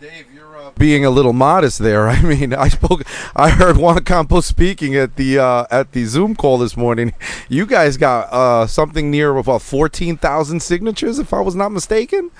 Dave, 0.00 0.26
you're 0.34 0.56
uh, 0.56 0.71
being 0.82 1.04
a 1.04 1.10
little 1.10 1.32
modest 1.32 1.78
there. 1.78 2.08
I 2.16 2.20
mean, 2.22 2.52
I 2.52 2.66
spoke. 2.66 3.04
I 3.36 3.50
heard 3.50 3.76
Juan 3.76 4.02
Campos 4.02 4.46
speaking 4.46 4.96
at 4.96 5.14
the 5.14 5.38
uh, 5.38 5.64
at 5.70 5.92
the 5.92 6.04
Zoom 6.06 6.34
call 6.34 6.58
this 6.58 6.76
morning. 6.76 7.14
You 7.48 7.66
guys 7.66 7.96
got 7.96 8.32
uh, 8.32 8.66
something 8.66 9.08
near 9.08 9.36
about 9.36 9.62
fourteen 9.62 10.16
thousand 10.16 10.60
signatures, 10.60 11.20
if 11.20 11.32
I 11.32 11.40
was 11.40 11.54
not 11.54 11.70
mistaken. 11.70 12.32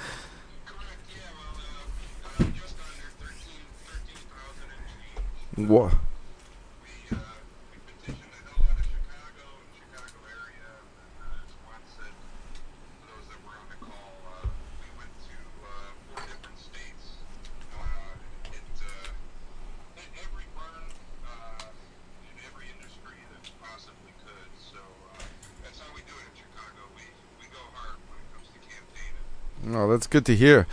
What? 5.54 5.94
Oh, 29.68 29.90
that's 29.90 30.06
good 30.06 30.26
to 30.26 30.34
hear. 30.34 30.66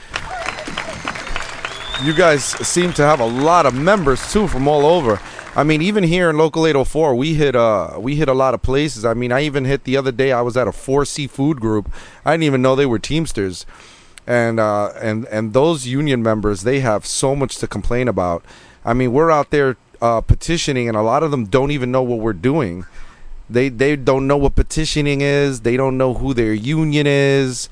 You 2.03 2.13
guys 2.13 2.43
seem 2.43 2.93
to 2.93 3.03
have 3.03 3.19
a 3.19 3.25
lot 3.25 3.65
of 3.65 3.75
members 3.75 4.31
too 4.31 4.47
from 4.47 4.67
all 4.67 4.85
over. 4.85 5.19
I 5.55 5.63
mean, 5.63 5.81
even 5.81 6.03
here 6.03 6.29
in 6.29 6.37
Local 6.37 6.65
804, 6.65 7.15
we 7.15 7.33
hit 7.33 7.55
uh 7.55 7.97
we 7.99 8.15
hit 8.15 8.29
a 8.29 8.33
lot 8.33 8.53
of 8.53 8.61
places. 8.61 9.05
I 9.05 9.13
mean, 9.13 9.31
I 9.31 9.41
even 9.41 9.65
hit 9.65 9.83
the 9.83 9.97
other 9.97 10.11
day. 10.11 10.31
I 10.31 10.41
was 10.41 10.55
at 10.55 10.67
a 10.67 10.71
4C 10.71 11.29
food 11.29 11.59
group. 11.59 11.91
I 12.23 12.33
didn't 12.33 12.43
even 12.43 12.61
know 12.61 12.75
they 12.75 12.85
were 12.85 12.99
Teamsters, 12.99 13.65
and 14.25 14.59
uh 14.59 14.91
and 15.01 15.25
and 15.25 15.53
those 15.53 15.85
union 15.85 16.23
members 16.23 16.61
they 16.61 16.79
have 16.79 17.05
so 17.05 17.35
much 17.35 17.57
to 17.57 17.67
complain 17.67 18.07
about. 18.07 18.43
I 18.85 18.93
mean, 18.93 19.11
we're 19.11 19.29
out 19.29 19.51
there 19.51 19.77
uh, 20.01 20.21
petitioning, 20.21 20.87
and 20.87 20.95
a 20.95 21.01
lot 21.01 21.23
of 21.23 21.31
them 21.31 21.45
don't 21.45 21.71
even 21.71 21.91
know 21.91 22.01
what 22.01 22.19
we're 22.19 22.33
doing. 22.33 22.85
They 23.49 23.69
they 23.69 23.95
don't 23.95 24.27
know 24.27 24.37
what 24.37 24.55
petitioning 24.55 25.21
is. 25.21 25.61
They 25.61 25.75
don't 25.75 25.97
know 25.97 26.13
who 26.13 26.33
their 26.33 26.53
union 26.53 27.07
is. 27.07 27.69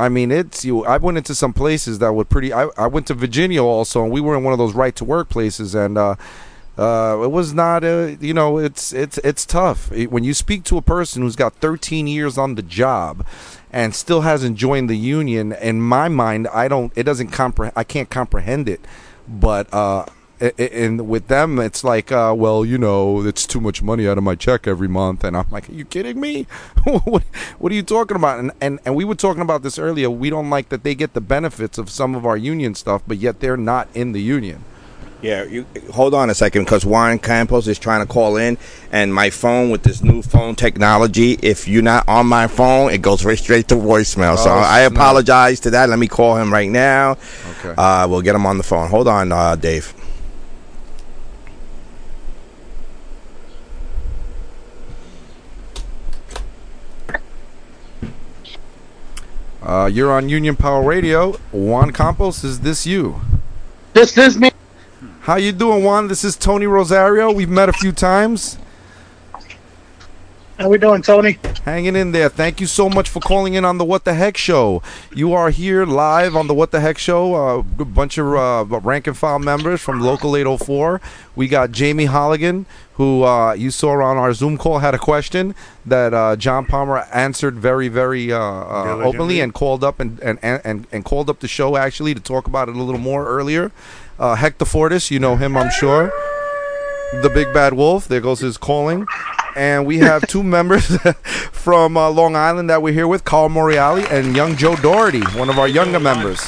I 0.00 0.08
mean, 0.08 0.30
it's 0.30 0.64
you. 0.64 0.84
I 0.84 0.96
went 0.96 1.18
into 1.18 1.34
some 1.34 1.52
places 1.52 1.98
that 1.98 2.12
were 2.12 2.24
pretty. 2.24 2.52
I, 2.52 2.68
I 2.78 2.86
went 2.86 3.06
to 3.08 3.14
Virginia 3.14 3.62
also, 3.62 4.02
and 4.02 4.12
we 4.12 4.20
were 4.20 4.36
in 4.36 4.42
one 4.44 4.52
of 4.52 4.58
those 4.58 4.74
right 4.74 4.94
to 4.96 5.04
work 5.04 5.28
places, 5.28 5.74
and 5.74 5.98
uh, 5.98 6.14
uh, 6.78 7.20
it 7.22 7.30
was 7.30 7.52
not. 7.52 7.84
Uh, 7.84 8.16
you 8.20 8.32
know, 8.34 8.58
it's 8.58 8.92
it's 8.92 9.18
it's 9.18 9.44
tough 9.44 9.92
It- 9.92 10.10
when 10.10 10.24
you 10.24 10.34
speak 10.34 10.64
to 10.64 10.78
a 10.78 10.82
person 10.82 11.22
who's 11.22 11.36
got 11.36 11.54
13 11.56 12.06
years 12.06 12.38
on 12.38 12.54
the 12.54 12.62
job 12.62 13.26
and 13.72 13.94
still 13.94 14.22
hasn't 14.22 14.56
joined 14.56 14.88
the 14.88 14.96
union. 14.96 15.52
In 15.52 15.80
my 15.80 16.08
mind, 16.08 16.48
I 16.52 16.68
don't. 16.68 16.92
It 16.96 17.02
doesn't 17.04 17.28
comprehend. 17.28 17.74
I 17.76 17.84
can't 17.84 18.08
comprehend 18.10 18.68
it, 18.68 18.80
but. 19.28 19.72
Uh, 19.72 20.06
a- 20.06 20.08
a- 20.08 20.19
and 20.58 21.08
with 21.08 21.28
them 21.28 21.58
it's 21.58 21.84
like 21.84 22.10
uh, 22.10 22.32
well 22.36 22.64
you 22.64 22.78
know 22.78 23.22
it's 23.26 23.46
too 23.46 23.60
much 23.60 23.82
money 23.82 24.08
out 24.08 24.16
of 24.18 24.24
my 24.24 24.34
check 24.34 24.66
every 24.66 24.88
month 24.88 25.22
and 25.24 25.36
i'm 25.36 25.46
like 25.50 25.68
are 25.68 25.72
you 25.72 25.84
kidding 25.84 26.18
me 26.20 26.44
what, 27.04 27.22
what 27.58 27.70
are 27.70 27.74
you 27.74 27.82
talking 27.82 28.16
about 28.16 28.38
and, 28.38 28.50
and 28.60 28.78
and 28.84 28.94
we 28.96 29.04
were 29.04 29.14
talking 29.14 29.42
about 29.42 29.62
this 29.62 29.78
earlier 29.78 30.08
we 30.10 30.30
don't 30.30 30.48
like 30.50 30.68
that 30.70 30.82
they 30.82 30.94
get 30.94 31.12
the 31.12 31.20
benefits 31.20 31.76
of 31.78 31.90
some 31.90 32.14
of 32.14 32.24
our 32.24 32.36
union 32.36 32.74
stuff 32.74 33.02
but 33.06 33.18
yet 33.18 33.40
they're 33.40 33.56
not 33.56 33.86
in 33.94 34.12
the 34.12 34.20
union 34.22 34.64
Yeah, 35.22 35.44
you 35.44 35.66
hold 35.92 36.14
on 36.14 36.30
a 36.30 36.34
second 36.34 36.64
because 36.64 36.86
Juan 36.86 37.18
Campos 37.18 37.68
is 37.68 37.78
trying 37.78 38.00
to 38.00 38.10
call 38.10 38.38
in, 38.40 38.56
and 38.90 39.12
my 39.12 39.28
phone 39.28 39.68
with 39.70 39.82
this 39.82 40.00
new 40.02 40.22
phone 40.22 40.54
technology, 40.54 41.36
if 41.42 41.68
you're 41.68 41.82
not 41.84 42.08
on 42.08 42.24
my 42.26 42.46
phone, 42.48 42.90
it 42.90 43.02
goes 43.02 43.22
right 43.22 43.36
straight 43.38 43.68
to 43.68 43.74
voicemail. 43.76 44.38
so 44.38 44.48
Oh, 44.48 44.64
I 44.64 44.80
snap. 44.88 44.92
apologize 44.96 45.60
to 45.60 45.70
that. 45.76 45.90
Let 45.90 45.98
me 45.98 46.08
call 46.08 46.36
him 46.40 46.50
right 46.50 46.70
now. 46.70 47.18
Okay. 47.60 47.74
Uh, 47.76 48.08
we'll 48.08 48.22
get 48.24 48.34
him 48.34 48.46
on 48.46 48.56
the 48.56 48.64
phone. 48.64 48.88
Hold 48.88 49.08
on, 49.08 49.30
uh, 49.30 49.56
Dave. 49.56 49.92
Uh, 59.70 59.86
you're 59.86 60.10
on 60.10 60.28
union 60.28 60.56
power 60.56 60.82
radio. 60.82 61.30
Juan 61.52 61.92
campos 61.92 62.42
is 62.42 62.58
this 62.60 62.86
you? 62.86 63.20
This 63.92 64.18
is 64.18 64.36
me. 64.36 64.50
how 65.20 65.36
you 65.36 65.52
doing 65.52 65.84
juan? 65.84 66.08
This 66.08 66.24
is 66.24 66.34
tony 66.34 66.66
rosario. 66.66 67.30
We've 67.30 67.48
met 67.48 67.68
a 67.68 67.72
few 67.72 67.92
times 67.92 68.58
How 70.60 70.68
we 70.68 70.76
doing, 70.76 71.00
Tony? 71.00 71.38
Hanging 71.64 71.96
in 71.96 72.12
there. 72.12 72.28
Thank 72.28 72.60
you 72.60 72.66
so 72.66 72.90
much 72.90 73.08
for 73.08 73.18
calling 73.18 73.54
in 73.54 73.64
on 73.64 73.78
the 73.78 73.84
What 73.86 74.04
the 74.04 74.12
Heck 74.12 74.36
Show. 74.36 74.82
You 75.10 75.32
are 75.32 75.48
here 75.48 75.86
live 75.86 76.36
on 76.36 76.48
the 76.48 76.52
What 76.52 76.70
the 76.70 76.80
Heck 76.80 76.98
Show. 76.98 77.34
Uh, 77.34 77.64
a 77.78 77.84
bunch 77.86 78.18
of 78.18 78.26
uh, 78.34 78.80
rank 78.80 79.06
and 79.06 79.16
file 79.16 79.38
members 79.38 79.80
from 79.80 80.00
Local 80.00 80.36
804. 80.36 81.00
We 81.34 81.48
got 81.48 81.72
Jamie 81.72 82.08
Holligan, 82.08 82.66
who 82.92 83.22
uh, 83.22 83.54
you 83.54 83.70
saw 83.70 84.04
on 84.04 84.18
our 84.18 84.34
Zoom 84.34 84.58
call, 84.58 84.80
had 84.80 84.94
a 84.94 84.98
question 84.98 85.54
that 85.86 86.12
uh, 86.12 86.36
John 86.36 86.66
Palmer 86.66 87.06
answered 87.10 87.56
very, 87.56 87.88
very 87.88 88.30
uh, 88.30 88.38
uh, 88.38 89.00
openly 89.02 89.40
and 89.40 89.54
called 89.54 89.82
up 89.82 89.98
and, 89.98 90.20
and, 90.20 90.38
and, 90.42 90.86
and 90.92 91.06
called 91.06 91.30
up 91.30 91.40
the 91.40 91.48
show 91.48 91.78
actually 91.78 92.12
to 92.12 92.20
talk 92.20 92.46
about 92.46 92.68
it 92.68 92.76
a 92.76 92.82
little 92.82 93.00
more 93.00 93.26
earlier. 93.26 93.72
Uh, 94.18 94.34
Hector 94.34 94.66
Fortis, 94.66 95.10
you 95.10 95.20
know 95.20 95.36
him, 95.36 95.56
I'm 95.56 95.70
sure. 95.70 96.12
The 97.22 97.30
big 97.30 97.54
bad 97.54 97.72
wolf. 97.72 98.06
There 98.06 98.20
goes 98.20 98.40
his 98.40 98.58
calling. 98.58 99.06
And 99.56 99.86
we 99.86 99.98
have 99.98 100.26
two 100.26 100.42
members 100.56 100.96
from 101.52 101.96
uh, 101.96 102.10
Long 102.10 102.36
Island 102.36 102.70
that 102.70 102.82
we're 102.82 102.94
here 102.94 103.08
with, 103.08 103.24
Carl 103.24 103.48
Moriali 103.48 104.10
and 104.10 104.36
young 104.36 104.56
Joe 104.56 104.76
Doherty, 104.76 105.22
one 105.38 105.48
of 105.48 105.58
our 105.58 105.68
younger 105.68 106.00
members. 106.00 106.40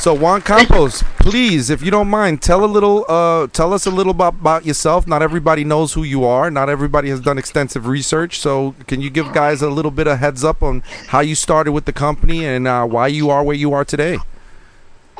So 0.00 0.14
Juan 0.14 0.40
Campos, 0.40 1.04
please, 1.18 1.68
if 1.68 1.82
you 1.82 1.90
don't 1.90 2.08
mind, 2.08 2.40
tell 2.40 2.64
a 2.64 2.66
little, 2.66 3.04
uh, 3.06 3.48
tell 3.48 3.74
us 3.74 3.84
a 3.84 3.90
little 3.90 4.12
about, 4.12 4.32
about 4.32 4.64
yourself. 4.64 5.06
Not 5.06 5.20
everybody 5.20 5.62
knows 5.62 5.92
who 5.92 6.04
you 6.04 6.24
are. 6.24 6.50
Not 6.50 6.70
everybody 6.70 7.10
has 7.10 7.20
done 7.20 7.36
extensive 7.36 7.86
research. 7.86 8.38
So 8.38 8.74
can 8.86 9.02
you 9.02 9.10
give 9.10 9.30
guys 9.34 9.60
a 9.60 9.68
little 9.68 9.90
bit 9.90 10.06
of 10.06 10.18
heads 10.18 10.42
up 10.42 10.62
on 10.62 10.82
how 11.08 11.20
you 11.20 11.34
started 11.34 11.72
with 11.72 11.84
the 11.84 11.92
company 11.92 12.46
and 12.46 12.66
uh, 12.66 12.86
why 12.86 13.08
you 13.08 13.28
are 13.28 13.44
where 13.44 13.54
you 13.54 13.74
are 13.74 13.84
today? 13.84 14.16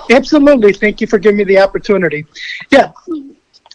Absolutely. 0.09 0.73
Thank 0.73 1.03
you 1.03 1.07
for 1.07 1.19
giving 1.19 1.37
me 1.37 1.45
the 1.45 1.59
opportunity. 1.59 2.25
Yeah, 2.71 2.93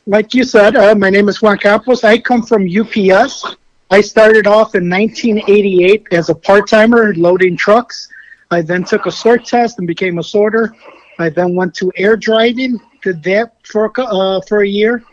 like 0.06 0.34
you 0.34 0.44
said, 0.44 0.76
uh, 0.76 0.94
my 0.96 1.10
name 1.10 1.30
is 1.30 1.42
Juan 1.42 1.58
Campos. 1.58 2.04
I 2.04 2.18
come 2.18 2.44
from 2.44 2.68
UPS. 2.68 3.56
I 3.90 4.02
started 4.02 4.48
off 4.48 4.76
in 4.76 4.90
1988 4.90 6.08
as 6.12 6.30
a 6.30 6.36
part 6.36 6.68
timer 6.70 7.14
loading 7.16 7.58
trucks. 7.58 8.10
I 8.52 8.62
then 8.62 8.84
took 8.84 9.06
a 9.08 9.12
sort 9.12 9.46
test 9.46 9.80
and 9.80 9.88
became 9.88 10.20
a 10.20 10.24
sorter. 10.24 10.76
I 11.18 11.30
then 11.30 11.56
went 11.56 11.74
to 11.76 11.92
air 11.96 12.16
driving, 12.16 12.80
did 13.02 13.24
that 13.24 13.54
for 13.64 13.86
a 13.86 14.02
uh, 14.02 14.42
for 14.48 14.62
a 14.62 14.68
year. 14.68 15.04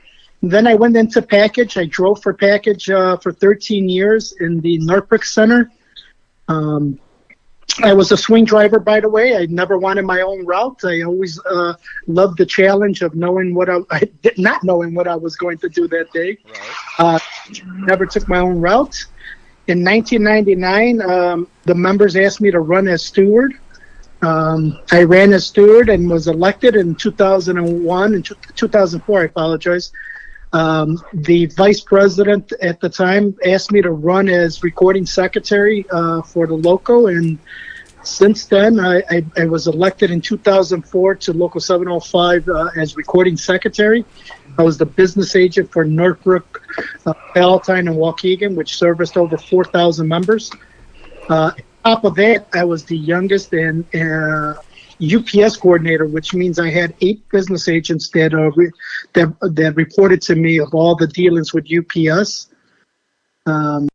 Then 0.42 0.66
I 0.66 0.74
went 0.74 0.96
into 0.96 1.22
package. 1.22 1.76
I 1.76 1.86
drove 1.86 2.20
for 2.22 2.34
package 2.34 2.90
uh, 2.90 3.16
for 3.16 3.32
13 3.32 3.88
years 3.88 4.32
in 4.40 4.60
the 4.60 4.78
Norfolk 4.78 5.24
Center. 5.24 5.70
Um, 6.48 6.98
I 7.80 7.92
was 7.94 8.12
a 8.12 8.16
swing 8.16 8.44
driver, 8.44 8.78
by 8.78 9.00
the 9.00 9.08
way. 9.08 9.36
I 9.36 9.46
never 9.46 9.78
wanted 9.78 10.04
my 10.04 10.20
own 10.20 10.44
route. 10.44 10.84
I 10.84 11.02
always 11.02 11.38
uh, 11.46 11.74
loved 12.06 12.38
the 12.38 12.46
challenge 12.46 13.02
of 13.02 13.14
knowing 13.14 13.54
what 13.54 13.68
I, 13.70 13.78
I 13.90 14.00
did- 14.22 14.38
not 14.38 14.62
knowing 14.62 14.94
what 14.94 15.08
I 15.08 15.16
was 15.16 15.36
going 15.36 15.58
to 15.58 15.68
do 15.68 15.88
that 15.88 16.12
day. 16.12 16.38
Uh, 16.98 17.18
never 17.86 18.04
took 18.06 18.28
my 18.28 18.38
own 18.38 18.60
route. 18.60 18.96
In 19.68 19.84
1999, 19.84 21.00
um, 21.02 21.46
the 21.64 21.74
members 21.74 22.16
asked 22.16 22.40
me 22.40 22.50
to 22.50 22.60
run 22.60 22.88
as 22.88 23.04
steward. 23.04 23.54
Um, 24.22 24.78
I 24.92 25.02
ran 25.04 25.32
as 25.32 25.46
steward 25.46 25.88
and 25.88 26.08
was 26.10 26.28
elected 26.28 26.76
in 26.76 26.94
2001 26.94 28.14
and 28.14 28.24
2004. 28.56 29.20
I 29.20 29.24
apologize. 29.24 29.92
Um, 30.52 31.02
the 31.14 31.46
vice 31.46 31.80
president 31.80 32.52
at 32.60 32.80
the 32.80 32.88
time 32.88 33.34
asked 33.46 33.72
me 33.72 33.80
to 33.80 33.90
run 33.90 34.28
as 34.28 34.62
recording 34.62 35.06
secretary 35.06 35.86
uh, 35.90 36.22
for 36.22 36.46
the 36.46 36.54
local, 36.54 37.06
and 37.06 37.38
since 38.02 38.46
then 38.46 38.78
I, 38.78 39.02
I, 39.10 39.24
I 39.38 39.44
was 39.46 39.66
elected 39.66 40.10
in 40.10 40.20
2004 40.20 41.14
to 41.14 41.32
local 41.32 41.60
705 41.60 42.48
uh, 42.48 42.68
as 42.76 42.96
recording 42.96 43.36
secretary. 43.36 44.04
I 44.58 44.62
was 44.62 44.76
the 44.76 44.86
business 44.86 45.34
agent 45.36 45.72
for 45.72 45.84
Northbrook, 45.84 46.62
uh, 47.06 47.14
Palatine, 47.34 47.88
and 47.88 47.96
Waukegan, 47.96 48.54
which 48.54 48.76
serviced 48.76 49.16
over 49.16 49.38
4,000 49.38 50.06
members. 50.06 50.50
Uh, 51.30 51.52
top 51.84 52.04
of 52.04 52.14
that, 52.16 52.46
I 52.52 52.64
was 52.64 52.84
the 52.84 52.96
youngest 52.96 53.54
and 53.54 53.86
UPS 55.02 55.56
coordinator, 55.56 56.06
which 56.06 56.32
means 56.32 56.58
I 56.58 56.70
had 56.70 56.94
eight 57.00 57.28
business 57.30 57.68
agents 57.68 58.08
that 58.10 58.32
uh, 58.34 58.50
re- 58.52 58.70
that 59.14 59.34
that 59.40 59.74
reported 59.76 60.22
to 60.22 60.34
me 60.34 60.58
of 60.58 60.74
all 60.74 60.94
the 60.94 61.06
dealings 61.06 61.52
with 61.52 61.66
UPS. 61.72 62.48
Um, 63.46 63.88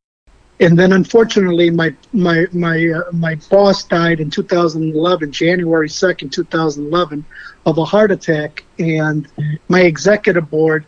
and 0.60 0.78
then, 0.78 0.92
unfortunately, 0.94 1.70
my 1.70 1.96
my 2.14 2.48
my 2.52 2.88
uh, 2.90 3.12
my 3.14 3.36
boss 3.50 3.84
died 3.84 4.20
in 4.20 4.30
2011, 4.30 5.32
January 5.32 5.88
2nd, 5.88 6.32
2011, 6.32 7.24
of 7.66 7.78
a 7.78 7.86
heart 7.86 8.12
attack, 8.12 8.66
and 8.80 9.28
my 9.70 9.82
executive 9.82 10.50
board 10.50 10.86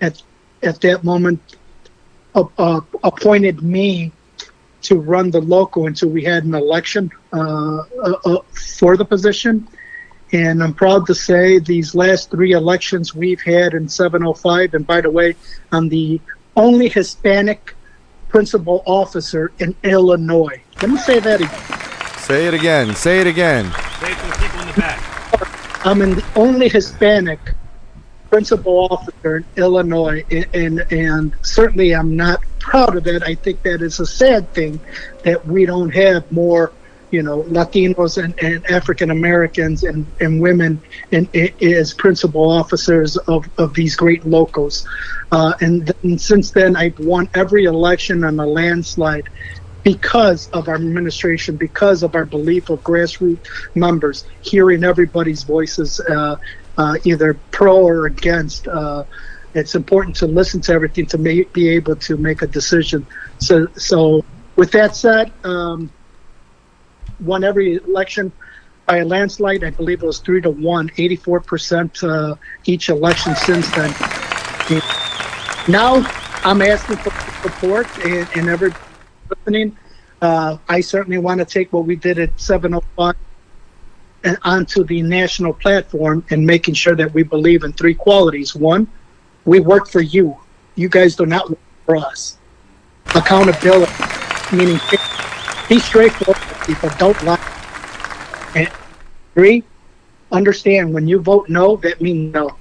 at 0.00 0.22
at 0.62 0.80
that 0.80 1.04
moment 1.04 1.40
uh, 2.34 2.44
uh, 2.58 2.80
appointed 3.02 3.62
me 3.62 4.12
to 4.84 4.96
run 4.96 5.30
the 5.30 5.40
local 5.40 5.86
until 5.86 6.10
we 6.10 6.22
had 6.22 6.44
an 6.44 6.54
election 6.54 7.10
uh, 7.32 7.78
uh, 8.02 8.14
uh, 8.24 8.38
for 8.78 8.96
the 8.96 9.04
position. 9.04 9.66
And 10.32 10.62
I'm 10.62 10.74
proud 10.74 11.06
to 11.06 11.14
say 11.14 11.58
these 11.58 11.94
last 11.94 12.30
three 12.30 12.52
elections 12.52 13.14
we've 13.14 13.40
had 13.40 13.74
in 13.74 13.88
705, 13.88 14.74
and 14.74 14.86
by 14.86 15.00
the 15.00 15.10
way, 15.10 15.36
I'm 15.72 15.88
the 15.88 16.20
only 16.56 16.88
Hispanic 16.88 17.74
principal 18.28 18.82
officer 18.84 19.52
in 19.58 19.76
Illinois. 19.84 20.62
Let 20.82 20.90
me 20.90 20.96
say 20.98 21.20
that 21.20 21.40
again. 21.40 22.18
Say 22.18 22.46
it 22.46 22.54
again. 22.54 22.94
Say 22.94 23.20
it 23.20 23.26
again. 23.26 23.70
Say 24.00 24.12
it 24.12 24.18
to 24.18 24.26
the 24.26 24.36
people 24.40 24.60
in 24.60 24.66
the 24.68 24.74
back. 24.74 25.86
I'm 25.86 25.98
the 25.98 26.24
only 26.34 26.68
Hispanic 26.68 27.38
principal 28.28 28.88
officer 28.90 29.36
in 29.36 29.44
Illinois, 29.56 30.24
and, 30.30 30.46
and 30.54 30.92
and 30.92 31.34
certainly 31.42 31.94
I'm 31.94 32.16
not 32.16 32.40
proud 32.64 32.96
of 32.96 33.04
that. 33.04 33.22
I 33.22 33.34
think 33.34 33.62
that 33.62 33.82
is 33.82 34.00
a 34.00 34.06
sad 34.06 34.52
thing 34.54 34.80
that 35.22 35.46
we 35.46 35.66
don't 35.66 35.90
have 35.90 36.30
more, 36.32 36.72
you 37.10 37.22
know, 37.22 37.42
Latinos 37.42 38.22
and, 38.22 38.34
and 38.42 38.64
African 38.70 39.10
Americans 39.10 39.84
and, 39.84 40.06
and 40.20 40.40
women 40.40 40.80
as 41.12 41.94
principal 41.94 42.50
officers 42.50 43.16
of, 43.34 43.46
of 43.58 43.74
these 43.74 43.94
great 43.96 44.24
locals. 44.24 44.86
Uh, 45.30 45.52
and, 45.60 45.86
then 45.86 46.18
since 46.18 46.50
then, 46.52 46.74
I've 46.74 46.98
won 46.98 47.28
every 47.34 47.64
election 47.64 48.24
on 48.24 48.40
a 48.40 48.46
landslide 48.46 49.28
because 49.82 50.48
of 50.50 50.68
our 50.68 50.76
administration, 50.76 51.56
because 51.56 52.02
of 52.02 52.14
our 52.14 52.24
belief 52.24 52.70
of 52.70 52.82
grassroots 52.82 53.46
members, 53.74 54.24
hearing 54.40 54.82
everybody's 54.82 55.42
voices, 55.42 56.00
uh, 56.00 56.36
uh, 56.78 56.96
either 57.04 57.34
pro 57.50 57.76
or 57.82 58.06
against. 58.06 58.66
Uh, 58.66 59.04
it's 59.54 59.74
important 59.74 60.16
to 60.16 60.26
listen 60.26 60.60
to 60.62 60.72
everything 60.72 61.06
to 61.06 61.18
ma- 61.18 61.48
be 61.52 61.68
able 61.68 61.96
to 61.96 62.16
make 62.16 62.42
a 62.42 62.46
decision. 62.46 63.06
So, 63.38 63.66
so 63.76 64.24
with 64.56 64.70
that 64.72 64.96
said, 64.96 65.32
um, 65.44 65.90
won 67.20 67.44
every 67.44 67.74
election 67.74 68.32
by 68.86 68.98
a 68.98 69.04
landslide. 69.04 69.64
I 69.64 69.70
believe 69.70 70.02
it 70.02 70.06
was 70.06 70.18
three 70.18 70.40
to 70.42 70.50
one, 70.50 70.90
84 70.96 71.40
percent 71.40 72.02
uh, 72.02 72.34
each 72.66 72.88
election 72.88 73.34
since 73.36 73.70
then. 73.74 73.94
Now 75.68 76.04
I'm 76.44 76.60
asking 76.60 76.96
for 76.96 77.10
support 77.42 77.86
and, 78.04 78.28
and 78.34 78.48
every 78.48 78.72
listening. 79.30 79.76
Uh, 80.20 80.58
I 80.68 80.80
certainly 80.80 81.18
want 81.18 81.40
to 81.40 81.44
take 81.44 81.72
what 81.72 81.86
we 81.86 81.96
did 81.96 82.18
at 82.18 82.38
705 82.40 83.14
and 84.24 84.38
onto 84.42 84.84
the 84.84 85.02
national 85.02 85.52
platform 85.54 86.24
and 86.30 86.44
making 86.46 86.74
sure 86.74 86.96
that 86.96 87.12
we 87.12 87.22
believe 87.22 87.62
in 87.62 87.72
three 87.72 87.94
qualities. 87.94 88.54
One, 88.54 88.90
we 89.44 89.60
work 89.60 89.88
for 89.88 90.00
you. 90.00 90.36
You 90.74 90.88
guys 90.88 91.16
do 91.16 91.26
not 91.26 91.50
work 91.50 91.58
for 91.86 91.96
us. 91.96 92.38
Accountability, 93.14 93.92
meaning 94.52 94.80
be 95.68 95.78
straightforward 95.78 96.42
with 96.48 96.66
people, 96.66 96.90
don't 96.98 97.22
lie. 97.24 97.38
And 98.56 98.70
three, 99.34 99.62
understand 100.32 100.92
when 100.92 101.06
you 101.06 101.20
vote 101.20 101.48
no, 101.48 101.76
that 101.76 102.00
means 102.00 102.34
no. 102.34 102.56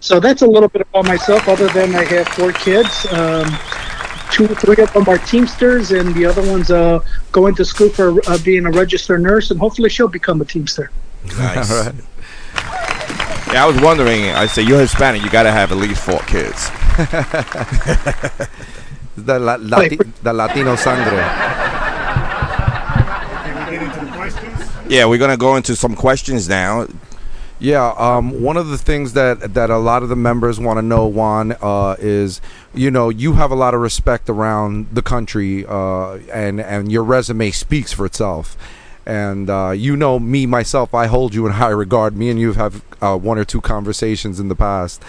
So 0.00 0.20
that's 0.20 0.42
a 0.42 0.46
little 0.46 0.68
bit 0.68 0.82
about 0.82 1.06
myself. 1.06 1.48
Other 1.48 1.68
than 1.68 1.94
I 1.94 2.04
have 2.04 2.28
four 2.28 2.52
kids, 2.52 3.06
um, 3.12 3.44
two, 4.30 4.46
three 4.46 4.82
of 4.82 4.92
them 4.92 5.08
are 5.08 5.18
Teamsters, 5.18 5.92
and 5.92 6.14
the 6.14 6.24
other 6.26 6.42
one's 6.42 6.70
uh, 6.70 7.00
going 7.32 7.54
to 7.56 7.64
school 7.64 7.88
for 7.90 8.16
uh, 8.30 8.38
being 8.38 8.66
a 8.66 8.70
registered 8.70 9.22
nurse, 9.22 9.50
and 9.50 9.58
hopefully 9.58 9.88
she'll 9.88 10.08
become 10.08 10.40
a 10.40 10.44
Teamster. 10.44 10.90
Nice. 11.36 11.90
Yeah, 13.52 13.64
I 13.64 13.66
was 13.66 13.80
wondering. 13.80 14.26
I 14.30 14.46
say 14.46 14.62
you're 14.62 14.78
Hispanic. 14.80 15.22
You 15.22 15.30
got 15.30 15.42
to 15.42 15.50
have 15.50 15.72
at 15.72 15.78
least 15.78 16.02
four 16.04 16.20
kids. 16.20 16.70
the, 19.16 19.38
la- 19.40 19.58
Lati- 19.58 20.12
the 20.22 20.32
Latino 20.32 20.76
sangre. 20.76 21.26
Yeah, 24.88 25.06
we're 25.06 25.18
gonna 25.18 25.36
go 25.36 25.56
into 25.56 25.76
some 25.76 25.94
questions 25.94 26.48
now. 26.48 26.86
Yeah, 27.60 27.92
um, 27.98 28.42
one 28.42 28.56
of 28.56 28.68
the 28.68 28.78
things 28.78 29.12
that 29.12 29.54
that 29.54 29.70
a 29.70 29.78
lot 29.78 30.02
of 30.02 30.08
the 30.08 30.16
members 30.16 30.58
want 30.58 30.78
to 30.78 30.82
know, 30.82 31.06
Juan, 31.06 31.54
uh, 31.60 31.94
is 31.98 32.40
you 32.74 32.90
know 32.90 33.08
you 33.08 33.34
have 33.34 33.50
a 33.50 33.54
lot 33.54 33.74
of 33.74 33.80
respect 33.80 34.28
around 34.28 34.88
the 34.92 35.02
country, 35.02 35.64
uh, 35.66 36.14
and 36.32 36.60
and 36.60 36.90
your 36.90 37.04
resume 37.04 37.50
speaks 37.52 37.92
for 37.92 38.04
itself. 38.06 38.56
And 39.06 39.48
uh, 39.50 39.70
you 39.70 39.96
know 39.96 40.18
me 40.18 40.46
myself, 40.46 40.94
I 40.94 41.06
hold 41.06 41.34
you 41.34 41.46
in 41.46 41.52
high 41.52 41.68
regard. 41.68 42.16
Me 42.16 42.30
and 42.30 42.38
you 42.38 42.52
have 42.52 42.84
uh, 43.00 43.16
one 43.16 43.38
or 43.38 43.44
two 43.44 43.60
conversations 43.60 44.38
in 44.38 44.48
the 44.48 44.54
past. 44.54 45.02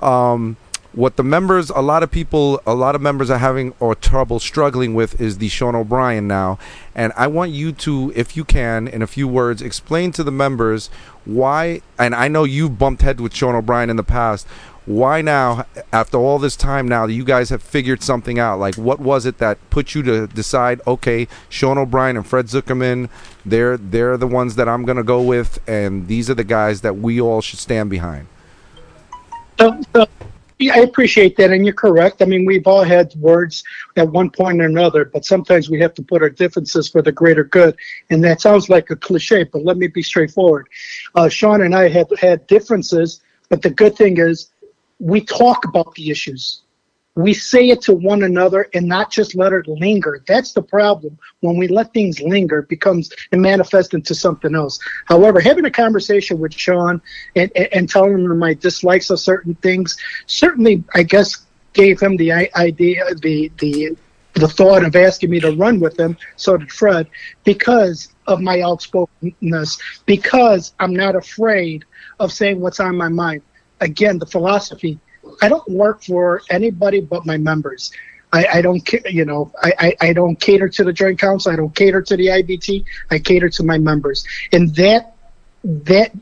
Um, 0.00 0.56
what 0.92 1.16
the 1.16 1.22
members, 1.22 1.70
a 1.70 1.80
lot 1.80 2.02
of 2.02 2.10
people, 2.10 2.60
a 2.66 2.74
lot 2.74 2.94
of 2.94 3.00
members 3.00 3.30
are 3.30 3.38
having 3.38 3.72
or 3.80 3.94
trouble 3.94 4.38
struggling 4.38 4.94
with 4.94 5.18
is 5.20 5.38
the 5.38 5.48
Sean 5.48 5.74
O'Brien 5.74 6.28
now. 6.28 6.58
And 6.94 7.14
I 7.16 7.28
want 7.28 7.52
you 7.52 7.72
to, 7.72 8.12
if 8.14 8.36
you 8.36 8.44
can, 8.44 8.86
in 8.88 9.00
a 9.00 9.06
few 9.06 9.26
words, 9.26 9.62
explain 9.62 10.12
to 10.12 10.22
the 10.22 10.30
members 10.30 10.90
why. 11.24 11.80
And 11.98 12.14
I 12.14 12.28
know 12.28 12.44
you've 12.44 12.78
bumped 12.78 13.02
heads 13.02 13.22
with 13.22 13.34
Sean 13.34 13.54
O'Brien 13.54 13.88
in 13.88 13.96
the 13.96 14.02
past. 14.02 14.46
Why 14.84 15.22
now, 15.22 15.66
after 15.92 16.18
all 16.18 16.40
this 16.40 16.56
time 16.56 16.88
now, 16.88 17.06
that 17.06 17.12
you 17.12 17.24
guys 17.24 17.50
have 17.50 17.62
figured 17.62 18.02
something 18.02 18.40
out? 18.40 18.58
Like, 18.58 18.74
what 18.74 18.98
was 18.98 19.26
it 19.26 19.38
that 19.38 19.58
put 19.70 19.94
you 19.94 20.02
to 20.02 20.26
decide? 20.26 20.80
Okay, 20.86 21.28
Sean 21.48 21.78
O'Brien 21.78 22.16
and 22.16 22.26
Fred 22.26 22.46
Zuckerman, 22.46 23.08
they're 23.46 23.76
they're 23.76 24.16
the 24.16 24.26
ones 24.26 24.56
that 24.56 24.68
I'm 24.68 24.84
gonna 24.84 25.04
go 25.04 25.22
with, 25.22 25.60
and 25.68 26.08
these 26.08 26.28
are 26.28 26.34
the 26.34 26.44
guys 26.44 26.80
that 26.80 26.96
we 26.96 27.20
all 27.20 27.40
should 27.40 27.60
stand 27.60 27.90
behind. 27.90 28.26
So, 29.60 29.80
so, 29.94 30.06
yeah, 30.58 30.74
I 30.74 30.78
appreciate 30.78 31.36
that, 31.36 31.50
and 31.50 31.64
you're 31.64 31.74
correct. 31.74 32.22
I 32.22 32.24
mean, 32.24 32.44
we've 32.44 32.66
all 32.66 32.82
had 32.82 33.14
words 33.16 33.62
at 33.96 34.08
one 34.08 34.30
point 34.30 34.60
or 34.60 34.64
another, 34.64 35.04
but 35.04 35.24
sometimes 35.24 35.68
we 35.70 35.78
have 35.80 35.94
to 35.94 36.02
put 36.02 36.22
our 36.22 36.30
differences 36.30 36.88
for 36.88 37.02
the 37.02 37.12
greater 37.12 37.44
good. 37.44 37.76
And 38.10 38.22
that 38.24 38.40
sounds 38.40 38.68
like 38.68 38.90
a 38.90 38.96
cliche, 38.96 39.44
but 39.44 39.64
let 39.64 39.76
me 39.76 39.88
be 39.88 40.02
straightforward. 40.02 40.68
Uh, 41.14 41.28
Sean 41.28 41.62
and 41.62 41.74
I 41.74 41.88
have 41.88 42.08
had 42.18 42.46
differences, 42.46 43.20
but 43.48 43.62
the 43.62 43.70
good 43.70 43.96
thing 43.96 44.18
is 44.18 44.51
we 45.02 45.20
talk 45.20 45.64
about 45.64 45.92
the 45.96 46.10
issues. 46.10 46.62
We 47.16 47.34
say 47.34 47.68
it 47.68 47.82
to 47.82 47.92
one 47.92 48.22
another 48.22 48.68
and 48.72 48.86
not 48.86 49.10
just 49.10 49.34
let 49.34 49.52
it 49.52 49.66
linger. 49.66 50.22
That's 50.26 50.52
the 50.52 50.62
problem. 50.62 51.18
When 51.40 51.58
we 51.58 51.66
let 51.66 51.92
things 51.92 52.20
linger, 52.20 52.60
it 52.60 52.68
becomes 52.68 53.10
and 53.32 53.42
manifest 53.42 53.92
into 53.94 54.14
something 54.14 54.54
else. 54.54 54.78
However, 55.06 55.40
having 55.40 55.64
a 55.64 55.70
conversation 55.70 56.38
with 56.38 56.54
Sean 56.54 57.02
and, 57.36 57.50
and, 57.56 57.68
and 57.72 57.88
telling 57.88 58.12
him 58.12 58.38
my 58.38 58.54
dislikes 58.54 59.10
of 59.10 59.18
certain 59.18 59.56
things 59.56 59.98
certainly, 60.26 60.84
I 60.94 61.02
guess, 61.02 61.44
gave 61.72 62.00
him 62.00 62.16
the 62.16 62.32
idea, 62.32 63.04
the 63.16 63.50
the 63.58 63.96
the 64.34 64.48
thought 64.48 64.84
of 64.84 64.96
asking 64.96 65.30
me 65.30 65.40
to 65.40 65.50
run 65.52 65.80
with 65.80 65.98
him. 65.98 66.16
So 66.36 66.56
did 66.56 66.72
Fred, 66.72 67.08
because 67.44 68.08
of 68.26 68.40
my 68.40 68.62
outspokenness, 68.62 69.78
because 70.06 70.72
I'm 70.80 70.94
not 70.94 71.16
afraid 71.16 71.84
of 72.20 72.32
saying 72.32 72.60
what's 72.60 72.80
on 72.80 72.96
my 72.96 73.08
mind. 73.08 73.42
Again, 73.82 74.18
the 74.18 74.26
philosophy. 74.26 74.98
I 75.40 75.48
don't 75.48 75.68
work 75.68 76.02
for 76.04 76.42
anybody 76.50 77.00
but 77.00 77.26
my 77.26 77.36
members. 77.36 77.92
I, 78.32 78.46
I 78.54 78.62
don't, 78.62 78.88
you 79.10 79.24
know, 79.24 79.52
I, 79.62 79.72
I, 79.78 80.08
I 80.08 80.12
don't 80.12 80.36
cater 80.40 80.68
to 80.68 80.84
the 80.84 80.92
Joint 80.92 81.18
Council. 81.18 81.52
I 81.52 81.56
don't 81.56 81.74
cater 81.74 82.00
to 82.00 82.16
the 82.16 82.28
IBT. 82.28 82.84
I 83.10 83.18
cater 83.18 83.48
to 83.50 83.62
my 83.62 83.76
members, 83.76 84.24
and 84.52 84.74
that 84.76 85.14
that 85.64 86.12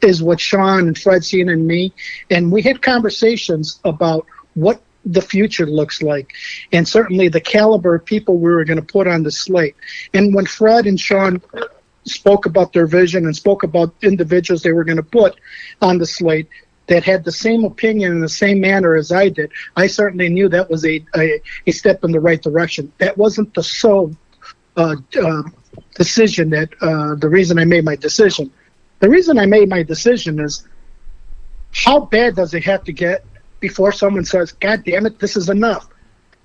is 0.00 0.22
what 0.22 0.40
Sean 0.40 0.86
and 0.86 0.98
Fred 0.98 1.24
seen 1.24 1.48
in 1.48 1.66
me. 1.66 1.92
And 2.30 2.50
we 2.50 2.62
had 2.62 2.80
conversations 2.82 3.80
about 3.84 4.26
what 4.54 4.80
the 5.04 5.20
future 5.20 5.66
looks 5.66 6.02
like, 6.02 6.32
and 6.72 6.88
certainly 6.88 7.28
the 7.28 7.40
caliber 7.40 7.96
of 7.96 8.04
people 8.04 8.38
we 8.38 8.50
were 8.50 8.64
going 8.64 8.80
to 8.80 8.92
put 8.92 9.06
on 9.06 9.22
the 9.22 9.30
slate. 9.30 9.76
And 10.14 10.34
when 10.34 10.46
Fred 10.46 10.86
and 10.86 10.98
Sean 10.98 11.42
spoke 12.06 12.46
about 12.46 12.72
their 12.72 12.86
vision 12.86 13.24
and 13.26 13.34
spoke 13.34 13.62
about 13.62 13.94
individuals 14.02 14.62
they 14.62 14.72
were 14.72 14.84
going 14.84 14.96
to 14.96 15.02
put 15.02 15.38
on 15.82 15.98
the 15.98 16.06
slate 16.06 16.48
that 16.86 17.02
had 17.04 17.24
the 17.24 17.32
same 17.32 17.64
opinion 17.64 18.12
in 18.12 18.20
the 18.20 18.28
same 18.28 18.60
manner 18.60 18.94
as 18.94 19.10
I 19.12 19.28
did, 19.28 19.50
I 19.76 19.86
certainly 19.86 20.28
knew 20.28 20.48
that 20.48 20.70
was 20.70 20.84
a, 20.84 21.04
a, 21.16 21.40
a 21.66 21.72
step 21.72 22.04
in 22.04 22.12
the 22.12 22.20
right 22.20 22.40
direction. 22.40 22.92
That 22.98 23.16
wasn't 23.18 23.52
the 23.54 23.62
sole 23.62 24.14
uh, 24.76 24.96
uh, 25.20 25.42
decision 25.94 26.50
that 26.50 26.70
uh, 26.80 27.14
the 27.16 27.28
reason 27.28 27.58
I 27.58 27.64
made 27.64 27.84
my 27.84 27.96
decision. 27.96 28.52
The 29.00 29.08
reason 29.08 29.38
I 29.38 29.46
made 29.46 29.68
my 29.68 29.82
decision 29.82 30.40
is 30.40 30.66
how 31.72 32.00
bad 32.00 32.36
does 32.36 32.54
it 32.54 32.64
have 32.64 32.84
to 32.84 32.92
get 32.92 33.24
before 33.60 33.92
someone 33.92 34.24
says, 34.24 34.52
God 34.52 34.84
damn 34.84 35.06
it, 35.06 35.18
this 35.18 35.36
is 35.36 35.48
enough? 35.48 35.88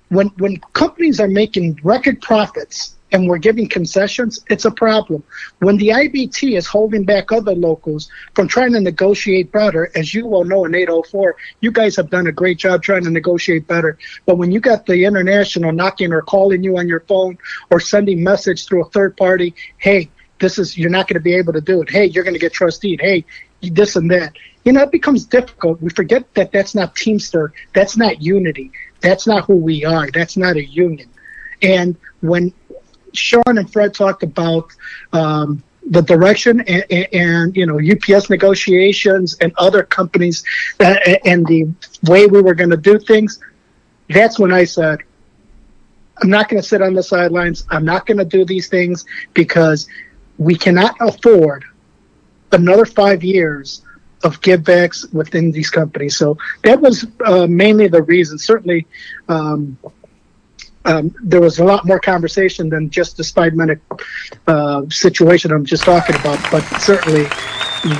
When, 0.08 0.28
when 0.38 0.58
companies 0.74 1.20
are 1.20 1.28
making 1.28 1.80
record 1.82 2.20
profits 2.20 2.96
and 3.12 3.28
we're 3.28 3.38
giving 3.38 3.68
concessions, 3.68 4.42
it's 4.48 4.64
a 4.64 4.70
problem. 4.70 5.22
When 5.58 5.76
the 5.76 5.88
IBT 5.88 6.56
is 6.56 6.66
holding 6.66 7.04
back 7.04 7.30
other 7.30 7.54
locals 7.54 8.10
from 8.34 8.48
trying 8.48 8.72
to 8.72 8.80
negotiate 8.80 9.52
better, 9.52 9.90
as 9.94 10.14
you 10.14 10.26
well 10.26 10.44
know 10.44 10.64
in 10.64 10.74
804, 10.74 11.36
you 11.60 11.70
guys 11.70 11.94
have 11.96 12.10
done 12.10 12.26
a 12.26 12.32
great 12.32 12.58
job 12.58 12.82
trying 12.82 13.04
to 13.04 13.10
negotiate 13.10 13.66
better. 13.66 13.98
But 14.26 14.38
when 14.38 14.50
you 14.50 14.60
got 14.60 14.86
the 14.86 15.04
international 15.04 15.72
knocking 15.72 16.12
or 16.12 16.22
calling 16.22 16.64
you 16.64 16.78
on 16.78 16.88
your 16.88 17.00
phone 17.00 17.38
or 17.70 17.80
sending 17.80 18.22
message 18.22 18.66
through 18.66 18.84
a 18.84 18.90
third 18.90 19.16
party, 19.16 19.54
hey, 19.78 20.10
this 20.40 20.58
is 20.58 20.76
you're 20.76 20.90
not 20.90 21.06
going 21.06 21.14
to 21.14 21.20
be 21.20 21.34
able 21.34 21.52
to 21.52 21.60
do 21.60 21.82
it. 21.82 21.90
Hey, 21.90 22.06
you're 22.06 22.24
going 22.24 22.34
to 22.34 22.40
get 22.40 22.52
trusteed. 22.52 23.00
Hey, 23.00 23.24
this 23.62 23.94
and 23.96 24.10
that. 24.10 24.36
You 24.64 24.72
know, 24.72 24.82
it 24.82 24.90
becomes 24.90 25.24
difficult. 25.24 25.80
We 25.80 25.90
forget 25.90 26.32
that 26.34 26.52
that's 26.52 26.74
not 26.74 26.96
Teamster. 26.96 27.52
That's 27.74 27.96
not 27.96 28.22
unity. 28.22 28.72
That's 29.00 29.26
not 29.26 29.44
who 29.44 29.56
we 29.56 29.84
are. 29.84 30.10
That's 30.10 30.36
not 30.36 30.56
a 30.56 30.64
union. 30.64 31.08
And 31.62 31.96
when 32.20 32.52
Sean 33.12 33.42
and 33.46 33.70
Fred 33.70 33.94
talked 33.94 34.22
about 34.22 34.72
um, 35.12 35.62
the 35.90 36.00
direction 36.00 36.60
and, 36.60 36.84
and, 37.12 37.56
you 37.56 37.66
know 37.66 37.80
UPS 37.80 38.30
negotiations 38.30 39.36
and 39.40 39.52
other 39.58 39.82
companies 39.82 40.44
uh, 40.80 40.94
and 41.24 41.46
the 41.46 41.68
way 42.04 42.26
we 42.26 42.40
were 42.40 42.54
going 42.54 42.70
to 42.70 42.76
do 42.76 42.98
things. 42.98 43.40
That's 44.08 44.38
when 44.38 44.52
I 44.52 44.64
said, 44.64 45.00
I'm 46.22 46.30
not 46.30 46.48
going 46.48 46.62
to 46.62 46.68
sit 46.68 46.82
on 46.82 46.94
the 46.94 47.02
sidelines. 47.02 47.64
I'm 47.70 47.84
not 47.84 48.06
going 48.06 48.18
to 48.18 48.24
do 48.24 48.44
these 48.44 48.68
things 48.68 49.04
because 49.34 49.88
we 50.38 50.54
cannot 50.54 50.94
afford 51.00 51.64
another 52.52 52.84
five 52.84 53.24
years 53.24 53.82
of 54.22 54.40
givebacks 54.40 55.12
within 55.12 55.50
these 55.50 55.70
companies. 55.70 56.16
So 56.16 56.38
that 56.62 56.80
was 56.80 57.06
uh, 57.24 57.46
mainly 57.48 57.88
the 57.88 58.02
reason. 58.02 58.38
Certainly, 58.38 58.86
um, 59.28 59.76
um, 60.84 61.14
there 61.22 61.40
was 61.40 61.58
a 61.58 61.64
lot 61.64 61.86
more 61.86 62.00
conversation 62.00 62.68
than 62.68 62.90
just 62.90 63.16
the 63.16 63.24
five 63.24 63.54
minute 63.54 63.80
uh, 64.46 64.82
situation 64.90 65.52
I'm 65.52 65.64
just 65.64 65.84
talking 65.84 66.16
about. 66.16 66.38
But 66.50 66.62
certainly, 66.80 67.24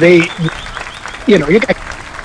they, 0.00 0.22
you 1.26 1.38
know, 1.38 1.48
you 1.48 1.60
got 1.60 1.76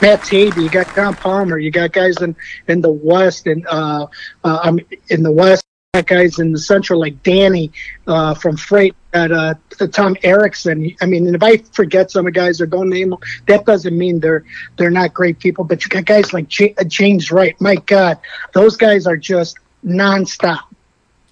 Matt 0.02 0.22
Taibi, 0.22 0.64
you 0.64 0.70
got 0.70 0.88
Tom 0.88 1.16
Palmer, 1.16 1.58
you 1.58 1.72
got 1.72 1.92
guys 1.92 2.22
in 2.22 2.36
in 2.68 2.82
the 2.82 2.92
West 2.92 3.48
and 3.48 3.66
uh, 3.68 4.08
uh, 4.44 4.60
I'm 4.64 4.80
in 5.10 5.24
the 5.24 5.32
West. 5.32 5.64
Guys 6.06 6.38
in 6.38 6.52
the 6.52 6.60
Central, 6.60 7.00
like 7.00 7.24
Danny 7.24 7.72
uh, 8.06 8.36
from 8.36 8.56
Freight, 8.56 8.94
at 9.14 9.32
uh, 9.32 9.56
Tom 9.92 10.16
Erickson. 10.22 10.96
I 11.02 11.06
mean, 11.06 11.34
if 11.34 11.42
I 11.42 11.58
forget 11.58 12.12
some 12.12 12.28
of 12.28 12.34
the 12.34 12.40
guys 12.40 12.62
or 12.62 12.68
don't 12.68 12.90
name 12.90 13.10
them, 13.10 13.20
that 13.48 13.66
doesn't 13.66 13.98
mean 13.98 14.20
they're 14.20 14.44
they're 14.78 14.92
not 14.92 15.14
great 15.14 15.40
people. 15.40 15.64
But 15.64 15.84
you 15.84 15.90
got 15.90 16.06
guys 16.06 16.34
like 16.34 16.48
J- 16.50 16.76
James 16.88 17.32
Wright. 17.32 17.60
My 17.60 17.76
God, 17.76 18.20
those 18.54 18.78
guys 18.78 19.08
are 19.08 19.18
just 19.18 19.58
nonstop. 19.86 20.62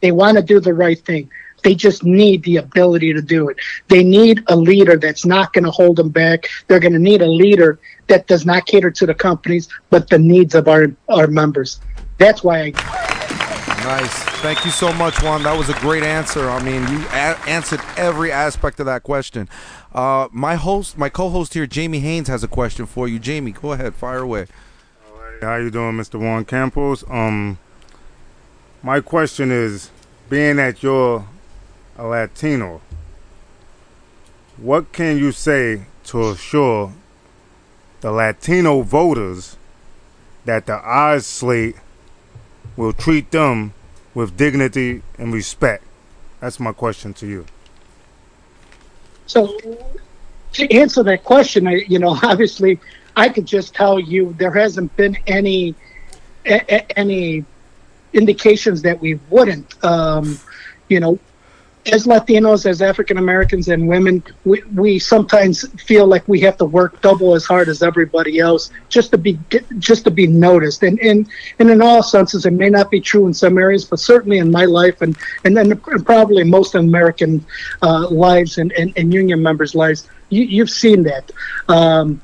They 0.01 0.11
want 0.11 0.37
to 0.37 0.43
do 0.43 0.59
the 0.59 0.73
right 0.73 0.99
thing. 0.99 1.29
They 1.63 1.73
just 1.73 2.03
need 2.03 2.43
the 2.43 2.57
ability 2.57 3.13
to 3.13 3.21
do 3.21 3.49
it. 3.49 3.57
They 3.87 4.03
need 4.03 4.43
a 4.47 4.55
leader 4.55 4.97
that's 4.97 5.25
not 5.25 5.51
going 5.53 5.63
to 5.63 5.71
hold 5.71 5.95
them 5.95 6.09
back. 6.09 6.47
They're 6.67 6.79
going 6.79 6.93
to 6.93 6.99
need 6.99 7.23
a 7.23 7.27
leader 7.27 7.79
that 8.07 8.27
does 8.27 8.45
not 8.45 8.67
cater 8.67 8.91
to 8.91 9.05
the 9.07 9.15
companies, 9.15 9.67
but 9.89 10.09
the 10.09 10.19
needs 10.19 10.53
of 10.53 10.67
our 10.67 10.91
our 11.09 11.27
members. 11.27 11.79
That's 12.19 12.43
why 12.43 12.59
I 12.65 13.05
Nice. 13.85 14.13
Thank 14.41 14.65
you 14.65 14.71
so 14.71 14.91
much, 14.93 15.21
Juan. 15.21 15.43
That 15.43 15.55
was 15.55 15.69
a 15.69 15.73
great 15.75 16.01
answer. 16.01 16.49
I 16.49 16.61
mean, 16.63 16.81
you 16.87 17.05
a- 17.09 17.37
answered 17.47 17.81
every 17.97 18.31
aspect 18.31 18.79
of 18.79 18.87
that 18.87 19.03
question. 19.03 19.47
Uh, 19.93 20.27
my 20.31 20.55
host, 20.55 20.97
my 20.97 21.07
co-host 21.07 21.53
here, 21.53 21.67
Jamie 21.67 21.99
Haynes, 21.99 22.27
has 22.27 22.43
a 22.43 22.47
question 22.47 22.87
for 22.87 23.07
you. 23.07 23.19
Jamie, 23.19 23.51
go 23.51 23.73
ahead, 23.73 23.93
fire 23.93 24.23
away. 24.23 24.47
How 25.41 25.57
you 25.57 25.69
doing, 25.69 25.95
Mr. 25.95 26.19
Juan 26.19 26.45
Campos? 26.45 27.03
Um, 27.07 27.59
my 28.85 29.01
question 29.01 29.51
is, 29.51 29.89
being 30.29 30.57
that 30.57 30.83
you're 30.83 31.25
a 31.97 32.05
Latino, 32.05 32.81
what 34.57 34.91
can 34.91 35.17
you 35.17 35.31
say 35.31 35.85
to 36.03 36.29
assure 36.29 36.93
the 38.01 38.11
Latino 38.11 38.83
voters 38.83 39.57
that 40.45 40.67
the 40.67 40.75
Oz 40.75 41.25
slate 41.25 41.77
will 42.77 42.93
treat 42.93 43.31
them 43.31 43.73
with 44.13 44.37
dignity 44.37 45.01
and 45.17 45.33
respect? 45.33 45.83
That's 46.39 46.59
my 46.59 46.71
question 46.71 47.11
to 47.15 47.25
you. 47.25 47.47
So 49.25 49.57
to 50.53 50.71
answer 50.71 51.01
that 51.01 51.23
question, 51.23 51.65
you 51.87 51.97
know, 51.97 52.19
obviously, 52.21 52.79
I 53.15 53.29
could 53.29 53.47
just 53.47 53.73
tell 53.73 53.99
you 53.99 54.35
there 54.37 54.51
hasn't 54.51 54.95
been 54.95 55.17
any 55.25 55.73
a, 56.45 56.61
a- 56.71 56.99
any 56.99 57.45
indications 58.15 58.81
that 58.81 58.99
we 58.99 59.19
wouldn't. 59.29 59.83
Um, 59.83 60.39
you 60.89 60.99
know, 60.99 61.19
as 61.91 62.07
Latinos, 62.07 62.65
as 62.65 62.81
African 62.81 63.17
Americans, 63.17 63.67
and 63.67 63.87
women, 63.87 64.23
we, 64.43 64.63
we 64.73 64.97
sometimes 64.97 65.67
feel 65.83 66.07
like 66.07 66.27
we 66.27 66.39
have 66.39 66.57
to 66.57 66.65
work 66.65 66.99
double 67.01 67.35
as 67.35 67.45
hard 67.45 67.69
as 67.69 67.83
everybody 67.83 68.39
else 68.39 68.71
just 68.89 69.11
to 69.11 69.17
be 69.17 69.37
just 69.77 70.03
to 70.05 70.11
be 70.11 70.25
noticed. 70.25 70.81
And 70.81 70.99
and, 70.99 71.27
and 71.59 71.69
in 71.69 71.81
all 71.81 72.01
senses, 72.01 72.45
it 72.45 72.53
may 72.53 72.69
not 72.69 72.89
be 72.89 72.99
true 72.99 73.27
in 73.27 73.33
some 73.33 73.57
areas, 73.57 73.85
but 73.85 73.99
certainly 73.99 74.39
in 74.39 74.49
my 74.49 74.65
life, 74.65 75.01
and 75.01 75.15
and 75.43 75.55
then 75.55 75.77
probably 75.79 76.43
most 76.43 76.73
American 76.75 77.45
uh, 77.83 78.07
lives 78.09 78.57
and, 78.57 78.71
and, 78.73 78.91
and 78.97 79.13
union 79.13 79.41
members' 79.41 79.75
lives, 79.75 80.09
you, 80.29 80.43
you've 80.43 80.71
seen 80.71 81.03
that. 81.03 81.31
Um, 81.67 82.19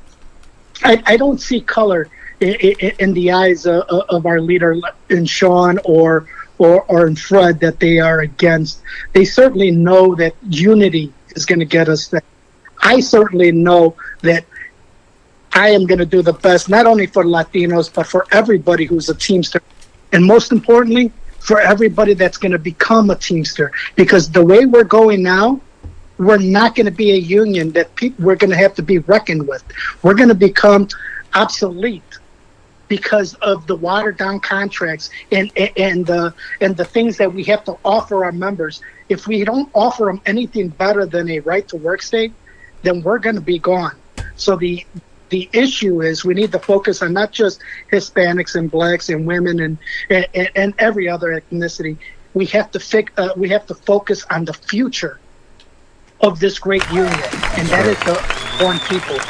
I, 0.84 1.04
I 1.06 1.18
don't 1.18 1.40
see 1.40 1.62
color 1.62 2.10
in 2.42 3.14
the 3.14 3.32
eyes 3.32 3.66
of, 3.66 4.26
our 4.26 4.42
leader 4.42 4.76
in 5.10 5.26
Sean 5.26 5.80
or 5.86 6.28
or 6.58 6.84
or 6.84 7.08
in 7.08 7.16
Fred 7.16 7.60
that 7.60 7.80
they 7.80 8.00
are 8.00 8.22
against. 8.22 8.82
They 9.14 9.26
certainly 9.26 9.72
know 9.72 10.16
that 10.16 10.36
unity 10.50 11.14
is 11.36 11.46
going 11.46 11.60
to 11.60 11.66
get 11.66 11.88
us 11.88 12.08
there. 12.08 12.24
I 12.82 13.00
certainly 13.00 13.52
know 13.52 13.96
that 14.22 14.46
I 15.54 15.70
am 15.70 15.86
going 15.86 16.00
to 16.00 16.06
do 16.06 16.22
the 16.22 16.34
best, 16.34 16.70
not 16.70 16.88
only 16.88 17.06
for 17.06 17.24
Latinos, 17.24 17.94
but 17.94 18.08
for 18.08 18.26
everybody 18.32 18.86
who's 18.86 19.10
a 19.10 19.16
Teamster. 19.16 19.62
And 20.12 20.26
most 20.26 20.52
importantly, 20.52 21.12
for 21.40 21.60
everybody 21.60 22.14
that's 22.14 22.38
going 22.38 22.54
to 22.54 22.60
become 22.60 23.10
a 23.10 23.16
Teamster. 23.16 23.72
Because 23.96 24.32
the 24.32 24.44
way 24.44 24.66
we're 24.66 24.84
going 24.84 25.22
now, 25.22 25.60
we're 26.18 26.38
not 26.38 26.76
going 26.76 26.86
to 26.86 26.92
be 26.92 27.12
a 27.12 27.18
union 27.18 27.72
that 27.74 27.94
pe- 27.96 28.14
we're 28.18 28.36
going 28.36 28.52
to 28.52 28.58
have 28.58 28.74
to 28.76 28.82
be 28.82 29.00
reckoned 29.00 29.48
with. 29.48 29.64
We're 30.02 30.14
going 30.14 30.30
to 30.30 30.36
become 30.36 30.88
obsolete 31.34 32.04
because 32.92 33.36
of 33.36 33.66
the 33.68 33.76
watered 33.78 34.18
down 34.18 34.38
contracts 34.42 35.10
and 35.32 35.50
and 35.78 36.06
the 36.06 36.34
and 36.60 36.76
the 36.76 36.84
things 36.84 37.16
that 37.16 37.34
we 37.34 37.42
have 37.42 37.64
to 37.64 37.78
offer 37.86 38.26
our 38.26 38.34
members. 38.34 38.82
If 39.08 39.28
we 39.28 39.46
don't 39.46 39.70
offer 39.74 40.04
them 40.08 40.22
anything 40.26 40.68
better 40.68 41.06
than 41.06 41.30
a 41.30 41.40
right 41.40 41.66
to 41.70 41.78
work 41.78 42.02
state, 42.02 42.34
then 42.84 43.02
we're 43.02 43.20
going 43.20 43.36
to 43.36 43.48
be 43.56 43.60
gone. 43.60 43.96
So 44.36 44.58
the 44.58 44.86
the 45.30 45.50
issue 45.54 46.02
is 46.02 46.26
we 46.26 46.34
need 46.34 46.52
to 46.52 46.60
focus 46.60 47.02
on 47.02 47.14
not 47.14 47.32
just 47.32 47.62
Hispanics 47.94 48.56
and 48.56 48.70
blacks 48.70 49.08
and 49.08 49.26
women 49.26 49.62
and 49.62 49.78
and, 50.10 50.50
and 50.54 50.74
every 50.78 51.08
other 51.08 51.30
ethnicity. 51.40 51.98
We 52.34 52.46
have 52.48 52.72
to 52.72 52.80
fix, 52.82 53.14
uh, 53.18 53.30
we 53.38 53.48
have 53.56 53.66
to 53.68 53.76
focus 53.76 54.26
on 54.30 54.44
the 54.44 54.54
future 54.54 55.22
of 56.20 56.42
this 56.42 56.60
great 56.60 56.90
union, 56.90 57.32
and 57.56 57.70
that 57.70 57.88
is 57.88 58.04
the 58.04 58.22
born 58.58 58.82
people. 58.82 59.24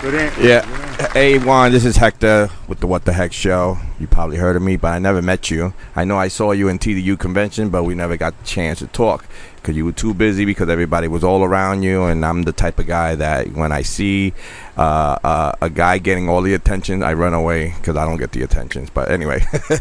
Good 0.00 0.14
answer. 0.14 0.42
Yeah. 0.42 1.10
Hey, 1.12 1.38
Juan, 1.38 1.72
this 1.72 1.84
is 1.84 1.96
Hector 1.96 2.50
with 2.68 2.80
the 2.80 2.86
What 2.86 3.04
the 3.04 3.12
Heck 3.12 3.32
Show. 3.32 3.78
You 3.98 4.06
probably 4.06 4.36
heard 4.36 4.54
of 4.54 4.62
me, 4.62 4.76
but 4.76 4.88
I 4.88 4.98
never 4.98 5.22
met 5.22 5.50
you. 5.50 5.72
I 5.96 6.04
know 6.04 6.18
I 6.18 6.28
saw 6.28 6.52
you 6.52 6.68
in 6.68 6.78
TDU 6.78 7.18
convention, 7.18 7.70
but 7.70 7.84
we 7.84 7.94
never 7.94 8.16
got 8.16 8.38
the 8.38 8.46
chance 8.46 8.80
to 8.80 8.86
talk 8.86 9.24
because 9.56 9.76
you 9.76 9.84
were 9.84 9.92
too 9.92 10.12
busy 10.12 10.44
because 10.44 10.68
everybody 10.68 11.08
was 11.08 11.24
all 11.24 11.42
around 11.42 11.82
you. 11.82 12.04
And 12.04 12.24
I'm 12.24 12.42
the 12.42 12.52
type 12.52 12.78
of 12.78 12.86
guy 12.86 13.14
that 13.14 13.52
when 13.52 13.72
I 13.72 13.82
see 13.82 14.34
uh, 14.76 15.18
uh, 15.24 15.52
a 15.62 15.70
guy 15.70 15.98
getting 15.98 16.28
all 16.28 16.42
the 16.42 16.54
attention, 16.54 17.02
I 17.02 17.14
run 17.14 17.32
away 17.32 17.74
because 17.78 17.96
I 17.96 18.04
don't 18.04 18.18
get 18.18 18.32
the 18.32 18.42
attentions. 18.42 18.90
But 18.90 19.10
anyway. 19.10 19.44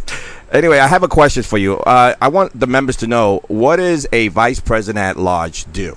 Anyway, 0.51 0.79
I 0.79 0.87
have 0.87 1.03
a 1.03 1.07
question 1.07 1.43
for 1.43 1.59
you. 1.59 1.77
Uh, 1.77 2.15
I 2.19 2.27
want 2.27 2.59
the 2.59 2.65
members 2.65 2.95
to 2.97 3.07
know 3.07 3.43
what 3.49 3.75
does 3.75 4.07
a 4.11 4.29
vice 4.29 4.59
president 4.59 5.03
at 5.03 5.15
large 5.15 5.71
do? 5.71 5.95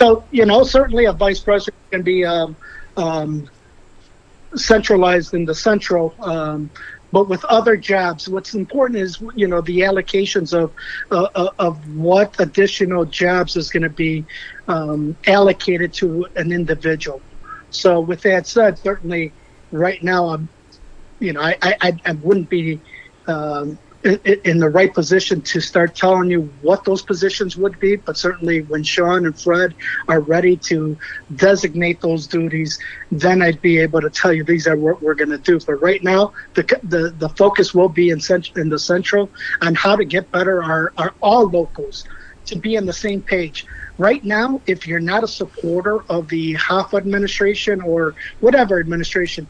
So, 0.00 0.26
you 0.30 0.46
know, 0.46 0.64
certainly 0.64 1.04
a 1.06 1.12
vice 1.12 1.40
president 1.40 1.76
can 1.90 2.02
be 2.02 2.24
um, 2.24 2.56
um, 2.96 3.48
centralized 4.54 5.34
in 5.34 5.44
the 5.44 5.54
central, 5.54 6.14
um, 6.20 6.70
but 7.12 7.28
with 7.28 7.44
other 7.46 7.76
jobs, 7.76 8.28
what's 8.28 8.54
important 8.54 8.98
is, 9.00 9.20
you 9.34 9.48
know, 9.48 9.60
the 9.62 9.80
allocations 9.80 10.52
of 10.52 10.72
uh, 11.10 11.28
uh, 11.34 11.50
of 11.58 11.86
what 11.88 12.34
additional 12.38 13.04
jobs 13.04 13.56
is 13.56 13.70
going 13.70 13.82
to 13.82 13.90
be 13.90 14.26
um, 14.68 15.16
allocated 15.26 15.92
to 15.94 16.26
an 16.36 16.52
individual. 16.52 17.22
So, 17.70 18.00
with 18.00 18.22
that 18.22 18.46
said, 18.46 18.78
certainly 18.78 19.34
right 19.70 20.02
now, 20.02 20.28
I'm, 20.28 20.48
you 21.20 21.32
know, 21.32 21.40
I, 21.40 21.56
I, 21.62 21.92
I- 22.04 22.12
wouldn't 22.12 22.48
be 22.50 22.82
um, 23.26 23.78
in 24.02 24.58
the 24.58 24.70
right 24.70 24.94
position 24.94 25.42
to 25.42 25.60
start 25.60 25.94
telling 25.94 26.30
you 26.30 26.42
what 26.62 26.84
those 26.84 27.02
positions 27.02 27.56
would 27.56 27.78
be, 27.78 27.96
but 27.96 28.16
certainly 28.16 28.62
when 28.62 28.82
Sean 28.82 29.26
and 29.26 29.38
Fred 29.38 29.74
are 30.08 30.20
ready 30.20 30.56
to 30.68 30.96
designate 31.34 32.00
those 32.00 32.26
duties, 32.26 32.78
then 33.10 33.42
I'd 33.42 33.60
be 33.60 33.78
able 33.78 34.00
to 34.00 34.08
tell 34.08 34.32
you 34.32 34.42
these 34.42 34.66
are 34.66 34.76
what 34.76 35.02
we're 35.02 35.14
going 35.14 35.30
to 35.30 35.38
do. 35.38 35.60
But 35.66 35.74
right 35.74 36.02
now, 36.02 36.32
the 36.54 36.62
the, 36.82 37.10
the 37.16 37.28
focus 37.30 37.74
will 37.74 37.90
be 37.90 38.08
in 38.08 38.20
cent- 38.20 38.56
in 38.56 38.70
the 38.70 38.78
central 38.78 39.30
on 39.60 39.74
how 39.74 39.96
to 39.96 40.04
get 40.04 40.30
better 40.30 40.62
our, 40.62 40.92
our 40.96 41.14
all 41.20 41.48
locals 41.50 42.04
to 42.46 42.58
be 42.58 42.78
on 42.78 42.86
the 42.86 42.92
same 42.92 43.22
page. 43.22 43.66
Right 43.98 44.24
now, 44.24 44.62
if 44.66 44.86
you're 44.86 44.98
not 44.98 45.24
a 45.24 45.28
supporter 45.28 46.00
of 46.08 46.28
the 46.28 46.54
Hoffa 46.54 46.96
administration 46.96 47.82
or 47.82 48.14
whatever 48.38 48.80
administration, 48.80 49.46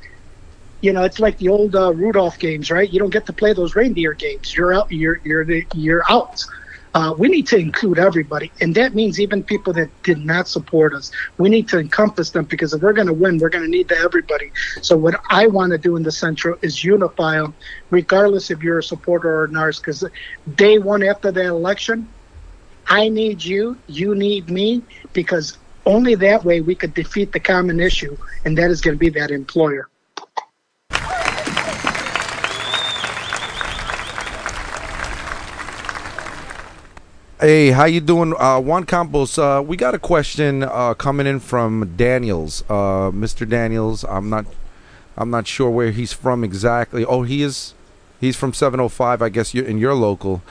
you 0.81 0.93
know, 0.93 1.03
it's 1.05 1.21
like 1.21 1.39
the 1.39 1.49
old 1.49 1.77
uh, 1.77 1.93
Rudolph 1.93 2.39
games, 2.39 2.71
right? 2.71 2.91
You 2.91 2.99
don't 2.99 3.11
get 3.11 3.27
to 3.27 3.33
play 3.33 3.53
those 3.53 3.77
reindeer 3.77 4.15
games. 4.15 4.55
You're 4.57 4.73
out. 4.75 4.91
You're 4.91 5.21
you're 5.25 5.45
the, 5.45 5.67
you're 5.75 6.03
out. 6.09 6.43
Uh, 6.93 7.15
we 7.17 7.29
need 7.29 7.47
to 7.47 7.57
include 7.57 8.01
everybody, 8.01 8.51
and 8.61 8.75
that 8.75 8.97
means 8.97 9.21
even 9.21 9.45
people 9.45 9.73
that 9.73 9.89
did 10.03 10.19
not 10.19 10.49
support 10.49 10.93
us. 10.93 11.13
We 11.39 11.49
need 11.49 11.69
to 11.69 11.79
encompass 11.79 12.31
them 12.31 12.47
because 12.47 12.75
if 12.75 12.83
we're 12.83 12.95
going 12.95 13.07
to 13.07 13.13
win, 13.13 13.39
we're 13.39 13.49
going 13.49 13.65
to 13.65 13.71
need 13.71 13.93
everybody. 13.93 14.51
So 14.83 14.97
what 14.97 15.21
I 15.31 15.47
want 15.47 15.71
to 15.71 15.79
do 15.79 15.95
in 15.97 16.03
the 16.03 16.11
Central 16.11 16.57
is 16.63 16.83
unify 16.83 17.37
them, 17.37 17.55
regardless 17.91 18.51
if 18.51 18.63
you're 18.63 18.79
a 18.79 18.83
supporter 18.83 19.43
or 19.43 19.47
not. 19.49 19.77
Because 19.77 20.03
day 20.57 20.79
one 20.79 21.05
after 21.05 21.31
the 21.31 21.47
election, 21.47 22.09
I 22.89 23.09
need 23.09 23.45
you, 23.45 23.79
you 23.87 24.17
need 24.17 24.51
me, 24.51 24.83
because 25.13 25.59
only 25.87 26.17
that 26.17 26.45
way 26.45 26.61
we 26.61 26.75
could 26.75 26.95
defeat 26.95 27.31
the 27.31 27.41
common 27.41 27.79
issue, 27.79 28.17
and 28.45 28.59
that 28.59 28.71
is 28.71 28.81
going 28.81 28.97
to 28.97 28.99
be 28.99 29.11
that 29.11 29.31
employer. 29.31 29.90
Hey, 37.41 37.71
how 37.71 37.87
you 37.87 38.01
doing, 38.01 38.35
uh, 38.39 38.61
Juan 38.61 38.85
Campos? 38.85 39.39
Uh, 39.39 39.63
we 39.67 39.75
got 39.75 39.95
a 39.95 39.99
question 39.99 40.63
uh, 40.63 40.93
coming 40.93 41.27
in 41.27 41.41
from 41.41 41.95
Daniels, 41.97 42.63
uh, 42.69 43.11
Mr. 43.11 43.49
Daniels. 43.49 44.05
I'm 44.05 44.29
not, 44.29 44.45
I'm 45.17 45.31
not 45.31 45.47
sure 45.47 45.71
where 45.71 45.91
he's 45.91 46.13
from 46.13 46.45
exactly. 46.45 47.03
Oh, 47.03 47.23
he 47.23 47.41
is, 47.41 47.73
he's 48.21 48.37
from 48.37 48.53
705, 48.53 49.23
I 49.23 49.31
guess, 49.31 49.55
You're 49.55 49.65
in 49.65 49.79
your 49.79 49.95
local. 49.95 50.43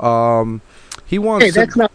Um, 0.00 0.62
he 1.06 1.16
wants. 1.16 1.44
Hey, 1.44 1.52
to- 1.52 1.60
that's 1.60 1.76
not. 1.76 1.92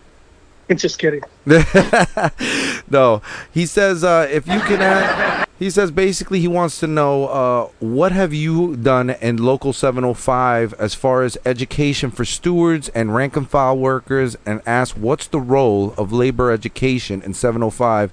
Just 0.75 0.99
kidding. 0.99 1.21
no, 2.91 3.21
he 3.53 3.65
says 3.65 4.03
uh, 4.03 4.27
if 4.29 4.47
you 4.47 4.59
can 4.59 4.81
add, 4.81 5.47
he 5.57 5.69
says 5.69 5.91
basically 5.91 6.41
he 6.41 6.47
wants 6.47 6.79
to 6.81 6.87
know 6.87 7.27
uh, 7.27 7.69
what 7.79 8.11
have 8.11 8.33
you 8.33 8.75
done 8.75 9.11
in 9.11 9.37
local 9.37 9.71
705 9.71 10.73
as 10.73 10.93
far 10.93 11.23
as 11.23 11.37
education 11.45 12.11
for 12.11 12.25
stewards 12.25 12.89
and 12.89 13.15
rank 13.15 13.37
and 13.37 13.49
file 13.49 13.77
workers, 13.77 14.35
and 14.45 14.61
ask 14.65 14.95
what's 14.97 15.27
the 15.27 15.39
role 15.39 15.93
of 15.97 16.11
labor 16.11 16.51
education 16.51 17.21
in 17.21 17.33
705, 17.33 18.11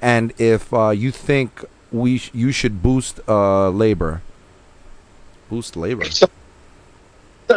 and 0.00 0.32
if 0.38 0.74
uh, 0.74 0.90
you 0.90 1.12
think 1.12 1.64
we 1.92 2.18
sh- 2.18 2.30
you 2.34 2.50
should 2.50 2.82
boost 2.82 3.20
uh, 3.28 3.68
labor. 3.68 4.22
Boost 5.48 5.76
labor. 5.76 6.04
So, 6.06 6.26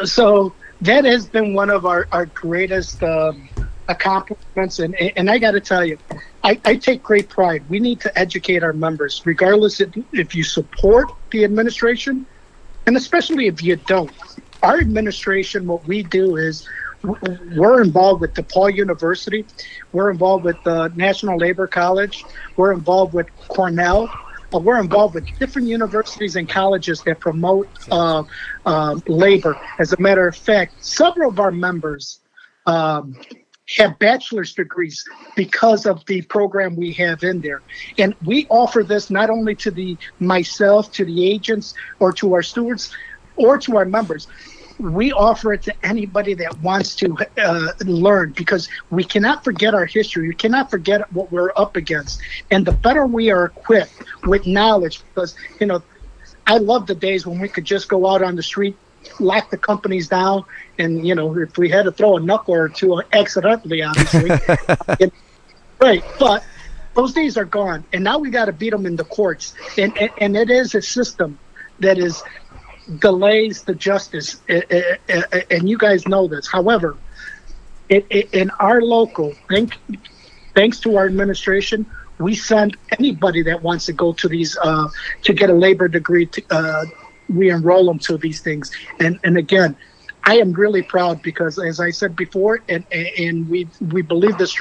so 0.03 0.53
that 0.81 1.05
has 1.05 1.25
been 1.25 1.53
one 1.53 1.69
of 1.69 1.85
our, 1.85 2.07
our 2.11 2.25
greatest 2.27 3.01
um, 3.01 3.47
accomplishments. 3.87 4.79
And, 4.79 4.95
and 4.95 5.29
I 5.29 5.37
got 5.37 5.51
to 5.51 5.61
tell 5.61 5.85
you, 5.85 5.97
I, 6.43 6.59
I 6.65 6.75
take 6.75 7.01
great 7.03 7.29
pride. 7.29 7.63
We 7.69 7.79
need 7.79 7.99
to 8.01 8.19
educate 8.19 8.63
our 8.63 8.73
members, 8.73 9.21
regardless 9.25 9.81
if, 9.81 9.89
if 10.13 10.35
you 10.35 10.43
support 10.43 11.09
the 11.31 11.43
administration, 11.43 12.25
and 12.85 12.95
especially 12.95 13.47
if 13.47 13.63
you 13.63 13.75
don't. 13.75 14.11
Our 14.63 14.79
administration, 14.79 15.67
what 15.67 15.85
we 15.87 16.03
do 16.03 16.37
is 16.37 16.67
we're 17.55 17.81
involved 17.81 18.21
with 18.21 18.33
DePaul 18.33 18.73
University, 18.75 19.45
we're 19.91 20.09
involved 20.09 20.43
with 20.43 20.61
the 20.63 20.87
National 20.95 21.37
Labor 21.37 21.67
College, 21.67 22.25
we're 22.57 22.73
involved 22.73 23.13
with 23.13 23.27
Cornell, 23.47 24.09
uh, 24.53 24.59
we're 24.59 24.79
involved 24.79 25.15
with 25.15 25.27
different 25.39 25.67
universities 25.67 26.35
and 26.35 26.47
colleges 26.47 27.01
that 27.01 27.19
promote 27.19 27.67
uh, 27.91 28.23
uh, 28.65 28.99
labor. 29.07 29.59
As 29.79 29.93
a 29.93 29.99
matter 29.99 30.27
of 30.27 30.35
fact, 30.35 30.83
several 30.83 31.29
of 31.29 31.39
our 31.39 31.51
members 31.51 32.19
um, 32.65 33.15
have 33.77 33.97
bachelor's 33.99 34.53
degrees 34.53 35.03
because 35.35 35.85
of 35.85 36.05
the 36.05 36.21
program 36.23 36.75
we 36.75 36.91
have 36.93 37.23
in 37.23 37.41
there. 37.41 37.61
And 37.97 38.15
we 38.23 38.45
offer 38.49 38.83
this 38.83 39.09
not 39.09 39.29
only 39.29 39.55
to 39.55 39.71
the 39.71 39.97
myself, 40.19 40.91
to 40.93 41.05
the 41.05 41.25
agents, 41.25 41.73
or 41.99 42.11
to 42.13 42.33
our 42.33 42.43
stewards, 42.43 42.95
or 43.35 43.57
to 43.57 43.77
our 43.77 43.85
members. 43.85 44.27
We 44.77 45.13
offer 45.13 45.53
it 45.53 45.63
to 45.63 45.85
anybody 45.85 46.33
that 46.35 46.59
wants 46.61 46.95
to 46.97 47.15
uh, 47.37 47.71
learn 47.85 48.33
because 48.35 48.67
we 48.91 49.05
cannot 49.05 49.43
forget 49.43 49.73
our 49.73 49.85
history. 49.85 50.27
We 50.27 50.35
cannot 50.35 50.69
forget 50.69 51.11
what 51.13 51.31
we're 51.31 51.53
up 51.55 51.77
against. 51.77 52.21
And 52.51 52.65
the 52.65 52.73
better 52.73 53.05
we 53.05 53.31
are 53.31 53.45
equipped 53.45 53.93
with 54.25 54.45
knowledge, 54.45 55.01
because, 55.05 55.33
you 55.61 55.67
know, 55.67 55.81
I 56.45 56.57
love 56.57 56.87
the 56.87 56.95
days 56.95 57.25
when 57.25 57.39
we 57.39 57.47
could 57.47 57.63
just 57.63 57.87
go 57.87 58.05
out 58.05 58.21
on 58.21 58.35
the 58.35 58.43
street, 58.43 58.77
lock 59.19 59.49
the 59.49 59.57
companies 59.57 60.07
down, 60.07 60.43
and 60.77 61.05
you 61.05 61.15
know, 61.15 61.35
if 61.37 61.57
we 61.57 61.69
had 61.69 61.83
to 61.83 61.91
throw 61.91 62.17
a 62.17 62.19
knuckle 62.19 62.53
or 62.55 62.69
two 62.69 63.01
accidentally, 63.13 63.81
obviously, 63.81 64.35
it- 64.99 65.13
right? 65.81 66.03
But 66.19 66.43
those 66.95 67.13
days 67.13 67.37
are 67.37 67.45
gone, 67.45 67.85
and 67.93 68.03
now 68.03 68.19
we 68.19 68.29
got 68.29 68.45
to 68.45 68.53
beat 68.53 68.71
them 68.71 68.85
in 68.85 68.95
the 68.95 69.03
courts, 69.05 69.53
and, 69.77 69.95
and 69.97 70.09
and 70.19 70.37
it 70.37 70.49
is 70.49 70.75
a 70.75 70.81
system 70.81 71.39
that 71.79 71.97
is 71.97 72.23
delays 72.99 73.63
the 73.63 73.73
justice, 73.75 74.41
eh, 74.47 74.61
eh, 74.69 74.95
eh, 75.09 75.41
and 75.49 75.67
you 75.69 75.77
guys 75.77 76.07
know 76.07 76.27
this. 76.27 76.47
However, 76.51 76.97
in 77.89 78.49
our 78.59 78.81
local, 78.81 79.33
thank, 79.49 79.73
thanks 80.55 80.79
to 80.81 80.95
our 80.97 81.05
administration, 81.05 81.85
we 82.19 82.35
send 82.35 82.77
anybody 82.97 83.43
that 83.43 83.61
wants 83.61 83.85
to 83.85 83.93
go 83.93 84.13
to 84.13 84.27
these 84.27 84.57
uh, 84.63 84.87
to 85.23 85.33
get 85.33 85.49
a 85.49 85.53
labor 85.53 85.87
degree 85.87 86.25
to 86.27 86.43
uh, 86.49 86.85
re-enroll 87.29 87.85
them 87.85 87.99
to 87.99 88.17
these 88.17 88.41
things. 88.41 88.71
And 88.99 89.19
and 89.23 89.37
again, 89.37 89.75
I 90.23 90.37
am 90.37 90.53
really 90.53 90.81
proud 90.81 91.21
because, 91.21 91.59
as 91.59 91.79
I 91.79 91.91
said 91.91 92.15
before, 92.15 92.63
and 92.69 92.85
and 92.91 93.49
we 93.49 93.67
we 93.79 94.01
believe 94.01 94.37
this. 94.37 94.55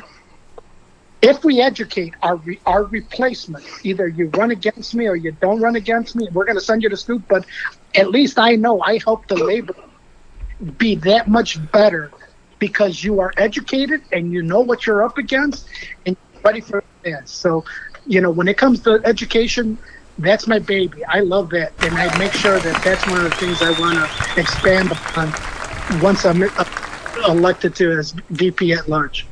If 1.23 1.43
we 1.43 1.61
educate 1.61 2.15
our 2.23 2.41
our 2.67 2.85
replacement, 2.85 3.65
either 3.83 4.07
you 4.09 4.29
run 4.37 4.51
against 4.51 4.95
me 4.95 5.07
or 5.07 5.17
you 5.17 5.33
don't 5.33 5.61
run 5.61 5.75
against 5.77 6.17
me, 6.17 6.29
we're 6.33 6.45
going 6.45 6.59
to 6.59 6.65
send 6.65 6.83
you 6.83 6.91
to 6.91 6.97
stoop. 6.97 7.23
But 7.29 7.47
at 7.95 8.11
least 8.11 8.39
I 8.39 8.57
know 8.57 8.81
I 8.83 8.99
help 8.99 9.27
the 9.29 9.37
labor 9.37 9.75
be 10.77 10.97
that 10.97 11.29
much 11.29 11.59
better 11.73 12.13
because 12.59 13.03
you 13.03 13.21
are 13.21 13.33
educated 13.37 14.03
and 14.13 14.33
you 14.33 14.43
know 14.43 14.61
what 14.61 14.87
you're 14.87 15.03
up 15.03 15.19
against 15.19 15.67
and 16.07 16.17
you're 16.17 16.43
ready 16.45 16.61
for 16.61 16.83
it. 17.05 17.29
So, 17.29 17.65
you 18.07 18.21
know, 18.21 18.31
when 18.31 18.49
it 18.49 18.57
comes 18.57 18.81
to 18.83 19.01
education, 19.05 19.79
that's 20.19 20.47
my 20.47 20.59
baby. 20.59 21.05
I 21.07 21.21
love 21.21 21.51
that, 21.51 21.73
and 21.81 21.95
I 21.95 22.17
make 22.19 22.33
sure 22.33 22.59
that 22.59 22.85
that's 22.85 23.07
one 23.07 23.25
of 23.25 23.31
the 23.31 23.37
things 23.37 23.63
I 23.63 23.79
want 23.81 23.99
to 23.99 24.41
expand 24.41 24.93
upon 24.93 25.33
once 26.01 26.25
I'm 26.25 26.43
elected 27.27 27.75
to 27.77 27.93
as 27.93 28.13
VP 28.31 28.73
at 28.73 28.89
large. 28.89 29.27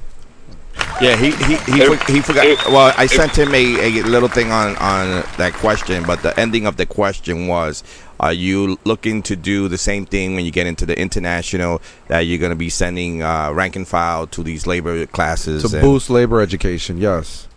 Yeah, 1.01 1.17
he 1.17 1.33
he 1.33 1.57
he, 1.57 1.97
he 2.13 2.21
forgot. 2.21 2.47
Well, 2.71 2.95
I 2.97 3.07
sent 3.07 3.37
him 3.37 3.55
a, 3.55 4.01
a 4.01 4.03
little 4.05 4.29
thing 4.29 4.51
on 4.51 4.77
on 4.77 5.25
that 5.37 5.53
question, 5.55 6.05
but 6.05 6.23
the 6.23 6.39
ending 6.39 6.67
of 6.67 6.77
the 6.77 6.87
question 6.87 7.47
was, 7.47 7.83
are 8.21 8.33
you 8.33 8.79
looking 8.85 9.23
to 9.23 9.37
do 9.37 9.69
the 9.69 9.77
same 9.77 10.07
thing 10.07 10.35
when 10.35 10.45
you 10.45 10.51
get 10.51 10.67
into 10.67 10.87
the 10.87 10.99
international 10.99 11.83
that 12.09 12.21
you're 12.21 12.39
going 12.39 12.51
to 12.51 12.57
be 12.57 12.71
sending 12.71 13.23
uh, 13.23 13.51
rank 13.53 13.77
and 13.77 13.87
file 13.87 14.27
to 14.29 14.43
these 14.43 14.67
labor 14.67 15.05
classes 15.07 15.69
to 15.69 15.77
and- 15.77 15.85
boost 15.85 16.09
labor 16.09 16.41
education. 16.41 16.99
Yes. 16.99 17.49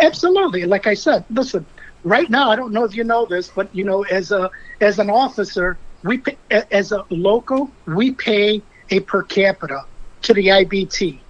Absolutely. 0.00 0.64
Like 0.64 0.86
I 0.86 0.94
said, 0.94 1.24
listen. 1.30 1.66
Right 2.02 2.28
now, 2.28 2.50
I 2.50 2.56
don't 2.56 2.72
know 2.72 2.84
if 2.84 2.94
you 2.94 3.04
know 3.04 3.26
this, 3.26 3.48
but 3.48 3.74
you 3.74 3.84
know, 3.84 4.02
as 4.04 4.30
a 4.30 4.50
as 4.80 4.98
an 4.98 5.08
officer, 5.08 5.78
we 6.02 6.18
pay, 6.18 6.36
as 6.70 6.92
a 6.92 7.04
local, 7.10 7.72
we 7.86 8.12
pay 8.12 8.62
a 8.90 9.00
per 9.00 9.22
capita 9.22 9.80
to 10.22 10.34
the 10.34 10.48
IBT. 10.48 11.22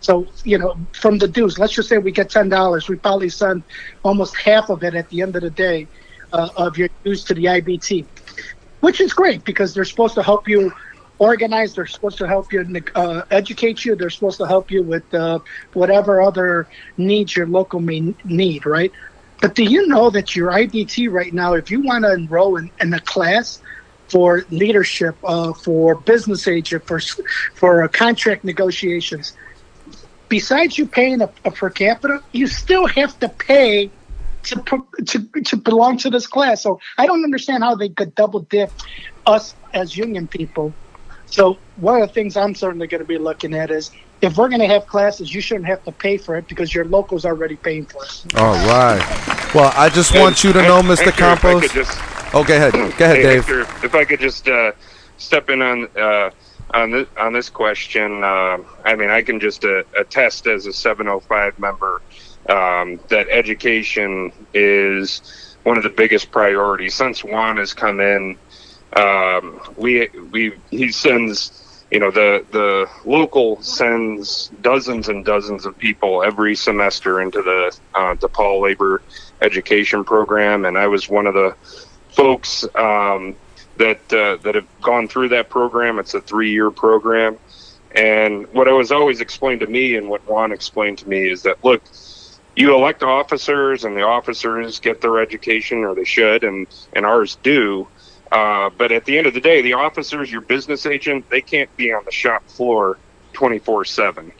So 0.00 0.26
you 0.44 0.58
know, 0.58 0.76
from 0.92 1.18
the 1.18 1.26
dues, 1.28 1.58
let's 1.58 1.72
just 1.74 1.88
say 1.88 1.98
we 1.98 2.12
get 2.12 2.30
ten 2.30 2.48
dollars, 2.48 2.88
we 2.88 2.96
probably 2.96 3.28
send 3.28 3.64
almost 4.04 4.36
half 4.36 4.70
of 4.70 4.82
it 4.84 4.94
at 4.94 5.08
the 5.08 5.22
end 5.22 5.34
of 5.36 5.42
the 5.42 5.50
day 5.50 5.88
uh, 6.32 6.48
of 6.56 6.76
your 6.78 6.88
dues 7.04 7.24
to 7.24 7.34
the 7.34 7.44
IBT, 7.44 8.06
which 8.80 9.00
is 9.00 9.12
great 9.12 9.44
because 9.44 9.74
they're 9.74 9.84
supposed 9.84 10.14
to 10.14 10.22
help 10.22 10.48
you 10.48 10.72
organize. 11.18 11.74
They're 11.74 11.86
supposed 11.86 12.18
to 12.18 12.28
help 12.28 12.52
you 12.52 12.64
uh, 12.94 13.22
educate 13.30 13.84
you. 13.84 13.96
They're 13.96 14.10
supposed 14.10 14.38
to 14.38 14.46
help 14.46 14.70
you 14.70 14.82
with 14.82 15.12
uh, 15.14 15.38
whatever 15.72 16.20
other 16.22 16.68
needs 16.96 17.36
your 17.36 17.46
local 17.46 17.80
may 17.80 18.14
need, 18.24 18.66
right? 18.66 18.92
But 19.40 19.54
do 19.54 19.64
you 19.64 19.86
know 19.86 20.10
that 20.10 20.34
your 20.34 20.50
IBT 20.50 21.10
right 21.10 21.32
now, 21.32 21.54
if 21.54 21.70
you 21.70 21.82
want 21.82 22.04
to 22.04 22.12
enroll 22.12 22.56
in, 22.56 22.70
in 22.80 22.94
a 22.94 23.00
class 23.00 23.60
for 24.08 24.44
leadership, 24.50 25.16
uh, 25.24 25.52
for 25.52 25.96
business 25.96 26.46
agent, 26.46 26.86
for 26.86 27.00
for 27.54 27.82
uh, 27.82 27.88
contract 27.88 28.44
negotiations, 28.44 29.32
besides 30.28 30.78
you 30.78 30.86
paying 30.86 31.20
a, 31.20 31.32
a 31.44 31.50
per 31.50 31.70
capita, 31.70 32.20
you 32.32 32.46
still 32.46 32.86
have 32.86 33.18
to 33.18 33.28
pay 33.28 33.90
to, 34.44 34.84
to 35.06 35.42
to 35.42 35.56
belong 35.56 35.98
to 35.98 36.10
this 36.10 36.26
class. 36.26 36.62
So 36.62 36.80
I 36.98 37.06
don't 37.06 37.24
understand 37.24 37.62
how 37.62 37.74
they 37.74 37.88
could 37.88 38.14
double 38.14 38.40
dip 38.40 38.70
us 39.26 39.54
as 39.72 39.96
union 39.96 40.28
people. 40.28 40.74
So 41.34 41.58
one 41.78 42.00
of 42.00 42.06
the 42.06 42.14
things 42.14 42.36
I'm 42.36 42.54
certainly 42.54 42.86
going 42.86 43.00
to 43.00 43.04
be 43.04 43.18
looking 43.18 43.54
at 43.54 43.72
is 43.72 43.90
if 44.22 44.38
we're 44.38 44.48
going 44.48 44.60
to 44.60 44.68
have 44.68 44.86
classes, 44.86 45.34
you 45.34 45.40
shouldn't 45.40 45.66
have 45.66 45.82
to 45.82 45.90
pay 45.90 46.16
for 46.16 46.36
it 46.36 46.46
because 46.46 46.72
your 46.72 46.84
local's 46.84 47.24
already 47.24 47.56
paying 47.56 47.86
for 47.86 48.04
it. 48.04 48.36
All 48.36 48.54
right. 48.68 49.50
Well, 49.52 49.72
I 49.74 49.88
just 49.88 50.14
want 50.14 50.44
you 50.44 50.52
to 50.52 50.62
know, 50.62 50.80
Mr. 50.80 51.06
Hector, 51.06 51.10
Campos. 51.12 51.62
could 51.62 51.70
just- 51.72 51.98
Oh, 52.34 52.44
go 52.44 52.54
ahead. 52.54 52.72
Go 52.72 52.80
ahead, 52.84 53.16
hey, 53.16 53.22
Dave. 53.24 53.44
Hector, 53.46 53.60
if 53.84 53.96
I 53.96 54.04
could 54.04 54.20
just 54.20 54.46
uh, 54.48 54.70
step 55.16 55.50
in 55.50 55.60
on 55.60 55.88
uh, 55.96 56.30
on 56.72 56.92
this 56.92 57.08
on 57.18 57.32
this 57.32 57.48
question, 57.50 58.22
uh, 58.22 58.58
I 58.84 58.94
mean, 58.94 59.10
I 59.10 59.22
can 59.22 59.40
just 59.40 59.64
uh, 59.64 59.82
attest 59.96 60.46
as 60.46 60.66
a 60.66 60.72
705 60.72 61.58
member 61.58 62.00
um, 62.48 63.00
that 63.08 63.26
education 63.28 64.32
is 64.52 65.56
one 65.64 65.76
of 65.76 65.82
the 65.82 65.90
biggest 65.90 66.30
priorities 66.30 66.94
since 66.94 67.24
Juan 67.24 67.56
has 67.56 67.72
come 67.74 67.98
in. 68.00 68.36
Um, 68.96 69.60
we 69.76 70.08
we 70.30 70.54
he 70.70 70.90
sends. 70.90 71.60
You 71.90 72.00
know 72.00 72.10
the 72.10 72.44
the 72.50 72.88
local 73.04 73.62
sends 73.62 74.48
dozens 74.62 75.08
and 75.08 75.24
dozens 75.24 75.64
of 75.64 75.78
people 75.78 76.24
every 76.24 76.56
semester 76.56 77.20
into 77.20 77.40
the 77.42 77.76
uh, 77.94 78.14
DePaul 78.16 78.62
labor 78.62 79.02
education 79.42 80.02
program, 80.02 80.64
and 80.64 80.76
I 80.76 80.86
was 80.88 81.08
one 81.08 81.26
of 81.26 81.34
the 81.34 81.54
folks 82.10 82.64
um, 82.74 83.36
that 83.76 84.00
uh, 84.12 84.36
that 84.42 84.54
have 84.54 84.66
gone 84.80 85.06
through 85.08 85.28
that 85.30 85.50
program. 85.50 85.98
It's 85.98 86.14
a 86.14 86.20
three-year 86.20 86.70
program, 86.70 87.38
and 87.94 88.52
what 88.52 88.68
I 88.68 88.72
was 88.72 88.90
always 88.90 89.20
explained 89.20 89.60
to 89.60 89.66
me, 89.66 89.96
and 89.96 90.08
what 90.08 90.26
Juan 90.28 90.52
explained 90.52 90.98
to 90.98 91.08
me, 91.08 91.28
is 91.28 91.42
that 91.42 91.62
look, 91.64 91.82
you 92.56 92.74
elect 92.74 93.02
officers, 93.02 93.84
and 93.84 93.96
the 93.96 94.02
officers 94.02 94.80
get 94.80 95.00
their 95.00 95.18
education, 95.20 95.84
or 95.84 95.94
they 95.94 96.04
should, 96.04 96.44
and 96.44 96.66
and 96.94 97.04
ours 97.06 97.36
do. 97.42 97.86
Uh, 98.32 98.70
but 98.76 98.90
at 98.90 99.04
the 99.04 99.16
end 99.16 99.26
of 99.26 99.34
the 99.34 99.40
day, 99.40 99.62
the 99.62 99.74
officers, 99.74 100.30
your 100.30 100.40
business 100.40 100.86
agent, 100.86 101.28
they 101.30 101.40
can't 101.40 101.74
be 101.76 101.92
on 101.92 102.04
the 102.04 102.10
shop 102.10 102.46
floor 102.48 102.98
24 103.32 103.84
7. 103.84 104.32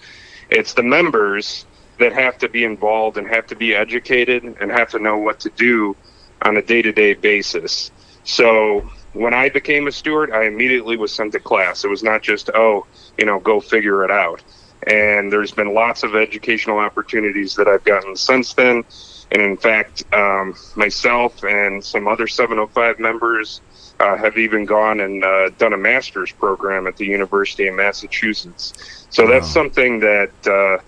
It's 0.51 0.75
the 0.75 0.83
members 0.83 1.67
that 1.99 2.13
have 2.13 2.39
to 2.39 2.49
be 2.49 2.65
involved 2.65 3.19
and 3.19 3.27
have 3.29 3.47
to 3.47 3.57
be 3.57 3.75
educated 3.75 4.45
and 4.45 4.71
have 4.71 4.91
to 4.91 4.99
know 4.99 5.19
what 5.19 5.41
to 5.41 5.51
do 5.51 5.97
on 6.43 6.57
a 6.57 6.63
day 6.63 6.83
to 6.83 6.93
day 6.93 7.15
basis. 7.15 7.91
So 8.25 8.89
when 9.13 9.33
I 9.33 9.49
became 9.49 9.87
a 9.87 9.93
steward, 9.93 10.33
I 10.33 10.45
immediately 10.45 10.97
was 10.97 11.13
sent 11.13 11.33
to 11.33 11.41
class. 11.41 11.85
It 11.85 11.89
was 11.89 12.03
not 12.03 12.23
just, 12.23 12.51
oh, 12.55 12.87
you 13.17 13.27
know, 13.27 13.39
go 13.39 13.61
figure 13.61 14.05
it 14.05 14.11
out. 14.11 14.43
And 14.87 15.33
there's 15.33 15.53
been 15.53 15.73
lots 15.73 16.03
of 16.03 16.15
educational 16.15 16.79
opportunities 16.79 17.55
that 17.55 17.69
I've 17.69 17.85
gotten 17.85 18.17
since 18.17 18.55
then. 18.55 18.85
And 19.31 19.41
in 19.41 19.57
fact, 19.57 20.05
um, 20.13 20.55
myself 20.75 21.43
and 21.45 21.83
some 21.83 22.07
other 22.07 22.27
705 22.27 22.99
members 22.99 23.61
uh, 24.05 24.17
have 24.17 24.37
even 24.37 24.65
gone 24.65 25.01
and 25.01 25.25
uh, 25.25 25.49
done 25.51 25.73
a 25.73 25.77
master's 25.77 26.31
program 26.33 26.87
at 26.87 26.97
the 26.97 27.07
University 27.07 27.67
of 27.69 27.75
Massachusetts. 27.75 29.07
So 29.11 29.27
that's 29.27 29.49
something 29.49 30.01
that 30.01 30.33
uh, 30.47 30.83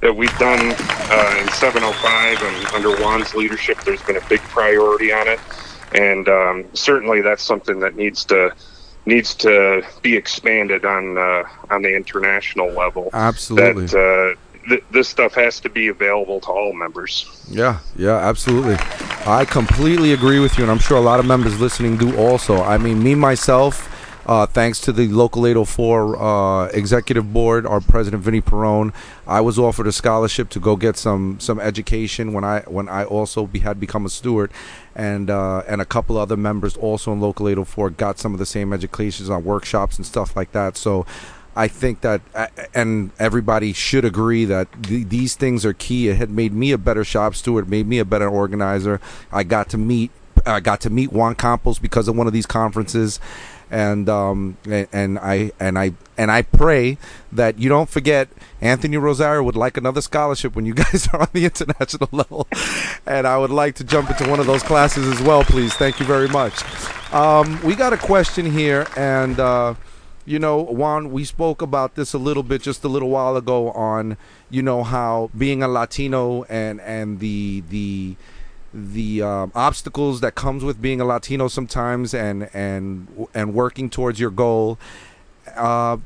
that 0.00 0.14
we've 0.14 0.36
done 0.38 0.60
uh, 0.60 1.40
in 1.40 1.48
705 1.52 2.42
and 2.42 2.66
under 2.74 2.96
Juan's 2.96 3.34
leadership. 3.34 3.78
There's 3.84 4.02
been 4.02 4.16
a 4.16 4.28
big 4.28 4.40
priority 4.40 5.12
on 5.12 5.28
it, 5.28 5.40
and 5.94 6.28
um, 6.28 6.64
certainly 6.74 7.20
that's 7.20 7.42
something 7.42 7.80
that 7.80 7.96
needs 7.96 8.24
to 8.26 8.54
needs 9.04 9.34
to 9.34 9.84
be 10.00 10.16
expanded 10.16 10.84
on 10.84 11.18
uh, 11.18 11.44
on 11.70 11.82
the 11.82 11.94
international 11.94 12.70
level. 12.70 13.10
Absolutely. 13.12 13.86
That 13.86 14.36
uh, 14.36 14.51
th- 14.68 14.84
this 14.90 15.08
stuff 15.08 15.34
has 15.34 15.60
to 15.60 15.68
be 15.68 15.88
available 15.88 16.40
to 16.40 16.48
all 16.48 16.72
members. 16.72 17.44
Yeah, 17.50 17.80
yeah, 17.96 18.16
absolutely. 18.16 18.76
I 19.26 19.44
completely 19.44 20.12
agree 20.12 20.38
with 20.38 20.56
you, 20.58 20.64
and 20.64 20.70
I'm 20.70 20.78
sure 20.78 20.96
a 20.96 21.00
lot 21.00 21.20
of 21.20 21.26
members 21.26 21.60
listening 21.60 21.96
do 21.96 22.16
also. 22.16 22.62
I 22.62 22.78
mean, 22.78 23.02
me 23.02 23.14
myself, 23.14 23.88
uh, 24.26 24.46
thanks 24.46 24.80
to 24.80 24.92
the 24.92 25.08
local 25.08 25.46
804 25.46 26.16
uh, 26.16 26.66
executive 26.68 27.32
board, 27.32 27.66
our 27.66 27.80
president 27.80 28.22
Vinnie 28.22 28.40
Perrone, 28.40 28.92
I 29.26 29.40
was 29.40 29.58
offered 29.58 29.86
a 29.86 29.92
scholarship 29.92 30.48
to 30.50 30.60
go 30.60 30.76
get 30.76 30.96
some 30.96 31.40
some 31.40 31.58
education 31.58 32.32
when 32.32 32.44
I 32.44 32.60
when 32.60 32.88
I 32.88 33.04
also 33.04 33.46
be, 33.46 33.60
had 33.60 33.80
become 33.80 34.06
a 34.06 34.10
steward, 34.10 34.52
and 34.94 35.28
uh, 35.28 35.62
and 35.66 35.80
a 35.80 35.84
couple 35.84 36.16
other 36.18 36.36
members 36.36 36.76
also 36.76 37.12
in 37.12 37.20
local 37.20 37.48
804 37.48 37.90
got 37.90 38.18
some 38.18 38.32
of 38.32 38.38
the 38.38 38.46
same 38.46 38.72
educations 38.72 39.28
on 39.28 39.44
workshops 39.44 39.96
and 39.96 40.06
stuff 40.06 40.36
like 40.36 40.52
that. 40.52 40.76
So. 40.76 41.04
I 41.54 41.68
think 41.68 42.00
that, 42.00 42.22
and 42.74 43.10
everybody 43.18 43.72
should 43.72 44.04
agree 44.04 44.44
that 44.46 44.68
th- 44.84 45.08
these 45.08 45.34
things 45.34 45.66
are 45.66 45.74
key. 45.74 46.08
It 46.08 46.16
had 46.16 46.30
made 46.30 46.52
me 46.52 46.72
a 46.72 46.78
better 46.78 47.04
shop 47.04 47.34
steward, 47.34 47.68
made 47.68 47.86
me 47.86 47.98
a 47.98 48.04
better 48.04 48.28
organizer. 48.28 49.00
I 49.30 49.42
got 49.42 49.68
to 49.70 49.78
meet, 49.78 50.10
I 50.46 50.60
got 50.60 50.80
to 50.82 50.90
meet 50.90 51.12
Juan 51.12 51.34
Campos 51.34 51.78
because 51.78 52.08
of 52.08 52.16
one 52.16 52.26
of 52.26 52.32
these 52.32 52.46
conferences, 52.46 53.20
and 53.70 54.08
um, 54.08 54.56
and, 54.64 54.88
and 54.92 55.18
I 55.18 55.52
and 55.60 55.78
I 55.78 55.92
and 56.16 56.30
I 56.30 56.42
pray 56.42 56.96
that 57.32 57.58
you 57.58 57.68
don't 57.68 57.88
forget 57.88 58.28
Anthony 58.62 58.96
Rosario 58.96 59.42
would 59.42 59.56
like 59.56 59.76
another 59.76 60.00
scholarship 60.00 60.56
when 60.56 60.64
you 60.64 60.74
guys 60.74 61.06
are 61.12 61.20
on 61.20 61.28
the 61.34 61.44
international 61.44 62.08
level, 62.12 62.48
and 63.06 63.26
I 63.26 63.36
would 63.36 63.50
like 63.50 63.74
to 63.76 63.84
jump 63.84 64.08
into 64.08 64.28
one 64.28 64.40
of 64.40 64.46
those 64.46 64.62
classes 64.62 65.06
as 65.06 65.20
well, 65.20 65.44
please. 65.44 65.74
Thank 65.74 66.00
you 66.00 66.06
very 66.06 66.28
much. 66.28 66.62
Um, 67.12 67.60
we 67.62 67.74
got 67.74 67.92
a 67.92 67.98
question 67.98 68.50
here, 68.50 68.86
and. 68.96 69.38
Uh, 69.38 69.74
you 70.24 70.38
know, 70.38 70.60
Juan, 70.62 71.10
we 71.12 71.24
spoke 71.24 71.62
about 71.62 71.94
this 71.94 72.12
a 72.12 72.18
little 72.18 72.42
bit 72.42 72.62
just 72.62 72.84
a 72.84 72.88
little 72.88 73.10
while 73.10 73.36
ago 73.36 73.70
on, 73.72 74.16
you 74.50 74.62
know, 74.62 74.82
how 74.82 75.30
being 75.36 75.62
a 75.62 75.68
Latino 75.68 76.44
and 76.44 76.80
and 76.80 77.20
the 77.20 77.62
the 77.68 78.16
the 78.72 79.22
um, 79.22 79.52
obstacles 79.54 80.20
that 80.20 80.34
comes 80.34 80.64
with 80.64 80.80
being 80.80 81.00
a 81.00 81.04
Latino 81.04 81.48
sometimes 81.48 82.14
and 82.14 82.48
and 82.54 83.26
and 83.34 83.54
working 83.54 83.90
towards 83.90 84.20
your 84.20 84.30
goal. 84.30 84.78
Uh, 85.56 85.98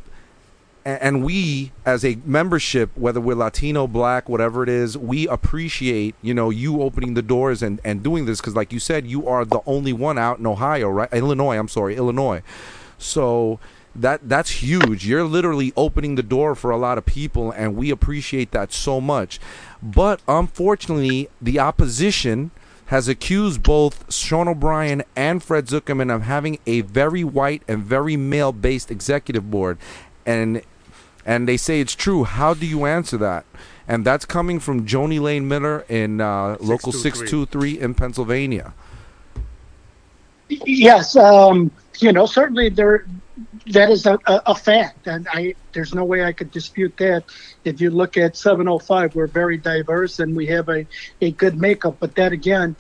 And 0.87 1.25
we, 1.25 1.73
as 1.85 2.05
a 2.05 2.17
membership, 2.25 2.91
whether 2.95 3.21
we're 3.21 3.35
Latino, 3.35 3.89
Black, 3.89 4.29
whatever 4.29 4.63
it 4.63 4.69
is, 4.69 4.97
we 4.97 5.27
appreciate 5.27 6.15
you 6.23 6.33
know 6.33 6.49
you 6.51 6.81
opening 6.81 7.15
the 7.15 7.23
doors 7.23 7.61
and 7.61 7.81
and 7.85 8.05
doing 8.05 8.25
this 8.25 8.41
because, 8.41 8.55
like 8.55 8.73
you 8.73 8.79
said, 8.79 9.05
you 9.05 9.27
are 9.27 9.45
the 9.45 9.59
only 9.67 9.93
one 9.93 10.17
out 10.17 10.39
in 10.39 10.47
Ohio, 10.47 10.89
right? 10.89 11.13
Illinois. 11.13 11.59
I'm 11.59 11.67
sorry, 11.69 11.97
Illinois. 11.97 12.41
So 12.99 13.59
that 14.01 14.29
that's 14.29 14.63
huge. 14.63 15.07
You're 15.07 15.25
literally 15.25 15.73
opening 15.77 16.15
the 16.15 16.23
door 16.23 16.55
for 16.55 16.71
a 16.71 16.77
lot 16.77 16.99
of 16.99 17.07
people, 17.07 17.51
and 17.51 17.77
we 17.77 17.91
appreciate 17.91 18.51
that 18.53 18.73
so 18.73 19.01
much. 19.01 19.41
But 19.83 20.21
unfortunately, 20.29 21.29
the 21.41 21.59
opposition 21.59 22.51
has 22.87 23.09
accused 23.09 23.63
both 23.63 24.13
Sean 24.13 24.47
O'Brien 24.47 25.03
and 25.17 25.43
Fred 25.43 25.67
Zuckerman 25.67 26.15
of 26.15 26.23
having 26.23 26.59
a 26.67 26.83
very 26.83 27.25
white 27.25 27.63
and 27.67 27.83
very 27.83 28.17
male-based 28.17 28.91
executive 28.91 29.51
board, 29.51 29.79
and 30.25 30.63
and 31.25 31.49
they 31.49 31.57
say 31.57 31.81
it's 31.81 31.95
true. 31.95 32.25
How 32.25 32.55
do 32.55 32.67
you 32.67 32.85
answer 32.85 33.17
that? 33.19 33.45
And 33.89 34.05
that's 34.05 34.25
coming 34.25 34.61
from 34.61 34.87
Joni 34.87 35.21
Lane 35.21 35.47
Miller 35.47 35.85
in 35.89 36.21
uh, 36.21 36.57
local 36.61 36.93
623 36.93 37.79
in 37.79 37.95
Pennsylvania. 37.95 38.75
Yes, 40.49 41.17
um, 41.17 41.71
you 41.99 42.13
know, 42.13 42.27
certainly 42.27 42.69
there 42.69 43.07
that 43.69 43.91
is 43.91 44.07
a, 44.07 44.19
a, 44.27 44.55
fact, 44.55 45.07
and 45.07 45.27
I 45.31 45.55
there's 45.73 45.95
no 45.95 46.05
way 46.05 46.25
I 46.25 46.33
could 46.33 46.51
dispute 46.51 46.97
that. 46.99 47.25
If 47.65 47.81
you 47.81 47.91
look 47.91 48.17
at 48.17 48.37
705, 48.37 49.15
we're 49.15 49.27
very 49.27 49.59
diverse 49.59 50.19
and 50.19 50.35
we 50.35 50.47
have 50.47 50.69
a, 50.69 50.87
a 51.21 51.33
good 51.33 51.59
makeup, 51.59 51.97
but 52.01 52.15
that 52.15 52.33
again 52.33 52.77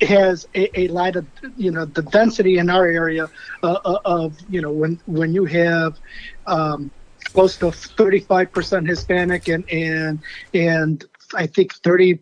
has 0.00 0.46
a, 0.54 0.80
a 0.80 0.88
lot 0.88 1.16
of 1.16 1.26
you 1.56 1.70
know 1.70 1.84
the 1.84 2.02
density 2.02 2.58
in 2.58 2.68
our 2.68 2.86
area 2.86 3.28
uh, 3.62 3.78
uh, 3.84 3.98
of 4.04 4.36
you 4.48 4.60
know 4.60 4.72
when 4.72 5.00
when 5.06 5.32
you 5.32 5.44
have 5.44 5.98
um, 6.46 6.90
close 7.24 7.56
to 7.56 7.66
35% 7.66 8.86
Hispanic 8.88 9.48
and 9.48 9.68
and 9.70 10.18
and 10.52 11.04
I 11.34 11.46
think 11.46 11.74
30 11.74 12.18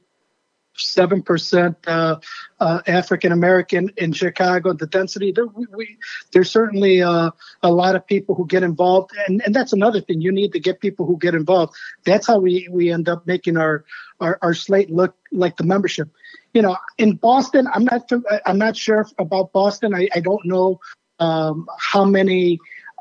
seven 0.76 1.22
percent 1.22 1.76
uh, 1.86 2.16
uh, 2.60 2.80
African 2.86 3.32
American 3.32 3.90
in 3.96 4.12
Chicago. 4.12 4.72
The 4.72 4.86
density 4.86 5.32
there, 5.32 5.46
we, 5.46 5.66
we, 5.74 5.98
there's 6.32 6.50
certainly 6.50 7.02
uh, 7.02 7.30
a 7.62 7.70
lot 7.70 7.96
of 7.96 8.06
people 8.06 8.34
who 8.34 8.46
get 8.46 8.62
involved, 8.62 9.10
and, 9.26 9.42
and 9.44 9.54
that's 9.54 9.72
another 9.72 10.00
thing. 10.00 10.20
You 10.20 10.32
need 10.32 10.52
to 10.52 10.60
get 10.60 10.80
people 10.80 11.06
who 11.06 11.18
get 11.18 11.34
involved. 11.34 11.74
That's 12.04 12.26
how 12.26 12.38
we, 12.38 12.68
we 12.70 12.92
end 12.92 13.08
up 13.08 13.26
making 13.26 13.56
our, 13.56 13.84
our 14.20 14.38
our 14.42 14.54
slate 14.54 14.90
look 14.90 15.14
like 15.30 15.56
the 15.56 15.64
membership. 15.64 16.08
You 16.54 16.62
know, 16.62 16.76
in 16.98 17.16
Boston, 17.16 17.66
I'm 17.72 17.84
not 17.84 18.10
I'm 18.46 18.58
not 18.58 18.76
sure 18.76 19.06
about 19.18 19.52
Boston. 19.52 19.94
I, 19.94 20.08
I 20.14 20.20
don't 20.20 20.44
know 20.44 20.80
um, 21.18 21.68
how 21.78 22.04
many 22.04 22.58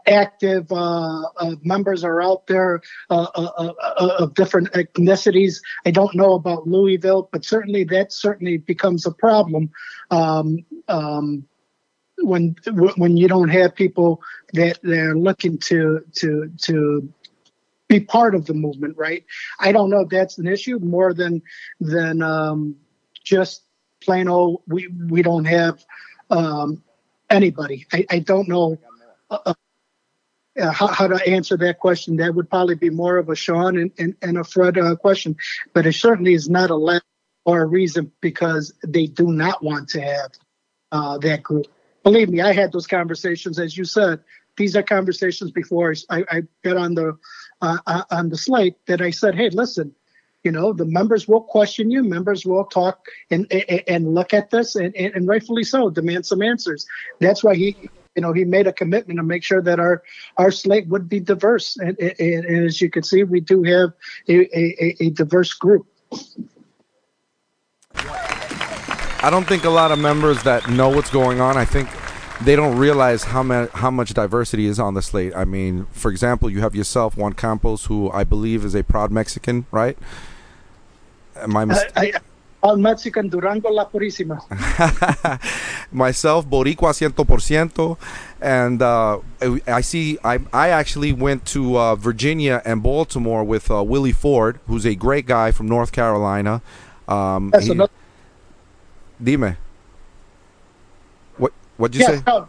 active 0.08 0.72
uh, 0.72 1.22
uh, 1.38 1.56
members 1.64 2.04
are 2.04 2.22
out 2.22 2.48
there 2.48 2.82
uh, 3.10 3.28
of 4.20 4.34
different 4.34 4.72
ethnicities. 4.74 5.62
I 5.86 5.92
don't 5.92 6.16
know 6.16 6.34
about 6.34 6.68
Louisville, 6.68 7.30
but 7.32 7.46
certainly 7.46 7.84
that 7.86 8.12
certainly 8.12 8.58
becomes 8.58 9.06
a 9.06 9.12
problem 9.12 9.70
um, 10.10 10.60
um, 10.88 11.46
when 12.20 12.56
when 12.98 13.18
you 13.18 13.28
don't 13.28 13.50
have 13.50 13.76
people 13.76 14.22
that 14.54 14.80
they're 14.84 15.16
looking 15.16 15.58
to 15.60 16.04
to 16.16 16.52
to 16.64 17.14
be 17.88 18.00
part 18.00 18.36
of 18.36 18.46
the 18.46 18.54
movement, 18.54 18.98
right? 18.98 19.26
I 19.60 19.72
don't 19.72 19.90
know 19.90 20.02
if 20.02 20.10
that's 20.10 20.38
an 20.38 20.48
issue 20.48 20.80
more 20.80 21.14
than 21.14 21.42
than 21.80 22.22
um, 22.22 22.76
just 23.24 23.64
plain 24.02 24.28
old 24.28 24.62
we 24.68 24.88
we 25.10 25.22
don't 25.22 25.46
have 25.46 25.84
um, 26.30 26.84
anybody. 27.30 27.86
I, 27.92 28.06
I 28.10 28.20
don't 28.20 28.48
know. 28.48 28.78
Uh, 29.30 29.54
uh, 30.60 30.72
how, 30.72 30.88
how 30.88 31.08
to 31.08 31.28
answer 31.28 31.58
that 31.58 31.80
question. 31.80 32.18
That 32.18 32.36
would 32.36 32.50
probably 32.50 32.76
be 32.76 32.90
more 32.90 33.18
of 33.18 33.30
a 33.30 33.36
Sean 33.36 33.78
and, 33.78 33.92
and, 33.98 34.16
and 34.22 34.38
a 34.38 34.44
Fred 34.44 34.78
uh, 34.78 34.96
question, 34.96 35.36
but 35.74 35.86
it 35.86 35.94
certainly 35.94 36.34
is 36.34 36.50
not 36.50 36.70
a 36.70 36.76
let 36.76 37.04
or 37.46 37.62
a 37.62 37.66
reason 37.66 38.12
because 38.22 38.74
they 38.86 39.08
do 39.08 39.32
not 39.32 39.64
want 39.64 39.90
to 39.90 40.02
have 40.02 40.32
uh, 40.92 41.18
that 41.20 41.44
group. 41.44 41.68
Believe 42.04 42.30
me, 42.30 42.42
I 42.42 42.54
had 42.54 42.72
those 42.72 42.88
conversations, 42.88 43.60
as 43.60 43.78
you 43.78 43.86
said. 43.86 44.20
These 44.58 44.76
are 44.76 44.84
conversations 44.84 45.52
before 45.52 45.94
I, 46.10 46.26
I 46.30 46.42
got 46.64 46.78
on 46.78 46.96
the 46.96 47.18
uh, 47.62 47.78
uh, 47.88 48.04
on 48.12 48.30
the 48.30 48.38
slate 48.38 48.76
that 48.88 49.02
I 49.02 49.12
said, 49.12 49.34
"Hey, 49.34 49.50
listen, 49.50 49.96
you 50.44 50.52
know, 50.52 50.74
the 50.74 50.86
members 50.86 51.28
will 51.28 51.42
question 51.42 51.90
you. 51.90 52.04
Members 52.04 52.46
will 52.46 52.66
talk 52.66 53.06
and 53.30 53.48
and, 53.52 53.84
and 53.88 54.14
look 54.14 54.34
at 54.34 54.50
this, 54.50 54.76
and, 54.76 54.94
and 54.96 55.28
rightfully 55.28 55.64
so, 55.64 55.90
demand 55.90 56.26
some 56.26 56.42
answers." 56.42 56.86
That's 57.20 57.44
why 57.44 57.56
he 57.56 57.90
you 58.16 58.22
know, 58.22 58.34
he 58.34 58.44
made 58.44 58.68
a 58.68 58.74
commitment 58.74 59.18
to 59.18 59.24
make 59.24 59.44
sure 59.44 59.62
that 59.62 59.80
our 59.80 60.04
our 60.38 60.52
slate 60.52 60.88
would 60.88 61.08
be 61.08 61.20
diverse. 61.20 61.78
And, 61.78 61.98
and, 62.00 62.46
and 62.46 62.66
as 62.66 62.82
you 62.82 62.90
can 62.90 63.04
see, 63.04 63.24
we 63.24 63.40
do 63.40 63.64
have 63.64 63.94
a, 64.28 64.58
a, 64.58 64.96
a 65.00 65.10
diverse 65.12 65.54
group. 65.54 65.88
I 69.24 69.30
don't 69.30 69.48
think 69.48 69.66
a 69.66 69.70
lot 69.70 69.92
of 69.92 70.00
members 70.00 70.42
that 70.44 70.68
know 70.70 70.90
what's 70.90 71.12
going 71.12 71.42
on. 71.42 71.56
I 71.56 71.66
think 71.66 71.90
they 72.44 72.56
don't 72.56 72.78
realize 72.78 73.24
how 73.24 73.44
ma- 73.44 73.68
how 73.74 73.92
much 73.92 74.14
diversity 74.14 74.66
is 74.66 74.80
on 74.80 74.96
the 74.96 75.02
slate. 75.02 75.36
I 75.36 75.46
mean, 75.46 75.86
for 75.92 76.10
example, 76.10 76.50
you 76.50 76.62
have 76.62 76.76
yourself 76.76 77.16
Juan 77.16 77.34
Campos, 77.34 77.86
who 77.86 78.10
I 78.12 78.24
believe 78.24 78.66
is 78.66 78.76
a 78.76 78.84
proud 78.84 79.12
Mexican, 79.12 79.68
right? 79.72 79.98
Am 81.36 81.56
I 81.56 81.66
mis- 81.66 81.84
I, 81.96 82.02
I, 82.02 82.14
all 82.64 82.78
Mexican 82.78 83.28
Durango 83.30 83.70
La 83.70 83.86
Purísima. 83.86 84.40
myself, 85.92 86.46
Boricua 86.46 86.94
ciento 86.94 87.26
por 87.28 87.40
ciento, 87.40 87.98
and 88.40 88.82
uh, 88.82 89.20
I- 89.42 89.62
I 89.68 89.82
see. 89.82 90.18
I 90.24 90.40
I 90.54 90.70
actually 90.70 91.14
went 91.14 91.46
to 91.48 91.78
uh, 91.78 91.96
Virginia 91.96 92.62
and 92.66 92.82
Baltimore 92.84 93.44
with 93.44 93.70
uh, 93.72 93.84
Willie 93.84 94.12
Ford, 94.14 94.60
who's 94.68 94.86
a 94.86 94.96
great 94.96 95.26
guy 95.26 95.52
from 95.52 95.68
North 95.68 95.92
Carolina. 95.92 96.62
Um, 97.08 97.50
That's 97.52 97.66
he- 97.66 97.72
another- 97.72 97.92
Dime. 99.22 99.58
What 101.38 101.54
what'd 101.78 101.96
you 101.96 102.02
Yeah, 102.02 102.18
say? 102.18 102.24
no, 102.28 102.48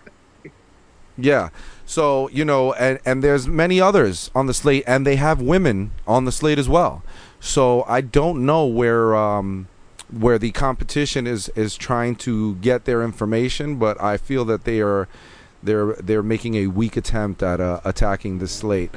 Yeah. 1.16 1.48
So, 1.84 2.28
you 2.30 2.44
know, 2.44 2.72
and, 2.74 2.98
and 3.05 3.22
there's 3.22 3.47
many 3.47 3.78
others 3.78 4.30
on 4.34 4.47
the 4.47 4.55
slate, 4.55 4.84
and 4.86 5.06
they 5.06 5.16
have 5.16 5.43
women 5.43 5.90
on 6.06 6.24
the 6.24 6.32
slate 6.32 6.59
as 6.59 6.68
well. 6.68 7.02
So 7.39 7.82
I 7.86 8.01
don't 8.01 8.47
know 8.47 8.64
where 8.64 9.14
um, 9.14 9.68
where 10.18 10.39
the 10.39 10.51
competition 10.52 11.26
is, 11.26 11.48
is 11.51 11.76
trying 11.76 12.16
to 12.16 12.55
get 12.56 12.84
their 12.84 13.02
information, 13.02 13.76
but 13.76 14.01
I 14.01 14.16
feel 14.16 14.44
that 14.47 14.64
they 14.64 14.80
are 14.80 15.09
they're 15.62 15.94
they're 15.94 16.22
making 16.22 16.55
a 16.56 16.66
weak 16.66 16.97
attempt 16.97 17.43
at 17.43 17.60
uh, 17.60 17.80
attacking 17.84 18.39
the 18.39 18.48
slate. 18.48 18.90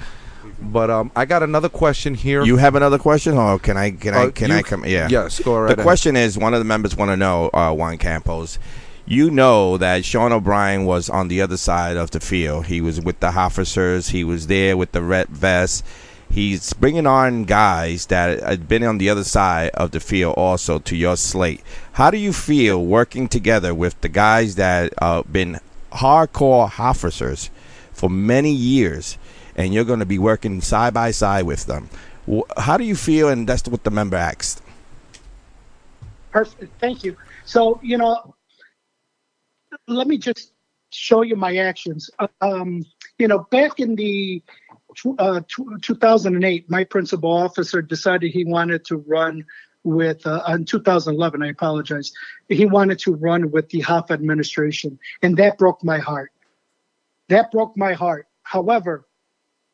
But 0.61 0.89
um, 0.89 1.11
I 1.15 1.25
got 1.25 1.41
another 1.43 1.69
question 1.69 2.13
here. 2.15 2.43
You 2.43 2.57
have 2.57 2.75
another 2.75 2.97
question, 2.97 3.35
or 3.37 3.59
can 3.59 3.77
I? 3.77 3.91
Can 3.91 4.13
I? 4.13 4.25
Uh, 4.25 4.31
Can 4.31 4.51
you 4.51 4.57
I 4.57 4.61
come? 4.61 4.85
Yeah. 4.85 5.07
yes, 5.09 5.39
go 5.39 5.57
right 5.59 5.67
The 5.67 5.73
ahead. 5.73 5.83
question 5.83 6.15
is, 6.15 6.37
one 6.37 6.53
of 6.53 6.59
the 6.59 6.65
members 6.65 6.95
want 6.95 7.09
to 7.11 7.17
know, 7.17 7.49
uh, 7.53 7.73
Juan 7.73 7.97
Campos. 7.97 8.59
You 9.07 9.29
know 9.29 9.77
that 9.77 10.03
Sean 10.03 10.31
O'Brien 10.31 10.85
was 10.85 11.09
on 11.11 11.27
the 11.27 11.39
other 11.41 11.57
side 11.57 11.95
of 11.97 12.09
the 12.11 12.19
field. 12.19 12.65
He 12.67 12.81
was 12.81 12.99
with 12.99 13.19
the 13.19 13.27
officers. 13.27 14.09
He 14.09 14.23
was 14.23 14.47
there 14.47 14.75
with 14.75 14.93
the 14.93 15.01
red 15.03 15.27
vest. 15.27 15.85
He's 16.29 16.73
bringing 16.73 17.07
on 17.07 17.43
guys 17.43 18.07
that 18.07 18.41
had 18.41 18.67
been 18.67 18.83
on 18.83 18.97
the 18.97 19.09
other 19.09 19.23
side 19.23 19.69
of 19.75 19.91
the 19.91 19.99
field 19.99 20.35
also 20.37 20.79
to 20.79 20.95
your 20.95 21.15
slate. 21.15 21.61
How 21.93 22.11
do 22.11 22.17
you 22.17 22.33
feel 22.33 22.83
working 22.83 23.27
together 23.27 23.73
with 23.73 23.99
the 24.01 24.09
guys 24.09 24.55
that 24.55 24.93
uh, 25.01 25.23
been 25.23 25.59
hardcore 25.93 26.77
officers 26.79 27.49
for 27.93 28.09
many 28.09 28.51
years, 28.51 29.17
and 29.55 29.73
you're 29.73 29.85
going 29.85 29.99
to 29.99 30.05
be 30.05 30.19
working 30.19 30.59
side 30.61 30.93
by 30.93 31.11
side 31.11 31.45
with 31.45 31.65
them? 31.67 31.89
How 32.57 32.77
do 32.77 32.83
you 32.83 32.95
feel? 32.95 33.29
And 33.29 33.47
that's 33.47 33.67
what 33.67 33.83
the 33.83 33.91
member 33.91 34.17
asked. 34.17 34.61
Perfect. 36.31 36.79
Thank 36.81 37.03
you. 37.03 37.15
So, 37.45 37.79
you 37.81 37.97
know, 37.97 38.35
let 39.87 40.07
me 40.07 40.17
just 40.17 40.51
show 40.89 41.21
you 41.21 41.35
my 41.35 41.55
actions. 41.57 42.09
Um, 42.41 42.85
you 43.19 43.27
know, 43.27 43.47
back 43.51 43.79
in 43.79 43.95
the 43.95 44.41
uh, 45.19 45.41
2008, 45.81 46.69
my 46.69 46.83
principal 46.83 47.31
officer 47.31 47.81
decided 47.81 48.31
he 48.31 48.45
wanted 48.45 48.85
to 48.85 48.97
run 48.97 49.45
with, 49.83 50.25
uh, 50.25 50.41
in 50.49 50.65
2011, 50.65 51.43
I 51.43 51.47
apologize, 51.49 52.11
he 52.49 52.65
wanted 52.65 52.99
to 52.99 53.13
run 53.15 53.51
with 53.51 53.69
the 53.69 53.81
Hoff 53.81 54.11
administration. 54.11 54.99
And 55.21 55.37
that 55.37 55.57
broke 55.57 55.83
my 55.83 55.99
heart. 55.99 56.31
That 57.29 57.51
broke 57.51 57.77
my 57.77 57.93
heart. 57.93 58.27
However, 58.43 59.05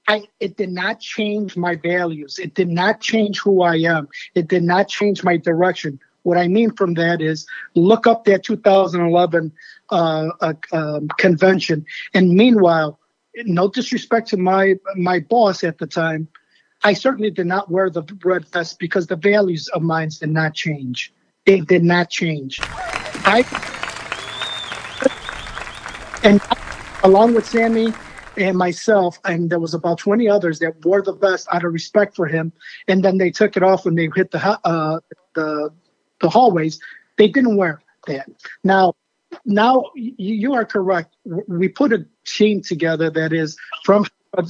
I, 0.07 0.23
it 0.39 0.57
did 0.57 0.72
not 0.72 0.99
change 0.99 1.56
my 1.56 1.76
values. 1.76 2.39
It 2.39 2.53
did 2.53 2.69
not 2.69 3.02
change 3.02 3.39
who 3.39 3.61
I 3.61 3.77
am. 3.77 4.10
It 4.35 4.48
did 4.48 4.64
not 4.64 4.88
change 4.88 5.23
my 5.23 5.38
direction. 5.38 5.99
What 6.23 6.38
I 6.38 6.48
mean 6.48 6.72
from 6.72 6.93
that 6.95 7.22
is 7.22 7.48
look 7.76 8.06
up 8.07 8.26
that 8.26 8.43
2011 8.43 9.52
uh, 9.89 10.30
uh, 10.39 10.53
um, 10.72 11.07
convention. 11.18 11.85
And 12.14 12.35
meanwhile, 12.35 12.99
no 13.35 13.69
disrespect 13.69 14.29
to 14.29 14.37
my 14.37 14.75
my 14.95 15.19
boss 15.19 15.63
at 15.63 15.77
the 15.77 15.87
time, 15.87 16.27
I 16.83 16.93
certainly 16.93 17.31
did 17.31 17.47
not 17.47 17.69
wear 17.69 17.89
the 17.89 18.03
red 18.23 18.47
vest 18.47 18.79
because 18.79 19.07
the 19.07 19.15
values 19.15 19.67
of 19.69 19.81
mine 19.81 20.09
did 20.19 20.29
not 20.29 20.53
change. 20.53 21.13
They 21.45 21.61
did 21.61 21.83
not 21.83 22.09
change. 22.09 22.59
I 23.23 23.43
and 26.23 26.41
along 27.03 27.33
with 27.33 27.47
Sammy 27.47 27.93
and 28.37 28.57
myself, 28.57 29.19
and 29.25 29.49
there 29.49 29.59
was 29.59 29.73
about 29.73 29.97
20 29.97 30.29
others 30.29 30.59
that 30.59 30.85
wore 30.85 31.01
the 31.01 31.13
vest 31.13 31.47
out 31.51 31.63
of 31.63 31.73
respect 31.73 32.15
for 32.15 32.27
him, 32.27 32.51
and 32.87 33.03
then 33.03 33.17
they 33.17 33.31
took 33.31 33.57
it 33.57 33.63
off 33.63 33.85
when 33.85 33.95
they 33.95 34.09
hit 34.15 34.31
the 34.31 34.59
uh, 34.65 34.99
the 35.33 35.71
the 36.21 36.29
hallways. 36.29 36.79
They 37.17 37.27
didn't 37.27 37.57
wear 37.57 37.81
that. 38.07 38.29
Now, 38.63 38.95
now 39.45 39.85
you, 39.95 40.53
are 40.53 40.65
correct. 40.65 41.15
We 41.47 41.67
put 41.67 41.93
a 41.93 42.05
team 42.25 42.61
together 42.61 43.09
that 43.09 43.33
is 43.33 43.57
from 43.83 44.05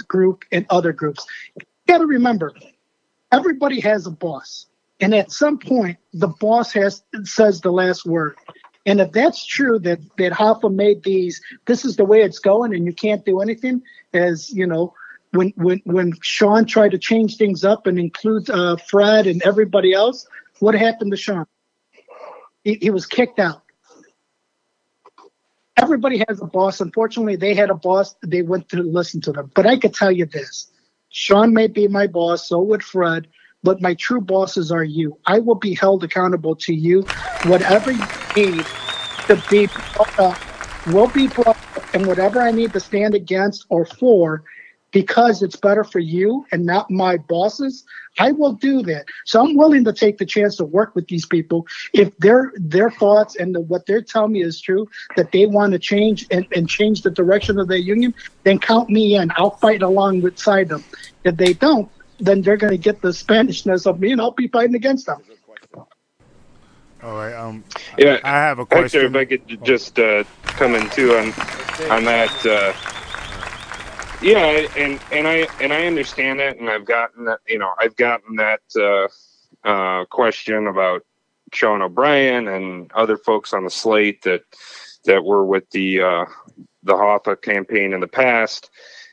group 0.08 0.44
and 0.52 0.66
other 0.70 0.94
groups. 0.94 1.26
You 1.56 1.66
got 1.88 2.00
to 2.00 2.06
remember, 2.06 2.54
everybody 3.32 3.80
has 3.80 4.06
a 4.06 4.12
boss, 4.12 4.68
and 5.00 5.16
at 5.16 5.32
some 5.32 5.58
point, 5.58 5.98
the 6.14 6.28
boss 6.28 6.72
has 6.74 7.04
says 7.24 7.62
the 7.62 7.72
last 7.72 8.06
word. 8.06 8.36
And 8.86 9.00
if 9.00 9.12
that's 9.12 9.46
true 9.46 9.80
that 9.80 10.00
that 10.18 10.32
Hoffa 10.32 10.74
made 10.74 11.04
these, 11.04 11.42
this 11.66 11.86
is 11.86 11.96
the 11.96 12.06
way 12.06 12.22
it's 12.22 12.40
going, 12.40 12.74
and 12.74 12.86
you 12.86 12.94
can't 12.94 13.26
do 13.26 13.42
anything. 13.42 13.82
As 14.14 14.52
you 14.52 14.66
know, 14.66 14.94
when 15.32 15.54
when 15.56 15.82
when 15.86 16.14
Sean 16.22 16.66
tried 16.66 16.92
to 16.92 16.98
change 16.98 17.38
things 17.38 17.64
up 17.64 17.88
and 17.88 18.00
include 18.00 18.50
uh, 18.50 18.78
Fred 18.78 19.28
and 19.28 19.42
everybody 19.44 19.94
else, 19.94 20.28
what 20.60 20.76
happened 20.76 21.12
to 21.12 21.18
Sean? 21.18 21.46
He, 22.64 22.78
he 22.82 22.90
was 22.92 23.06
kicked 23.06 23.40
out. 23.40 23.61
Everybody 25.82 26.24
has 26.30 26.42
a 26.42 26.46
boss. 26.46 26.80
Unfortunately, 26.80 27.36
they 27.36 27.56
had 27.56 27.70
a 27.72 27.76
boss. 27.76 28.16
They 28.26 28.44
went 28.44 28.70
to 28.70 28.84
listen 28.84 29.20
to 29.22 29.32
them. 29.32 29.52
But 29.56 29.66
I 29.66 29.78
could 29.78 29.94
tell 29.94 30.12
you 30.12 30.26
this: 30.26 30.72
Sean 31.10 31.54
may 31.54 31.68
be 31.68 31.88
my 31.88 32.08
boss, 32.08 32.48
so 32.48 32.62
would 32.62 32.84
Fred. 32.84 33.28
But 33.64 33.82
my 33.82 33.94
true 33.96 34.22
bosses 34.22 34.72
are 34.72 34.84
you. 34.84 35.18
I 35.26 35.40
will 35.40 35.56
be 35.56 35.74
held 35.76 36.04
accountable 36.04 36.56
to 36.58 36.74
you. 36.74 37.04
Whatever 37.48 37.92
you 37.92 38.06
need 38.36 38.66
to 39.28 39.44
be 39.50 39.68
brought 39.96 40.20
up 40.20 40.38
will 40.94 41.08
be 41.08 41.28
brought 41.28 41.58
up, 41.76 41.86
and 41.94 42.08
whatever 42.08 42.42
I 42.42 42.52
need 42.52 42.74
to 42.74 42.80
stand 42.80 43.16
against 43.16 43.66
or 43.70 43.86
for, 43.86 44.44
because 44.92 45.42
it's 45.42 45.56
better 45.56 45.84
for 45.84 46.00
you 46.00 46.46
and 46.52 46.66
not 46.66 46.92
my 46.92 47.18
bosses, 47.18 47.86
I 48.20 48.32
will 48.32 48.54
do 48.54 48.82
that. 48.84 49.06
So 49.26 49.44
I'm 49.44 49.56
willing 49.56 49.84
to 49.86 49.94
take 49.94 50.18
the 50.18 50.26
chance 50.26 50.58
to 50.58 50.66
work 50.66 50.96
with 50.96 51.08
these 51.08 51.26
people 51.26 51.66
if 51.94 52.16
their 52.18 52.54
their 52.56 52.92
thoughts 52.92 53.36
and 53.36 53.56
the, 53.56 53.62
what 53.62 53.86
they're 53.86 54.02
telling 54.02 54.34
me 54.34 54.44
is 54.44 54.60
true, 54.62 54.88
that 55.16 55.32
they 55.32 55.46
want 55.46 55.74
to 55.74 55.80
change 55.80 56.26
and, 56.32 56.46
and 56.56 56.68
change 56.68 57.02
the 57.02 57.12
direction 57.12 57.60
of 57.60 57.68
their 57.68 57.78
union, 57.78 58.14
then 58.44 58.60
count 58.60 58.90
me 58.90 59.16
in. 59.16 59.32
I'll 59.36 59.58
fight 59.58 59.82
along 59.82 60.22
beside 60.22 60.70
them. 60.70 60.84
If 61.24 61.38
they 61.38 61.54
don't, 61.54 61.92
then 62.20 62.42
they're 62.42 62.58
going 62.58 62.72
to 62.72 62.78
get 62.78 63.02
the 63.02 63.10
Spanishness 63.10 63.86
of 63.86 64.00
me, 64.00 64.12
and 64.12 64.22
I'll 64.22 64.32
be 64.32 64.48
fighting 64.48 64.76
against 64.76 65.06
them. 65.08 65.22
All 67.04 67.16
right. 67.16 67.34
Um. 67.34 67.64
Yeah, 67.98 68.20
I 68.24 68.30
have 68.30 68.60
a 68.60 68.66
Hector, 68.70 68.78
question. 68.80 69.06
if 69.08 69.16
I 69.16 69.26
could 69.26 69.48
j- 69.48 69.58
just 69.64 69.98
uh, 70.00 70.24
come 70.44 70.76
in 70.76 70.88
too 70.92 71.16
on 71.16 71.28
on 71.90 72.04
that. 72.06 72.46
Uh, 72.46 72.74
yeah, 74.22 74.68
and 74.78 75.00
and 75.12 75.28
I 75.28 75.48
and 75.60 75.74
I 75.74 75.88
understand 75.88 76.40
that, 76.40 76.58
and 76.58 76.70
I've 76.70 76.86
gotten 76.86 77.26
that. 77.26 77.40
You 77.48 77.60
know, 77.60 77.74
I've 77.80 77.96
gotten 77.96 78.36
that 78.36 78.62
uh, 78.76 79.08
uh, 79.68 80.06
question 80.06 80.68
about 80.68 81.04
Sean 81.54 81.82
O'Brien 81.82 82.48
and 82.48 82.92
other 82.94 83.18
folks 83.18 83.54
on 83.54 83.64
the 83.64 83.70
slate 83.70 84.22
that 84.24 84.44
that 85.06 85.24
were 85.24 85.46
with 85.46 85.70
the 85.72 86.02
uh, 86.02 86.26
the 86.84 86.94
Hoffa 86.94 87.42
campaign 87.42 87.94
in 87.94 88.00
the 88.00 88.08
past. 88.08 88.70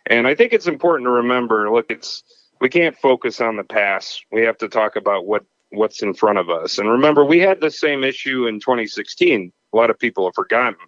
And 0.06 0.26
I 0.26 0.34
think 0.34 0.52
it's 0.52 0.66
important 0.66 1.06
to 1.06 1.10
remember. 1.10 1.70
Look, 1.70 1.86
it's 1.90 2.22
we 2.60 2.68
can't 2.68 2.96
focus 2.96 3.40
on 3.40 3.56
the 3.56 3.64
past. 3.64 4.24
We 4.32 4.42
have 4.42 4.58
to 4.58 4.68
talk 4.68 4.96
about 4.96 5.26
what 5.26 5.44
what's 5.70 6.02
in 6.02 6.14
front 6.14 6.38
of 6.38 6.48
us. 6.48 6.78
And 6.78 6.88
remember, 6.88 7.24
we 7.24 7.38
had 7.38 7.60
the 7.60 7.70
same 7.70 8.04
issue 8.04 8.46
in 8.46 8.60
2016. 8.60 9.52
A 9.72 9.76
lot 9.76 9.90
of 9.90 9.98
people 9.98 10.26
have 10.26 10.34
forgotten, 10.34 10.78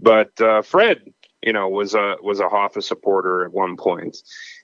but 0.00 0.38
uh, 0.40 0.62
Fred, 0.62 1.02
you 1.42 1.52
know, 1.52 1.68
was 1.68 1.94
a 1.94 2.16
was 2.22 2.40
a 2.40 2.48
Hoffa 2.48 2.82
supporter 2.82 3.44
at 3.44 3.52
one 3.52 3.76
point, 3.76 4.16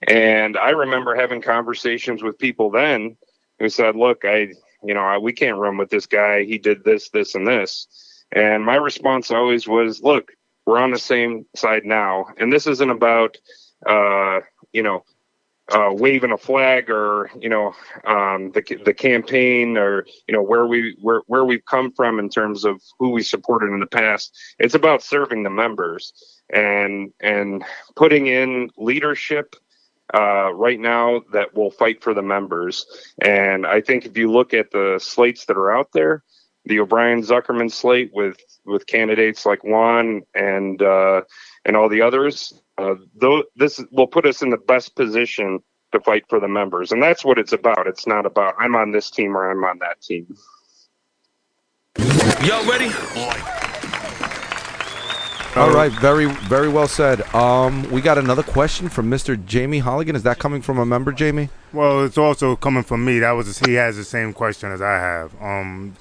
and 0.09 0.57
I 0.57 0.71
remember 0.71 1.15
having 1.15 1.41
conversations 1.41 2.23
with 2.23 2.39
people 2.39 2.71
then 2.71 3.17
who 3.59 3.69
said, 3.69 3.97
"Look, 3.97 4.25
I, 4.25 4.49
you 4.83 4.95
know, 4.95 5.01
I, 5.01 5.19
we 5.19 5.33
can't 5.33 5.59
run 5.59 5.77
with 5.77 5.91
this 5.91 6.07
guy. 6.07 6.45
He 6.45 6.59
did 6.59 6.85
this, 6.85 7.11
this, 7.11 7.35
and 7.35 7.47
this." 7.47 7.87
And 8.33 8.65
my 8.65 8.77
response 8.77 9.31
always 9.31 9.69
was, 9.69 10.03
"Look, 10.03 10.33
we're 10.67 10.79
on 10.79 10.91
the 10.91 10.99
same 10.99 11.47
side 11.55 11.85
now, 11.85 12.27
and 12.39 12.53
this 12.53 12.67
isn't 12.67 12.91
about, 12.91 13.37
uh, 13.87 14.41
you 14.73 14.83
know." 14.83 15.05
Uh, 15.73 15.91
waving 15.93 16.33
a 16.33 16.37
flag 16.37 16.91
or 16.91 17.31
you 17.41 17.49
know 17.49 17.75
um, 18.05 18.53
the 18.53 18.63
the 18.85 18.95
campaign 18.95 19.77
or 19.77 20.05
you 20.27 20.35
know 20.35 20.43
where 20.43 20.67
we 20.67 20.97
where 21.01 21.23
where 21.27 21.45
we've 21.45 21.65
come 21.65 21.91
from 21.93 22.19
in 22.19 22.29
terms 22.29 22.65
of 22.65 22.83
who 22.99 23.11
we 23.11 23.23
supported 23.23 23.67
in 23.67 23.81
the 23.81 23.87
past. 23.87 24.37
It's 24.59 24.75
about 24.75 25.03
serving 25.03 25.43
the 25.43 25.51
members 25.51 26.13
and 26.53 27.13
and 27.21 27.65
putting 27.97 28.27
in 28.27 28.71
leadership 28.77 29.57
uh, 30.13 30.53
right 30.53 30.79
now 30.79 31.23
that 31.33 31.55
will 31.55 31.71
fight 31.71 32.03
for 32.03 32.13
the 32.13 32.23
members. 32.23 32.87
And 33.23 33.67
I 33.67 33.81
think 33.81 34.05
if 34.05 34.19
you 34.19 34.31
look 34.31 34.53
at 34.53 34.71
the 34.71 34.99
slates 35.01 35.47
that 35.47 35.57
are 35.57 35.75
out 35.75 35.93
there, 35.93 36.23
the 36.67 36.81
O'Brien 36.81 37.23
Zuckerman 37.23 37.71
slate 37.71 38.11
with 38.13 38.37
with 38.67 38.87
candidates 38.87 39.47
like 39.47 39.65
Juan 39.65 40.23
and 40.35 40.81
uh, 40.83 41.23
and 41.65 41.77
all 41.77 41.89
the 41.89 42.03
others, 42.03 42.53
uh, 42.79 42.95
though 43.15 43.45
this 43.57 43.83
will 43.93 44.07
put 44.07 44.27
us 44.27 44.43
in 44.43 44.51
the 44.51 44.57
best 44.57 44.95
position 44.97 45.61
to 45.93 46.01
fight 46.01 46.25
for 46.29 46.41
the 46.41 46.49
members, 46.49 46.93
and 46.93 47.03
that's 47.03 47.25
what 47.25 47.39
it's 47.39 47.53
about. 47.53 47.87
It's 47.87 48.07
not 48.07 48.27
about 48.27 48.55
I'm 48.59 48.75
on 48.75 48.93
this 48.93 49.11
team 49.11 49.37
or 49.37 49.51
I'm 49.51 49.65
on 49.65 49.79
that 49.79 50.01
team. 50.01 50.37
Y'all 52.45 52.67
ready? 52.69 52.91
All 55.57 55.73
right, 55.73 55.93
very 56.01 56.27
very 56.27 56.69
well 56.69 56.89
said. 56.89 57.23
Um, 57.35 57.89
we 57.93 58.01
got 58.01 58.19
another 58.19 58.43
question 58.43 58.89
from 58.89 59.09
Mr. 59.09 59.43
Jamie 59.47 59.81
Holligan. 59.81 60.17
Is 60.17 60.25
that 60.25 60.39
coming 60.41 60.63
from 60.63 60.79
a 60.79 60.85
member, 60.85 61.13
Jamie? 61.13 61.49
Well, 61.73 62.05
it's 62.05 62.19
also 62.19 62.57
coming 62.57 62.83
from 62.83 63.05
me. 63.05 63.21
That 63.21 63.33
was 63.33 63.59
he 63.61 63.75
has 63.75 63.97
the 63.97 64.05
same 64.05 64.33
question 64.33 64.73
as 64.73 64.83
I 64.83 64.95
have. 64.95 65.41
Um, 65.41 65.95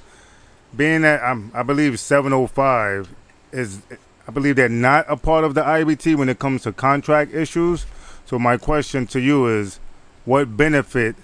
being 0.75 1.01
that 1.01 1.23
I'm, 1.23 1.51
I 1.53 1.63
believe 1.63 1.99
705 1.99 3.09
is, 3.51 3.81
I 4.27 4.31
believe 4.31 4.55
they're 4.55 4.69
not 4.69 5.05
a 5.09 5.17
part 5.17 5.43
of 5.43 5.53
the 5.53 5.61
IBT 5.61 6.15
when 6.15 6.29
it 6.29 6.39
comes 6.39 6.63
to 6.63 6.71
contract 6.71 7.33
issues. 7.33 7.85
So 8.25 8.39
my 8.39 8.57
question 8.57 9.05
to 9.07 9.19
you 9.19 9.47
is, 9.47 9.79
what 10.25 10.55
benefit? 10.55 11.15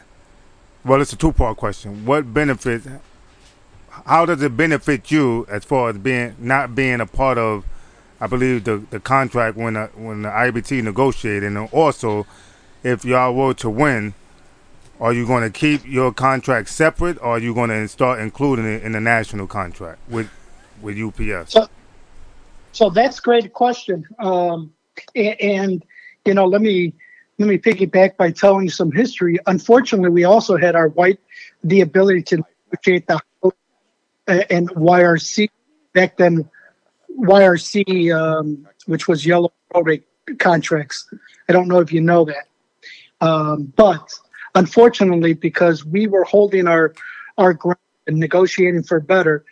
Well, 0.83 1.01
it's 1.01 1.13
a 1.13 1.15
two-part 1.15 1.57
question. 1.57 2.05
What 2.05 2.33
benefit? 2.33 2.83
How 4.05 4.25
does 4.25 4.41
it 4.41 4.55
benefit 4.55 5.11
you 5.11 5.45
as 5.49 5.63
far 5.63 5.89
as 5.89 5.97
being 5.97 6.35
not 6.39 6.75
being 6.75 6.99
a 6.99 7.05
part 7.05 7.37
of? 7.37 7.65
I 8.21 8.27
believe 8.27 8.65
the 8.65 8.83
the 8.89 8.99
contract 8.99 9.55
when 9.55 9.75
the, 9.75 9.87
when 9.95 10.23
the 10.23 10.29
IBT 10.29 10.83
negotiated, 10.83 11.43
and 11.43 11.69
also 11.71 12.25
if 12.83 13.05
y'all 13.05 13.33
were 13.33 13.53
to 13.55 13.69
win, 13.69 14.13
are 14.99 15.13
you 15.13 15.25
going 15.25 15.43
to 15.43 15.49
keep 15.49 15.85
your 15.85 16.13
contract 16.13 16.69
separate, 16.69 17.17
or 17.19 17.35
are 17.35 17.39
you 17.39 17.53
going 17.53 17.69
to 17.69 17.87
start 17.87 18.19
including 18.19 18.65
it 18.65 18.83
in 18.83 18.91
the 18.91 19.01
national 19.01 19.47
contract 19.47 19.99
with 20.09 20.29
with 20.81 20.97
UPS? 20.97 21.53
So, 21.53 21.69
so 22.71 22.89
that's 22.89 23.19
a 23.19 23.21
great 23.21 23.53
question. 23.53 24.05
Um, 24.19 24.73
a- 25.15 25.35
and, 25.41 25.83
you 26.25 26.33
know, 26.33 26.45
let 26.45 26.61
me 26.61 26.93
let 27.37 27.47
me 27.47 27.57
piggyback 27.57 28.17
by 28.17 28.31
telling 28.31 28.69
some 28.69 28.91
history. 28.91 29.39
Unfortunately, 29.47 30.09
we 30.09 30.25
also 30.25 30.57
had 30.57 30.75
our 30.75 30.89
white 30.89 31.19
the 31.63 31.81
ability 31.81 32.23
to 32.23 32.43
negotiate 32.71 33.07
the 33.07 33.19
and 34.27 34.69
YRC 34.71 35.49
back 35.93 36.17
then. 36.17 36.49
YRC, 37.17 38.15
um, 38.15 38.67
which 38.85 39.07
was 39.07 39.25
yellow 39.25 39.51
probate 39.71 40.05
contracts. 40.37 41.11
I 41.49 41.53
don't 41.53 41.67
know 41.67 41.79
if 41.79 41.91
you 41.91 41.99
know 41.99 42.25
that, 42.25 42.47
um, 43.19 43.73
but 43.75 44.13
unfortunately, 44.55 45.33
because 45.33 45.83
we 45.85 46.07
were 46.07 46.23
holding 46.23 46.67
our 46.67 46.93
our 47.37 47.53
ground 47.53 47.77
and 48.07 48.17
negotiating 48.17 48.83
for 48.83 48.99
better, 48.99 49.43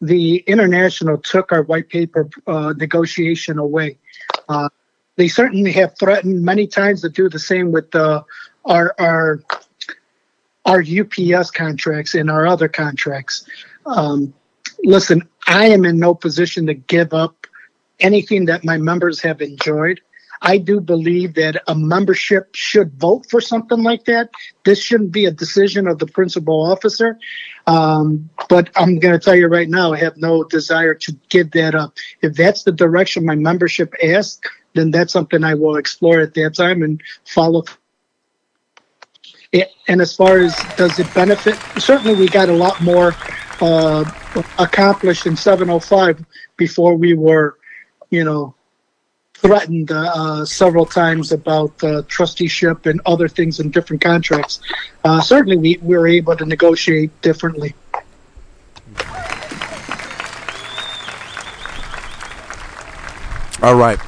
the 0.00 0.36
international 0.46 1.18
took 1.18 1.52
our 1.52 1.62
white 1.62 1.88
paper 1.88 2.28
uh, 2.46 2.74
negotiation 2.76 3.58
away. 3.58 3.98
Uh, 4.48 4.68
they 5.16 5.28
certainly 5.28 5.72
have 5.72 5.96
threatened 5.98 6.42
many 6.42 6.66
times 6.66 7.00
to 7.00 7.08
do 7.08 7.28
the 7.28 7.38
same 7.38 7.72
with 7.72 7.94
uh, 7.94 8.22
our 8.64 8.94
our 8.98 9.42
our 10.66 10.82
UPS 10.82 11.50
contracts 11.50 12.14
and 12.14 12.30
our 12.30 12.46
other 12.46 12.68
contracts. 12.68 13.46
Um, 13.86 14.34
listen, 14.82 15.26
I 15.46 15.66
am 15.66 15.84
in 15.84 15.98
no 15.98 16.14
position 16.14 16.66
to 16.66 16.74
give 16.74 17.14
up 17.14 17.46
anything 18.00 18.44
that 18.46 18.64
my 18.64 18.76
members 18.76 19.20
have 19.22 19.40
enjoyed. 19.40 20.00
I 20.42 20.58
do 20.58 20.80
believe 20.80 21.34
that 21.34 21.62
a 21.66 21.74
membership 21.74 22.54
should 22.54 22.92
vote 22.94 23.26
for 23.30 23.40
something 23.40 23.82
like 23.82 24.04
that. 24.04 24.30
This 24.64 24.80
shouldn't 24.80 25.12
be 25.12 25.26
a 25.26 25.30
decision 25.30 25.86
of 25.86 25.98
the 25.98 26.06
principal 26.06 26.70
officer. 26.70 27.18
Um, 27.66 28.30
but 28.48 28.70
I'm 28.76 28.98
going 28.98 29.18
to 29.18 29.24
tell 29.24 29.34
you 29.34 29.48
right 29.48 29.68
now, 29.68 29.92
I 29.92 29.98
have 29.98 30.16
no 30.16 30.44
desire 30.44 30.94
to 30.94 31.12
give 31.28 31.50
that 31.52 31.74
up. 31.74 31.94
If 32.22 32.34
that's 32.34 32.62
the 32.62 32.72
direction 32.72 33.24
my 33.24 33.34
membership 33.34 33.94
asks, 34.02 34.48
then 34.74 34.90
that's 34.90 35.12
something 35.12 35.42
I 35.42 35.54
will 35.54 35.76
explore 35.76 36.20
at 36.20 36.34
that 36.34 36.54
time 36.54 36.82
and 36.82 37.02
follow. 37.24 37.64
It, 39.52 39.70
and 39.88 40.00
as 40.00 40.14
far 40.14 40.38
as 40.38 40.54
does 40.76 40.98
it 40.98 41.12
benefit, 41.14 41.56
certainly 41.78 42.14
we 42.14 42.28
got 42.28 42.48
a 42.48 42.52
lot 42.52 42.80
more 42.82 43.14
uh, 43.60 44.04
accomplished 44.58 45.26
in 45.26 45.36
705 45.36 46.24
before 46.56 46.94
we 46.94 47.14
were, 47.14 47.58
you 48.10 48.24
know, 48.24 48.54
threatened 49.46 49.92
uh, 49.92 50.12
uh, 50.14 50.44
several 50.44 50.84
times 50.84 51.32
about 51.32 51.72
uh, 51.84 52.02
trusteeship 52.08 52.86
and 52.86 53.00
other 53.06 53.28
things 53.28 53.60
in 53.60 53.70
different 53.70 54.02
contracts. 54.02 54.60
Uh, 55.04 55.20
certainly, 55.20 55.56
we, 55.56 55.78
we 55.82 55.96
were 55.96 56.08
able 56.08 56.36
to 56.36 56.44
negotiate 56.44 57.10
differently. 57.22 57.74
All 63.62 63.74
right, 63.74 63.98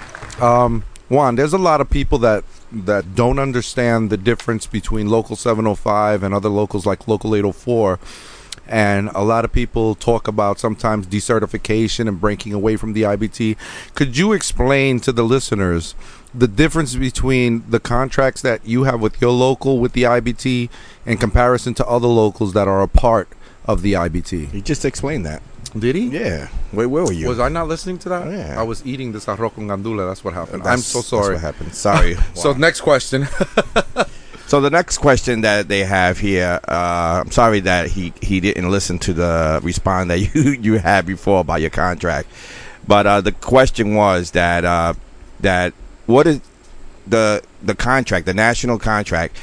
um, 0.43 0.85
Juan. 1.09 1.37
There's 1.37 1.55
a 1.55 1.59
lot 1.59 1.81
of 1.81 1.89
people 1.89 2.19
that 2.19 2.45
that 2.71 3.15
don't 3.15 3.39
understand 3.39 4.11
the 4.11 4.17
difference 4.17 4.67
between 4.67 5.09
local 5.09 5.37
705 5.37 6.23
and 6.23 6.35
other 6.35 6.51
locals 6.51 6.85
like 6.85 7.09
local 7.09 7.35
804 7.35 7.99
and 8.69 9.09
a 9.15 9.23
lot 9.23 9.45
of 9.45 9.53
people 9.53 9.95
talk 9.95 10.29
about 10.29 10.59
sometimes 10.59 11.07
decertification 11.07 12.07
and 12.09 12.21
breaking 12.21 12.53
away 12.53 12.77
from 12.77 12.93
the 12.93 13.03
IBT. 13.03 13.57
Could 13.95 14.17
you 14.17 14.33
explain 14.33 15.01
to 15.01 15.13
the 15.13 15.23
listeners 15.23 15.95
the 16.35 16.47
difference 16.49 16.95
between 16.95 17.65
the 17.71 17.81
contracts 17.81 18.43
that 18.43 18.65
you 18.67 18.85
have 18.85 19.01
with 19.01 19.21
your 19.21 19.31
local 19.33 19.79
with 19.79 19.93
the 19.93 20.03
IBT 20.03 20.69
in 21.07 21.17
comparison 21.17 21.73
to 21.75 21.87
other 21.87 22.09
locals 22.09 22.53
that 22.53 22.69
are 22.69 22.83
a 22.83 22.89
part 22.89 23.29
of 23.65 23.83
the 23.83 23.95
IBT? 23.95 24.51
He 24.51 24.61
just 24.61 24.85
explained 24.85 25.25
that. 25.27 25.43
Did 25.79 25.97
he? 25.97 26.07
Yeah. 26.09 26.49
Wait, 26.73 26.87
where 26.87 27.05
were 27.05 27.13
you? 27.13 27.29
Was 27.29 27.39
I 27.41 27.49
not 27.49 27.69
listening 27.69 27.99
to 27.99 28.09
that? 28.09 28.27
Yeah. 28.31 28.59
I 28.59 28.63
was 28.63 28.85
eating 28.87 29.13
this 29.13 29.27
arroz 29.27 29.55
con 29.55 29.69
gandula. 29.69 30.09
That's 30.09 30.25
what 30.25 30.33
happened. 30.35 30.63
I'm 30.63 30.65
That's- 30.81 30.87
so 30.87 30.99
that's 30.99 31.09
sorry. 31.09 31.35
what 31.35 31.41
happened. 31.43 31.75
Sorry. 31.75 32.17
so 32.35 32.53
next 32.55 32.81
question. 32.81 33.27
So 34.49 34.63
the 34.63 34.71
next 34.71 34.97
question 34.97 35.43
that 35.43 35.69
they 35.69 35.81
have 35.81 36.17
here, 36.17 36.59
uh, 36.67 37.23
I'm 37.23 37.31
sorry 37.31 37.61
that 37.61 37.89
he, 37.89 38.15
he 38.23 38.41
didn't 38.41 38.71
listen 38.71 38.99
to 39.01 39.13
the 39.13 39.61
response 39.63 40.09
that 40.09 40.19
you 40.35 40.53
you 40.53 40.79
had 40.79 41.05
before 41.05 41.41
about 41.41 41.61
your 41.61 41.69
contract, 41.69 42.31
but 42.87 43.07
uh, 43.07 43.21
the 43.21 43.33
question 43.33 43.95
was 43.95 44.31
that 44.31 44.65
uh, 44.65 44.95
that 45.41 45.75
what 46.07 46.27
is 46.27 46.41
the 47.07 47.43
the 47.63 47.75
contract, 47.75 48.25
the 48.25 48.33
national 48.33 48.79
contract, 48.79 49.37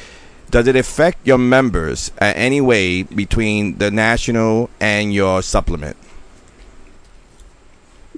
does 0.49 0.65
it 0.65 0.75
affect 0.75 1.27
your 1.27 1.37
members 1.37 2.09
in 2.19 2.33
any 2.33 2.59
way 2.59 3.03
between 3.03 3.77
the 3.77 3.91
national 3.91 4.71
and 4.79 5.13
your 5.13 5.43
supplement? 5.43 5.97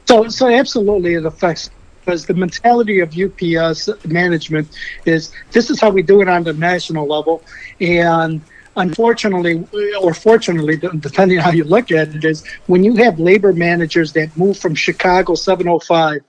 So, 0.05 0.29
so 0.29 0.47
absolutely, 0.47 1.15
it 1.15 1.25
affects 1.25 1.69
because 2.07 2.25
the 2.25 2.33
mentality 2.33 3.01
of 3.01 3.09
UPS 3.17 3.89
management 4.05 4.69
is 5.05 5.33
this 5.51 5.69
is 5.69 5.81
how 5.81 5.89
we 5.89 6.01
do 6.01 6.21
it 6.21 6.29
on 6.29 6.43
the 6.43 6.53
national 6.53 7.05
level, 7.05 7.43
and 7.81 8.41
unfortunately, 8.77 9.67
or 10.01 10.13
fortunately, 10.13 10.77
depending 10.77 11.37
on 11.37 11.43
how 11.43 11.51
you 11.51 11.65
look 11.65 11.91
at 11.91 12.15
it, 12.15 12.23
is 12.23 12.47
when 12.67 12.81
you 12.81 12.95
have 12.95 13.19
labor 13.19 13.51
managers 13.51 14.13
that 14.13 14.35
move 14.37 14.57
from 14.57 14.73
Chicago 14.73 15.35
705 15.35 16.21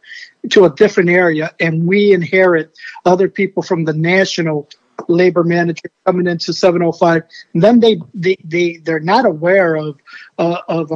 to 0.50 0.64
a 0.64 0.74
different 0.74 1.10
area, 1.10 1.54
and 1.60 1.86
we 1.86 2.12
inherit 2.12 2.76
other 3.06 3.28
people 3.28 3.62
from 3.62 3.84
the 3.84 3.92
national 3.92 4.68
labor 5.06 5.44
manager 5.44 5.88
coming 6.04 6.26
into 6.26 6.52
705 6.52 7.22
then 7.54 7.78
they 7.78 8.00
they, 8.14 8.36
they 8.44 8.78
they're 8.82 8.98
not 8.98 9.24
aware 9.24 9.76
of 9.76 9.96
uh, 10.38 10.58
of 10.68 10.90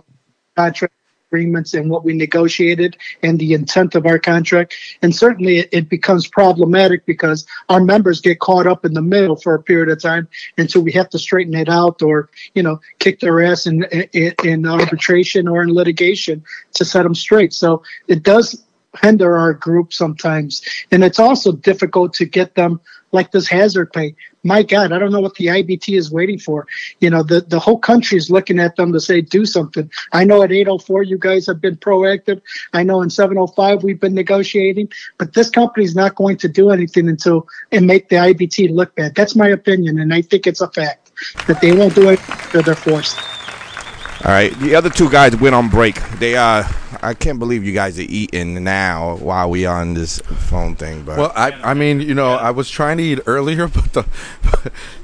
contract 0.56 0.92
agreements 1.32 1.72
and 1.72 1.88
what 1.88 2.04
we 2.04 2.12
negotiated 2.12 2.96
and 3.22 3.38
the 3.38 3.54
intent 3.54 3.94
of 3.94 4.04
our 4.04 4.18
contract. 4.18 4.74
And 5.00 5.16
certainly 5.16 5.60
it, 5.72 5.88
becomes 5.88 6.26
problematic 6.26 7.04
because 7.04 7.46
our 7.68 7.80
members 7.80 8.20
get 8.20 8.38
caught 8.38 8.66
up 8.66 8.84
in 8.84 8.94
the 8.94 9.02
middle 9.02 9.36
for 9.36 9.54
a 9.54 9.62
period 9.62 9.90
of 9.90 10.00
time. 10.00 10.26
And 10.56 10.70
so 10.70 10.80
we 10.80 10.92
have 10.92 11.10
to 11.10 11.18
straighten 11.18 11.54
it 11.54 11.68
out 11.68 12.02
or, 12.02 12.30
you 12.54 12.62
know, 12.62 12.80
kick 12.98 13.20
their 13.20 13.42
ass 13.42 13.66
in, 13.66 13.84
in, 14.12 14.34
in 14.44 14.66
arbitration 14.66 15.48
or 15.48 15.62
in 15.62 15.74
litigation 15.74 16.42
to 16.74 16.84
set 16.84 17.02
them 17.02 17.14
straight. 17.14 17.52
So 17.52 17.82
it 18.08 18.22
does 18.22 18.62
hinder 19.00 19.36
our 19.36 19.54
group 19.54 19.92
sometimes. 19.92 20.62
And 20.90 21.02
it's 21.04 21.18
also 21.18 21.52
difficult 21.52 22.14
to 22.14 22.24
get 22.24 22.54
them 22.54 22.80
like 23.12 23.30
this 23.30 23.46
hazard 23.46 23.92
pay. 23.92 24.14
My 24.42 24.62
God, 24.62 24.90
I 24.90 24.98
don't 24.98 25.12
know 25.12 25.20
what 25.20 25.34
the 25.36 25.46
IBT 25.46 25.96
is 25.96 26.10
waiting 26.10 26.38
for. 26.38 26.66
You 27.00 27.10
know, 27.10 27.22
the, 27.22 27.42
the 27.42 27.60
whole 27.60 27.78
country 27.78 28.16
is 28.18 28.30
looking 28.30 28.58
at 28.58 28.74
them 28.76 28.92
to 28.92 29.00
say, 29.00 29.20
do 29.20 29.44
something. 29.46 29.90
I 30.12 30.24
know 30.24 30.42
at 30.42 30.50
804, 30.50 31.04
you 31.04 31.18
guys 31.18 31.46
have 31.46 31.60
been 31.60 31.76
proactive. 31.76 32.40
I 32.72 32.82
know 32.82 33.02
in 33.02 33.10
705, 33.10 33.84
we've 33.84 34.00
been 34.00 34.14
negotiating, 34.14 34.90
but 35.18 35.34
this 35.34 35.50
company 35.50 35.84
is 35.84 35.94
not 35.94 36.16
going 36.16 36.38
to 36.38 36.48
do 36.48 36.70
anything 36.70 37.08
until 37.08 37.46
and 37.70 37.86
make 37.86 38.08
the 38.08 38.16
IBT 38.16 38.74
look 38.74 38.94
bad. 38.96 39.14
That's 39.14 39.36
my 39.36 39.48
opinion. 39.48 40.00
And 40.00 40.12
I 40.12 40.22
think 40.22 40.46
it's 40.46 40.60
a 40.60 40.68
fact 40.70 41.12
that 41.46 41.60
they 41.60 41.72
won't 41.72 41.94
do 41.94 42.08
it 42.10 42.20
until 42.28 42.62
they're 42.62 42.74
forced. 42.74 43.18
All 44.24 44.30
right, 44.30 44.56
the 44.60 44.74
other 44.76 44.88
two 44.88 45.10
guys 45.10 45.34
went 45.36 45.54
on 45.54 45.68
break. 45.68 45.96
They 46.20 46.36
uh, 46.36 46.62
I 47.02 47.14
can't 47.14 47.38
believe 47.38 47.64
you 47.64 47.72
guys 47.72 47.98
are 47.98 48.02
eating 48.08 48.62
now 48.62 49.16
while 49.16 49.50
we 49.50 49.66
on 49.66 49.94
this 49.94 50.18
phone 50.20 50.76
thing. 50.76 51.02
But 51.02 51.18
Well, 51.18 51.32
I 51.34 51.50
I 51.62 51.74
mean, 51.74 52.00
you 52.00 52.14
know, 52.14 52.32
I 52.34 52.50
was 52.50 52.70
trying 52.70 52.98
to 52.98 53.02
eat 53.02 53.20
earlier, 53.26 53.68
but 53.92 53.92
the 53.92 54.06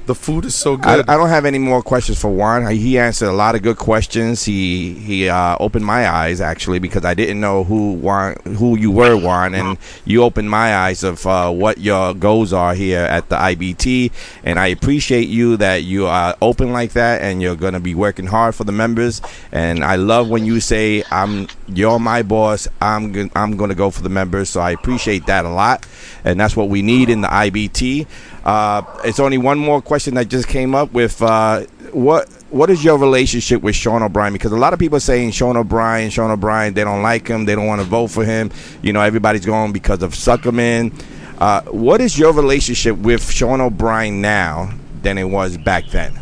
the 0.09 0.15
food 0.15 0.43
is 0.43 0.55
so 0.55 0.75
good. 0.75 1.07
I 1.07 1.17
don't 1.17 1.29
have 1.29 1.45
any 1.45 1.59
more 1.59 1.83
questions 1.83 2.19
for 2.19 2.31
Juan. 2.31 2.65
He 2.71 2.97
answered 2.97 3.29
a 3.29 3.31
lot 3.31 3.53
of 3.53 3.61
good 3.61 3.77
questions. 3.77 4.43
He 4.43 4.95
he 4.95 5.29
uh, 5.29 5.55
opened 5.59 5.85
my 5.85 6.09
eyes 6.09 6.41
actually 6.41 6.79
because 6.79 7.05
I 7.05 7.13
didn't 7.13 7.39
know 7.39 7.63
who 7.63 7.93
Juan 7.93 8.35
who 8.57 8.75
you 8.75 8.89
were 8.89 9.15
Juan, 9.15 9.53
and 9.53 9.77
you 10.05 10.23
opened 10.23 10.49
my 10.49 10.75
eyes 10.75 11.03
of 11.03 11.27
uh, 11.27 11.51
what 11.51 11.77
your 11.77 12.15
goals 12.15 12.53
are 12.53 12.73
here 12.73 13.01
at 13.01 13.29
the 13.29 13.35
IBT. 13.35 14.11
And 14.43 14.57
I 14.57 14.67
appreciate 14.67 15.27
you 15.27 15.57
that 15.57 15.83
you 15.83 16.07
are 16.07 16.35
open 16.41 16.71
like 16.71 16.93
that, 16.93 17.21
and 17.21 17.39
you're 17.39 17.55
gonna 17.55 17.79
be 17.79 17.93
working 17.93 18.25
hard 18.25 18.55
for 18.55 18.63
the 18.63 18.71
members. 18.71 19.21
And 19.51 19.83
I 19.83 19.95
love 19.97 20.27
when 20.27 20.43
you 20.43 20.59
say 20.59 21.03
I'm 21.11 21.47
you're 21.67 21.99
my 21.99 22.23
boss. 22.23 22.67
I'm 22.81 23.11
gon- 23.11 23.31
I'm 23.35 23.57
gonna 23.57 23.75
go 23.75 23.91
for 23.91 24.01
the 24.01 24.09
members. 24.09 24.49
So 24.49 24.59
I 24.59 24.71
appreciate 24.71 25.27
that 25.27 25.45
a 25.45 25.49
lot, 25.49 25.85
and 26.25 26.39
that's 26.39 26.57
what 26.57 26.67
we 26.67 26.81
need 26.81 27.11
in 27.11 27.21
the 27.21 27.27
IBT. 27.27 28.07
Uh, 28.43 28.81
it's 29.03 29.19
only 29.19 29.37
one 29.37 29.59
more 29.59 29.81
question 29.81 29.98
that 30.05 30.27
just 30.27 30.47
came 30.47 30.75
up 30.75 30.91
with 30.91 31.21
uh, 31.21 31.61
what 31.91 32.29
what 32.49 32.69
is 32.69 32.83
your 32.83 32.97
relationship 32.97 33.61
with 33.61 33.75
Sean 33.75 34.01
O'Brien? 34.01 34.33
Because 34.33 34.51
a 34.51 34.57
lot 34.57 34.73
of 34.73 34.79
people 34.79 34.97
are 34.97 35.01
saying 35.01 35.31
Sean 35.31 35.55
O'Brien, 35.57 36.09
Sean 36.09 36.31
O'Brien, 36.31 36.73
they 36.73 36.83
don't 36.83 37.01
like 37.01 37.27
him, 37.27 37.45
they 37.45 37.55
don't 37.55 37.67
want 37.67 37.81
to 37.81 37.87
vote 37.87 38.07
for 38.07 38.25
him. 38.25 38.51
You 38.81 38.93
know, 38.93 39.01
everybody's 39.01 39.45
going 39.45 39.71
because 39.71 40.01
of 40.01 40.13
Zuckerman. 40.13 40.93
Uh, 41.39 41.61
what 41.63 42.01
is 42.01 42.17
your 42.17 42.33
relationship 42.33 42.97
with 42.97 43.29
Sean 43.29 43.61
O'Brien 43.61 44.21
now 44.21 44.71
than 45.01 45.17
it 45.17 45.25
was 45.25 45.57
back 45.57 45.85
then? 45.87 46.17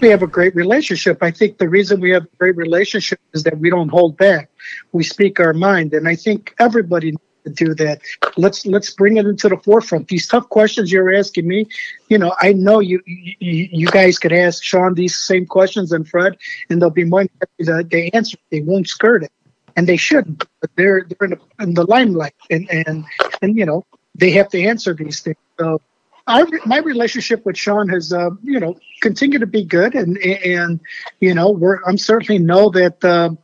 We 0.00 0.08
have 0.08 0.22
a 0.22 0.28
great 0.28 0.54
relationship. 0.54 1.22
I 1.22 1.32
think 1.32 1.58
the 1.58 1.68
reason 1.68 2.00
we 2.00 2.10
have 2.10 2.22
a 2.22 2.36
great 2.38 2.56
relationship 2.56 3.18
is 3.32 3.42
that 3.42 3.58
we 3.58 3.68
don't 3.68 3.88
hold 3.88 4.16
back. 4.16 4.48
We 4.92 5.02
speak 5.02 5.40
our 5.40 5.52
mind, 5.52 5.92
and 5.92 6.06
I 6.06 6.14
think 6.14 6.54
everybody 6.60 7.16
to 7.48 7.64
do 7.64 7.74
that. 7.74 8.00
Let's 8.36 8.66
let's 8.66 8.90
bring 8.90 9.16
it 9.16 9.26
into 9.26 9.48
the 9.48 9.56
forefront. 9.56 10.08
These 10.08 10.26
tough 10.26 10.48
questions 10.48 10.92
you're 10.92 11.14
asking 11.14 11.48
me, 11.48 11.66
you 12.08 12.18
know, 12.18 12.34
I 12.40 12.52
know 12.52 12.80
you 12.80 13.02
you, 13.06 13.68
you 13.70 13.86
guys 13.88 14.18
could 14.18 14.32
ask 14.32 14.62
Sean 14.62 14.94
these 14.94 15.16
same 15.16 15.46
questions 15.46 15.92
and 15.92 16.08
Fred, 16.08 16.36
and 16.70 16.80
they'll 16.80 16.90
be 16.90 17.04
more 17.04 17.24
to 17.24 17.84
they 17.90 18.10
answer. 18.10 18.38
They 18.50 18.60
won't 18.60 18.88
skirt 18.88 19.24
it, 19.24 19.32
and 19.76 19.86
they 19.86 19.96
shouldn't. 19.96 20.44
But 20.60 20.70
they're 20.76 21.06
they're 21.08 21.28
in 21.28 21.30
the, 21.30 21.62
in 21.62 21.74
the 21.74 21.84
limelight, 21.84 22.34
and 22.50 22.68
and 22.70 23.04
and 23.42 23.56
you 23.56 23.66
know 23.66 23.84
they 24.14 24.30
have 24.32 24.48
to 24.50 24.62
answer 24.62 24.94
these 24.94 25.20
things. 25.20 25.36
So 25.58 25.80
our, 26.26 26.46
my 26.66 26.78
relationship 26.78 27.46
with 27.46 27.56
Sean 27.56 27.88
has, 27.88 28.12
uh, 28.12 28.30
you 28.42 28.60
know, 28.60 28.76
continued 29.00 29.40
to 29.40 29.46
be 29.46 29.64
good, 29.64 29.94
and 29.94 30.18
and 30.18 30.80
you 31.20 31.34
know, 31.34 31.50
we're 31.50 31.80
I'm 31.86 31.98
certainly 31.98 32.38
know 32.38 32.70
that 32.70 33.04
um 33.04 33.38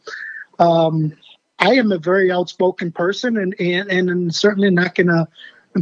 um, 0.58 1.16
I 1.58 1.74
am 1.74 1.92
a 1.92 1.98
very 1.98 2.30
outspoken 2.30 2.92
person, 2.92 3.36
and 3.36 3.54
and 3.58 3.90
and 3.90 4.10
I'm 4.10 4.30
certainly 4.30 4.70
not 4.70 4.94
going 4.94 5.08
to 5.08 5.28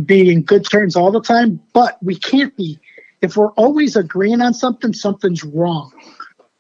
be 0.05 0.32
in 0.32 0.43
good 0.43 0.69
terms 0.69 0.97
all 0.97 1.11
the 1.11 1.20
time. 1.23 1.61
But 1.73 1.99
we 2.03 2.16
can't 2.16 2.57
be 2.57 2.78
if 3.23 3.36
we're 3.36 3.53
always 3.53 3.97
agreeing 3.97 4.40
on 4.40 4.53
something, 4.53 4.93
something's 4.93 5.44
wrong. 5.44 5.93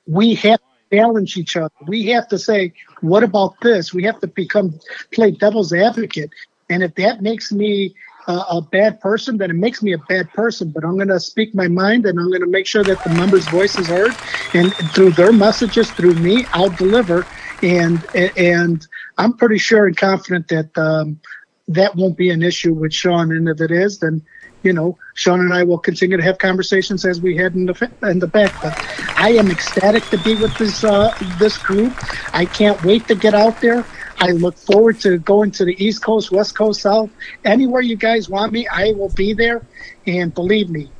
We 0.06 0.34
have 0.36 0.58
to 0.60 0.96
balance 0.96 1.36
each 1.36 1.56
other. 1.56 1.72
We 1.86 2.06
have 2.06 2.28
to 2.28 2.38
say, 2.38 2.72
what 3.00 3.22
about 3.22 3.60
this? 3.60 3.92
We 3.92 4.04
have 4.04 4.20
to 4.20 4.26
become 4.26 4.78
play 5.12 5.32
devil's 5.32 5.72
advocate, 5.72 6.30
and 6.70 6.82
if 6.82 6.94
that 6.96 7.22
makes 7.22 7.52
me 7.52 7.94
uh, 8.28 8.44
a 8.50 8.62
bad 8.62 9.00
person, 9.00 9.36
then 9.38 9.50
it 9.50 9.56
makes 9.56 9.82
me 9.82 9.92
a 9.92 9.98
bad 9.98 10.32
person. 10.32 10.70
But 10.70 10.84
I'm 10.84 10.96
going 10.96 11.08
to 11.08 11.20
speak 11.20 11.54
my 11.54 11.68
mind, 11.68 12.06
and 12.06 12.18
I'm 12.18 12.28
going 12.28 12.40
to 12.40 12.46
make 12.46 12.66
sure 12.66 12.84
that 12.84 13.02
the 13.02 13.10
members' 13.10 13.48
voice 13.48 13.76
is 13.78 13.88
heard, 13.88 14.10
and 14.54 14.72
through 14.94 15.12
their 15.12 15.32
messages, 15.32 15.90
through 15.92 16.14
me, 16.14 16.46
I'll 16.52 16.70
deliver. 16.70 17.26
And 17.62 18.06
and 18.14 18.86
I'm 19.22 19.34
pretty 19.34 19.58
sure 19.58 19.86
and 19.86 19.96
confident 19.96 20.48
that 20.48 20.76
um, 20.76 21.20
that 21.68 21.94
won't 21.94 22.16
be 22.16 22.30
an 22.30 22.42
issue 22.42 22.74
with 22.74 22.92
Sean. 22.92 23.30
And 23.30 23.48
if 23.48 23.60
it 23.60 23.70
is, 23.70 24.00
then 24.00 24.22
you 24.62 24.72
know, 24.72 24.96
Sean 25.14 25.40
and 25.40 25.52
I 25.52 25.64
will 25.64 25.78
continue 25.78 26.16
to 26.16 26.22
have 26.22 26.38
conversations 26.38 27.04
as 27.04 27.20
we 27.20 27.36
head 27.36 27.54
in 27.54 27.66
the 27.66 27.92
in 28.02 28.18
the 28.18 28.26
back. 28.26 28.52
But 28.62 28.76
I 29.16 29.30
am 29.30 29.50
ecstatic 29.50 30.04
to 30.10 30.18
be 30.18 30.34
with 30.36 30.56
this 30.58 30.84
uh, 30.84 31.10
this 31.38 31.58
group. 31.58 31.92
I 32.32 32.46
can't 32.46 32.82
wait 32.82 33.06
to 33.08 33.14
get 33.14 33.34
out 33.34 33.60
there. 33.60 33.84
I 34.20 34.30
look 34.30 34.58
forward 34.58 35.00
to 35.00 35.18
going 35.18 35.50
to 35.52 35.64
the 35.64 35.84
East 35.84 36.04
Coast, 36.04 36.30
West 36.30 36.56
Coast, 36.56 36.80
South, 36.82 37.10
anywhere 37.44 37.82
you 37.82 37.96
guys 37.96 38.28
want 38.28 38.52
me. 38.52 38.66
I 38.68 38.92
will 38.92 39.12
be 39.16 39.34
there, 39.34 39.66
and 40.06 40.32
believe 40.34 40.70
me, 40.70 40.92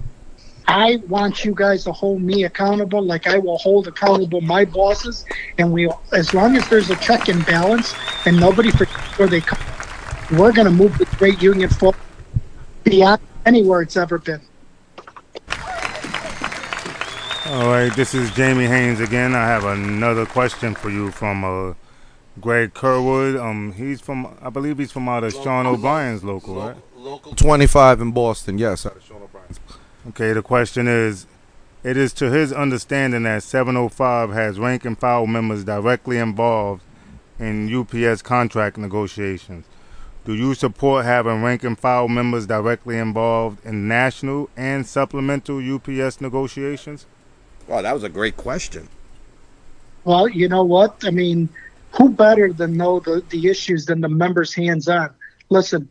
I 0.69 0.97
want 1.09 1.45
you 1.45 1.55
guys 1.55 1.85
to 1.85 1.93
hold 1.93 2.23
me 2.23 2.45
accountable, 2.45 3.03
like 3.03 3.27
I 3.27 3.39
will 3.39 3.59
hold 3.59 3.89
accountable 3.89 4.41
my 4.41 4.65
bosses. 4.65 5.25
And 5.59 5.73
we, 5.73 5.91
as 6.13 6.33
long 6.35 6.57
as 6.57 6.69
there's 6.69 6.91
a 6.91 6.97
check 6.97 7.29
and 7.29 7.45
balance, 7.47 7.95
and 8.27 8.39
nobody 8.39 8.71
forgets 8.71 9.19
where 9.19 9.29
they 9.29 9.41
come. 9.41 9.59
We're 10.39 10.53
going 10.53 10.67
to 10.67 10.73
move 10.73 10.97
the 10.99 11.05
great 11.17 11.43
union 11.43 11.69
forward 11.69 11.99
beyond 12.85 13.21
anywhere 13.45 13.83
it's 13.83 13.97
ever 13.97 14.19
been. 14.19 14.41
All 17.47 17.67
right, 17.67 17.93
this 17.95 18.15
is 18.15 18.31
Jamie 18.31 18.67
Haynes 18.67 19.01
again. 19.01 19.35
I 19.35 19.47
have 19.47 19.65
another 19.65 20.25
question 20.25 20.75
for 20.75 20.89
you 20.89 21.11
from 21.11 21.45
uh, 21.45 21.75
Greg 22.41 22.73
Kerwood. 22.73 23.39
Um, 23.39 23.73
he's 23.73 24.01
from, 24.01 24.39
I 24.41 24.49
believe 24.49 24.79
he's 24.79 24.91
from 24.91 25.09
out 25.09 25.23
of 25.23 25.35
Sean 25.35 25.67
O'Brien's 25.67 26.25
local, 26.25 26.55
right? 26.55 26.77
Local 26.97 27.35
25 27.35 28.01
in 28.01 28.13
Boston, 28.13 28.57
yes. 28.57 28.87
out 28.87 28.97
of 28.97 29.05
Sean 29.05 29.23
O'Brien's. 29.23 29.61
Okay, 30.09 30.33
the 30.33 30.43
question 30.43 30.89
is 30.89 31.27
It 31.85 31.97
is 31.97 32.12
to 32.15 32.31
his 32.31 32.53
understanding 32.53 33.23
that 33.23 33.43
705 33.43 34.31
has 34.31 34.59
rank 34.59 34.85
and 34.85 34.99
file 34.99 35.27
members 35.27 35.65
directly 35.65 36.19
involved 36.19 36.83
in 37.39 37.73
UPS 37.73 38.23
contract 38.23 38.77
negotiations. 38.77 39.65
Do 40.24 40.35
you 40.35 40.55
support 40.55 41.05
having 41.05 41.43
rank 41.43 41.65
and 41.65 41.79
file 41.79 42.09
members 42.09 42.47
directly 42.47 42.99
involved 42.99 43.65
in 43.65 43.89
national 43.89 44.51
and 44.57 44.87
supplemental 44.87 45.59
UPS 45.59 46.20
negotiations? 46.20 47.07
Wow, 47.66 47.83
that 47.83 47.93
was 47.93 48.05
a 48.05 48.09
great 48.09 48.37
question. 48.37 48.89
Well, 50.05 50.29
you 50.29 50.49
know 50.49 50.65
what? 50.65 50.97
I 51.05 51.11
mean, 51.11 51.49
who 51.93 52.11
better 52.11 52.53
than 52.53 52.77
know 52.77 53.01
the, 53.01 53.24
the 53.31 53.49
issues 53.49 53.87
than 53.87 54.01
the 54.01 54.09
members 54.09 54.55
hands 54.55 54.89
on? 54.89 55.11
Listen, 55.49 55.89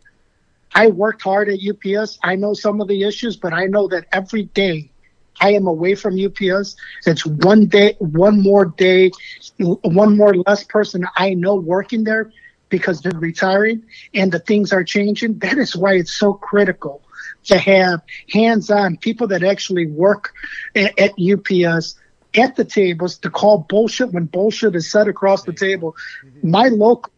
I 0.73 0.87
worked 0.87 1.21
hard 1.21 1.49
at 1.49 1.59
UPS. 1.59 2.17
I 2.23 2.35
know 2.35 2.53
some 2.53 2.81
of 2.81 2.87
the 2.87 3.03
issues, 3.03 3.35
but 3.35 3.53
I 3.53 3.65
know 3.65 3.87
that 3.89 4.05
every 4.11 4.43
day 4.43 4.91
I 5.39 5.53
am 5.53 5.67
away 5.67 5.95
from 5.95 6.17
UPS. 6.19 6.75
It's 7.05 7.25
one 7.25 7.65
day, 7.65 7.95
one 7.99 8.41
more 8.41 8.65
day, 8.65 9.11
one 9.57 10.17
more 10.17 10.35
less 10.35 10.63
person 10.63 11.05
I 11.15 11.33
know 11.33 11.55
working 11.55 12.03
there 12.03 12.31
because 12.69 13.01
they're 13.01 13.19
retiring 13.19 13.83
and 14.13 14.31
the 14.31 14.39
things 14.39 14.71
are 14.71 14.83
changing. 14.83 15.39
That 15.39 15.57
is 15.57 15.75
why 15.75 15.95
it's 15.95 16.13
so 16.13 16.33
critical 16.33 17.01
to 17.45 17.57
have 17.57 18.01
hands-on 18.29 18.97
people 18.97 19.27
that 19.27 19.43
actually 19.43 19.87
work 19.87 20.33
at, 20.75 20.97
at 20.99 21.11
UPS 21.19 21.95
at 22.35 22.55
the 22.55 22.63
tables 22.63 23.17
to 23.17 23.29
call 23.29 23.65
bullshit 23.69 24.13
when 24.13 24.25
bullshit 24.25 24.75
is 24.75 24.89
said 24.89 25.07
across 25.07 25.43
the 25.43 25.53
table. 25.53 25.95
My 26.43 26.69
local, 26.69 27.11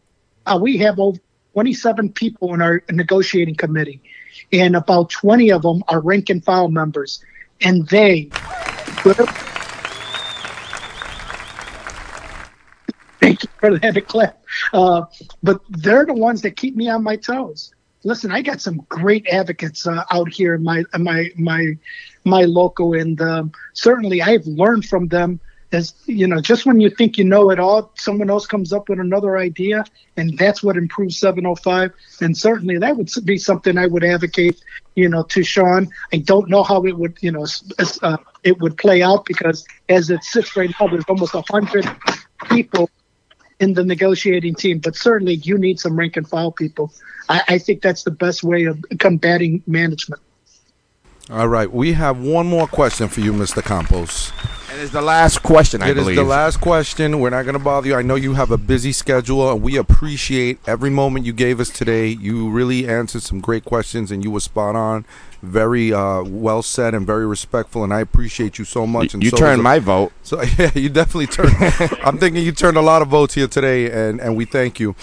uh, 0.46 0.58
we 0.60 0.78
have 0.78 0.98
over 0.98 1.18
27 1.54 2.10
people 2.10 2.52
in 2.52 2.60
our 2.60 2.82
negotiating 2.90 3.54
committee, 3.54 4.02
and 4.52 4.74
about 4.74 5.08
20 5.10 5.52
of 5.52 5.62
them 5.62 5.84
are 5.86 6.00
rank 6.00 6.28
and 6.28 6.44
file 6.44 6.68
members, 6.68 7.24
and 7.60 7.86
they. 7.88 8.28
Thank 13.20 13.44
you 13.44 13.48
for 13.60 13.78
that 13.78 14.04
clap. 14.08 14.42
Uh, 14.72 15.02
but 15.44 15.60
they're 15.70 16.04
the 16.04 16.12
ones 16.12 16.42
that 16.42 16.56
keep 16.56 16.74
me 16.74 16.88
on 16.88 17.04
my 17.04 17.14
toes. 17.14 17.72
Listen, 18.02 18.32
I 18.32 18.42
got 18.42 18.60
some 18.60 18.84
great 18.88 19.24
advocates 19.28 19.86
uh, 19.86 20.02
out 20.10 20.32
here 20.32 20.54
in 20.54 20.64
my 20.64 20.82
in 20.92 21.04
my 21.04 21.30
my 21.36 21.78
my 22.24 22.42
local, 22.42 22.94
and 22.94 23.20
um, 23.22 23.52
certainly 23.74 24.20
I've 24.20 24.46
learned 24.46 24.86
from 24.86 25.06
them. 25.06 25.38
As 25.74 25.92
you 26.06 26.26
know, 26.26 26.40
just 26.40 26.64
when 26.64 26.80
you 26.80 26.88
think 26.88 27.18
you 27.18 27.24
know 27.24 27.50
it 27.50 27.58
all, 27.58 27.90
someone 27.96 28.30
else 28.30 28.46
comes 28.46 28.72
up 28.72 28.88
with 28.88 29.00
another 29.00 29.36
idea, 29.36 29.84
and 30.16 30.38
that's 30.38 30.62
what 30.62 30.76
improves 30.76 31.18
705. 31.18 31.92
And 32.20 32.36
certainly 32.36 32.78
that 32.78 32.96
would 32.96 33.10
be 33.24 33.36
something 33.36 33.76
I 33.76 33.86
would 33.86 34.04
advocate. 34.04 34.62
You 34.94 35.08
know, 35.08 35.24
to 35.24 35.42
Sean. 35.42 35.88
I 36.12 36.18
don't 36.18 36.48
know 36.48 36.62
how 36.62 36.84
it 36.84 36.96
would, 36.96 37.18
you 37.20 37.32
know, 37.32 37.46
uh, 38.02 38.16
it 38.44 38.60
would 38.60 38.78
play 38.78 39.02
out 39.02 39.24
because 39.24 39.66
as 39.88 40.08
it 40.08 40.22
sits 40.22 40.56
right 40.56 40.70
now, 40.80 40.86
there's 40.86 41.04
almost 41.08 41.34
a 41.34 41.42
hundred 41.50 41.84
people 42.48 42.88
in 43.60 43.74
the 43.74 43.84
negotiating 43.84 44.54
team, 44.54 44.78
but 44.78 44.94
certainly 44.94 45.34
you 45.34 45.58
need 45.58 45.80
some 45.80 45.98
rank 45.98 46.16
and 46.16 46.28
file 46.28 46.52
people. 46.52 46.92
I, 47.28 47.42
I 47.48 47.58
think 47.58 47.82
that's 47.82 48.04
the 48.04 48.10
best 48.10 48.42
way 48.42 48.64
of 48.64 48.84
combating 48.98 49.62
management. 49.66 50.22
All 51.30 51.48
right, 51.48 51.72
we 51.72 51.94
have 51.94 52.20
one 52.20 52.46
more 52.46 52.66
question 52.66 53.08
for 53.08 53.20
you, 53.20 53.32
Mr. 53.32 53.64
Campos. 53.64 54.30
And 54.74 54.82
it's 54.82 54.90
the 54.92 55.02
last 55.02 55.40
question, 55.44 55.82
I 55.84 55.90
It 55.90 55.98
is 55.98 56.02
believe. 56.02 56.16
the 56.16 56.24
last 56.24 56.60
question. 56.60 57.20
We're 57.20 57.30
not 57.30 57.44
going 57.44 57.52
to 57.52 57.60
bother 57.60 57.86
you. 57.86 57.94
I 57.94 58.02
know 58.02 58.16
you 58.16 58.34
have 58.34 58.50
a 58.50 58.56
busy 58.58 58.90
schedule, 58.90 59.48
and 59.52 59.62
we 59.62 59.76
appreciate 59.76 60.58
every 60.66 60.90
moment 60.90 61.24
you 61.24 61.32
gave 61.32 61.60
us 61.60 61.70
today. 61.70 62.08
You 62.08 62.50
really 62.50 62.88
answered 62.88 63.22
some 63.22 63.38
great 63.38 63.64
questions, 63.64 64.10
and 64.10 64.24
you 64.24 64.32
were 64.32 64.40
spot 64.40 64.74
on. 64.74 65.04
Very 65.44 65.92
uh, 65.92 66.24
well 66.24 66.60
said 66.60 66.92
and 66.92 67.06
very 67.06 67.24
respectful, 67.24 67.84
and 67.84 67.94
I 67.94 68.00
appreciate 68.00 68.58
you 68.58 68.64
so 68.64 68.84
much. 68.84 69.12
You- 69.12 69.18
and 69.18 69.22
you 69.22 69.30
so 69.30 69.36
turned 69.36 69.62
my 69.62 69.78
vote. 69.78 70.10
So 70.24 70.42
yeah, 70.58 70.72
you 70.74 70.88
definitely 70.88 71.28
turned. 71.28 71.54
I'm 72.02 72.18
thinking 72.18 72.42
you 72.44 72.50
turned 72.50 72.76
a 72.76 72.82
lot 72.82 73.00
of 73.00 73.06
votes 73.06 73.34
here 73.34 73.46
today, 73.46 73.88
and 73.92 74.20
and 74.20 74.36
we 74.36 74.44
thank 74.44 74.80
you. 74.80 74.96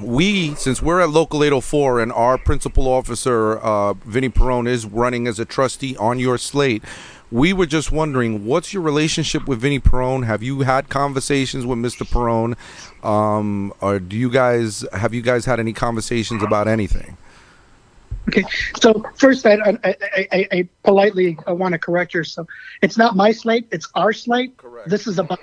We, 0.00 0.54
since 0.54 0.80
we're 0.80 1.00
at 1.00 1.10
Local 1.10 1.42
804 1.42 2.00
and 2.00 2.12
our 2.12 2.38
principal 2.38 2.86
officer, 2.86 3.58
uh, 3.58 3.94
Vinnie 3.94 4.28
Perrone, 4.28 4.68
is 4.68 4.86
running 4.86 5.26
as 5.26 5.40
a 5.40 5.44
trustee 5.44 5.96
on 5.96 6.20
your 6.20 6.38
slate, 6.38 6.84
we 7.30 7.52
were 7.52 7.66
just 7.66 7.92
wondering 7.92 8.44
what's 8.46 8.72
your 8.72 8.82
relationship 8.82 9.46
with 9.46 9.60
Vinnie 9.60 9.80
Perrone? 9.80 10.24
Have 10.24 10.42
you 10.42 10.60
had 10.60 10.88
conversations 10.88 11.66
with 11.66 11.78
Mr. 11.78 12.08
Perrone? 12.08 12.56
Um, 13.04 13.72
or 13.80 13.98
do 13.98 14.16
you 14.16 14.30
guys 14.30 14.84
have 14.92 15.12
you 15.14 15.22
guys 15.22 15.44
had 15.44 15.60
any 15.60 15.72
conversations 15.72 16.42
about 16.42 16.68
anything? 16.68 17.16
Okay, 18.28 18.44
so 18.78 19.02
first, 19.16 19.46
I, 19.46 19.54
I, 19.54 19.78
I, 19.84 20.28
I- 20.32 20.48
I 20.52 20.68
politely 20.84 21.38
want 21.46 21.72
to 21.72 21.78
correct 21.78 22.12
yourself. 22.12 22.46
It's 22.82 22.98
not 22.98 23.16
my 23.16 23.32
slate; 23.32 23.66
it's 23.70 23.88
our 23.94 24.12
slate. 24.12 24.54
Correct. 24.58 24.90
This 24.90 25.06
is 25.06 25.18
about. 25.18 25.40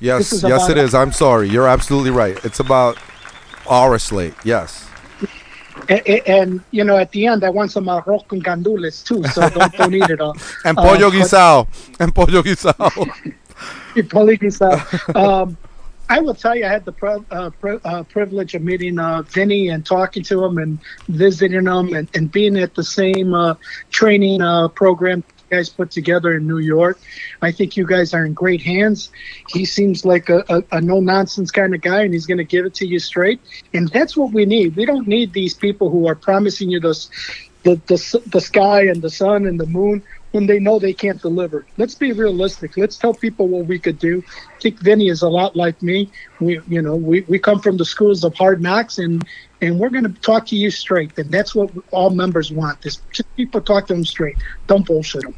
Yes, 0.00 0.32
is 0.32 0.42
yes, 0.42 0.64
about- 0.64 0.70
it 0.72 0.78
is. 0.78 0.92
I'm 0.94 1.12
sorry. 1.12 1.48
You're 1.48 1.68
absolutely 1.68 2.10
right. 2.10 2.36
It's 2.44 2.58
about 2.58 2.98
our 3.68 3.96
slate. 4.00 4.34
Yes. 4.44 4.89
And, 5.88 6.06
and 6.26 6.60
you 6.70 6.84
know, 6.84 6.96
at 6.96 7.10
the 7.12 7.26
end, 7.26 7.44
I 7.44 7.50
want 7.50 7.72
some 7.72 7.86
arroz 7.86 8.26
con 8.28 8.40
gandules 8.40 9.02
too. 9.04 9.22
So 9.28 9.48
don't, 9.48 9.72
don't 9.74 9.94
eat 9.94 10.10
it 10.10 10.20
all. 10.20 10.36
And 10.64 10.78
Uh, 10.78 10.82
pollo 10.82 11.10
but- 11.10 11.16
guisado. 11.18 11.66
And 11.98 12.14
pollo 12.14 12.42
guisado. 12.42 12.90
Polygisa. 13.94 14.70
um, 15.16 15.56
I 16.08 16.18
will 16.20 16.34
tell 16.34 16.56
you, 16.56 16.64
I 16.64 16.68
had 16.68 16.84
the 16.84 16.92
pri- 16.92 17.24
uh, 17.30 17.50
pri- 17.50 17.78
uh, 17.84 18.02
privilege 18.04 18.54
of 18.54 18.62
meeting 18.62 18.98
uh, 18.98 19.22
Vinnie 19.22 19.68
and 19.68 19.84
talking 19.86 20.22
to 20.24 20.44
him 20.44 20.58
and 20.58 20.78
visiting 21.08 21.66
him 21.66 21.94
and, 21.94 22.08
and 22.14 22.30
being 22.32 22.56
at 22.58 22.74
the 22.74 22.82
same 22.82 23.32
uh, 23.34 23.54
training 23.90 24.42
uh, 24.42 24.68
program 24.68 25.22
guys 25.50 25.68
put 25.68 25.90
together 25.90 26.34
in 26.34 26.46
New 26.46 26.58
York. 26.58 26.98
I 27.42 27.50
think 27.52 27.76
you 27.76 27.86
guys 27.86 28.14
are 28.14 28.24
in 28.24 28.32
great 28.32 28.62
hands. 28.62 29.10
He 29.48 29.64
seems 29.64 30.04
like 30.04 30.28
a, 30.28 30.44
a, 30.48 30.62
a 30.76 30.80
no 30.80 31.00
nonsense 31.00 31.50
kind 31.50 31.74
of 31.74 31.80
guy, 31.80 32.02
and 32.02 32.14
he's 32.14 32.26
going 32.26 32.38
to 32.38 32.44
give 32.44 32.64
it 32.64 32.74
to 32.74 32.86
you 32.86 32.98
straight. 32.98 33.40
And 33.74 33.88
that's 33.88 34.16
what 34.16 34.32
we 34.32 34.46
need. 34.46 34.76
We 34.76 34.86
don't 34.86 35.08
need 35.08 35.32
these 35.32 35.54
people 35.54 35.90
who 35.90 36.06
are 36.06 36.14
promising 36.14 36.70
you 36.70 36.80
this, 36.80 37.10
the, 37.64 37.74
the, 37.86 38.22
the 38.26 38.40
sky 38.40 38.82
and 38.86 39.02
the 39.02 39.10
sun 39.10 39.46
and 39.46 39.58
the 39.58 39.66
moon 39.66 40.02
when 40.30 40.46
they 40.46 40.60
know 40.60 40.78
they 40.78 40.92
can't 40.92 41.20
deliver. 41.20 41.66
Let's 41.76 41.96
be 41.96 42.12
realistic. 42.12 42.76
Let's 42.76 42.96
tell 42.96 43.12
people 43.12 43.48
what 43.48 43.66
we 43.66 43.80
could 43.80 43.98
do. 43.98 44.22
I 44.56 44.60
think 44.60 44.78
Vinnie 44.78 45.08
is 45.08 45.22
a 45.22 45.28
lot 45.28 45.56
like 45.56 45.82
me. 45.82 46.10
We, 46.38 46.60
you 46.68 46.82
know, 46.82 46.94
we, 46.94 47.22
we 47.22 47.40
come 47.40 47.60
from 47.60 47.76
the 47.76 47.84
schools 47.84 48.22
of 48.22 48.34
hard 48.34 48.62
knocks, 48.62 48.98
and 48.98 49.26
and 49.62 49.78
we're 49.78 49.90
going 49.90 50.04
to 50.04 50.20
talk 50.20 50.46
to 50.46 50.56
you 50.56 50.70
straight. 50.70 51.16
And 51.18 51.30
that's 51.30 51.54
what 51.54 51.70
all 51.90 52.10
members 52.10 52.50
want. 52.50 52.84
Is 52.86 53.00
just 53.12 53.34
people 53.36 53.60
talk 53.60 53.86
to 53.88 53.94
them 53.94 54.04
straight. 54.04 54.36
Don't 54.66 54.86
bullshit 54.86 55.22
them. 55.22 55.34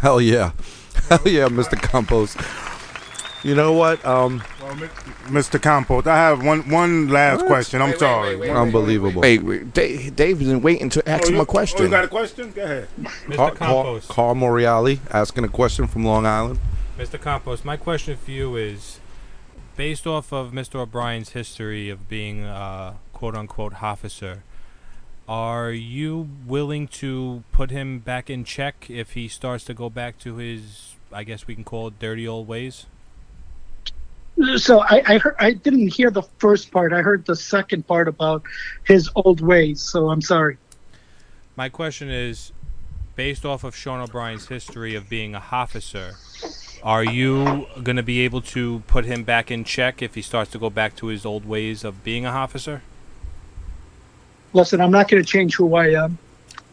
Hell 0.00 0.20
yeah. 0.20 0.52
Hell 1.08 1.20
yeah, 1.24 1.48
Mr. 1.48 1.80
Campos. 1.80 2.36
You 3.42 3.54
know 3.54 3.72
what? 3.72 4.04
Um, 4.04 4.40
Mr. 5.28 5.60
Campos, 5.60 6.06
I 6.06 6.14
have 6.16 6.44
one 6.44 6.68
one 6.68 7.08
last 7.08 7.46
question. 7.46 7.80
I'm 7.80 7.96
sorry. 7.98 8.50
Unbelievable. 8.50 9.22
Wait, 9.22 9.42
wait 9.42 9.72
Dave, 9.72 10.14
Dave's 10.14 10.46
been 10.46 10.60
waiting 10.60 10.90
to 10.90 11.08
ask 11.08 11.24
Oh, 11.24 11.28
him 11.28 11.34
you- 11.36 11.40
a 11.40 11.46
question. 11.46 11.80
Oh, 11.80 11.84
you 11.84 11.90
got 11.90 12.04
a 12.04 12.08
question? 12.08 12.52
Go 12.52 12.62
ahead. 12.62 12.88
Carl, 13.32 13.50
Carl, 13.52 14.00
Carl 14.08 14.34
Moriali 14.34 14.98
asking 15.10 15.44
a 15.44 15.48
question 15.48 15.86
from 15.86 16.04
Long 16.04 16.26
Island. 16.26 16.58
Mr. 16.98 17.20
Campos, 17.20 17.64
my 17.64 17.78
question 17.78 18.16
for 18.18 18.30
you 18.30 18.56
is 18.56 19.00
based 19.74 20.06
off 20.06 20.32
of 20.34 20.52
Mr. 20.52 20.74
O'Brien's 20.76 21.30
history 21.30 21.88
of 21.88 22.10
being 22.10 22.44
a 22.44 22.96
quote 23.20 23.36
unquote 23.36 23.82
officer, 23.82 24.42
are 25.28 25.72
you 25.72 26.30
willing 26.46 26.88
to 26.88 27.44
put 27.52 27.70
him 27.70 27.98
back 27.98 28.30
in 28.30 28.44
check 28.44 28.86
if 28.88 29.12
he 29.12 29.28
starts 29.28 29.62
to 29.64 29.74
go 29.74 29.90
back 29.90 30.18
to 30.20 30.36
his, 30.36 30.94
I 31.12 31.24
guess 31.24 31.46
we 31.46 31.54
can 31.54 31.62
call 31.62 31.88
it 31.88 31.98
dirty 31.98 32.26
old 32.26 32.48
ways? 32.48 32.86
So 34.56 34.80
I, 34.80 35.02
I 35.06 35.18
heard 35.18 35.36
I 35.38 35.52
didn't 35.52 35.88
hear 35.88 36.10
the 36.10 36.22
first 36.38 36.70
part. 36.70 36.94
I 36.94 37.02
heard 37.02 37.26
the 37.26 37.36
second 37.36 37.86
part 37.86 38.08
about 38.08 38.42
his 38.84 39.10
old 39.14 39.42
ways. 39.42 39.82
So 39.82 40.08
I'm 40.08 40.22
sorry. 40.22 40.56
My 41.56 41.68
question 41.68 42.08
is 42.08 42.52
based 43.16 43.44
off 43.44 43.64
of 43.64 43.76
Sean 43.76 44.00
O'Brien's 44.00 44.46
history 44.46 44.94
of 44.94 45.10
being 45.10 45.34
a 45.34 45.44
officer, 45.52 46.14
are 46.82 47.04
you 47.04 47.66
going 47.82 47.96
to 47.96 48.02
be 48.02 48.20
able 48.20 48.40
to 48.40 48.82
put 48.86 49.04
him 49.04 49.24
back 49.24 49.50
in 49.50 49.64
check 49.64 50.00
if 50.00 50.14
he 50.14 50.22
starts 50.22 50.50
to 50.52 50.58
go 50.58 50.70
back 50.70 50.96
to 50.96 51.08
his 51.08 51.26
old 51.26 51.44
ways 51.44 51.84
of 51.84 52.02
being 52.02 52.24
a 52.24 52.30
officer? 52.30 52.80
Listen, 54.52 54.80
I'm 54.80 54.90
not 54.90 55.08
going 55.08 55.22
to 55.22 55.28
change 55.28 55.54
who 55.54 55.74
I 55.74 55.90
am. 55.92 56.18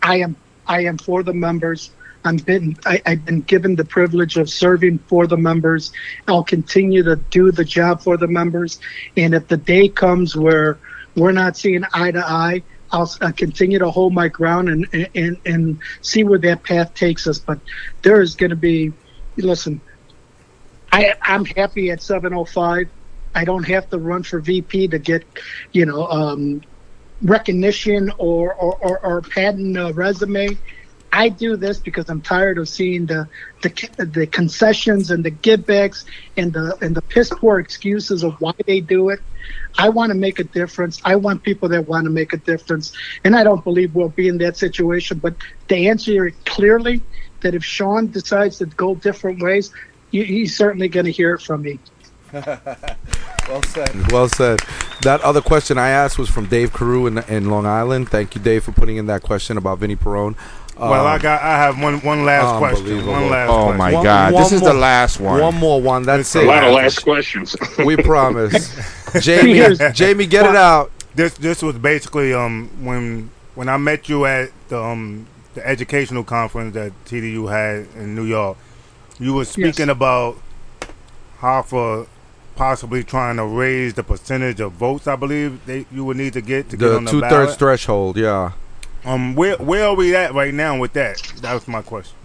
I 0.01 0.17
am 0.17 0.35
I 0.65 0.83
am 0.85 0.97
for 0.97 1.23
the 1.23 1.33
members. 1.33 1.91
I'm 2.25 2.37
been 2.37 2.75
I, 2.85 3.01
I've 3.05 3.25
been 3.25 3.41
given 3.41 3.75
the 3.75 3.85
privilege 3.85 4.37
of 4.37 4.49
serving 4.49 4.99
for 4.99 5.27
the 5.27 5.37
members. 5.37 5.91
I'll 6.27 6.43
continue 6.43 7.03
to 7.03 7.15
do 7.15 7.51
the 7.51 7.63
job 7.63 8.01
for 8.01 8.17
the 8.17 8.27
members, 8.27 8.79
and 9.15 9.33
if 9.33 9.47
the 9.47 9.57
day 9.57 9.87
comes 9.87 10.35
where 10.35 10.77
we're 11.15 11.31
not 11.31 11.57
seeing 11.57 11.83
eye 11.93 12.11
to 12.11 12.25
eye, 12.25 12.63
I'll, 12.91 13.11
i 13.21 13.31
continue 13.31 13.79
to 13.79 13.89
hold 13.91 14.13
my 14.13 14.27
ground 14.27 14.69
and 14.69 15.09
and 15.15 15.37
and 15.45 15.79
see 16.01 16.23
where 16.23 16.39
that 16.39 16.63
path 16.63 16.93
takes 16.93 17.27
us. 17.27 17.39
But 17.39 17.59
there 18.01 18.21
is 18.21 18.35
going 18.35 18.49
to 18.49 18.55
be, 18.55 18.91
listen, 19.37 19.81
I 20.91 21.13
I'm 21.21 21.45
happy 21.45 21.91
at 21.91 22.01
705. 22.01 22.89
I 23.35 23.45
don't 23.45 23.67
have 23.67 23.89
to 23.91 23.99
run 23.99 24.23
for 24.23 24.39
VP 24.39 24.87
to 24.87 24.99
get, 24.99 25.23
you 25.71 25.85
know, 25.85 26.07
um, 26.07 26.61
recognition 27.21 28.11
or 28.17 28.53
or, 28.55 28.75
or, 28.77 29.05
or 29.05 29.21
patent 29.21 29.77
uh, 29.77 29.93
resume. 29.93 30.57
I 31.13 31.29
do 31.29 31.55
this 31.55 31.79
because 31.79 32.09
I'm 32.09 32.21
tired 32.21 32.57
of 32.57 32.67
seeing 32.67 33.05
the 33.05 33.27
the, 33.63 34.09
the 34.13 34.27
concessions 34.27 35.09
and 35.09 35.23
the 35.23 35.31
givebacks 35.31 36.05
and 36.35 36.53
the 36.53 36.77
and 36.81 36.95
the 36.95 37.01
piss 37.01 37.29
poor 37.29 37.59
excuses 37.59 38.23
of 38.23 38.33
why 38.39 38.51
they 38.65 38.81
do 38.81 39.09
it. 39.09 39.19
I 39.77 39.89
want 39.89 40.11
to 40.11 40.17
make 40.17 40.39
a 40.39 40.43
difference. 40.43 40.99
I 41.05 41.15
want 41.15 41.43
people 41.43 41.69
that 41.69 41.87
want 41.87 42.05
to 42.05 42.11
make 42.11 42.33
a 42.33 42.37
difference, 42.37 42.91
and 43.23 43.35
I 43.35 43.43
don't 43.43 43.63
believe 43.63 43.95
we'll 43.95 44.09
be 44.09 44.27
in 44.27 44.37
that 44.39 44.57
situation. 44.57 45.19
But 45.19 45.37
to 45.69 45.75
answer 45.75 46.27
it 46.27 46.35
clearly, 46.45 47.01
that 47.41 47.55
if 47.55 47.63
Sean 47.63 48.07
decides 48.11 48.57
to 48.57 48.65
go 48.65 48.95
different 48.95 49.41
ways, 49.41 49.71
you, 50.11 50.23
he's 50.23 50.57
certainly 50.57 50.89
going 50.89 51.05
to 51.05 51.11
hear 51.11 51.33
it 51.33 51.41
from 51.41 51.61
me. 51.61 51.79
well 52.33 53.63
said. 53.63 54.11
Well 54.11 54.27
said. 54.29 54.59
That 55.03 55.21
other 55.21 55.41
question 55.41 55.77
I 55.77 55.89
asked 55.89 56.17
was 56.17 56.29
from 56.29 56.47
Dave 56.47 56.73
Carew 56.73 57.07
in, 57.07 57.17
in 57.29 57.49
Long 57.49 57.65
Island. 57.65 58.09
Thank 58.09 58.35
you, 58.35 58.41
Dave, 58.41 58.63
for 58.63 58.71
putting 58.71 58.97
in 58.97 59.05
that 59.07 59.21
question 59.23 59.57
about 59.57 59.79
Vinnie 59.79 59.95
Perrone. 59.95 60.35
Well, 60.77 61.07
I 61.07 61.15
Um, 61.15 61.21
got. 61.21 61.41
I 61.41 61.57
have 61.57 61.81
one. 61.81 62.01
One 62.01 62.23
last 62.25 62.57
question. 62.59 63.05
One 63.07 63.29
last. 63.31 63.49
Oh 63.49 63.63
question. 63.63 63.77
my 63.77 63.93
One- 63.93 64.03
God! 64.03 64.33
one 64.33 64.43
this 64.43 64.51
is 64.51 64.61
more- 64.61 64.73
the 64.73 64.79
last 64.79 65.19
one. 65.19 65.41
One 65.41 65.55
more 65.55 65.81
one. 65.81 66.03
That's 66.03 66.35
A 66.35 66.41
it. 66.41 66.45
lot 66.45 66.63
of 66.65 66.73
last 66.73 66.99
questions. 67.03 67.55
We 67.83 67.97
promise. 67.97 68.75
Jamie, 69.21 69.75
Jamie, 69.93 70.27
get 70.27 70.45
it 70.45 70.55
out. 70.55 70.91
This 71.15 71.33
this 71.33 71.63
was 71.63 71.75
basically 71.77 72.31
um 72.33 72.69
when 72.85 73.31
when 73.55 73.69
I 73.69 73.77
met 73.77 74.07
you 74.07 74.25
at 74.25 74.51
the 74.69 74.79
um 74.79 75.25
the 75.55 75.65
educational 75.67 76.23
conference 76.23 76.75
that 76.75 76.91
TDU 77.05 77.49
had 77.51 77.87
in 77.99 78.13
New 78.13 78.25
York. 78.25 78.57
You 79.17 79.33
were 79.33 79.45
speaking 79.45 79.89
about 79.89 80.37
how 81.39 81.63
for 81.63 82.05
possibly 82.57 83.03
trying 83.03 83.37
to 83.37 83.45
raise 83.45 83.93
the 83.93 84.03
percentage 84.03 84.59
of 84.59 84.73
votes. 84.73 85.07
I 85.07 85.15
believe 85.15 85.65
they 85.65 85.85
you 85.91 86.03
would 86.03 86.17
need 86.17 86.33
to 86.33 86.41
get 86.41 86.69
to 86.71 86.77
get 86.77 86.87
The 86.87 86.97
on 86.97 87.05
the 87.05 87.11
two 87.11 87.21
thirds 87.21 87.55
threshold. 87.55 88.17
Yeah. 88.17 88.51
Um, 89.05 89.35
where 89.35 89.55
where 89.57 89.85
are 89.85 89.95
we 89.95 90.15
at 90.15 90.33
right 90.33 90.53
now 90.53 90.77
with 90.77 90.93
that? 90.93 91.21
That 91.41 91.53
was 91.53 91.67
my 91.67 91.81
question. 91.81 92.15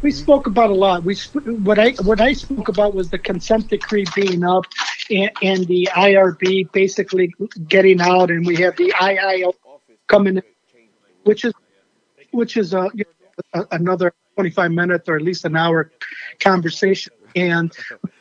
We 0.00 0.10
spoke 0.10 0.46
about 0.46 0.70
a 0.70 0.74
lot. 0.74 1.04
We 1.04 1.14
sp- 1.14 1.46
what 1.62 1.78
I 1.78 1.90
what 2.02 2.20
I 2.20 2.32
spoke 2.32 2.68
about 2.68 2.94
was 2.94 3.10
the 3.10 3.18
consent 3.18 3.68
decree 3.68 4.04
being 4.16 4.42
up, 4.42 4.64
and, 5.10 5.30
and 5.42 5.66
the 5.66 5.88
IRB 5.92 6.72
basically 6.72 7.34
getting 7.68 8.00
out, 8.00 8.30
and 8.30 8.46
we 8.46 8.56
have 8.56 8.76
the 8.76 8.92
IIO 8.98 9.52
coming, 10.08 10.38
in, 10.38 10.42
which 11.24 11.44
is 11.44 11.52
which 12.30 12.56
is 12.56 12.72
a, 12.72 12.90
a 13.52 13.66
another 13.72 14.14
twenty 14.34 14.50
five 14.50 14.72
minute 14.72 15.08
or 15.08 15.16
at 15.16 15.22
least 15.22 15.44
an 15.44 15.56
hour 15.56 15.92
conversation, 16.40 17.12
and 17.34 17.72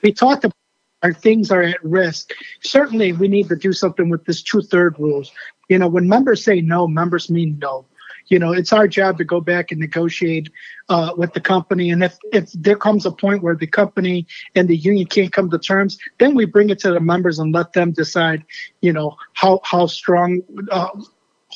we 0.01 0.11
talked 0.11 0.43
about 0.43 0.55
our 1.03 1.13
things 1.13 1.51
are 1.51 1.63
at 1.63 1.83
risk. 1.83 2.31
Certainly, 2.61 3.13
we 3.13 3.27
need 3.27 3.49
to 3.49 3.55
do 3.55 3.73
something 3.73 4.09
with 4.09 4.25
this 4.25 4.43
two 4.43 4.61
third 4.61 4.99
rules. 4.99 5.31
You 5.67 5.79
know, 5.79 5.87
when 5.87 6.07
members 6.07 6.43
say 6.43 6.61
no, 6.61 6.87
members 6.87 7.29
mean 7.29 7.57
no. 7.59 7.85
You 8.27 8.39
know 8.39 8.53
it's 8.53 8.71
our 8.71 8.87
job 8.87 9.17
to 9.17 9.25
go 9.25 9.41
back 9.41 9.71
and 9.71 9.79
negotiate 9.79 10.49
uh, 10.89 11.11
with 11.17 11.33
the 11.33 11.41
company. 11.41 11.89
And 11.89 12.03
if 12.03 12.17
if 12.31 12.51
there 12.53 12.77
comes 12.77 13.05
a 13.05 13.11
point 13.11 13.43
where 13.43 13.55
the 13.55 13.67
company 13.67 14.25
and 14.55 14.69
the 14.69 14.77
union 14.77 15.07
can't 15.07 15.33
come 15.33 15.49
to 15.49 15.59
terms 15.59 15.97
then 16.19 16.33
we 16.33 16.45
bring 16.45 16.69
it 16.69 16.79
to 16.79 16.93
the 16.93 17.01
members 17.01 17.39
and 17.39 17.53
let 17.53 17.73
them 17.73 17.91
decide 17.91 18.45
you 18.79 18.93
know 18.93 19.17
how 19.33 19.59
how 19.63 19.85
strong 19.85 20.39
uh, 20.71 20.87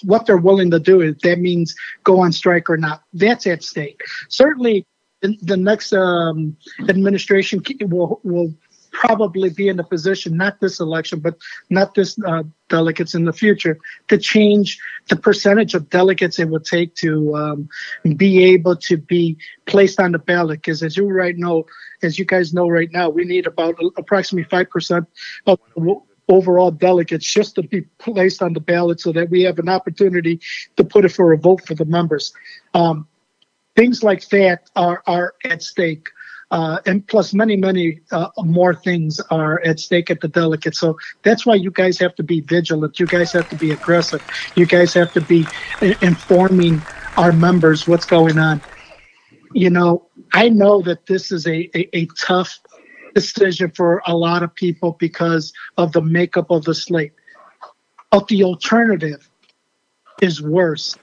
what 0.03 0.25
they're 0.25 0.37
willing 0.37 0.71
to 0.71 0.79
do 0.79 1.01
if 1.01 1.19
that 1.19 1.39
means 1.39 1.75
go 2.03 2.19
on 2.19 2.31
strike 2.31 2.69
or 2.69 2.77
not. 2.77 3.03
That's 3.13 3.47
at 3.47 3.63
stake. 3.63 4.01
Certainly 4.27 4.85
the, 5.21 5.57
next 5.57 5.93
um, 5.93 6.55
administration 6.89 7.61
will 7.81 8.19
will 8.23 8.53
probably 8.91 9.49
be 9.49 9.67
in 9.67 9.77
a 9.77 9.83
position, 9.83 10.37
not 10.37 10.59
this 10.61 10.79
election, 10.79 11.19
but 11.19 11.35
not 11.69 11.95
this 11.95 12.17
uh, 12.25 12.43
delegates 12.69 13.13
in 13.13 13.25
the 13.25 13.33
future, 13.33 13.77
to 14.07 14.17
change 14.17 14.79
the 15.09 15.17
percentage 15.17 15.73
of 15.73 15.89
delegates 15.89 16.39
it 16.39 16.49
will 16.49 16.61
take 16.61 16.95
to 16.95 17.35
um, 17.35 17.69
be 18.15 18.43
able 18.43 18.75
to 18.75 18.95
be 18.95 19.37
placed 19.65 19.99
on 19.99 20.13
the 20.13 20.19
ballot. 20.19 20.61
Because 20.61 20.81
as 20.81 20.95
you 20.95 21.07
right 21.07 21.37
know, 21.37 21.65
as 22.03 22.17
you 22.17 22.25
guys 22.25 22.53
know 22.53 22.69
right 22.69 22.91
now, 22.91 23.09
we 23.09 23.25
need 23.25 23.45
about 23.47 23.75
approximately 23.97 24.47
five 24.49 24.69
percent 24.69 25.05
of 25.45 25.59
overall 26.27 26.71
delegates 26.71 27.25
just 27.25 27.55
to 27.55 27.63
be 27.63 27.81
placed 27.99 28.41
on 28.41 28.53
the 28.53 28.59
ballot, 28.61 28.99
so 29.01 29.11
that 29.11 29.29
we 29.29 29.43
have 29.43 29.59
an 29.59 29.69
opportunity 29.69 30.39
to 30.77 30.83
put 30.83 31.05
it 31.05 31.09
for 31.09 31.33
a 31.33 31.37
vote 31.37 31.65
for 31.67 31.75
the 31.75 31.85
members. 31.85 32.33
Um, 32.73 33.07
things 33.75 34.03
like 34.03 34.27
that 34.29 34.69
are 34.75 35.03
are 35.07 35.33
at 35.43 35.61
stake. 35.61 36.09
Uh, 36.51 36.79
and 36.85 37.05
plus 37.07 37.33
many, 37.33 37.55
many 37.55 37.99
uh, 38.11 38.29
more 38.37 38.73
things 38.73 39.19
are 39.31 39.59
at 39.61 39.79
stake 39.79 40.11
at 40.11 40.21
the 40.21 40.27
delegate. 40.27 40.75
So 40.75 40.95
that's 41.23 41.43
why 41.45 41.55
you 41.55 41.71
guys 41.71 41.97
have 41.97 42.15
to 42.15 42.23
be 42.23 42.41
vigilant. 42.41 42.99
You 42.99 43.07
guys 43.07 43.31
have 43.33 43.49
to 43.49 43.55
be 43.55 43.71
aggressive. 43.71 44.23
You 44.55 44.67
guys 44.67 44.93
have 44.93 45.11
to 45.13 45.21
be 45.21 45.45
informing 46.01 46.81
our 47.17 47.31
members 47.31 47.87
what's 47.87 48.05
going 48.05 48.37
on. 48.37 48.61
You 49.53 49.71
know, 49.71 50.07
I 50.33 50.49
know 50.49 50.81
that 50.83 51.07
this 51.07 51.31
is 51.31 51.47
a, 51.47 51.69
a, 51.75 51.97
a 51.97 52.05
tough 52.19 52.59
decision 53.15 53.71
for 53.71 54.03
a 54.05 54.15
lot 54.15 54.43
of 54.43 54.53
people 54.53 54.97
because 54.99 55.51
of 55.77 55.93
the 55.93 56.01
makeup 56.01 56.51
of 56.51 56.63
the 56.63 56.75
slate. 56.75 57.13
But 58.11 58.27
the 58.27 58.43
alternative 58.43 59.27
is 60.21 60.41
worse. 60.41 60.95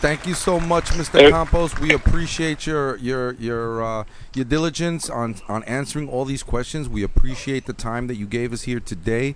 Thank 0.00 0.26
you 0.26 0.32
so 0.32 0.58
much, 0.58 0.86
Mr. 0.92 1.28
Campos. 1.28 1.78
We 1.78 1.92
appreciate 1.92 2.66
your 2.66 2.96
your 2.96 3.34
your 3.34 3.84
uh, 3.84 4.04
your 4.34 4.46
diligence 4.46 5.10
on 5.10 5.36
on 5.46 5.62
answering 5.64 6.08
all 6.08 6.24
these 6.24 6.42
questions. 6.42 6.88
We 6.88 7.02
appreciate 7.02 7.66
the 7.66 7.74
time 7.74 8.06
that 8.06 8.14
you 8.14 8.24
gave 8.24 8.54
us 8.54 8.62
here 8.62 8.80
today. 8.80 9.34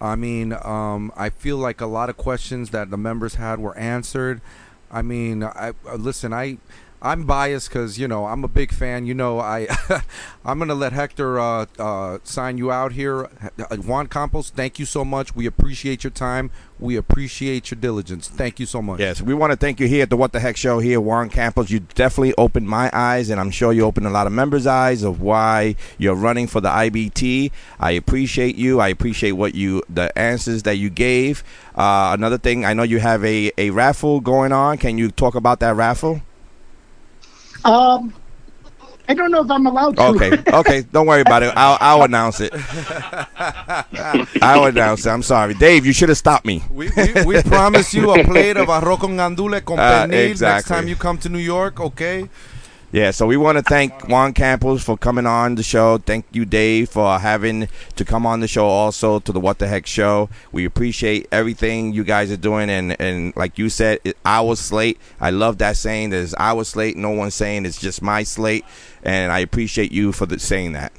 I 0.00 0.14
mean, 0.14 0.52
um, 0.52 1.12
I 1.16 1.30
feel 1.30 1.56
like 1.56 1.80
a 1.80 1.86
lot 1.86 2.10
of 2.10 2.16
questions 2.16 2.70
that 2.70 2.90
the 2.92 2.96
members 2.96 3.34
had 3.34 3.58
were 3.58 3.76
answered. 3.76 4.40
I 4.88 5.02
mean, 5.02 5.42
I 5.42 5.72
uh, 5.84 5.96
listen. 5.96 6.32
I 6.32 6.58
I'm 7.04 7.24
biased 7.24 7.68
because 7.68 7.98
you 7.98 8.08
know 8.08 8.24
I'm 8.24 8.44
a 8.44 8.48
big 8.48 8.72
fan. 8.72 9.04
You 9.04 9.12
know, 9.12 9.38
I 9.38 9.68
I'm 10.44 10.58
gonna 10.58 10.74
let 10.74 10.94
Hector 10.94 11.38
uh, 11.38 11.66
uh, 11.78 12.18
sign 12.24 12.56
you 12.56 12.72
out 12.72 12.92
here. 12.92 13.28
Uh, 13.58 13.76
Juan 13.76 14.06
Campos, 14.06 14.48
thank 14.48 14.78
you 14.78 14.86
so 14.86 15.04
much. 15.04 15.36
We 15.36 15.44
appreciate 15.44 16.02
your 16.02 16.10
time. 16.10 16.50
We 16.78 16.96
appreciate 16.96 17.70
your 17.70 17.78
diligence. 17.78 18.28
Thank 18.28 18.58
you 18.58 18.64
so 18.64 18.80
much. 18.80 19.00
Yes, 19.00 19.20
we 19.20 19.34
want 19.34 19.52
to 19.52 19.56
thank 19.56 19.80
you 19.80 19.86
here 19.86 20.02
at 20.04 20.10
the 20.10 20.16
What 20.16 20.32
the 20.32 20.40
Heck 20.40 20.56
Show 20.56 20.78
here, 20.78 20.98
Juan 20.98 21.28
Campos. 21.28 21.70
You 21.70 21.80
definitely 21.80 22.34
opened 22.38 22.68
my 22.68 22.90
eyes, 22.94 23.28
and 23.28 23.38
I'm 23.38 23.50
sure 23.50 23.74
you 23.74 23.84
opened 23.84 24.06
a 24.06 24.10
lot 24.10 24.26
of 24.26 24.32
members' 24.32 24.66
eyes 24.66 25.02
of 25.02 25.20
why 25.20 25.76
you're 25.98 26.14
running 26.14 26.46
for 26.46 26.62
the 26.62 26.70
IBT. 26.70 27.52
I 27.78 27.90
appreciate 27.92 28.56
you. 28.56 28.80
I 28.80 28.88
appreciate 28.88 29.32
what 29.32 29.54
you, 29.54 29.82
the 29.90 30.16
answers 30.18 30.62
that 30.62 30.76
you 30.76 30.88
gave. 30.88 31.44
Uh, 31.74 32.12
another 32.14 32.38
thing, 32.38 32.64
I 32.64 32.72
know 32.72 32.82
you 32.82 32.98
have 32.98 33.22
a, 33.24 33.52
a 33.58 33.70
raffle 33.70 34.20
going 34.20 34.52
on. 34.52 34.78
Can 34.78 34.96
you 34.96 35.10
talk 35.10 35.34
about 35.34 35.60
that 35.60 35.76
raffle? 35.76 36.22
Um, 37.64 38.14
I 39.06 39.12
don't 39.14 39.30
know 39.30 39.42
if 39.42 39.50
I'm 39.50 39.66
allowed 39.66 39.96
to. 39.96 40.02
Okay, 40.04 40.32
okay, 40.48 40.82
don't 40.82 41.06
worry 41.06 41.20
about 41.20 41.42
it. 41.42 41.52
I'll, 41.56 41.76
I'll 41.80 42.02
announce 42.04 42.40
it. 42.40 42.52
I'll 44.42 44.64
announce 44.64 45.04
it. 45.04 45.10
I'm 45.10 45.22
sorry, 45.22 45.54
Dave. 45.54 45.84
You 45.84 45.92
should 45.92 46.08
have 46.08 46.16
stopped 46.18 46.46
me. 46.46 46.62
We, 46.70 46.90
we, 46.96 47.24
we 47.24 47.42
promise 47.42 47.92
you 47.92 48.12
a 48.12 48.24
plate 48.24 48.56
of 48.56 48.68
arroz 48.68 49.00
con 49.00 49.16
gandule 49.16 49.62
con 49.64 49.78
Uh, 49.84 50.06
pernil 50.06 50.40
next 50.40 50.68
time 50.68 50.88
you 50.88 50.96
come 50.96 51.18
to 51.18 51.28
New 51.28 51.38
York, 51.38 51.80
okay? 51.80 52.28
Yeah, 52.94 53.10
so 53.10 53.26
we 53.26 53.36
want 53.36 53.58
to 53.58 53.64
thank 53.64 54.08
Juan 54.08 54.32
Campos 54.32 54.84
for 54.84 54.96
coming 54.96 55.26
on 55.26 55.56
the 55.56 55.64
show. 55.64 55.98
Thank 55.98 56.26
you, 56.30 56.44
Dave, 56.44 56.90
for 56.90 57.18
having 57.18 57.68
to 57.96 58.04
come 58.04 58.24
on 58.24 58.38
the 58.38 58.46
show 58.46 58.66
also 58.66 59.18
to 59.18 59.32
the 59.32 59.40
What 59.40 59.58
the 59.58 59.66
Heck 59.66 59.84
show. 59.84 60.28
We 60.52 60.64
appreciate 60.64 61.26
everything 61.32 61.92
you 61.92 62.04
guys 62.04 62.30
are 62.30 62.36
doing. 62.36 62.70
And, 62.70 62.94
and 63.00 63.34
like 63.34 63.58
you 63.58 63.68
said, 63.68 63.98
it, 64.04 64.16
our 64.24 64.54
slate. 64.54 65.00
I 65.20 65.30
love 65.30 65.58
that 65.58 65.76
saying. 65.76 66.10
There's 66.10 66.34
our 66.34 66.62
slate. 66.62 66.96
No 66.96 67.10
one's 67.10 67.34
saying 67.34 67.66
it's 67.66 67.80
just 67.80 68.00
my 68.00 68.22
slate. 68.22 68.64
And 69.02 69.32
I 69.32 69.40
appreciate 69.40 69.90
you 69.90 70.12
for 70.12 70.26
the, 70.26 70.38
saying 70.38 70.74
that. 70.74 70.92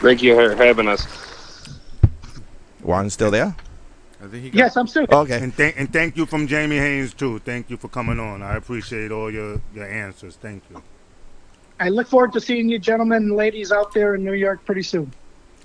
Thank 0.00 0.20
you 0.20 0.34
for 0.34 0.56
having 0.56 0.88
us. 0.88 1.06
Juan's 2.82 3.12
still 3.12 3.30
there? 3.30 3.54
I 4.24 4.28
think 4.28 4.44
he 4.44 4.58
Yes, 4.58 4.76
I'm 4.76 4.86
still. 4.86 5.06
Okay. 5.10 5.42
And 5.42 5.54
thank 5.54 5.78
and 5.78 5.92
thank 5.92 6.16
you 6.16 6.26
from 6.26 6.46
Jamie 6.46 6.78
Haynes 6.78 7.14
too. 7.14 7.38
Thank 7.40 7.70
you 7.70 7.76
for 7.76 7.88
coming 7.88 8.18
on. 8.18 8.42
I 8.42 8.56
appreciate 8.56 9.10
all 9.10 9.30
your 9.30 9.60
your 9.74 9.86
answers. 9.86 10.36
Thank 10.36 10.62
you. 10.70 10.82
I 11.80 11.88
look 11.88 12.08
forward 12.08 12.32
to 12.34 12.40
seeing 12.40 12.68
you, 12.68 12.78
gentlemen 12.78 13.24
and 13.24 13.36
ladies, 13.36 13.72
out 13.72 13.92
there 13.92 14.14
in 14.14 14.24
New 14.24 14.34
York 14.34 14.64
pretty 14.64 14.82
soon. 14.82 15.12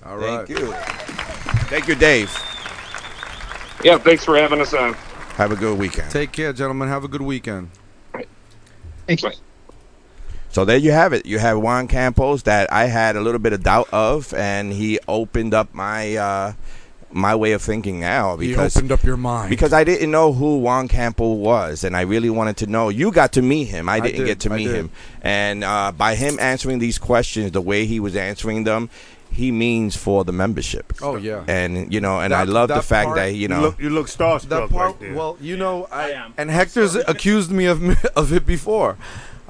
All 0.06 0.18
right. 0.18 0.48
Thank 0.48 0.60
you. 0.60 0.72
Thank 1.70 1.88
you, 1.88 1.96
Dave. 1.96 2.32
Yeah, 3.84 3.98
thanks 3.98 4.26
for 4.26 4.36
having 4.36 4.60
us 4.60 4.74
on. 4.74 4.94
Have 5.36 5.52
a 5.52 5.56
good 5.56 5.78
weekend. 5.78 6.12
Take 6.12 6.32
care, 6.32 6.52
gentlemen. 6.52 6.90
Have 6.90 7.04
a 7.04 7.08
good 7.08 7.22
weekend. 7.22 7.70
Thank 9.08 9.24
you. 9.24 9.32
So 10.50 10.66
there 10.66 10.78
you 10.78 10.92
have 10.92 11.14
it. 11.14 11.26
You 11.28 11.38
have 11.38 11.60
Juan 11.60 11.88
Campos 11.88 12.44
that 12.44 12.74
I 12.74 12.86
had 12.86 13.16
a 13.16 13.22
little 13.22 13.40
bit 13.40 13.54
of 13.54 13.64
doubt 13.64 13.88
of, 13.94 14.34
and 14.34 14.74
he 14.74 15.00
opened 15.08 15.54
up 15.54 15.74
my 15.74 16.16
uh, 16.16 16.54
my 17.12 17.36
way 17.36 17.54
of 17.54 17.62
thinking 17.62 18.00
now 18.00 18.38
He 18.38 18.50
because 18.50 18.76
opened 18.78 18.92
up 18.92 19.04
your 19.04 19.18
mind. 19.18 19.50
because 19.50 19.74
I 19.74 19.84
didn't 19.84 20.12
know 20.12 20.32
who 20.34 20.60
Juan 20.60 20.88
Campbell 20.88 21.38
was, 21.40 21.84
and 21.84 21.96
I 21.98 22.02
really 22.02 22.30
wanted 22.30 22.58
to 22.58 22.68
know. 22.68 22.90
You 22.90 23.12
got 23.12 23.34
to 23.34 23.42
meet 23.42 23.66
him. 23.66 23.90
I 23.90 23.94
I 23.96 24.00
didn't 24.00 24.20
did, 24.20 24.26
get 24.28 24.40
to 24.42 24.54
I 24.54 24.58
meet 24.58 24.66
did. 24.68 24.76
him, 24.76 24.92
and 25.22 25.64
uh, 25.64 25.92
by 25.92 26.16
him 26.16 26.38
answering 26.40 26.80
these 26.80 26.98
questions, 27.00 27.52
the 27.52 27.62
way 27.62 27.86
he 27.86 28.00
was 28.00 28.16
answering 28.16 28.64
them, 28.64 28.90
he 29.32 29.52
means 29.52 29.96
for 29.96 30.24
the 30.24 30.32
membership. 30.32 30.94
Oh, 31.02 31.16
yeah. 31.16 31.44
and 31.48 31.92
you 31.94 32.00
know, 32.02 32.20
and 32.20 32.34
I 32.34 32.44
love 32.44 32.70
the 32.70 32.82
fact 32.82 33.08
part- 33.08 33.18
that 33.18 33.34
you 33.34 33.42
You 33.42 33.48
know. 33.48 33.62
look- 33.62 33.80
you 33.80 33.90
look 33.90 34.08
starstruck 34.08 34.50
That 34.50 34.70
part, 34.70 34.92
right 34.92 35.00
there. 35.00 35.14
well, 35.16 35.38
you 35.42 35.56
know, 35.58 35.88
I, 35.92 36.12
am 36.12 36.34
and 36.38 36.50
Hector's 36.52 36.96
accused 36.96 37.52
me 37.52 37.66
of 37.66 37.82
of 38.16 38.34
it 38.34 38.46
before. 38.46 38.98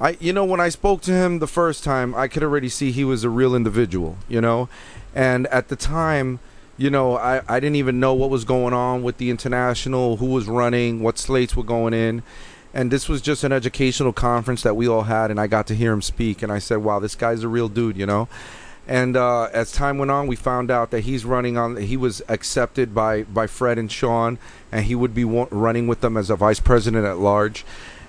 I, 0.01 0.15
you 0.21 0.31
know, 0.31 0.45
when 0.45 0.61
I 0.61 0.69
spoke 0.69 1.01
to 1.01 1.11
him 1.11 1.39
the 1.39 1.47
first 1.47 1.83
time, 1.83 2.15
I 2.15 2.29
could 2.29 2.41
already 2.41 2.69
see 2.69 2.91
he 2.91 3.03
was 3.03 3.25
a 3.25 3.29
real 3.29 3.53
individual. 3.53 4.17
You 4.29 4.39
know, 4.41 4.69
and 5.13 5.45
at 5.47 5.67
the 5.67 5.75
time, 5.75 6.39
you 6.79 6.89
know, 6.89 7.17
I, 7.17 7.41
I 7.47 7.59
didn't 7.59 7.75
even 7.75 7.99
know 7.99 8.13
what 8.13 8.29
was 8.29 8.45
going 8.45 8.73
on 8.73 9.03
with 9.03 9.17
the 9.17 9.29
international, 9.29 10.17
who 10.17 10.27
was 10.27 10.47
running, 10.47 11.01
what 11.01 11.17
slates 11.19 11.55
were 11.55 11.63
going 11.63 11.93
in. 11.93 12.23
And 12.73 12.89
this 12.91 13.09
was 13.09 13.21
just 13.21 13.43
an 13.43 13.51
educational 13.51 14.13
conference 14.13 14.61
that 14.63 14.75
we 14.75 14.87
all 14.87 15.03
had, 15.03 15.29
and 15.31 15.39
I 15.39 15.47
got 15.47 15.67
to 15.67 15.75
hear 15.75 15.91
him 15.91 16.01
speak. 16.01 16.41
And 16.41 16.51
I 16.51 16.59
said, 16.59 16.77
wow, 16.77 16.99
this 16.99 17.15
guy's 17.15 17.43
a 17.43 17.47
real 17.47 17.67
dude, 17.67 17.97
you 17.97 18.05
know? 18.05 18.27
And 18.87 19.17
uh, 19.17 19.49
as 19.53 19.71
time 19.71 19.97
went 19.97 20.09
on, 20.09 20.25
we 20.27 20.35
found 20.35 20.71
out 20.71 20.89
that 20.91 21.01
he's 21.01 21.25
running 21.25 21.57
on. 21.57 21.75
He 21.77 21.97
was 21.97 22.23
accepted 22.27 22.95
by 22.95 23.23
by 23.23 23.45
Fred 23.45 23.77
and 23.77 23.91
Sean, 23.91 24.39
and 24.71 24.85
he 24.85 24.95
would 24.95 25.13
be 25.13 25.23
wa- 25.25 25.47
running 25.51 25.85
with 25.87 26.01
them 26.01 26.17
as 26.17 26.31
a 26.31 26.35
vice 26.35 26.59
president 26.59 27.05
at 27.05 27.17
large. 27.19 27.65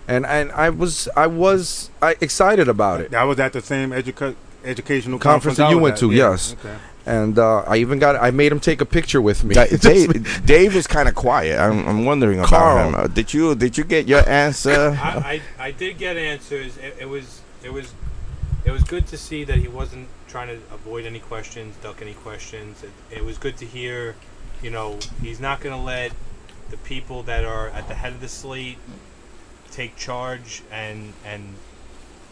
And 0.08 0.24
and 0.24 0.50
I 0.52 0.70
was 0.70 1.06
I 1.14 1.26
was 1.26 1.90
I, 2.00 2.16
excited 2.22 2.66
about 2.66 3.02
it. 3.02 3.10
That 3.10 3.24
was 3.24 3.38
at 3.38 3.52
the 3.52 3.60
same 3.60 3.90
educa- 3.90 4.36
educational 4.64 5.18
Conference 5.18 5.56
conference, 5.56 5.58
that 5.58 5.70
you 5.70 5.78
went 5.78 5.94
at. 5.94 6.00
to, 6.00 6.10
Yeah, 6.12 6.30
yes. 6.30 6.56
okay. 6.58 6.76
And 7.06 7.38
uh, 7.38 7.60
I 7.66 7.78
even 7.78 7.98
got 7.98 8.16
I 8.16 8.30
made 8.30 8.52
him 8.52 8.60
take 8.60 8.80
a 8.80 8.84
picture 8.86 9.22
with 9.22 9.42
me. 9.42 9.54
Da- 9.54 9.66
Dave, 9.80 10.44
Dave 10.44 10.76
is 10.76 10.86
kind 10.86 11.08
of 11.08 11.14
quiet. 11.14 11.58
I'm, 11.58 11.86
I'm 11.88 12.04
wondering 12.04 12.40
about 12.40 12.86
him. 12.86 12.94
Uh, 12.94 13.06
did 13.06 13.32
you 13.32 13.54
did 13.54 13.78
you 13.78 13.84
get 13.84 14.06
your 14.06 14.28
answer? 14.28 14.90
I, 15.02 15.40
I, 15.58 15.66
I 15.66 15.70
did 15.70 15.98
get 15.98 16.16
answers. 16.16 16.76
It, 16.76 16.96
it 17.00 17.08
was 17.08 17.40
it 17.64 17.72
was 17.72 17.92
it 18.64 18.70
was 18.70 18.82
good 18.84 19.06
to 19.08 19.16
see 19.16 19.44
that 19.44 19.56
he 19.56 19.68
wasn't 19.68 20.08
trying 20.28 20.48
to 20.48 20.56
avoid 20.72 21.06
any 21.06 21.18
questions, 21.18 21.74
duck 21.82 22.02
any 22.02 22.14
questions. 22.14 22.82
It, 22.82 22.90
it 23.10 23.24
was 23.24 23.38
good 23.38 23.56
to 23.58 23.64
hear, 23.66 24.14
you 24.62 24.70
know, 24.70 24.98
he's 25.22 25.40
not 25.40 25.60
going 25.60 25.74
to 25.74 25.82
let 25.82 26.12
the 26.68 26.76
people 26.76 27.22
that 27.24 27.44
are 27.44 27.68
at 27.70 27.88
the 27.88 27.94
head 27.94 28.12
of 28.12 28.20
the 28.20 28.28
slate 28.28 28.78
take 29.70 29.96
charge 29.96 30.62
and 30.70 31.12
and 31.24 31.54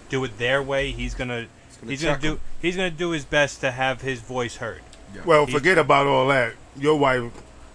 do 0.09 0.23
it 0.25 0.39
their 0.39 0.63
way. 0.63 0.91
He's 0.91 1.15
gonna 1.15 1.47
gonna 1.81 1.91
he's 1.91 2.03
gonna 2.03 2.15
check 2.15 2.21
do 2.23 2.31
'em. 2.33 2.41
he's 2.61 2.77
gonna 2.77 2.91
do 2.91 3.11
his 3.11 3.25
best 3.25 3.61
to 3.61 3.71
have 3.71 4.01
his 4.03 4.21
voice 4.21 4.57
heard. 4.57 4.81
Well, 5.25 5.47
He's- 5.47 5.59
forget 5.59 5.79
about 5.79 6.07
all 6.07 6.29
that. 6.29 6.53
Your 6.79 6.97
wife, 6.97 7.23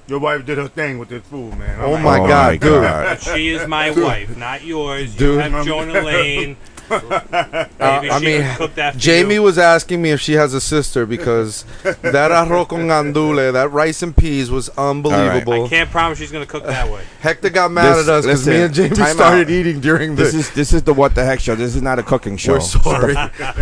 your 0.08 0.20
wife 0.20 0.46
did 0.46 0.58
her 0.58 0.68
thing 0.68 0.98
with 1.00 1.10
this 1.10 1.24
fool, 1.24 1.52
man. 1.56 1.80
Oh 1.82 1.96
I'm 1.96 2.04
my 2.04 2.20
like- 2.20 2.30
God, 2.30 2.60
oh 2.64 3.16
dude. 3.16 3.22
She 3.22 3.50
is 3.50 3.68
my 3.68 3.94
Dude. 3.94 4.04
wife, 4.04 4.38
not 4.38 4.64
yours. 4.64 5.14
Dude. 5.16 5.36
You 5.44 5.52
have 5.52 5.66
Jonah 5.66 6.02
Lane. 6.06 6.58
Uh, 6.94 7.68
I 7.80 8.20
mean, 8.20 8.42
would 8.44 8.58
cook 8.58 8.76
that 8.76 8.94
for 8.94 9.00
Jamie 9.00 9.36
you. 9.36 9.44
was 9.44 9.58
asking 9.58 10.02
me 10.02 10.12
if 10.12 10.22
she 10.22 10.34
has 10.34 10.54
a 10.54 10.62
sister 10.62 11.06
because 11.06 11.64
that 11.84 12.32
arroz 12.32 12.68
con 12.70 12.88
gandule, 12.88 13.52
that 13.54 13.72
rice 13.72 14.02
and 14.04 14.16
peas 14.16 14.50
was 14.52 14.70
unbelievable. 14.78 15.66
I 15.66 15.70
can't 15.70 15.90
promise 15.90 16.20
she's 16.20 16.32
gonna 16.32 16.46
cook 16.46 16.66
that 16.66 16.90
way. 16.92 17.04
Hector 17.22 17.50
got 17.50 17.72
mad 17.72 17.96
This- 17.96 18.08
at 18.08 18.14
us 18.14 18.26
because 18.26 18.48
me 18.48 18.62
and 18.62 18.74
Jamie 18.74 18.96
started 18.96 19.48
out. 19.48 19.50
eating 19.50 19.80
during 19.80 20.16
This 20.16 20.34
this. 20.34 20.50
is 20.50 20.54
this 20.56 20.74
is 20.74 20.84
the 20.84 20.94
what 20.94 21.16
the 21.16 21.24
heck 21.26 21.40
show. 21.40 21.56
This 21.56 21.76
is 21.76 21.82
not 21.82 22.00
a 22.00 22.04
cooking 22.04 22.38
show. 22.38 22.54
We're 22.54 22.60
sorry. 22.62 23.16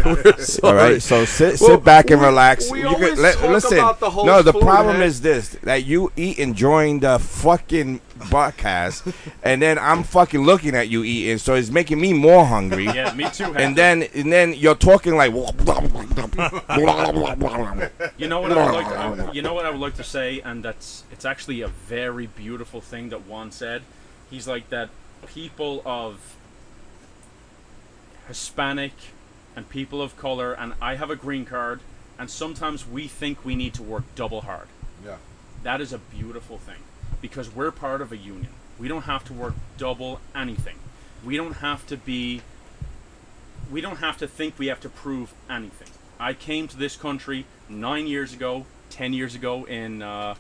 We're 0.06 0.38
sorry. 0.38 0.62
All 0.64 0.74
right, 0.92 1.02
so 1.02 1.26
sit 1.26 1.58
sit 1.60 1.68
Well, 1.68 1.78
back 1.78 2.10
and 2.12 2.20
we- 2.20 2.28
relax. 2.28 2.70
we 2.72 2.82
You 2.82 2.88
always 2.90 3.18
let- 3.20 3.36
talk 3.38 3.50
listen. 3.50 3.78
about 3.78 4.00
the 4.00 4.10
host 4.10 4.26
no, 4.26 4.42
the 4.42 4.54
food, 4.54 4.62
problem 4.62 4.98
man. 5.00 5.08
is 5.08 5.22
this: 5.22 5.50
that 5.64 5.86
you 5.86 6.12
eat 6.16 6.40
enjoying 6.40 7.00
the 7.00 7.20
fucking 7.20 8.02
broadcast, 8.30 9.04
and 9.44 9.62
then 9.62 9.78
I'm 9.80 10.04
fucking 10.04 10.44
looking 10.44 10.76
at 10.76 10.90
you 10.90 11.04
eating, 11.04 11.38
so 11.38 11.56
it's 11.56 11.70
making 11.70 12.00
me 12.00 12.14
more 12.14 12.46
hungry. 12.46 12.86
Yeah, 12.86 13.14
me 13.14 13.26
too, 13.30 13.46
Hector. 13.46 13.60
And 13.60 13.76
then 13.76 14.04
and 14.14 14.32
then 14.32 14.54
you're 14.54 14.76
talking 14.76 15.16
like. 15.16 15.32
You 15.34 15.42
know 18.28 18.42
what 18.42 18.52
I 18.52 18.66
would 18.66 18.74
like 18.74 18.88
to, 18.90 19.28
I- 19.28 19.32
you 19.32 19.42
know 19.42 19.54
what 19.54 19.66
I 19.66 19.70
would 19.70 19.80
like 19.80 19.96
to 19.96 20.04
say, 20.04 20.42
and 20.42 20.64
that's 20.64 21.04
it's 21.12 21.26
actually 21.26 21.62
a 21.62 21.68
very 21.68 22.28
beautiful 22.28 22.82
thing 22.82 23.10
that 23.10 23.26
Juan 23.26 23.52
said. 23.52 23.82
He's 24.30 24.48
like 24.48 24.70
that 24.70 24.90
people 25.28 25.82
of 25.86 26.36
Hispanic 28.28 28.94
and 29.56 29.68
people 29.70 30.02
of 30.02 30.18
color, 30.18 30.54
and 30.54 30.74
I 30.82 30.96
have 30.96 31.10
a 31.10 31.16
green 31.16 31.46
card, 31.46 31.82
and 32.18 32.30
sometimes 32.30 32.88
we 32.88 33.08
think 33.08 33.44
we 33.44 33.56
need 33.56 33.74
to 33.76 33.84
work 33.84 34.04
double 34.16 34.42
hard. 34.42 34.68
Yeah. 35.06 35.18
That 35.64 35.82
is 35.82 35.92
a 35.94 35.98
beautiful 35.98 36.58
thing 36.58 36.82
because 37.20 37.54
we're 37.54 37.72
part 37.72 38.02
of 38.02 38.12
a 38.12 38.18
union. 38.18 38.52
We 38.80 38.88
don't 38.88 39.04
have 39.04 39.24
to 39.26 39.34
work 39.34 39.54
double 39.78 40.20
anything. 40.36 40.78
We 41.24 41.38
don't 41.38 41.58
have 41.58 41.86
to 41.88 41.98
be 41.98 42.42
we 43.72 43.82
don't 43.82 43.98
have 43.98 44.18
to 44.18 44.28
think 44.28 44.60
we 44.60 44.68
have 44.68 44.82
to 44.82 44.90
prove 44.90 45.34
anything. 45.50 45.88
I 46.20 46.34
came 46.34 46.68
to 46.68 46.78
this 46.78 46.96
country 46.96 47.46
nine 47.70 48.06
years 48.06 48.34
ago, 48.34 48.66
ten 48.90 49.14
years 49.14 49.34
ago, 49.34 49.66
in 49.66 50.02
uh, 50.02 50.36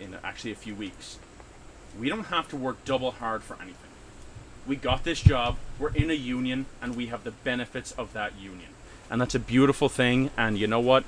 in 0.00 0.16
actually 0.24 0.52
a 0.52 0.56
few 0.56 0.74
weeks. 0.74 1.18
We 1.98 2.08
don't 2.08 2.26
have 2.26 2.48
to 2.48 2.56
work 2.56 2.84
double 2.84 3.10
hard 3.12 3.42
for 3.42 3.54
anything. 3.54 3.90
We 4.66 4.76
got 4.76 5.04
this 5.04 5.20
job. 5.20 5.56
We're 5.78 5.92
in 5.92 6.10
a 6.10 6.14
union, 6.14 6.66
and 6.80 6.96
we 6.96 7.06
have 7.06 7.24
the 7.24 7.32
benefits 7.32 7.92
of 7.92 8.12
that 8.12 8.38
union, 8.40 8.70
and 9.10 9.20
that's 9.20 9.34
a 9.34 9.40
beautiful 9.40 9.88
thing. 9.88 10.30
And 10.36 10.58
you 10.58 10.66
know 10.66 10.80
what? 10.80 11.04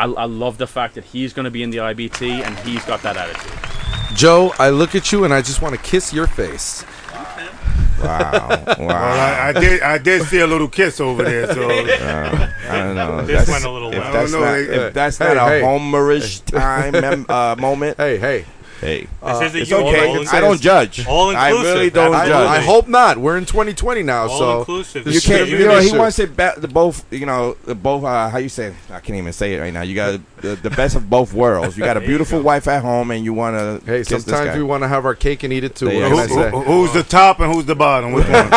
I, 0.00 0.04
I 0.04 0.24
love 0.24 0.58
the 0.58 0.66
fact 0.66 0.94
that 0.94 1.04
he's 1.04 1.32
going 1.32 1.44
to 1.44 1.50
be 1.50 1.62
in 1.62 1.70
the 1.70 1.78
IBT, 1.78 2.42
and 2.44 2.58
he's 2.60 2.84
got 2.86 3.02
that 3.02 3.16
attitude. 3.16 4.16
Joe, 4.16 4.52
I 4.58 4.70
look 4.70 4.94
at 4.94 5.12
you 5.12 5.24
and 5.24 5.32
I 5.32 5.40
just 5.42 5.62
want 5.62 5.74
to 5.74 5.80
kiss 5.82 6.12
your 6.12 6.26
face. 6.26 6.84
Wow! 7.12 8.48
Wow! 8.48 8.64
Well, 8.78 8.90
I, 8.90 9.48
I 9.48 9.52
did. 9.52 9.82
I 9.82 9.98
did 9.98 10.22
see 10.22 10.40
a 10.40 10.46
little 10.46 10.68
kiss 10.68 11.00
over 11.00 11.22
there. 11.22 11.52
So 11.52 11.68
Uh, 11.70 12.48
I 12.68 12.76
don't 12.78 12.94
know. 12.96 13.24
This 13.26 13.46
That's- 13.46 13.48
went 13.50 13.64
a 13.64 13.70
little 13.70 13.92
if 13.92 13.98
well. 13.98 14.12
That's 14.12 14.32
I 14.32 14.38
don't 14.38 14.40
know, 14.40 14.46
not, 14.46 14.52
they- 14.54 14.86
if 14.86 14.94
that's 14.94 15.18
Hey, 15.18 15.34
not 15.34 15.36
a 15.36 15.40
hey. 15.50 15.60
homerish 15.60 16.44
time 16.46 16.92
mem- 16.92 17.26
uh, 17.28 17.56
moment, 17.58 17.98
Hey, 17.98 18.16
hey. 18.18 18.46
Hey, 18.80 19.06
This 19.22 19.40
is 19.42 19.54
a 19.54 19.60
it's 19.60 19.70
union. 19.70 19.94
okay. 19.94 20.08
All 20.16 20.28
I 20.32 20.40
don't 20.40 20.60
judge. 20.60 21.06
All 21.06 21.30
inclusive. 21.30 21.36
I 21.36 21.50
really 21.72 21.90
don't 21.90 22.14
I, 22.14 22.26
judge. 22.26 22.48
I 22.48 22.60
hope 22.60 22.88
not. 22.88 23.18
We're 23.18 23.36
in 23.36 23.44
2020 23.46 24.02
now, 24.02 24.22
All 24.28 24.38
so 24.38 24.58
inclusive. 24.60 25.06
you 25.06 25.20
can't. 25.20 25.48
You 25.48 25.58
be 25.58 25.62
an 25.64 25.68
know, 25.68 25.80
he 25.80 25.96
wants 25.96 26.18
it 26.18 26.36
be- 26.36 26.48
the 26.56 26.68
both. 26.68 27.04
You 27.12 27.26
know, 27.26 27.54
the 27.64 27.74
both. 27.74 28.04
Uh, 28.04 28.28
how 28.28 28.38
you 28.38 28.48
say? 28.48 28.74
I 28.90 29.00
can't 29.00 29.18
even 29.18 29.32
say 29.32 29.54
it 29.54 29.60
right 29.60 29.72
now. 29.72 29.82
You 29.82 29.94
got 29.94 30.20
the, 30.38 30.56
the 30.56 30.70
best 30.70 30.96
of 30.96 31.08
both 31.10 31.32
worlds. 31.32 31.76
You 31.76 31.84
got 31.84 31.96
a 31.96 32.00
beautiful 32.00 32.40
go. 32.40 32.44
wife 32.46 32.66
at 32.68 32.82
home, 32.82 33.10
and 33.10 33.24
you 33.24 33.32
want 33.34 33.56
to. 33.56 33.84
Hey, 33.86 33.98
kiss 33.98 34.08
this 34.08 34.24
sometimes 34.24 34.50
guy. 34.50 34.56
we 34.56 34.62
want 34.62 34.82
to 34.82 34.88
have 34.88 35.04
our 35.04 35.14
cake 35.14 35.42
and 35.42 35.52
eat 35.52 35.64
it 35.64 35.74
too. 35.76 35.86
There 35.86 36.10
What 36.10 36.22
you 36.22 36.26
can 36.28 36.36
go. 36.36 36.42
I 36.46 36.50
who, 36.50 36.60
who- 36.60 36.82
who's 36.86 36.92
the 36.92 37.02
top 37.02 37.40
and 37.40 37.52
who's 37.52 37.66
the 37.66 37.74
bottom? 37.74 38.12
Which 38.12 38.26
one? 38.28 38.50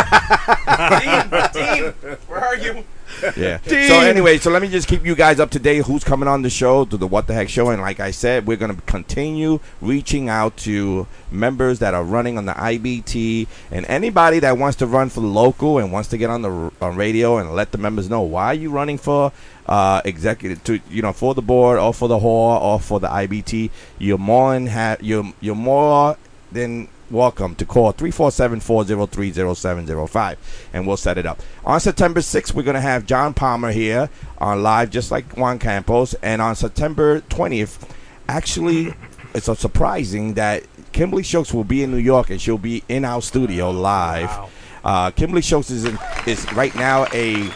Dean, 1.53 1.91
where 2.27 2.43
are 2.43 2.55
you? 2.57 2.83
Yeah. 3.37 3.57
Dean. 3.65 3.87
So 3.87 3.99
anyway, 3.99 4.37
so 4.37 4.51
let 4.51 4.61
me 4.61 4.67
just 4.69 4.87
keep 4.87 5.05
you 5.05 5.15
guys 5.15 5.39
up 5.39 5.49
to 5.51 5.59
date. 5.59 5.85
Who's 5.85 6.03
coming 6.03 6.27
on 6.27 6.41
the 6.41 6.49
show 6.49 6.85
to 6.85 6.97
the 6.97 7.07
What 7.07 7.27
the 7.27 7.33
Heck 7.33 7.49
show? 7.49 7.69
And 7.69 7.81
like 7.81 7.99
I 7.99 8.11
said, 8.11 8.45
we're 8.45 8.57
gonna 8.57 8.77
continue 8.85 9.59
reaching 9.81 10.29
out 10.29 10.57
to 10.57 11.07
members 11.31 11.79
that 11.79 11.93
are 11.93 12.03
running 12.03 12.37
on 12.37 12.45
the 12.45 12.53
IBT 12.53 13.47
and 13.71 13.85
anybody 13.87 14.39
that 14.39 14.57
wants 14.57 14.77
to 14.77 14.87
run 14.87 15.09
for 15.09 15.21
local 15.21 15.79
and 15.79 15.91
wants 15.91 16.09
to 16.09 16.17
get 16.17 16.29
on 16.29 16.41
the 16.41 16.71
on 16.81 16.95
radio 16.95 17.37
and 17.37 17.53
let 17.55 17.71
the 17.71 17.77
members 17.77 18.09
know 18.09 18.21
why 18.21 18.47
are 18.47 18.53
you 18.53 18.69
running 18.69 18.97
for 18.97 19.31
uh, 19.67 20.01
executive 20.05 20.63
to 20.65 20.79
you 20.89 21.01
know 21.01 21.13
for 21.13 21.33
the 21.33 21.41
board 21.41 21.79
or 21.79 21.93
for 21.93 22.07
the 22.07 22.19
hall 22.19 22.57
or 22.61 22.79
for 22.79 22.99
the 22.99 23.07
IBT. 23.07 23.69
You're 23.97 24.17
more 24.17 24.59
ha- 24.67 24.97
you're 24.99 25.31
you're 25.39 25.55
more 25.55 26.17
than 26.51 26.87
welcome 27.13 27.55
to 27.55 27.65
call 27.65 27.93
347-403-0705 27.93 30.37
and 30.73 30.85
we'll 30.87 30.97
set 30.97 31.17
it 31.17 31.25
up. 31.25 31.41
On 31.63 31.79
September 31.79 32.19
6th, 32.19 32.53
we're 32.53 32.63
going 32.63 32.75
to 32.75 32.81
have 32.81 33.05
John 33.05 33.33
Palmer 33.33 33.71
here 33.71 34.09
on 34.39 34.61
live, 34.63 34.89
just 34.89 35.11
like 35.11 35.37
Juan 35.37 35.59
Campos. 35.59 36.13
And 36.15 36.41
on 36.41 36.55
September 36.55 37.21
20th, 37.21 37.87
actually, 38.27 38.93
it's 39.33 39.45
so 39.45 39.53
surprising 39.53 40.33
that 40.33 40.63
Kimberly 40.91 41.23
Shokes 41.23 41.53
will 41.53 41.63
be 41.63 41.83
in 41.83 41.91
New 41.91 41.97
York 41.97 42.31
and 42.31 42.41
she'll 42.41 42.57
be 42.57 42.83
in 42.89 43.05
our 43.05 43.21
studio 43.21 43.71
live. 43.71 44.29
Wow. 44.29 44.49
Uh, 44.83 45.11
Kimberly 45.11 45.41
Shokes 45.41 45.69
is, 45.69 45.85
in, 45.85 45.97
is 46.27 46.51
right 46.53 46.75
now 46.75 47.05
a 47.13 47.49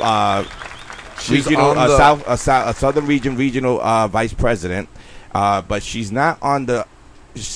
uh, 0.00 0.44
She's 1.20 1.46
regional, 1.46 1.70
on 1.70 1.78
uh, 1.78 1.96
south, 1.96 2.28
uh, 2.28 2.36
south, 2.36 2.68
uh, 2.68 2.72
southern 2.72 3.06
region 3.06 3.36
regional 3.36 3.80
uh, 3.80 4.06
vice 4.08 4.34
president, 4.34 4.88
uh, 5.34 5.62
but 5.62 5.82
she's 5.82 6.12
not 6.12 6.38
on 6.42 6.66
the 6.66 6.86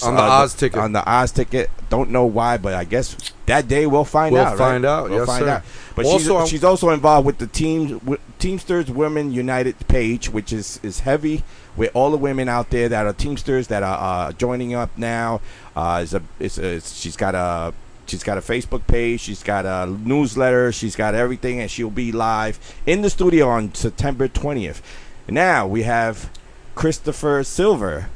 On 0.02 0.14
the 0.16 0.22
Oz 0.22 0.54
ticket. 0.54 0.78
On 0.80 0.92
the 0.92 1.08
Oz 1.08 1.30
ticket. 1.32 1.70
Don't 1.88 2.10
know 2.10 2.26
why, 2.26 2.56
but 2.56 2.74
I 2.74 2.84
guess 2.84 3.16
that 3.46 3.68
day 3.68 3.86
we'll 3.86 4.04
find 4.04 4.32
We'll 4.32 4.42
out. 4.42 4.50
right? 4.50 4.58
find 4.58 4.84
out, 4.84 5.08
We'll 5.08 5.20
yes, 5.20 5.26
find 5.26 5.44
sir. 5.44 5.50
out. 5.50 5.62
But 5.94 6.04
Also, 6.06 6.40
she's, 6.40 6.48
she's 6.50 6.64
also 6.64 6.90
involved 6.90 7.26
with 7.26 7.38
the 7.38 7.46
team 7.46 8.00
Teamsters 8.38 8.90
Women 8.90 9.32
United 9.32 9.76
page, 9.88 10.28
which 10.30 10.52
is 10.52 10.80
is 10.82 11.00
heavy 11.00 11.44
with 11.76 11.90
all 11.94 12.10
the 12.10 12.16
women 12.16 12.48
out 12.48 12.70
there 12.70 12.88
that 12.88 13.06
are 13.06 13.12
Teamsters 13.12 13.68
that 13.68 13.82
are 13.82 14.28
uh, 14.28 14.32
joining 14.32 14.74
up 14.74 14.90
now. 14.96 15.40
Uh, 15.76 16.00
is 16.02 16.12
a, 16.12 16.22
is 16.40 16.58
a, 16.58 16.80
she's 16.80 17.16
got 17.16 17.34
a 17.34 17.72
she's 18.06 18.22
got 18.24 18.36
a 18.36 18.40
Facebook 18.40 18.86
page, 18.86 19.20
she's 19.20 19.42
got 19.42 19.64
a 19.64 19.86
newsletter, 19.86 20.72
she's 20.72 20.96
got 20.96 21.14
everything, 21.14 21.60
and 21.60 21.70
she'll 21.70 21.90
be 21.90 22.10
live 22.10 22.58
in 22.84 23.02
the 23.02 23.10
studio 23.10 23.48
on 23.48 23.72
September 23.74 24.26
twentieth. 24.28 24.82
Now 25.28 25.66
we 25.66 25.82
have 25.84 26.30
Christopher 26.74 27.44
Silver. 27.44 28.08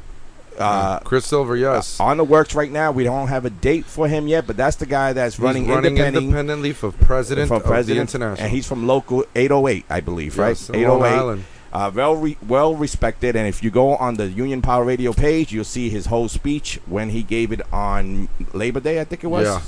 Uh, 0.58 0.98
Chris 1.00 1.24
Silver, 1.26 1.56
yes. 1.56 1.98
on 1.98 2.16
the 2.16 2.24
works 2.24 2.54
right 2.54 2.70
now. 2.70 2.92
We 2.92 3.04
don't 3.04 3.28
have 3.28 3.44
a 3.44 3.50
date 3.50 3.84
for 3.84 4.08
him 4.08 4.28
yet, 4.28 4.46
but 4.46 4.56
that's 4.56 4.76
the 4.76 4.86
guy 4.86 5.12
that's 5.12 5.36
He's 5.36 5.42
running, 5.42 5.66
running 5.68 5.92
independent, 5.92 6.24
independently 6.24 6.72
for 6.72 6.92
president 6.92 7.48
for 7.48 7.54
of 7.56 7.62
the 7.62 7.68
president, 7.68 8.10
International. 8.14 8.44
and 8.44 8.54
he's 8.54 8.66
from 8.66 8.86
local 8.86 9.24
808, 9.34 9.84
I 9.88 10.00
believe, 10.00 10.38
right? 10.38 10.50
Yes, 10.50 10.68
Long 10.70 11.02
Island. 11.02 11.44
Uh, 11.72 11.90
well, 11.94 12.14
re- 12.16 12.36
well 12.46 12.74
respected, 12.74 13.34
and 13.34 13.48
if 13.48 13.62
you 13.62 13.70
go 13.70 13.96
on 13.96 14.16
the 14.16 14.28
Union 14.28 14.60
Power 14.60 14.84
Radio 14.84 15.12
page, 15.14 15.52
you'll 15.52 15.64
see 15.64 15.88
his 15.88 16.06
whole 16.06 16.28
speech 16.28 16.78
when 16.84 17.08
he 17.10 17.22
gave 17.22 17.50
it 17.50 17.62
on 17.72 18.28
Labor 18.52 18.80
Day, 18.80 19.00
I 19.00 19.04
think 19.04 19.24
it 19.24 19.28
was. 19.28 19.46
Yeah. 19.46 19.62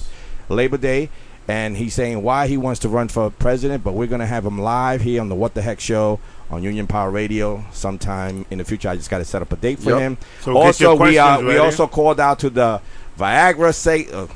Labor 0.54 0.76
Day, 0.76 1.08
and 1.48 1.78
he's 1.78 1.94
saying 1.94 2.22
why 2.22 2.46
he 2.46 2.58
wants 2.58 2.80
to 2.80 2.90
run 2.90 3.08
for 3.08 3.30
president. 3.30 3.82
But 3.82 3.92
we're 3.92 4.06
gonna 4.08 4.26
have 4.26 4.44
him 4.44 4.58
live 4.60 5.00
here 5.00 5.20
on 5.22 5.30
the 5.30 5.34
What 5.34 5.54
the 5.54 5.62
Heck 5.62 5.80
Show 5.80 6.20
on 6.54 6.62
Union 6.62 6.86
Power 6.86 7.10
Radio 7.10 7.64
sometime 7.72 8.46
in 8.50 8.58
the 8.58 8.64
future. 8.64 8.88
I 8.88 8.96
just 8.96 9.10
got 9.10 9.18
to 9.18 9.24
set 9.24 9.42
up 9.42 9.52
a 9.52 9.56
date 9.56 9.78
for 9.80 9.90
Yep. 9.90 9.98
him. 10.00 10.18
So 10.40 10.56
also, 10.56 10.94
we 10.96 11.18
uh, 11.18 11.26
questions 11.26 11.42
we 11.42 11.48
ready. 11.54 11.58
also 11.58 11.86
called 11.86 12.20
out 12.20 12.38
to 12.40 12.50
the 12.50 12.80
Viagra 13.18 13.74
say. 13.74 14.06
Uh, 14.10 14.26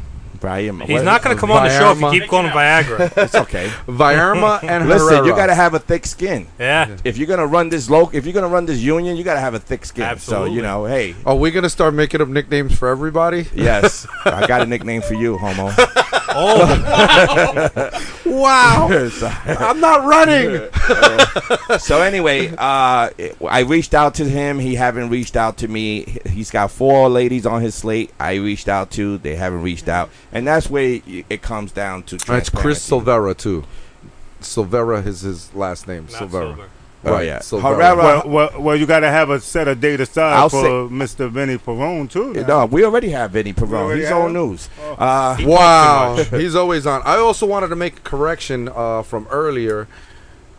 Viagra. 0.40 0.84
He's 0.86 1.02
not 1.02 1.20
going 1.24 1.34
to 1.34 1.40
come 1.40 1.50
on 1.50 1.64
the 1.64 1.76
show 1.76 1.90
if 1.90 2.00
you 2.00 2.20
keep 2.20 2.30
calling 2.30 2.46
him 2.46 2.52
Viagra. 2.52 3.10
It's 3.24 3.34
okay. 3.34 3.66
Vairma 3.88 4.62
and 4.72 4.88
Listen, 4.88 5.24
you 5.24 5.32
got 5.34 5.46
to 5.46 5.54
have 5.54 5.74
a 5.74 5.80
thick 5.80 6.06
skin. 6.06 6.46
Yeah. 6.60 6.96
If 7.02 7.18
you're 7.18 7.26
gonna 7.26 7.46
run 7.46 7.70
this 7.70 7.90
local, 7.90 8.16
if 8.16 8.24
you're 8.24 8.32
gonna 8.34 8.46
run 8.46 8.64
this 8.64 8.78
union, 8.78 9.16
you 9.16 9.24
got 9.24 9.34
to 9.34 9.40
have 9.40 9.54
a 9.54 9.58
thick 9.58 9.84
skin. 9.84 10.04
Absolutely. 10.04 10.50
So 10.50 10.54
you 10.54 10.62
know, 10.62 10.84
hey, 10.84 11.16
Are 11.26 11.34
we 11.34 11.50
gonna 11.50 11.68
start 11.68 11.92
making 11.92 12.20
up 12.20 12.28
nicknames 12.28 12.78
for 12.78 12.86
everybody? 12.86 13.48
yes, 13.52 14.06
I 14.24 14.46
got 14.46 14.62
a 14.62 14.66
nickname 14.66 15.02
for 15.02 15.14
you, 15.14 15.38
homo. 15.38 15.72
Oh, 16.30 17.90
wow. 18.26 19.08
So- 19.10 19.26
I'm 19.46 19.80
not 19.80 20.04
running. 20.04 20.68
so 21.78 22.02
anyway, 22.02 22.48
uh, 22.56 23.10
I 23.48 23.60
reached 23.66 23.94
out 23.94 24.14
to 24.16 24.24
him. 24.24 24.58
He 24.58 24.74
haven't 24.74 25.10
reached 25.10 25.36
out 25.36 25.56
to 25.58 25.68
me. 25.68 26.18
He's 26.28 26.50
got 26.50 26.70
four 26.70 27.08
ladies 27.08 27.46
on 27.46 27.62
his 27.62 27.74
slate. 27.74 28.12
I 28.20 28.34
reached 28.34 28.68
out 28.68 28.90
to. 28.92 29.18
They 29.18 29.36
haven't 29.36 29.62
reached 29.62 29.88
out, 29.88 30.10
and 30.32 30.46
that's 30.46 30.68
where 30.70 31.00
it 31.06 31.42
comes 31.42 31.72
down 31.72 32.02
to. 32.04 32.16
That's 32.18 32.50
Chris. 32.50 32.88
Silvera 32.88 33.36
too. 33.36 33.64
Silvera 34.40 35.04
is 35.06 35.22
his 35.22 35.52
last 35.54 35.88
name. 35.88 36.04
Not 36.12 36.22
Silvera. 36.22 36.30
Silver. 36.56 36.68
Oh, 37.16 37.20
yeah. 37.20 37.38
Silvera. 37.38 37.62
Herrera- 37.76 37.96
Well, 37.96 38.22
well, 38.26 38.50
well, 38.62 38.76
you 38.76 38.86
got 38.86 39.00
to 39.00 39.10
have 39.10 39.30
a 39.30 39.40
set 39.40 39.68
of 39.68 39.80
data 39.80 40.02
aside 40.04 40.32
I'll 40.34 40.48
for 40.48 40.62
say- 40.62 40.94
Mr. 40.94 41.30
Vinnie 41.30 41.58
Perrone 41.58 42.08
too. 42.08 42.32
now. 42.34 42.46
No, 42.46 42.66
we 42.66 42.84
already 42.84 43.10
have 43.10 43.30
Vinnie 43.32 43.52
Perrone. 43.52 43.96
He's 43.96 44.10
on 44.10 44.26
him? 44.26 44.32
news. 44.34 44.68
Uh, 44.98 45.36
Wow, 45.44 46.16
he's 46.30 46.54
always 46.54 46.86
on. 46.86 47.02
I 47.04 47.16
also 47.16 47.46
wanted 47.46 47.68
to 47.68 47.76
make 47.76 47.98
a 47.98 48.00
correction 48.00 48.68
uh, 48.74 49.02
from 49.02 49.26
earlier. 49.30 49.88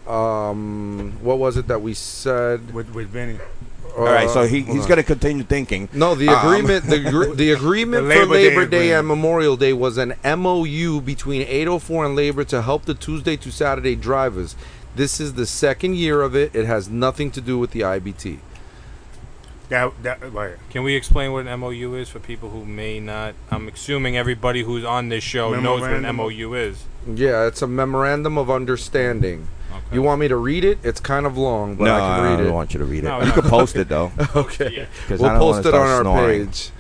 Um, 0.08 1.14
what 1.22 1.38
was 1.38 1.58
it 1.58 1.68
that 1.68 1.82
we 1.82 1.94
said? 1.94 2.74
with 2.74 2.90
with 2.96 3.10
Vinnie. 3.10 3.38
all 3.98 4.06
right, 4.06 4.30
so 4.30 4.44
he, 4.48 4.62
he's 4.62 4.86
going 4.86 4.98
to 4.98 5.04
continue 5.04 5.44
thinking. 5.44 5.88
No, 5.94 6.16
the 6.16 6.30
Um, 6.30 6.48
agreement, 6.48 6.86
the, 6.86 6.96
agre- 6.98 7.36
the 7.44 7.52
agreement 7.52 8.08
The 8.08 8.14
for 8.16 8.26
Labor 8.26 8.66
Day 8.66 8.88
Day, 8.90 8.94
and. 8.94 9.08
Memorial 9.08 9.56
Day 9.58 9.74
was 9.74 9.98
an 9.98 10.14
MOU 10.24 11.02
between 11.02 11.42
804 11.44 12.06
and 12.06 12.16
Labor 12.16 12.44
to 12.46 12.62
help 12.64 12.86
the 12.86 12.94
Tuesday 12.96 13.36
to 13.38 13.52
Saturday 13.52 13.96
drivers. 13.96 14.56
This 15.00 15.22
is 15.22 15.36
the 15.36 15.46
second 15.46 15.96
year 15.96 16.22
of 16.22 16.36
it. 16.36 16.54
It 16.54 16.66
has 16.66 16.90
nothing 16.90 17.32
to 17.32 17.40
do 17.40 17.58
with 17.58 17.72
the 17.72 17.80
IBT. 17.80 18.40
That 19.70 19.94
that 20.04 20.34
right. 20.34 20.56
Can 20.72 20.84
we 20.84 20.94
explain 20.96 21.32
what 21.32 21.48
an 21.48 21.58
MOU 21.58 21.96
is 21.96 22.10
for 22.10 22.20
people 22.20 22.50
who 22.50 22.66
may 22.66 23.00
not? 23.00 23.34
I'm 23.50 23.70
assuming 23.70 24.18
everybody 24.18 24.62
who's 24.62 24.84
on 24.84 25.08
this 25.08 25.24
show 25.24 25.58
knows 25.58 25.80
what 25.80 25.94
an 25.94 26.16
MOU 26.18 26.54
is. 26.54 26.84
Yeah, 27.08 27.48
it's 27.48 27.62
a 27.62 27.68
memorandum 27.68 28.38
of 28.38 28.52
understanding. 28.52 29.48
Okay. 29.72 29.96
You 29.96 30.02
want 30.02 30.20
me 30.20 30.28
to 30.28 30.36
read 30.36 30.64
it? 30.66 30.80
It's 30.84 31.00
kind 31.00 31.26
of 31.26 31.38
long, 31.38 31.76
but 31.76 31.86
no, 31.86 31.96
I 31.96 32.00
can 32.00 32.24
read 32.24 32.38
don't 32.38 32.48
it. 32.48 32.52
want 32.52 32.74
you 32.74 32.80
to 32.80 32.86
read 32.86 33.04
it. 33.04 33.08
No, 33.08 33.20
you 33.20 33.28
no. 33.28 33.32
can 33.34 33.44
post 33.44 33.76
it 33.76 33.88
though. 33.90 34.12
Okay, 34.36 34.88
'Cause 35.08 35.22
I 35.22 35.38
we'll 35.38 35.54
post 35.54 35.68
it 35.68 35.74
on 35.74 35.88
our 35.88 36.02
snoring. 36.02 36.48
page. 36.48 36.72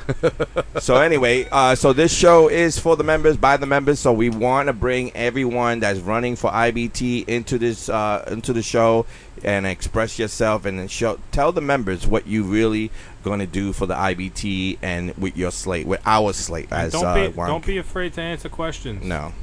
so 0.79 0.95
anyway, 0.97 1.47
uh, 1.51 1.75
so 1.75 1.93
this 1.93 2.11
show 2.13 2.47
is 2.49 2.79
for 2.79 2.95
the 2.95 3.03
members 3.03 3.37
by 3.37 3.57
the 3.57 3.65
members. 3.67 3.99
So 3.99 4.11
we 4.11 4.29
want 4.29 4.67
to 4.67 4.73
bring 4.73 5.15
everyone 5.15 5.79
that's 5.81 5.99
running 5.99 6.35
for 6.35 6.49
IBT 6.51 7.27
into 7.27 7.57
this 7.59 7.89
uh, 7.89 8.25
into 8.31 8.53
the 8.53 8.63
show 8.63 9.05
and 9.43 9.65
express 9.67 10.17
yourself 10.19 10.65
and 10.65 10.89
show 10.91 11.19
tell 11.31 11.51
the 11.51 11.61
members 11.61 12.05
what 12.07 12.27
you 12.27 12.43
really 12.43 12.91
going 13.23 13.39
to 13.39 13.47
do 13.47 13.71
for 13.71 13.85
the 13.85 13.93
IBT 13.95 14.77
and 14.81 15.15
with 15.17 15.37
your 15.37 15.51
slate, 15.51 15.85
with 15.87 16.01
our 16.05 16.33
slate. 16.33 16.65
And 16.71 16.81
As 16.87 16.93
don't 16.93 17.05
uh, 17.05 17.15
be 17.15 17.27
Juan- 17.29 17.47
don't 17.49 17.65
be 17.65 17.77
afraid 17.77 18.13
to 18.13 18.21
answer 18.21 18.49
questions. 18.49 19.03
no. 19.05 19.33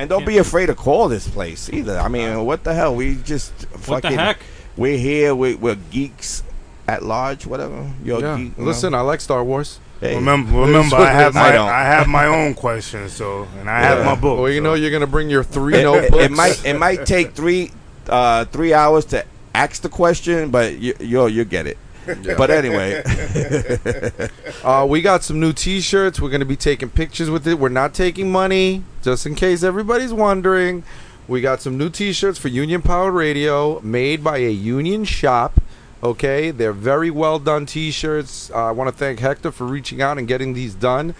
And 0.00 0.08
don't 0.08 0.24
be 0.24 0.38
afraid 0.38 0.66
to 0.66 0.74
call 0.74 1.08
this 1.08 1.28
place 1.28 1.68
either. 1.70 1.98
I 1.98 2.08
mean, 2.08 2.46
what 2.46 2.64
the 2.64 2.72
hell? 2.72 2.94
We 2.94 3.16
just 3.16 3.52
What 3.52 3.70
the 3.72 4.08
fucking. 4.08 4.18
heck? 4.18 4.38
We're 4.74 4.96
here. 4.96 5.34
We, 5.34 5.56
we're 5.56 5.74
geeks 5.74 6.42
at 6.88 7.02
large. 7.02 7.46
Whatever. 7.46 7.90
You're 8.02 8.18
a 8.18 8.22
Yeah. 8.22 8.36
geek. 8.38 8.52
you 8.56 8.64
Listen, 8.64 8.92
know? 8.92 8.98
I 8.98 9.00
like 9.02 9.20
Star 9.20 9.44
Wars. 9.44 9.78
Hey. 10.00 10.14
Remember, 10.22 10.58
remember, 10.60 10.96
I 10.96 11.10
have 11.10 11.34
my 11.34 11.52
don't. 11.52 11.68
I, 11.68 11.82
have 11.82 12.08
my 12.08 12.24
own 12.24 12.54
questions, 12.54 13.12
so 13.12 13.46
and 13.58 13.68
I 13.68 13.80
have 13.80 14.02
my 14.06 14.14
book. 14.14 14.38
Well, 14.40 14.48
you 14.50 14.60
so. 14.60 14.64
know 14.64 14.74
you're 14.74 14.90
gonna 14.90 15.06
bring 15.06 15.28
your 15.28 15.44
three 15.44 15.74
it, 15.74 15.80
it- 15.80 15.82
notebooks. 15.82 16.24
it 16.24 16.30
might 16.30 16.64
it 16.64 16.78
might 16.78 17.04
take 17.04 17.34
three 17.34 17.70
uh, 18.08 18.46
three 18.46 18.72
hours 18.72 19.04
to 19.06 19.26
ask 19.54 19.82
the 19.82 19.90
question, 19.90 20.50
but 20.50 20.78
you 20.78 20.94
you 21.00 21.26
you 21.26 21.44
get 21.44 21.66
it. 21.66 21.76
But 22.06 22.50
anyway, 22.50 23.02
Uh, 24.64 24.86
we 24.88 25.00
got 25.00 25.22
some 25.22 25.40
new 25.40 25.52
T-shirts. 25.52 26.20
We're 26.20 26.28
gonna 26.30 26.44
be 26.44 26.56
taking 26.56 26.90
pictures 26.90 27.30
with 27.30 27.46
it. 27.46 27.58
We're 27.58 27.70
not 27.70 27.94
taking 27.94 28.30
money, 28.30 28.84
just 29.02 29.24
in 29.26 29.34
case 29.34 29.62
everybody's 29.62 30.12
wondering. 30.12 30.82
We 31.28 31.40
got 31.40 31.62
some 31.62 31.78
new 31.78 31.88
T-shirts 31.88 32.38
for 32.38 32.48
Union 32.48 32.82
Power 32.82 33.10
Radio, 33.10 33.80
made 33.80 34.22
by 34.22 34.38
a 34.38 34.50
union 34.50 35.04
shop. 35.04 35.60
Okay, 36.02 36.50
they're 36.50 36.72
very 36.72 37.10
well 37.10 37.38
done 37.38 37.66
T-shirts. 37.66 38.50
Uh, 38.50 38.66
I 38.66 38.70
want 38.72 38.88
to 38.88 38.96
thank 38.96 39.20
Hector 39.20 39.50
for 39.50 39.66
reaching 39.66 40.02
out 40.02 40.18
and 40.18 40.26
getting 40.28 40.52
these 40.54 40.74
done. 40.74 41.14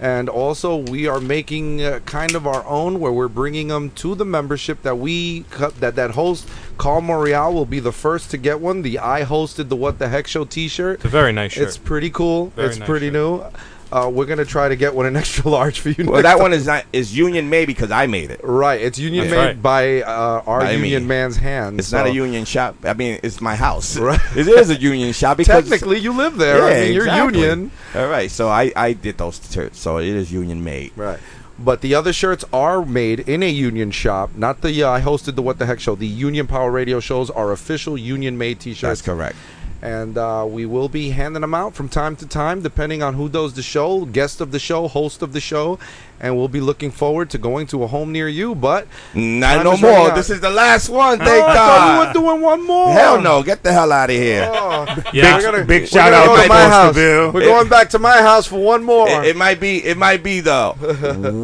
And 0.00 0.28
also, 0.28 0.76
we 0.76 1.08
are 1.08 1.20
making 1.20 1.82
uh, 1.82 1.98
kind 2.04 2.34
of 2.36 2.46
our 2.46 2.64
own, 2.66 3.00
where 3.00 3.10
we're 3.10 3.26
bringing 3.26 3.68
them 3.68 3.90
to 3.96 4.14
the 4.14 4.24
membership 4.24 4.82
that 4.82 4.96
we 4.96 5.40
that 5.80 5.96
that 5.96 6.12
host. 6.12 6.48
Carl 6.76 7.02
Morial 7.02 7.52
will 7.52 7.66
be 7.66 7.80
the 7.80 7.92
first 7.92 8.30
to 8.30 8.36
get 8.36 8.60
one. 8.60 8.82
The 8.82 9.00
I 9.00 9.24
hosted 9.24 9.68
the 9.68 9.76
What 9.76 9.98
the 9.98 10.08
Heck 10.08 10.28
Show 10.28 10.44
T-shirt. 10.44 10.96
It's 10.96 11.04
a 11.04 11.08
very 11.08 11.32
nice 11.32 11.52
shirt. 11.52 11.66
It's 11.66 11.78
pretty 11.78 12.10
cool. 12.10 12.46
Very 12.50 12.68
it's 12.68 12.78
nice 12.78 12.86
pretty 12.86 13.06
shirt. 13.06 13.14
new. 13.14 13.44
Uh, 13.90 14.10
we're 14.12 14.26
gonna 14.26 14.44
try 14.44 14.68
to 14.68 14.76
get 14.76 14.94
one 14.94 15.06
an 15.06 15.16
extra 15.22 15.48
large 15.50 15.80
for 15.80 15.88
you. 15.90 16.04
well, 16.04 16.14
next 16.14 16.22
that 16.24 16.32
time. 16.34 16.42
one 16.42 16.52
is 16.52 16.66
not 16.66 16.84
is 16.92 17.16
union 17.16 17.48
made 17.48 17.66
because 17.66 17.90
I 17.90 18.06
made 18.06 18.30
it. 18.30 18.40
right. 18.42 18.80
It's 18.80 18.98
union 18.98 19.24
That's 19.28 19.36
made 19.36 19.46
right. 19.46 19.62
by 19.62 20.02
uh, 20.02 20.42
our 20.46 20.60
By 20.60 20.68
me. 20.76 20.88
union 20.88 21.06
man's 21.06 21.36
hands. 21.36 21.78
It's 21.78 21.92
not 21.92 22.06
a 22.06 22.12
union 22.12 22.44
shop. 22.44 22.76
I 22.84 22.92
mean, 22.94 23.18
it's 23.22 23.40
my 23.40 23.56
house. 23.56 23.96
Right. 23.98 24.20
It 24.36 24.46
is 24.48 24.70
a 24.70 24.76
union 24.76 25.12
shop 25.12 25.38
because 25.38 25.68
Technically, 25.68 25.98
you 25.98 26.12
live 26.12 26.36
there. 26.36 26.64
I 26.64 26.70
Yeah, 26.70 26.84
mean, 26.84 26.92
you're 26.94 27.08
union. 27.24 27.70
All 27.94 28.08
right, 28.08 28.30
so 28.30 28.48
I 28.48 28.72
I 28.76 28.92
did 28.92 29.16
those 29.18 29.40
shirts, 29.50 29.78
so 29.78 29.98
it 29.98 30.06
is 30.08 30.30
union 30.32 30.62
made. 30.62 30.92
Right. 30.96 31.18
But 31.60 31.80
the 31.80 31.96
other 31.96 32.12
shirts 32.12 32.44
are 32.52 32.84
made 32.84 33.20
in 33.20 33.42
a 33.42 33.48
union 33.50 33.90
shop. 33.90 34.30
Not 34.36 34.60
the 34.60 34.82
uh, 34.84 34.90
I 34.92 35.00
hosted 35.00 35.34
the 35.34 35.42
What 35.42 35.58
the 35.58 35.66
Heck 35.66 35.80
show. 35.80 35.96
The 35.96 36.06
Union 36.06 36.46
Power 36.46 36.70
Radio 36.70 37.00
shows 37.00 37.30
are 37.30 37.50
official 37.50 37.98
union 37.98 38.38
made 38.38 38.60
T-shirts. 38.60 39.00
That's 39.00 39.02
correct. 39.02 39.34
And 39.80 40.18
uh, 40.18 40.44
we 40.48 40.66
will 40.66 40.88
be 40.88 41.10
handing 41.10 41.40
them 41.42 41.54
out 41.54 41.74
from 41.74 41.88
time 41.88 42.16
to 42.16 42.26
time, 42.26 42.62
depending 42.62 43.02
on 43.02 43.14
who 43.14 43.28
does 43.28 43.54
the 43.54 43.62
show, 43.62 44.04
guest 44.04 44.40
of 44.40 44.50
the 44.50 44.58
show, 44.58 44.88
host 44.88 45.22
of 45.22 45.32
the 45.32 45.40
show, 45.40 45.78
and 46.20 46.36
we'll 46.36 46.48
be 46.48 46.60
looking 46.60 46.90
forward 46.90 47.30
to 47.30 47.38
going 47.38 47.64
to 47.68 47.84
a 47.84 47.86
home 47.86 48.10
near 48.10 48.26
you. 48.28 48.56
But 48.56 48.88
Not 49.14 49.62
no 49.62 49.76
more. 49.76 50.10
out. 50.10 50.16
This 50.16 50.30
is 50.30 50.40
the 50.40 50.50
last 50.50 50.88
one. 50.88 51.20
Oh, 51.22 51.24
Thank 51.24 51.44
I 51.44 51.54
thought 51.54 51.78
God. 51.78 52.00
we 52.00 52.06
were 52.20 52.26
doing 52.28 52.42
one 52.42 52.66
more. 52.66 52.92
Hell 52.92 53.20
no! 53.20 53.40
Get 53.44 53.62
the 53.62 53.72
hell 53.72 53.92
out 53.92 54.10
of 54.10 54.16
here. 54.16 54.50
Oh. 54.52 54.84
Yeah. 55.12 55.36
We're 55.36 55.42
gonna- 55.42 55.64
Big 55.64 55.86
shout 55.86 56.12
out 56.12 56.26
go 56.26 56.36
to 56.36 56.42
to 56.42 56.48
my 56.48 56.60
house. 56.62 56.96
Fosterville. 56.96 57.32
We're 57.34 57.40
going 57.42 57.68
back 57.68 57.90
to 57.90 57.98
my 58.00 58.20
house 58.20 58.46
for 58.48 58.56
one 58.60 58.82
more. 58.82 59.08
It, 59.08 59.26
it 59.28 59.36
might 59.36 59.60
be. 59.60 59.84
It 59.84 59.96
might 59.96 60.22
be 60.24 60.40
the 60.40 60.72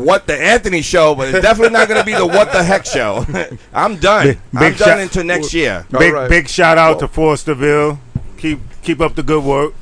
what 0.05 0.27
the 0.27 0.37
Anthony 0.37 0.83
show, 0.83 1.15
but 1.15 1.29
it's 1.29 1.41
definitely 1.43 1.73
not 1.73 1.87
going 1.89 2.01
to 2.01 2.07
be 2.07 2.15
the 2.15 2.27
what 2.27 2.51
the 2.53 2.63
heck 2.65 2.85
show. 2.85 3.25
I'm 3.73 3.97
done. 3.99 4.27
Big- 4.27 4.39
I'm 4.55 4.61
big 4.61 4.79
done 4.79 4.89
shot- 4.89 4.99
until 4.99 5.25
next 5.25 5.55
year. 5.55 5.87
Big 5.97 6.13
right. 6.13 6.29
big 6.29 6.49
shout 6.49 6.79
out 6.79 6.99
to 6.99 7.07
Fosterville. 7.09 7.99
Keep 8.45 8.61
keep 8.83 9.01
up 9.01 9.15
the 9.15 9.23
good 9.23 9.43
work. 9.43 9.73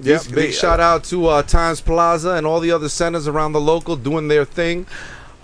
Yep, 0.00 0.22
big 0.32 0.54
shout 0.54 0.80
out 0.80 1.04
to 1.04 1.26
uh, 1.26 1.42
Times 1.42 1.82
Plaza 1.82 2.30
and 2.30 2.46
all 2.46 2.60
the 2.60 2.70
other 2.70 2.88
centers 2.88 3.28
around 3.28 3.52
the 3.52 3.60
local 3.60 3.94
doing 3.94 4.28
their 4.28 4.46
thing. 4.46 4.86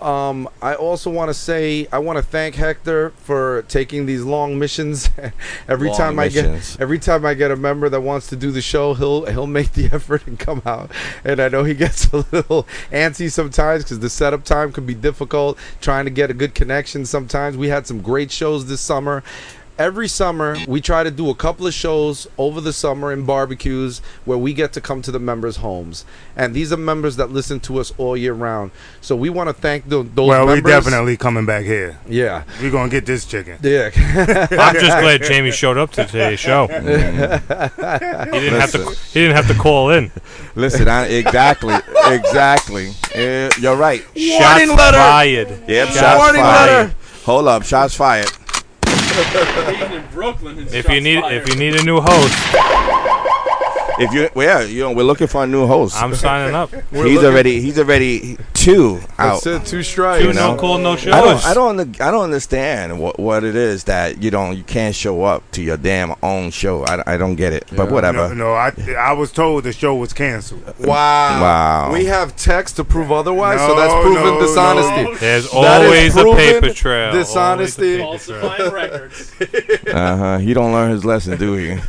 Um, 0.01 0.49
I 0.59 0.73
also 0.73 1.11
want 1.11 1.29
to 1.29 1.35
say 1.35 1.87
I 1.91 1.99
want 1.99 2.17
to 2.17 2.23
thank 2.23 2.55
Hector 2.55 3.11
for 3.11 3.61
taking 3.67 4.07
these 4.07 4.23
long 4.23 4.57
missions. 4.57 5.11
every 5.67 5.89
Long 5.89 5.97
time 5.97 6.19
I 6.19 6.29
get 6.29 6.77
every 6.79 6.97
time 6.97 7.27
I 7.27 7.35
get 7.35 7.51
a 7.51 7.55
member 7.55 7.89
that 7.89 8.01
wants 8.01 8.25
to 8.29 8.35
do 8.35 8.49
the 8.49 8.61
show, 8.61 8.95
he'll 8.95 9.27
he'll 9.27 9.45
make 9.45 9.73
the 9.73 9.85
effort 9.93 10.25
and 10.25 10.39
come 10.39 10.63
out. 10.65 10.89
And 11.23 11.39
I 11.39 11.49
know 11.49 11.63
he 11.63 11.75
gets 11.75 12.07
a 12.11 12.25
little 12.31 12.63
antsy 12.91 13.31
sometimes 13.31 13.83
because 13.83 13.99
the 13.99 14.09
setup 14.09 14.45
time 14.45 14.71
can 14.71 14.87
be 14.87 14.95
difficult. 14.95 15.59
Trying 15.79 16.05
to 16.05 16.11
get 16.11 16.31
a 16.31 16.33
good 16.33 16.55
connection 16.55 17.05
sometimes. 17.05 17.55
We 17.55 17.67
had 17.67 17.85
some 17.85 18.01
great 18.01 18.31
shows 18.31 18.65
this 18.65 18.81
summer. 18.81 19.23
Every 19.79 20.07
summer, 20.07 20.55
we 20.67 20.81
try 20.81 21.03
to 21.03 21.09
do 21.09 21.31
a 21.31 21.35
couple 21.35 21.65
of 21.65 21.73
shows 21.73 22.27
over 22.37 22.61
the 22.61 22.71
summer 22.71 23.11
in 23.11 23.25
barbecues 23.25 24.01
where 24.23 24.37
we 24.37 24.53
get 24.53 24.71
to 24.73 24.81
come 24.81 25.01
to 25.01 25.11
the 25.11 25.17
members' 25.17 25.57
homes, 25.57 26.05
and 26.35 26.53
these 26.53 26.71
are 26.71 26.77
members 26.77 27.15
that 27.15 27.31
listen 27.31 27.59
to 27.61 27.79
us 27.79 27.91
all 27.97 28.15
year 28.15 28.33
round. 28.33 28.69
So 29.01 29.15
we 29.15 29.31
want 29.31 29.49
to 29.49 29.53
thank 29.53 29.89
tho- 29.89 30.03
those. 30.03 30.27
well, 30.27 30.45
we 30.45 30.53
members. 30.55 30.71
definitely 30.71 31.17
coming 31.17 31.47
back 31.47 31.65
here. 31.65 31.97
Yeah. 32.07 32.43
We're 32.61 32.69
going 32.69 32.91
to 32.91 32.95
get 32.95 33.07
this 33.07 33.25
chicken. 33.25 33.57
Yeah. 33.63 33.89
I'm 34.51 34.75
just 34.75 34.99
glad 34.99 35.23
Jamie 35.23 35.49
showed 35.51 35.77
up 35.79 35.91
to 35.93 36.05
today's 36.05 36.39
show. 36.39 36.67
he 36.67 36.73
didn't 36.75 38.59
have 38.59 38.71
to. 38.73 38.95
He 39.11 39.21
didn't 39.21 39.35
have 39.35 39.47
to 39.47 39.55
call 39.55 39.89
in. 39.89 40.11
Listen, 40.55 40.87
I, 40.87 41.07
exactly, 41.07 41.73
exactly. 42.05 42.89
Uh, 43.15 43.49
you're 43.59 43.75
right. 43.75 44.01
Shots 44.15 44.71
fired. 44.71 45.49
Yep, 45.67 45.87
Shots 45.87 45.99
shots 45.99 46.17
Warning 46.19 46.41
fired. 46.41 46.69
letter. 46.89 46.95
Hold 47.25 47.47
up, 47.47 47.63
shots 47.63 47.95
fired. 47.95 48.29
In 49.17 50.03
Brooklyn. 50.11 50.67
If 50.71 50.89
you 50.89 51.01
need, 51.01 51.21
fired. 51.21 51.41
if 51.41 51.49
you 51.49 51.55
need 51.55 51.75
a 51.75 51.83
new 51.83 52.01
host, 52.01 52.33
If 53.99 54.11
you, 54.11 54.27
well, 54.33 54.61
yeah, 54.61 54.65
you 54.67 54.81
know, 54.81 54.91
we're 54.91 55.03
looking 55.03 55.27
for 55.27 55.43
a 55.43 55.47
new 55.47 55.67
host. 55.67 56.01
I'm 56.01 56.15
signing 56.15 56.55
up. 56.55 56.71
He's 56.91 57.23
already, 57.23 57.61
he's 57.61 57.77
already 57.77 58.37
two 58.63 58.99
out. 59.17 59.43
That's 59.43 59.45
it, 59.45 59.65
two 59.65 59.83
strikes. 59.83 60.23
Two 60.23 60.33
no 60.33 60.55
call, 60.55 60.77
no 60.77 60.95
shows. 60.95 61.13
I 61.13 61.21
don't, 61.21 61.45
I 61.45 61.53
don't, 61.53 62.01
I 62.01 62.11
don't 62.11 62.23
understand 62.23 62.99
what 62.99 63.19
what 63.19 63.43
it 63.43 63.55
is 63.55 63.85
that 63.85 64.21
you 64.21 64.31
don't, 64.31 64.57
you 64.57 64.63
can't 64.63 64.95
show 64.95 65.23
up 65.23 65.49
to 65.51 65.61
your 65.61 65.77
damn 65.77 66.15
own 66.23 66.51
show. 66.51 66.85
I, 66.85 67.13
I 67.13 67.17
don't 67.17 67.35
get 67.35 67.53
it, 67.53 67.65
but 67.75 67.91
whatever. 67.91 68.29
No, 68.29 68.33
no, 68.33 68.53
I 68.53 68.71
I 68.97 69.13
was 69.13 69.31
told 69.31 69.63
the 69.65 69.73
show 69.73 69.95
was 69.95 70.13
canceled. 70.13 70.63
Wow. 70.79 71.41
Wow. 71.41 71.93
We 71.93 72.05
have 72.05 72.35
text 72.35 72.77
to 72.77 72.83
prove 72.83 73.11
otherwise, 73.11 73.59
so 73.59 73.75
that's 73.75 73.93
proven 73.93 74.23
no, 74.23 74.39
dishonesty. 74.39 75.03
no. 75.03 75.15
There's 75.15 75.51
That 75.51 75.81
is 75.81 76.15
always 76.15 76.15
a 76.15 76.35
paper 76.35 76.73
trail. 76.73 77.11
Dishonesty. 77.11 77.99
Falsifying 77.99 78.71
records. 78.73 79.31
Uh 79.93 80.17
huh. 80.17 80.37
He 80.37 80.53
don't 80.53 80.71
learn 80.71 80.91
his 80.91 81.05
lesson, 81.05 81.37
do 81.37 81.53
he? 81.53 81.75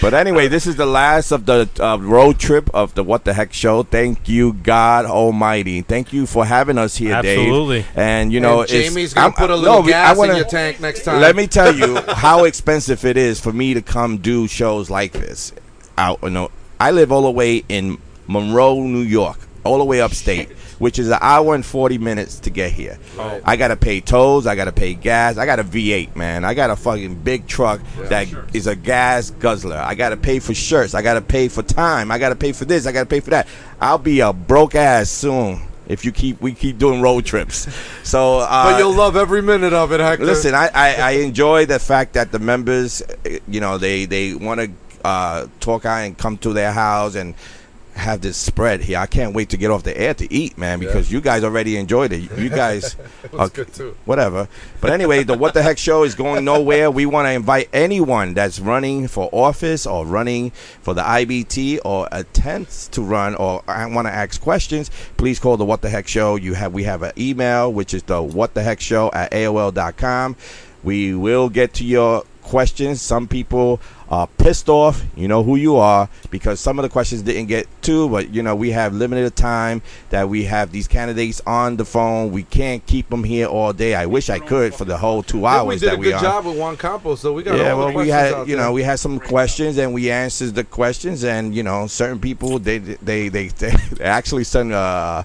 but 0.00 0.14
anyway, 0.14 0.48
this 0.48 0.66
is 0.66 0.76
the 0.76 0.86
last 0.86 1.30
of 1.30 1.46
the 1.46 1.68
uh, 1.78 1.96
road 1.96 2.38
trip 2.38 2.70
of 2.72 2.94
the 2.94 3.04
What 3.04 3.24
the 3.24 3.34
Heck 3.34 3.52
show. 3.52 3.82
Thank 3.82 4.28
you, 4.28 4.54
God 4.54 5.04
Almighty. 5.04 5.39
Thank 5.40 6.12
you 6.12 6.26
for 6.26 6.44
having 6.44 6.78
us 6.78 6.96
here, 6.96 7.14
Absolutely. 7.14 7.78
Dave. 7.80 7.88
And 7.96 8.32
you 8.32 8.40
know, 8.40 8.60
And 8.60 8.68
Jamie's 8.68 9.14
gonna 9.14 9.26
I'm- 9.28 9.32
put 9.34 9.50
a 9.50 9.56
little 9.56 9.82
no, 9.82 9.88
gas 9.88 10.14
I 10.14 10.18
wanna- 10.18 10.32
in 10.32 10.38
your 10.38 10.46
tank 10.46 10.80
next 10.80 11.04
time. 11.04 11.20
Let 11.20 11.34
me 11.36 11.46
tell 11.46 11.74
you 11.74 11.96
how 12.08 12.44
expensive 12.44 13.04
it 13.04 13.16
is 13.16 13.40
for 13.40 13.52
me 13.52 13.74
to 13.74 13.82
come 13.82 14.18
do 14.18 14.46
shows 14.46 14.90
like 14.90 15.12
this. 15.12 15.52
Out, 15.98 16.18
you 16.22 16.30
know, 16.30 16.50
I 16.78 16.90
live 16.92 17.10
all 17.12 17.22
the 17.22 17.30
way 17.30 17.64
in 17.68 17.98
Monroe, 18.26 18.80
New 18.82 19.00
York, 19.00 19.38
all 19.64 19.78
the 19.78 19.84
way 19.84 20.00
upstate, 20.00 20.48
which 20.80 20.98
is 20.98 21.08
an 21.08 21.18
hour 21.20 21.54
and 21.54 21.64
forty 21.64 21.98
minutes 21.98 22.40
to 22.40 22.50
get 22.50 22.72
here. 22.72 22.98
Right. 23.16 23.40
I 23.44 23.54
gotta 23.56 23.76
pay 23.76 24.00
tolls, 24.00 24.46
I 24.48 24.56
gotta 24.56 24.72
pay 24.72 24.94
gas. 24.94 25.36
I 25.38 25.46
got 25.46 25.60
a 25.60 25.64
V8, 25.64 26.16
man. 26.16 26.44
I 26.44 26.54
got 26.54 26.70
a 26.70 26.76
fucking 26.76 27.22
big 27.22 27.46
truck 27.46 27.80
that 28.08 28.26
is 28.52 28.66
a 28.66 28.74
gas 28.74 29.30
guzzler. 29.30 29.76
I 29.76 29.94
gotta 29.94 30.16
pay 30.16 30.40
for 30.40 30.54
shirts. 30.54 30.94
I 30.94 31.02
gotta 31.02 31.20
pay 31.20 31.46
for 31.46 31.62
time. 31.62 32.10
I 32.10 32.18
gotta 32.18 32.34
pay 32.34 32.50
for 32.50 32.64
this. 32.64 32.86
I 32.86 32.92
gotta 32.92 33.06
pay 33.06 33.20
for 33.20 33.30
that. 33.30 33.46
I'll 33.80 33.98
be 33.98 34.18
a 34.18 34.32
broke 34.32 34.74
ass 34.74 35.08
soon 35.10 35.60
if 35.90 36.04
you 36.04 36.12
keep 36.12 36.40
we 36.40 36.52
keep 36.52 36.78
doing 36.78 37.02
road 37.02 37.24
trips. 37.24 37.68
So, 38.02 38.38
uh, 38.38 38.72
but 38.72 38.78
you'll 38.78 38.94
love 38.94 39.16
every 39.16 39.42
minute 39.42 39.72
of 39.72 39.92
it, 39.92 40.00
Hector. 40.00 40.24
Listen, 40.24 40.54
I, 40.54 40.68
I, 40.74 40.94
I 40.94 41.10
enjoy 41.12 41.66
the 41.66 41.78
fact 41.78 42.14
that 42.14 42.32
the 42.32 42.38
members, 42.38 43.02
eh, 43.24 43.38
you 43.46 43.60
know, 43.60 43.78
they 43.78 44.04
they 44.04 44.34
want 44.34 44.60
to 44.60 44.70
uh, 45.04 45.46
talk 45.60 45.84
out 45.84 45.98
and 45.98 46.16
come 46.16 46.38
to 46.38 46.52
their 46.52 46.72
house 46.72 47.14
and 47.14 47.34
have 47.94 48.20
this 48.20 48.36
spread 48.36 48.80
here. 48.82 48.98
I 48.98 49.06
can't 49.06 49.34
wait 49.34 49.50
to 49.50 49.56
get 49.56 49.70
off 49.70 49.82
the 49.82 49.96
air 49.98 50.14
to 50.14 50.32
eat, 50.32 50.56
man, 50.56 50.78
because 50.78 51.10
you 51.12 51.20
guys 51.20 51.44
already 51.44 51.76
enjoyed 51.76 52.12
it. 52.12 52.30
You 52.38 52.48
guys, 52.48 52.96
It 53.24 53.32
was 53.32 53.50
good, 53.50 53.72
too. 53.74 53.96
whatever. 54.04 54.48
But 54.80 54.90
anyway, 54.90 55.22
the 55.24 55.36
What 55.36 55.54
the 55.54 55.62
Heck 55.62 55.76
show 55.78 56.02
is 56.04 56.14
going 56.14 56.44
nowhere. 56.44 56.90
We 56.90 57.04
want 57.06 57.26
to 57.26 57.32
invite 57.32 57.68
anyone 57.72 58.34
that's 58.34 58.58
running 58.60 59.08
for 59.08 59.28
office 59.32 59.86
or 59.86 60.06
running 60.06 60.50
for 60.50 60.94
the 60.94 61.02
IBT 61.02 61.80
or 61.84 62.08
attempts 62.12 62.88
to 62.88 63.02
run 63.02 63.34
or 63.34 63.62
want 63.68 64.06
to 64.06 64.12
ask 64.12 64.40
questions. 64.40 64.90
Please 65.16 65.38
call 65.38 65.56
the 65.56 65.64
What 65.64 65.82
the 65.82 65.90
Heck 65.90 66.08
show. 66.08 66.36
You 66.36 66.54
have 66.54 66.72
we 66.72 66.84
have 66.84 67.02
an 67.02 67.12
email 67.18 67.72
which 67.72 67.92
is 67.94 68.02
the 68.04 68.22
What 68.22 68.54
the 68.54 68.62
Heck 68.62 68.80
show 68.80 69.10
at 69.12 69.30
AOL.com. 69.32 70.36
We 70.82 71.14
will 71.14 71.50
get 71.50 71.74
to 71.74 71.84
your 71.84 72.24
questions. 72.50 73.00
Some 73.00 73.28
people 73.28 73.80
are 74.08 74.26
pissed 74.26 74.68
off. 74.68 75.00
You 75.16 75.28
know 75.28 75.44
who 75.44 75.54
you 75.54 75.76
are 75.76 76.08
because 76.30 76.58
some 76.58 76.80
of 76.80 76.82
the 76.82 76.88
questions 76.88 77.22
didn't 77.22 77.46
get 77.46 77.68
to, 77.82 78.08
but 78.08 78.34
you 78.34 78.42
know 78.42 78.56
we 78.56 78.72
have 78.72 78.92
limited 78.92 79.36
time 79.36 79.82
that 80.10 80.28
we 80.28 80.44
have 80.44 80.72
these 80.72 80.88
candidates 80.88 81.40
on 81.46 81.76
the 81.76 81.84
phone. 81.84 82.32
We 82.32 82.42
can't 82.42 82.84
keep 82.86 83.08
them 83.08 83.22
here 83.22 83.46
all 83.46 83.72
day. 83.72 83.94
I 83.94 84.06
wish 84.06 84.28
I 84.28 84.40
could 84.40 84.74
for 84.74 84.84
the 84.84 84.98
whole 84.98 85.22
two 85.22 85.46
hours 85.46 85.80
we 85.80 85.88
did 85.88 85.94
a 85.94 86.02
good 86.02 86.20
job 86.20 86.44
with 86.44 86.58
Juan 86.58 86.76
Campos, 86.76 87.20
so 87.20 87.32
we 87.32 87.44
got 87.44 87.56
Yeah, 87.56 87.74
well, 87.74 87.92
we 87.94 88.08
had 88.08 88.48
you 88.48 88.56
know 88.56 88.72
we 88.72 88.82
had 88.82 88.98
some 88.98 89.20
questions 89.20 89.78
and 89.78 89.94
we 89.94 90.10
answered 90.10 90.56
the 90.56 90.64
questions 90.64 91.22
and 91.22 91.54
you 91.54 91.62
know 91.62 91.86
certain 91.86 92.18
people 92.18 92.58
they 92.58 92.78
they 92.78 93.28
they, 93.28 93.46
they, 93.48 93.72
actually 94.00 94.44
sent 94.44 94.72
a, 94.72 95.24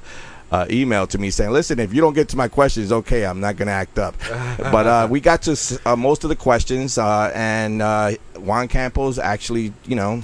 a 0.55 0.73
email 0.73 1.07
to 1.07 1.17
me 1.17 1.29
saying, 1.29 1.51
listen, 1.51 1.79
if 1.79 1.93
you 1.93 2.01
don't 2.01 2.13
get 2.13 2.29
to 2.29 2.37
my 2.37 2.47
questions, 2.47 2.91
okay, 2.91 3.25
I'm 3.25 3.39
not 3.39 3.57
gonna 3.57 3.71
act 3.71 3.99
up. 3.99 4.15
but 4.57 4.87
uh, 4.87 5.07
we 5.09 5.19
got 5.19 5.41
to 5.43 5.79
uh, 5.85 5.95
most 5.95 6.23
of 6.23 6.29
the 6.29 6.35
questions 6.35 6.97
uh, 6.97 7.31
and 7.33 7.81
uh, 7.81 8.11
Juan 8.37 8.67
Campos 8.67 9.17
actually 9.19 9.73
you 9.85 9.95
know 9.95 10.21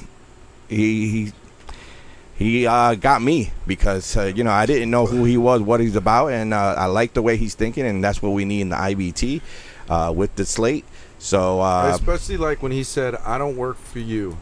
he 0.69 1.09
he. 1.09 1.33
He 2.37 2.65
uh, 2.65 2.95
got 2.95 3.21
me 3.21 3.51
because 3.67 4.17
uh, 4.17 4.23
you 4.23 4.43
know 4.43 4.49
I 4.49 4.65
didn't 4.65 4.89
know 4.89 5.05
who 5.05 5.25
he 5.25 5.37
was, 5.37 5.61
what 5.61 5.79
he's 5.79 5.95
about, 5.95 6.29
and 6.29 6.55
uh, 6.55 6.73
I 6.75 6.87
like 6.87 7.13
the 7.13 7.21
way 7.21 7.37
he's 7.37 7.53
thinking, 7.53 7.85
and 7.85 8.03
that's 8.03 8.19
what 8.19 8.31
we 8.31 8.45
need 8.45 8.61
in 8.61 8.69
the 8.69 8.77
IBT 8.77 9.41
uh, 9.87 10.11
with 10.15 10.35
the 10.37 10.43
slate. 10.43 10.83
So 11.19 11.61
uh, 11.61 11.91
Especially 11.93 12.37
like 12.37 12.63
when 12.63 12.71
he 12.71 12.81
said, 12.83 13.13
"I 13.13 13.37
don't 13.37 13.57
work 13.57 13.77
for 13.77 13.99
you." 13.99 14.37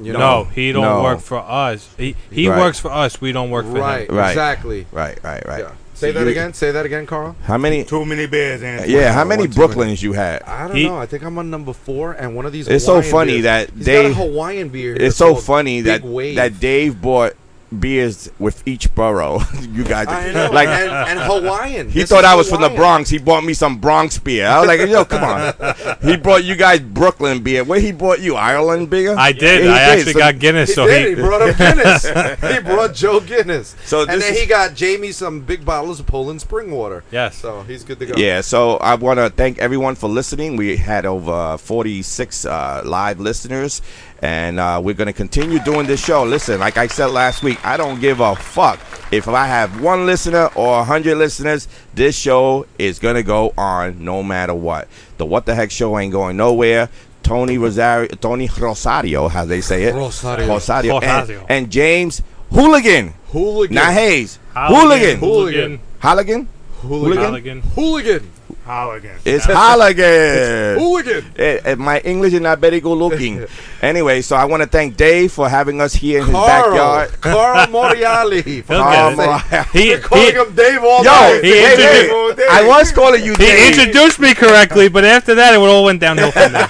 That's 0.00 0.06
amazing. 0.06 0.06
You 0.06 0.12
no, 0.14 0.18
know? 0.18 0.44
he 0.54 0.72
don't 0.72 0.82
No. 0.84 1.02
work 1.02 1.20
for 1.20 1.38
us. 1.38 1.88
He 1.96 2.16
he 2.30 2.48
Right. 2.48 2.58
works 2.58 2.78
for 2.78 2.90
us. 2.90 3.20
We 3.20 3.32
don't 3.32 3.50
work 3.50 3.66
for 3.66 3.72
Right, 3.80 4.08
him. 4.08 4.16
Right. 4.16 4.30
exactly. 4.30 4.86
Right, 4.92 5.18
right, 5.22 5.46
right. 5.46 5.60
Yeah. 5.60 5.70
Say 5.94 6.12
So 6.14 6.18
that 6.20 6.24
you- 6.24 6.30
again. 6.30 6.54
Say 6.54 6.70
that 6.70 6.86
again, 6.86 7.04
Carl. 7.06 7.36
How 7.44 7.58
many? 7.58 7.84
Too 7.84 8.06
many 8.06 8.26
bears, 8.26 8.62
and 8.62 8.88
Yeah, 8.90 9.12
how 9.12 9.22
many 9.24 9.42
One 9.42 9.50
too 9.50 9.60
many. 9.60 9.74
Brooklyns 9.74 10.02
you 10.02 10.14
had? 10.14 10.42
I 10.46 10.66
don't 10.66 10.76
He- 10.76 10.86
know. 10.88 10.96
I 10.98 11.04
think 11.04 11.22
I'm 11.22 11.36
on 11.38 11.50
number 11.50 11.74
four, 11.74 12.12
and 12.12 12.34
one 12.34 12.46
of 12.46 12.52
these. 12.52 12.68
It's 12.68 12.86
so 12.86 12.94
Hawaiian 12.94 13.10
funny 13.12 13.32
beers. 13.32 13.42
that 13.44 13.70
He's 13.76 13.84
they- 13.86 14.02
got 14.04 14.10
a 14.12 14.14
Hawaiian 14.14 14.68
beer. 14.70 14.94
here 14.94 15.06
It's 15.06 15.16
so 15.16 15.32
called 15.32 15.44
funny 15.44 15.82
Big 15.82 16.02
that 16.02 16.04
Wave. 16.08 16.36
that 16.36 16.58
Dave 16.58 17.02
bought 17.02 17.34
beers 17.78 18.30
with 18.38 18.66
each 18.66 18.92
borough. 18.94 19.40
you 19.60 19.84
guys, 19.84 20.08
I 20.08 20.32
know, 20.32 20.50
like 20.52 20.68
and, 20.68 20.90
and 20.90 21.20
Hawaiian. 21.20 21.88
he 21.88 22.00
This 22.00 22.10
thought 22.10 22.24
I 22.24 22.34
was 22.34 22.48
from 22.48 22.62
the 22.62 22.70
Bronx. 22.70 23.10
He 23.10 23.18
bought 23.18 23.44
me 23.44 23.54
some 23.54 23.78
Bronx 23.78 24.18
beer. 24.18 24.46
I 24.46 24.58
was 24.58 24.68
like, 24.68 24.88
yo, 24.88 25.04
come 25.04 25.24
on. 25.24 25.96
he 26.02 26.16
brought 26.16 26.44
you 26.44 26.56
guys 26.56 26.80
Brooklyn 26.80 27.42
beer. 27.42 27.64
Where 27.64 27.80
he 27.80 27.92
bought 27.92 28.20
you 28.20 28.36
Ireland 28.36 28.90
beer? 28.90 29.14
I 29.16 29.32
did. 29.32 29.64
Yeah, 29.64 29.72
I 29.72 29.78
did. 29.78 29.98
actually 29.98 30.12
So- 30.14 30.18
got 30.18 30.38
Guinness. 30.38 30.70
He 30.70 30.74
so 30.74 30.86
did. 30.86 31.08
He, 31.10 31.14
he, 31.14 31.20
brought 31.20 31.42
up 31.42 31.56
Guinness. 31.56 32.04
he 32.54 32.60
brought 32.60 32.94
Joe 32.94 33.20
Guinness. 33.20 33.76
So 33.84 34.02
and 34.02 34.20
then 34.20 34.32
is- 34.34 34.40
he 34.40 34.46
got 34.46 34.74
Jamie 34.74 35.12
some 35.12 35.40
big 35.40 35.64
bottles 35.64 36.00
of 36.00 36.06
Poland 36.06 36.40
spring 36.40 36.70
water. 36.70 37.04
Yes. 37.10 37.36
So 37.36 37.62
he's 37.62 37.84
good 37.84 37.98
to 38.00 38.06
go. 38.06 38.14
Yeah, 38.16 38.40
so 38.40 38.76
I 38.78 38.94
want 38.94 39.18
to 39.18 39.30
thank 39.30 39.58
everyone 39.58 39.94
for 39.94 40.08
listening. 40.08 40.56
We 40.56 40.76
had 40.76 41.06
over 41.06 41.56
46 41.58 42.44
uh, 42.44 42.82
live 42.84 43.20
listeners, 43.20 43.82
and 44.22 44.58
uh, 44.60 44.80
we're 44.82 44.94
going 44.94 45.06
to 45.06 45.12
continue 45.12 45.58
doing 45.60 45.86
this 45.86 46.04
show. 46.04 46.24
Listen, 46.24 46.60
like 46.60 46.76
I 46.76 46.86
said 46.86 47.06
last 47.06 47.42
week, 47.42 47.64
I 47.64 47.76
don't 47.76 48.00
give 48.00 48.20
a 48.20 48.36
fuck 48.36 48.78
if 49.10 49.28
I 49.28 49.46
have 49.46 49.80
one 49.80 50.06
listener 50.06 50.50
or 50.54 50.76
100 50.78 51.16
listeners. 51.16 51.68
This 51.94 52.16
show 52.16 52.66
is 52.78 52.98
going 52.98 53.16
to 53.16 53.22
go 53.22 53.52
on 53.56 54.04
no 54.04 54.22
matter 54.22 54.54
what. 54.54 54.88
The 55.18 55.26
What 55.26 55.46
the 55.46 55.54
Heck 55.54 55.70
show 55.70 55.98
ain't 55.98 56.12
going 56.12 56.36
nowhere. 56.36 56.88
Tony 57.22 57.58
Rosario, 57.58 58.08
Tony 58.08 58.48
Rosario, 58.58 59.28
how 59.28 59.44
they 59.44 59.60
say 59.60 59.84
it, 59.84 59.94
Rosario. 59.94 60.48
Rosario, 60.48 60.96
and, 60.98 61.04
Rosario. 61.04 61.46
and 61.48 61.70
James 61.70 62.22
Hooligan, 62.50 63.12
Hooligan. 63.28 63.74
not 63.74 63.92
Hayes, 63.92 64.38
Hooligan. 64.54 65.18
Hooligan, 65.18 65.20
Hooligan. 65.20 65.80
Hooligan, 66.00 66.48
Hooligan. 66.80 67.60
Hooligan. 67.60 67.60
Hooligan. 67.60 68.30
Halligan. 68.70 69.16
it's 69.24 69.44
Halligan. 69.46 70.78
Hooligan. 70.78 71.24
Eh, 71.36 71.58
eh, 71.64 71.74
my 71.74 71.98
English 72.00 72.34
is 72.34 72.40
not 72.40 72.58
very 72.60 72.78
good 72.80 72.94
looking. 72.94 73.44
anyway, 73.82 74.22
so 74.22 74.36
I 74.36 74.44
want 74.44 74.62
to 74.62 74.68
thank 74.68 74.96
Dave 74.96 75.32
for 75.32 75.48
having 75.48 75.80
us 75.80 75.92
here 75.92 76.20
in 76.20 76.26
his 76.26 76.34
Carl. 76.34 76.70
backyard. 76.70 77.20
Carl 77.20 77.66
Moriali. 77.66 78.62
For 78.62 78.74
He'll 78.74 78.82
God's 78.84 79.16
get 79.16 79.26
it. 79.26 79.50
sake. 79.50 79.66
He, 79.72 79.88
They're 79.88 80.00
calling 80.00 80.24
he, 80.24 80.30
him 80.32 80.54
Dave 80.54 80.82
all 80.84 81.02
Yo, 81.04 81.10
night. 81.10 81.40
he 81.42 81.50
hey, 81.50 81.76
hey, 81.76 82.02
introduced- 82.04 82.50
I 82.50 82.66
was 82.68 82.92
calling 82.92 83.24
you 83.24 83.34
Dave. 83.34 83.48
he 83.48 83.70
Dave. 83.70 83.78
introduced 83.88 84.20
me 84.20 84.34
correctly, 84.34 84.88
but 84.88 85.04
after 85.04 85.34
that, 85.34 85.54
it 85.54 85.58
all 85.58 85.84
went 85.84 86.00
downhill 86.00 86.30
from 86.30 86.52
there. 86.52 86.68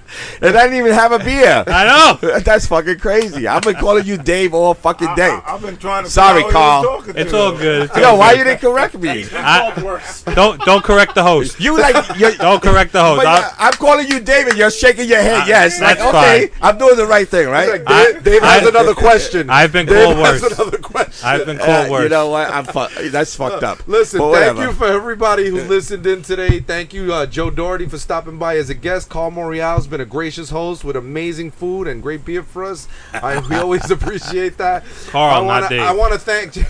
and 0.40 0.56
I 0.56 0.64
didn't 0.64 0.78
even 0.78 0.92
have 0.92 1.12
a 1.12 1.18
beer. 1.18 1.64
I 1.66 2.18
know. 2.22 2.38
That's 2.40 2.66
fucking 2.66 2.98
crazy. 2.98 3.46
I've 3.46 3.62
been 3.62 3.76
calling 3.76 4.06
you 4.06 4.16
Dave 4.18 4.54
all 4.54 4.74
fucking 4.74 5.14
day. 5.14 5.30
I, 5.44 5.50
have 5.52 5.62
been 5.62 5.76
trying 5.76 6.04
to. 6.04 6.10
Sorry, 6.10 6.42
figure 6.42 6.58
out 6.58 6.82
who 6.84 7.12
Carl. 7.12 7.16
It's 7.18 7.32
all 7.32 7.52
good. 7.56 7.82
It's 7.90 7.96
Yo, 7.96 8.08
all 8.10 8.18
why 8.18 8.32
good. 8.32 8.38
you 8.38 8.44
didn't 8.44 8.60
correct 8.60 8.94
me? 8.98 9.24
I- 9.32 10.02
don't 10.34 10.60
don't 10.62 10.84
correct 10.84 11.14
the 11.14 11.22
host. 11.22 11.60
You 11.60 11.78
like 11.78 11.96
you're, 12.18 12.32
Don't 12.36 12.62
correct 12.62 12.92
the 12.92 13.02
host. 13.02 13.18
But 13.18 13.26
I'll- 13.26 13.40
yeah, 13.40 13.54
I'm 13.58 13.72
calling 13.74 14.06
you 14.08 14.20
David. 14.20 14.56
You're 14.56 14.70
shaking 14.70 15.08
your 15.08 15.20
head. 15.20 15.42
Uh, 15.42 15.46
yes. 15.46 15.80
Like, 15.80 16.00
okay, 16.00 16.48
fine. 16.48 16.58
I'm 16.62 16.78
doing 16.78 16.96
the 16.96 17.06
right 17.06 17.28
thing, 17.28 17.48
right? 17.48 17.82
I- 17.86 18.12
Dave, 18.12 18.24
Dave 18.24 18.42
has 18.42 18.64
I- 18.64 18.68
another 18.68 18.94
question. 18.94 19.50
I've 19.50 19.72
been 19.72 19.86
Dave 19.86 20.04
called 20.04 20.16
has 20.18 20.42
worse. 20.42 20.52
another 20.58 20.78
question. 20.78 21.07
I've 21.24 21.46
been 21.46 21.60
Uh, 21.60 21.64
called 21.64 21.90
worse. 21.90 22.02
you 22.04 22.08
know 22.08 22.28
what? 22.28 22.50
I'm 22.50 22.64
fu- 22.64 23.08
That's 23.10 23.34
fucked 23.34 23.62
up. 23.62 23.80
Listen, 23.86 24.18
But 24.20 24.32
thank 24.34 24.56
whatever. 24.56 24.62
you 24.64 24.72
for 24.72 24.86
everybody 24.86 25.48
who 25.50 25.60
listened 25.62 26.06
in 26.06 26.22
today. 26.22 26.60
Thank 26.60 26.92
you, 26.92 27.12
uh, 27.12 27.26
Joe 27.26 27.50
Doherty, 27.50 27.86
for 27.86 27.98
stopping 27.98 28.38
by 28.38 28.56
as 28.56 28.70
a 28.70 28.74
guest. 28.74 29.08
Carl 29.08 29.30
Morial's 29.30 29.86
been 29.86 30.00
a 30.00 30.04
gracious 30.06 30.50
host 30.50 30.84
with 30.84 30.96
amazing 30.96 31.50
food 31.50 31.88
and 31.88 32.02
great 32.02 32.24
beer 32.24 32.42
for 32.42 32.64
us. 32.64 32.88
I, 33.12 33.38
we 33.48 33.56
always 33.56 33.90
appreciate 33.90 34.58
that. 34.58 34.84
Carl, 35.08 35.34
I 35.34 35.40
wanna, 35.40 35.60
not 35.62 35.70
Dave. 35.70 35.80
I 35.82 35.92
want 35.92 36.12
to 36.12 36.18
thank. 36.18 36.56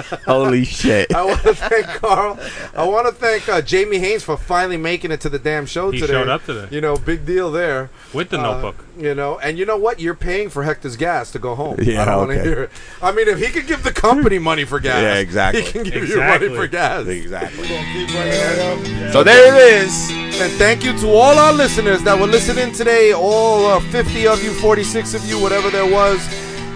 Holy 0.26 0.64
shit. 0.64 1.14
I 1.14 1.24
want 1.24 1.42
to 1.42 1.54
thank 1.54 1.86
Carl. 1.86 2.38
I 2.74 2.84
want 2.86 3.06
to 3.06 3.12
thank 3.12 3.48
uh, 3.48 3.60
Jamie 3.62 3.98
Haynes 3.98 4.22
for 4.22 4.36
finally 4.36 4.76
making 4.76 5.10
it 5.12 5.20
to 5.22 5.28
the 5.28 5.38
damn 5.38 5.66
show 5.66 5.90
He 5.90 6.00
today. 6.00 6.12
showed 6.12 6.28
up 6.28 6.44
today. 6.44 6.68
You 6.74 6.80
know, 6.80 6.96
big 6.96 7.24
deal 7.26 7.50
there. 7.50 7.90
With 8.12 8.30
the 8.30 8.38
Uh, 8.38 8.42
notebook. 8.42 8.84
You 8.98 9.14
know, 9.14 9.38
and 9.38 9.58
you 9.58 9.64
know 9.66 9.76
what? 9.76 10.00
You're 10.00 10.14
paying 10.14 10.50
for 10.50 10.62
Hector's 10.64 10.96
gas 10.96 11.30
to 11.32 11.38
go 11.38 11.54
home. 11.54 11.78
Yeah, 11.82 12.02
I 12.02 12.04
don't 12.04 12.16
want 12.18 12.30
to 12.32 12.40
okay. 12.40 12.48
hear 12.48 12.62
it. 12.64 12.70
I 13.02 13.12
mean, 13.12 13.28
if 13.28 13.38
he 13.38 13.46
could 13.48 13.66
give 13.66 13.82
the 13.82 13.92
company 13.92 14.38
money 14.38 14.64
for 14.64 14.80
gas, 14.80 15.02
Yeah, 15.02 15.14
exactly. 15.16 15.62
He 15.62 15.72
can 15.72 15.82
give 15.84 16.02
Exactly. 16.02 16.48
you 16.48 16.52
money 16.52 16.60
for 16.62 16.66
gas. 16.68 17.06
Exactly. 17.06 17.66
Keep 17.68 18.08
bringing 18.10 18.30
that 18.30 19.04
up. 19.06 19.12
So 19.12 19.22
there 19.24 19.54
it 19.54 19.82
is. 19.84 20.10
And 20.40 20.50
thank 20.54 20.84
you 20.84 20.96
to 20.98 21.08
all 21.10 21.38
our 21.38 21.52
listeners 21.52 22.02
that 22.04 22.18
were 22.18 22.26
listening 22.26 22.72
today, 22.72 23.12
all 23.12 23.66
uh, 23.66 23.80
50 23.90 24.26
of 24.26 24.42
you, 24.42 24.52
46 24.54 25.14
of 25.14 25.24
you, 25.26 25.38
whatever 25.40 25.70
there 25.70 25.86
was. 25.90 26.18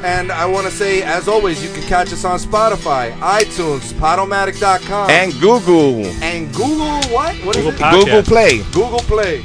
And 0.05 0.31
I 0.31 0.47
want 0.47 0.66
to 0.66 0.70
say, 0.73 1.02
as 1.02 1.27
always, 1.27 1.62
you 1.64 1.73
can 1.73 1.82
catch 1.89 2.12
us 2.12 2.24
on 2.24 2.39
Spotify, 2.39 3.12
iTunes, 3.18 3.93
Podomatic.com, 3.94 5.10
And 5.10 5.32
Google. 5.40 6.05
and 6.23 6.52
Google 6.55 6.86
what? 7.12 7.35
What 7.44 7.56
is 7.56 7.64
Google 7.64 7.70
it? 7.70 7.77
Podcast. 7.77 8.05
Google 8.05 8.23
Play. 8.23 8.59
Google 8.73 8.98
Play. 9.01 9.40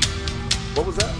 What 0.75 0.85
was 0.87 0.95
that? 0.97 1.15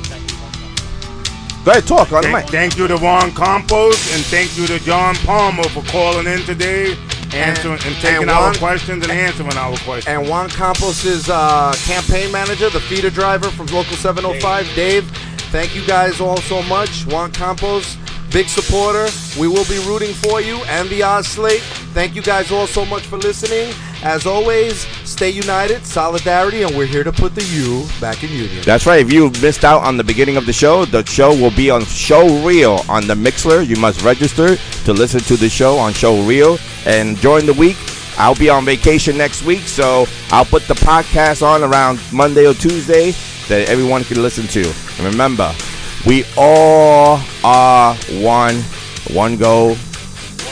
Go 1.63 1.71
ahead, 1.71 1.85
talk 1.85 2.11
on 2.11 2.23
the 2.23 2.29
Thank, 2.31 2.45
mic. 2.45 2.51
thank 2.51 2.75
you 2.77 2.87
to 2.87 2.97
Juan 2.97 3.31
Campos 3.33 4.15
and 4.15 4.25
thank 4.25 4.57
you 4.57 4.65
to 4.65 4.79
John 4.79 5.13
Palmer 5.17 5.61
for 5.65 5.83
calling 5.91 6.25
in 6.25 6.39
today, 6.39 6.95
answering 7.35 7.73
and, 7.85 7.95
taking 7.97 8.23
and 8.23 8.31
our 8.31 8.51
questions 8.55 9.03
and 9.03 9.11
answering 9.11 9.55
our 9.55 9.77
questions. 9.77 10.07
And 10.07 10.27
Juan 10.27 10.49
Campos 10.49 11.05
is 11.05 11.29
uh, 11.29 11.71
campaign 11.85 12.31
manager, 12.31 12.71
the 12.71 12.79
feeder 12.79 13.11
driver 13.11 13.51
from 13.51 13.67
Local 13.67 13.95
705. 13.95 14.73
Dave, 14.75 15.05
thank 15.51 15.75
you 15.75 15.85
guys 15.85 16.19
all 16.19 16.37
so 16.37 16.63
much. 16.63 17.05
Juan 17.05 17.31
Campos, 17.31 17.95
big 18.31 18.47
supporter. 18.47 19.07
We 19.39 19.47
will 19.47 19.65
be 19.65 19.79
rooting 19.87 20.13
for 20.13 20.41
you 20.41 20.57
and 20.65 20.89
the 20.89 21.03
Oz 21.03 21.27
Slate. 21.27 21.61
Thank 21.93 22.15
you 22.15 22.21
guys 22.21 22.51
all 22.51 22.67
so 22.67 22.85
much 22.85 23.03
for 23.03 23.17
listening. 23.17 23.73
As 24.03 24.25
always, 24.25 24.87
stay 25.07 25.29
united, 25.29 25.85
solidarity, 25.85 26.63
and 26.63 26.75
we're 26.75 26.85
here 26.85 27.03
to 27.03 27.11
put 27.11 27.35
the 27.35 27.43
U 27.43 27.85
back 27.99 28.23
in 28.23 28.31
union. 28.31 28.63
That's 28.63 28.85
right. 28.85 29.01
If 29.01 29.11
you 29.11 29.29
missed 29.41 29.63
out 29.63 29.83
on 29.83 29.97
the 29.97 30.03
beginning 30.03 30.37
of 30.37 30.45
the 30.45 30.53
show, 30.53 30.85
the 30.85 31.05
show 31.05 31.29
will 31.35 31.55
be 31.55 31.69
on 31.69 31.85
Show 31.85 32.43
Reel 32.45 32.83
on 32.89 33.05
the 33.05 33.15
Mixlr. 33.15 33.67
You 33.67 33.75
must 33.75 34.01
register 34.01 34.55
to 34.55 34.93
listen 34.93 35.19
to 35.21 35.35
the 35.35 35.49
show 35.49 35.77
on 35.77 35.93
Show 35.93 36.25
Reel. 36.25 36.57
And 36.85 37.19
during 37.21 37.45
the 37.45 37.53
week, 37.53 37.77
I'll 38.17 38.35
be 38.35 38.49
on 38.49 38.65
vacation 38.65 39.17
next 39.17 39.43
week, 39.43 39.61
so 39.61 40.05
I'll 40.31 40.45
put 40.45 40.67
the 40.67 40.75
podcast 40.75 41.45
on 41.45 41.63
around 41.63 41.99
Monday 42.11 42.45
or 42.47 42.53
Tuesday 42.53 43.11
that 43.47 43.69
everyone 43.69 44.03
can 44.03 44.21
listen 44.21 44.47
to. 44.47 44.67
And 44.97 45.11
remember, 45.11 45.53
we 46.06 46.23
all 46.38 47.19
are 47.44 47.95
one, 48.22 48.56
one 49.14 49.38
goal. 49.38 49.76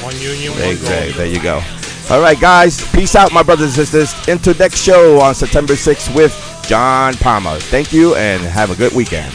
One 0.03 0.15
union, 0.19 0.53
one 0.53 0.61
Exactly. 0.63 1.07
goal. 1.09 1.17
There 1.17 1.25
you 1.27 1.41
go. 1.41 1.61
All 2.09 2.21
right, 2.21 2.39
guys. 2.39 2.81
Peace 2.91 3.15
out, 3.15 3.31
my 3.33 3.43
brothers 3.43 3.77
and 3.77 3.87
sisters. 3.87 4.27
Into 4.27 4.53
next 4.55 4.79
show 4.81 5.19
on 5.21 5.35
September 5.35 5.73
6th 5.75 6.13
with 6.15 6.33
John 6.67 7.13
Palmer. 7.15 7.59
Thank 7.59 7.91
you 7.93 8.15
and 8.15 8.41
have 8.41 8.71
a 8.71 8.75
good 8.75 8.93
weekend. 8.93 9.33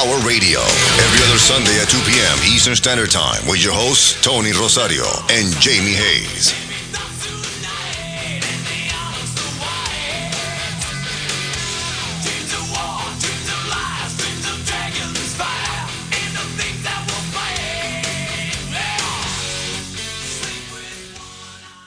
Power 0.00 0.26
Radio. 0.26 0.60
Every 0.60 1.20
other 1.28 1.36
Sunday 1.36 1.78
at 1.78 1.90
2 1.90 1.98
p.m. 2.10 2.38
Eastern 2.54 2.74
Standard 2.74 3.10
Time 3.10 3.46
with 3.46 3.62
your 3.62 3.74
hosts, 3.74 4.18
Tony 4.22 4.50
Rosario 4.50 5.04
and 5.28 5.54
Jamie 5.60 5.92
Hayes. 5.92 6.54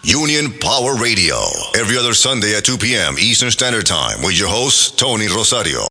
Union 0.03 0.53
Power 0.60 0.95
Radio. 0.98 1.41
Every 1.76 1.98
other 1.98 2.14
Sunday 2.14 2.56
at 2.56 2.64
2 2.64 2.77
p.m. 2.77 3.15
Eastern 3.18 3.49
Standard 3.49 3.88
Time 3.88 4.22
with 4.22 4.38
your 4.38 4.49
hosts, 4.49 4.91
Tony 4.91 5.26
Rosario 5.26 5.88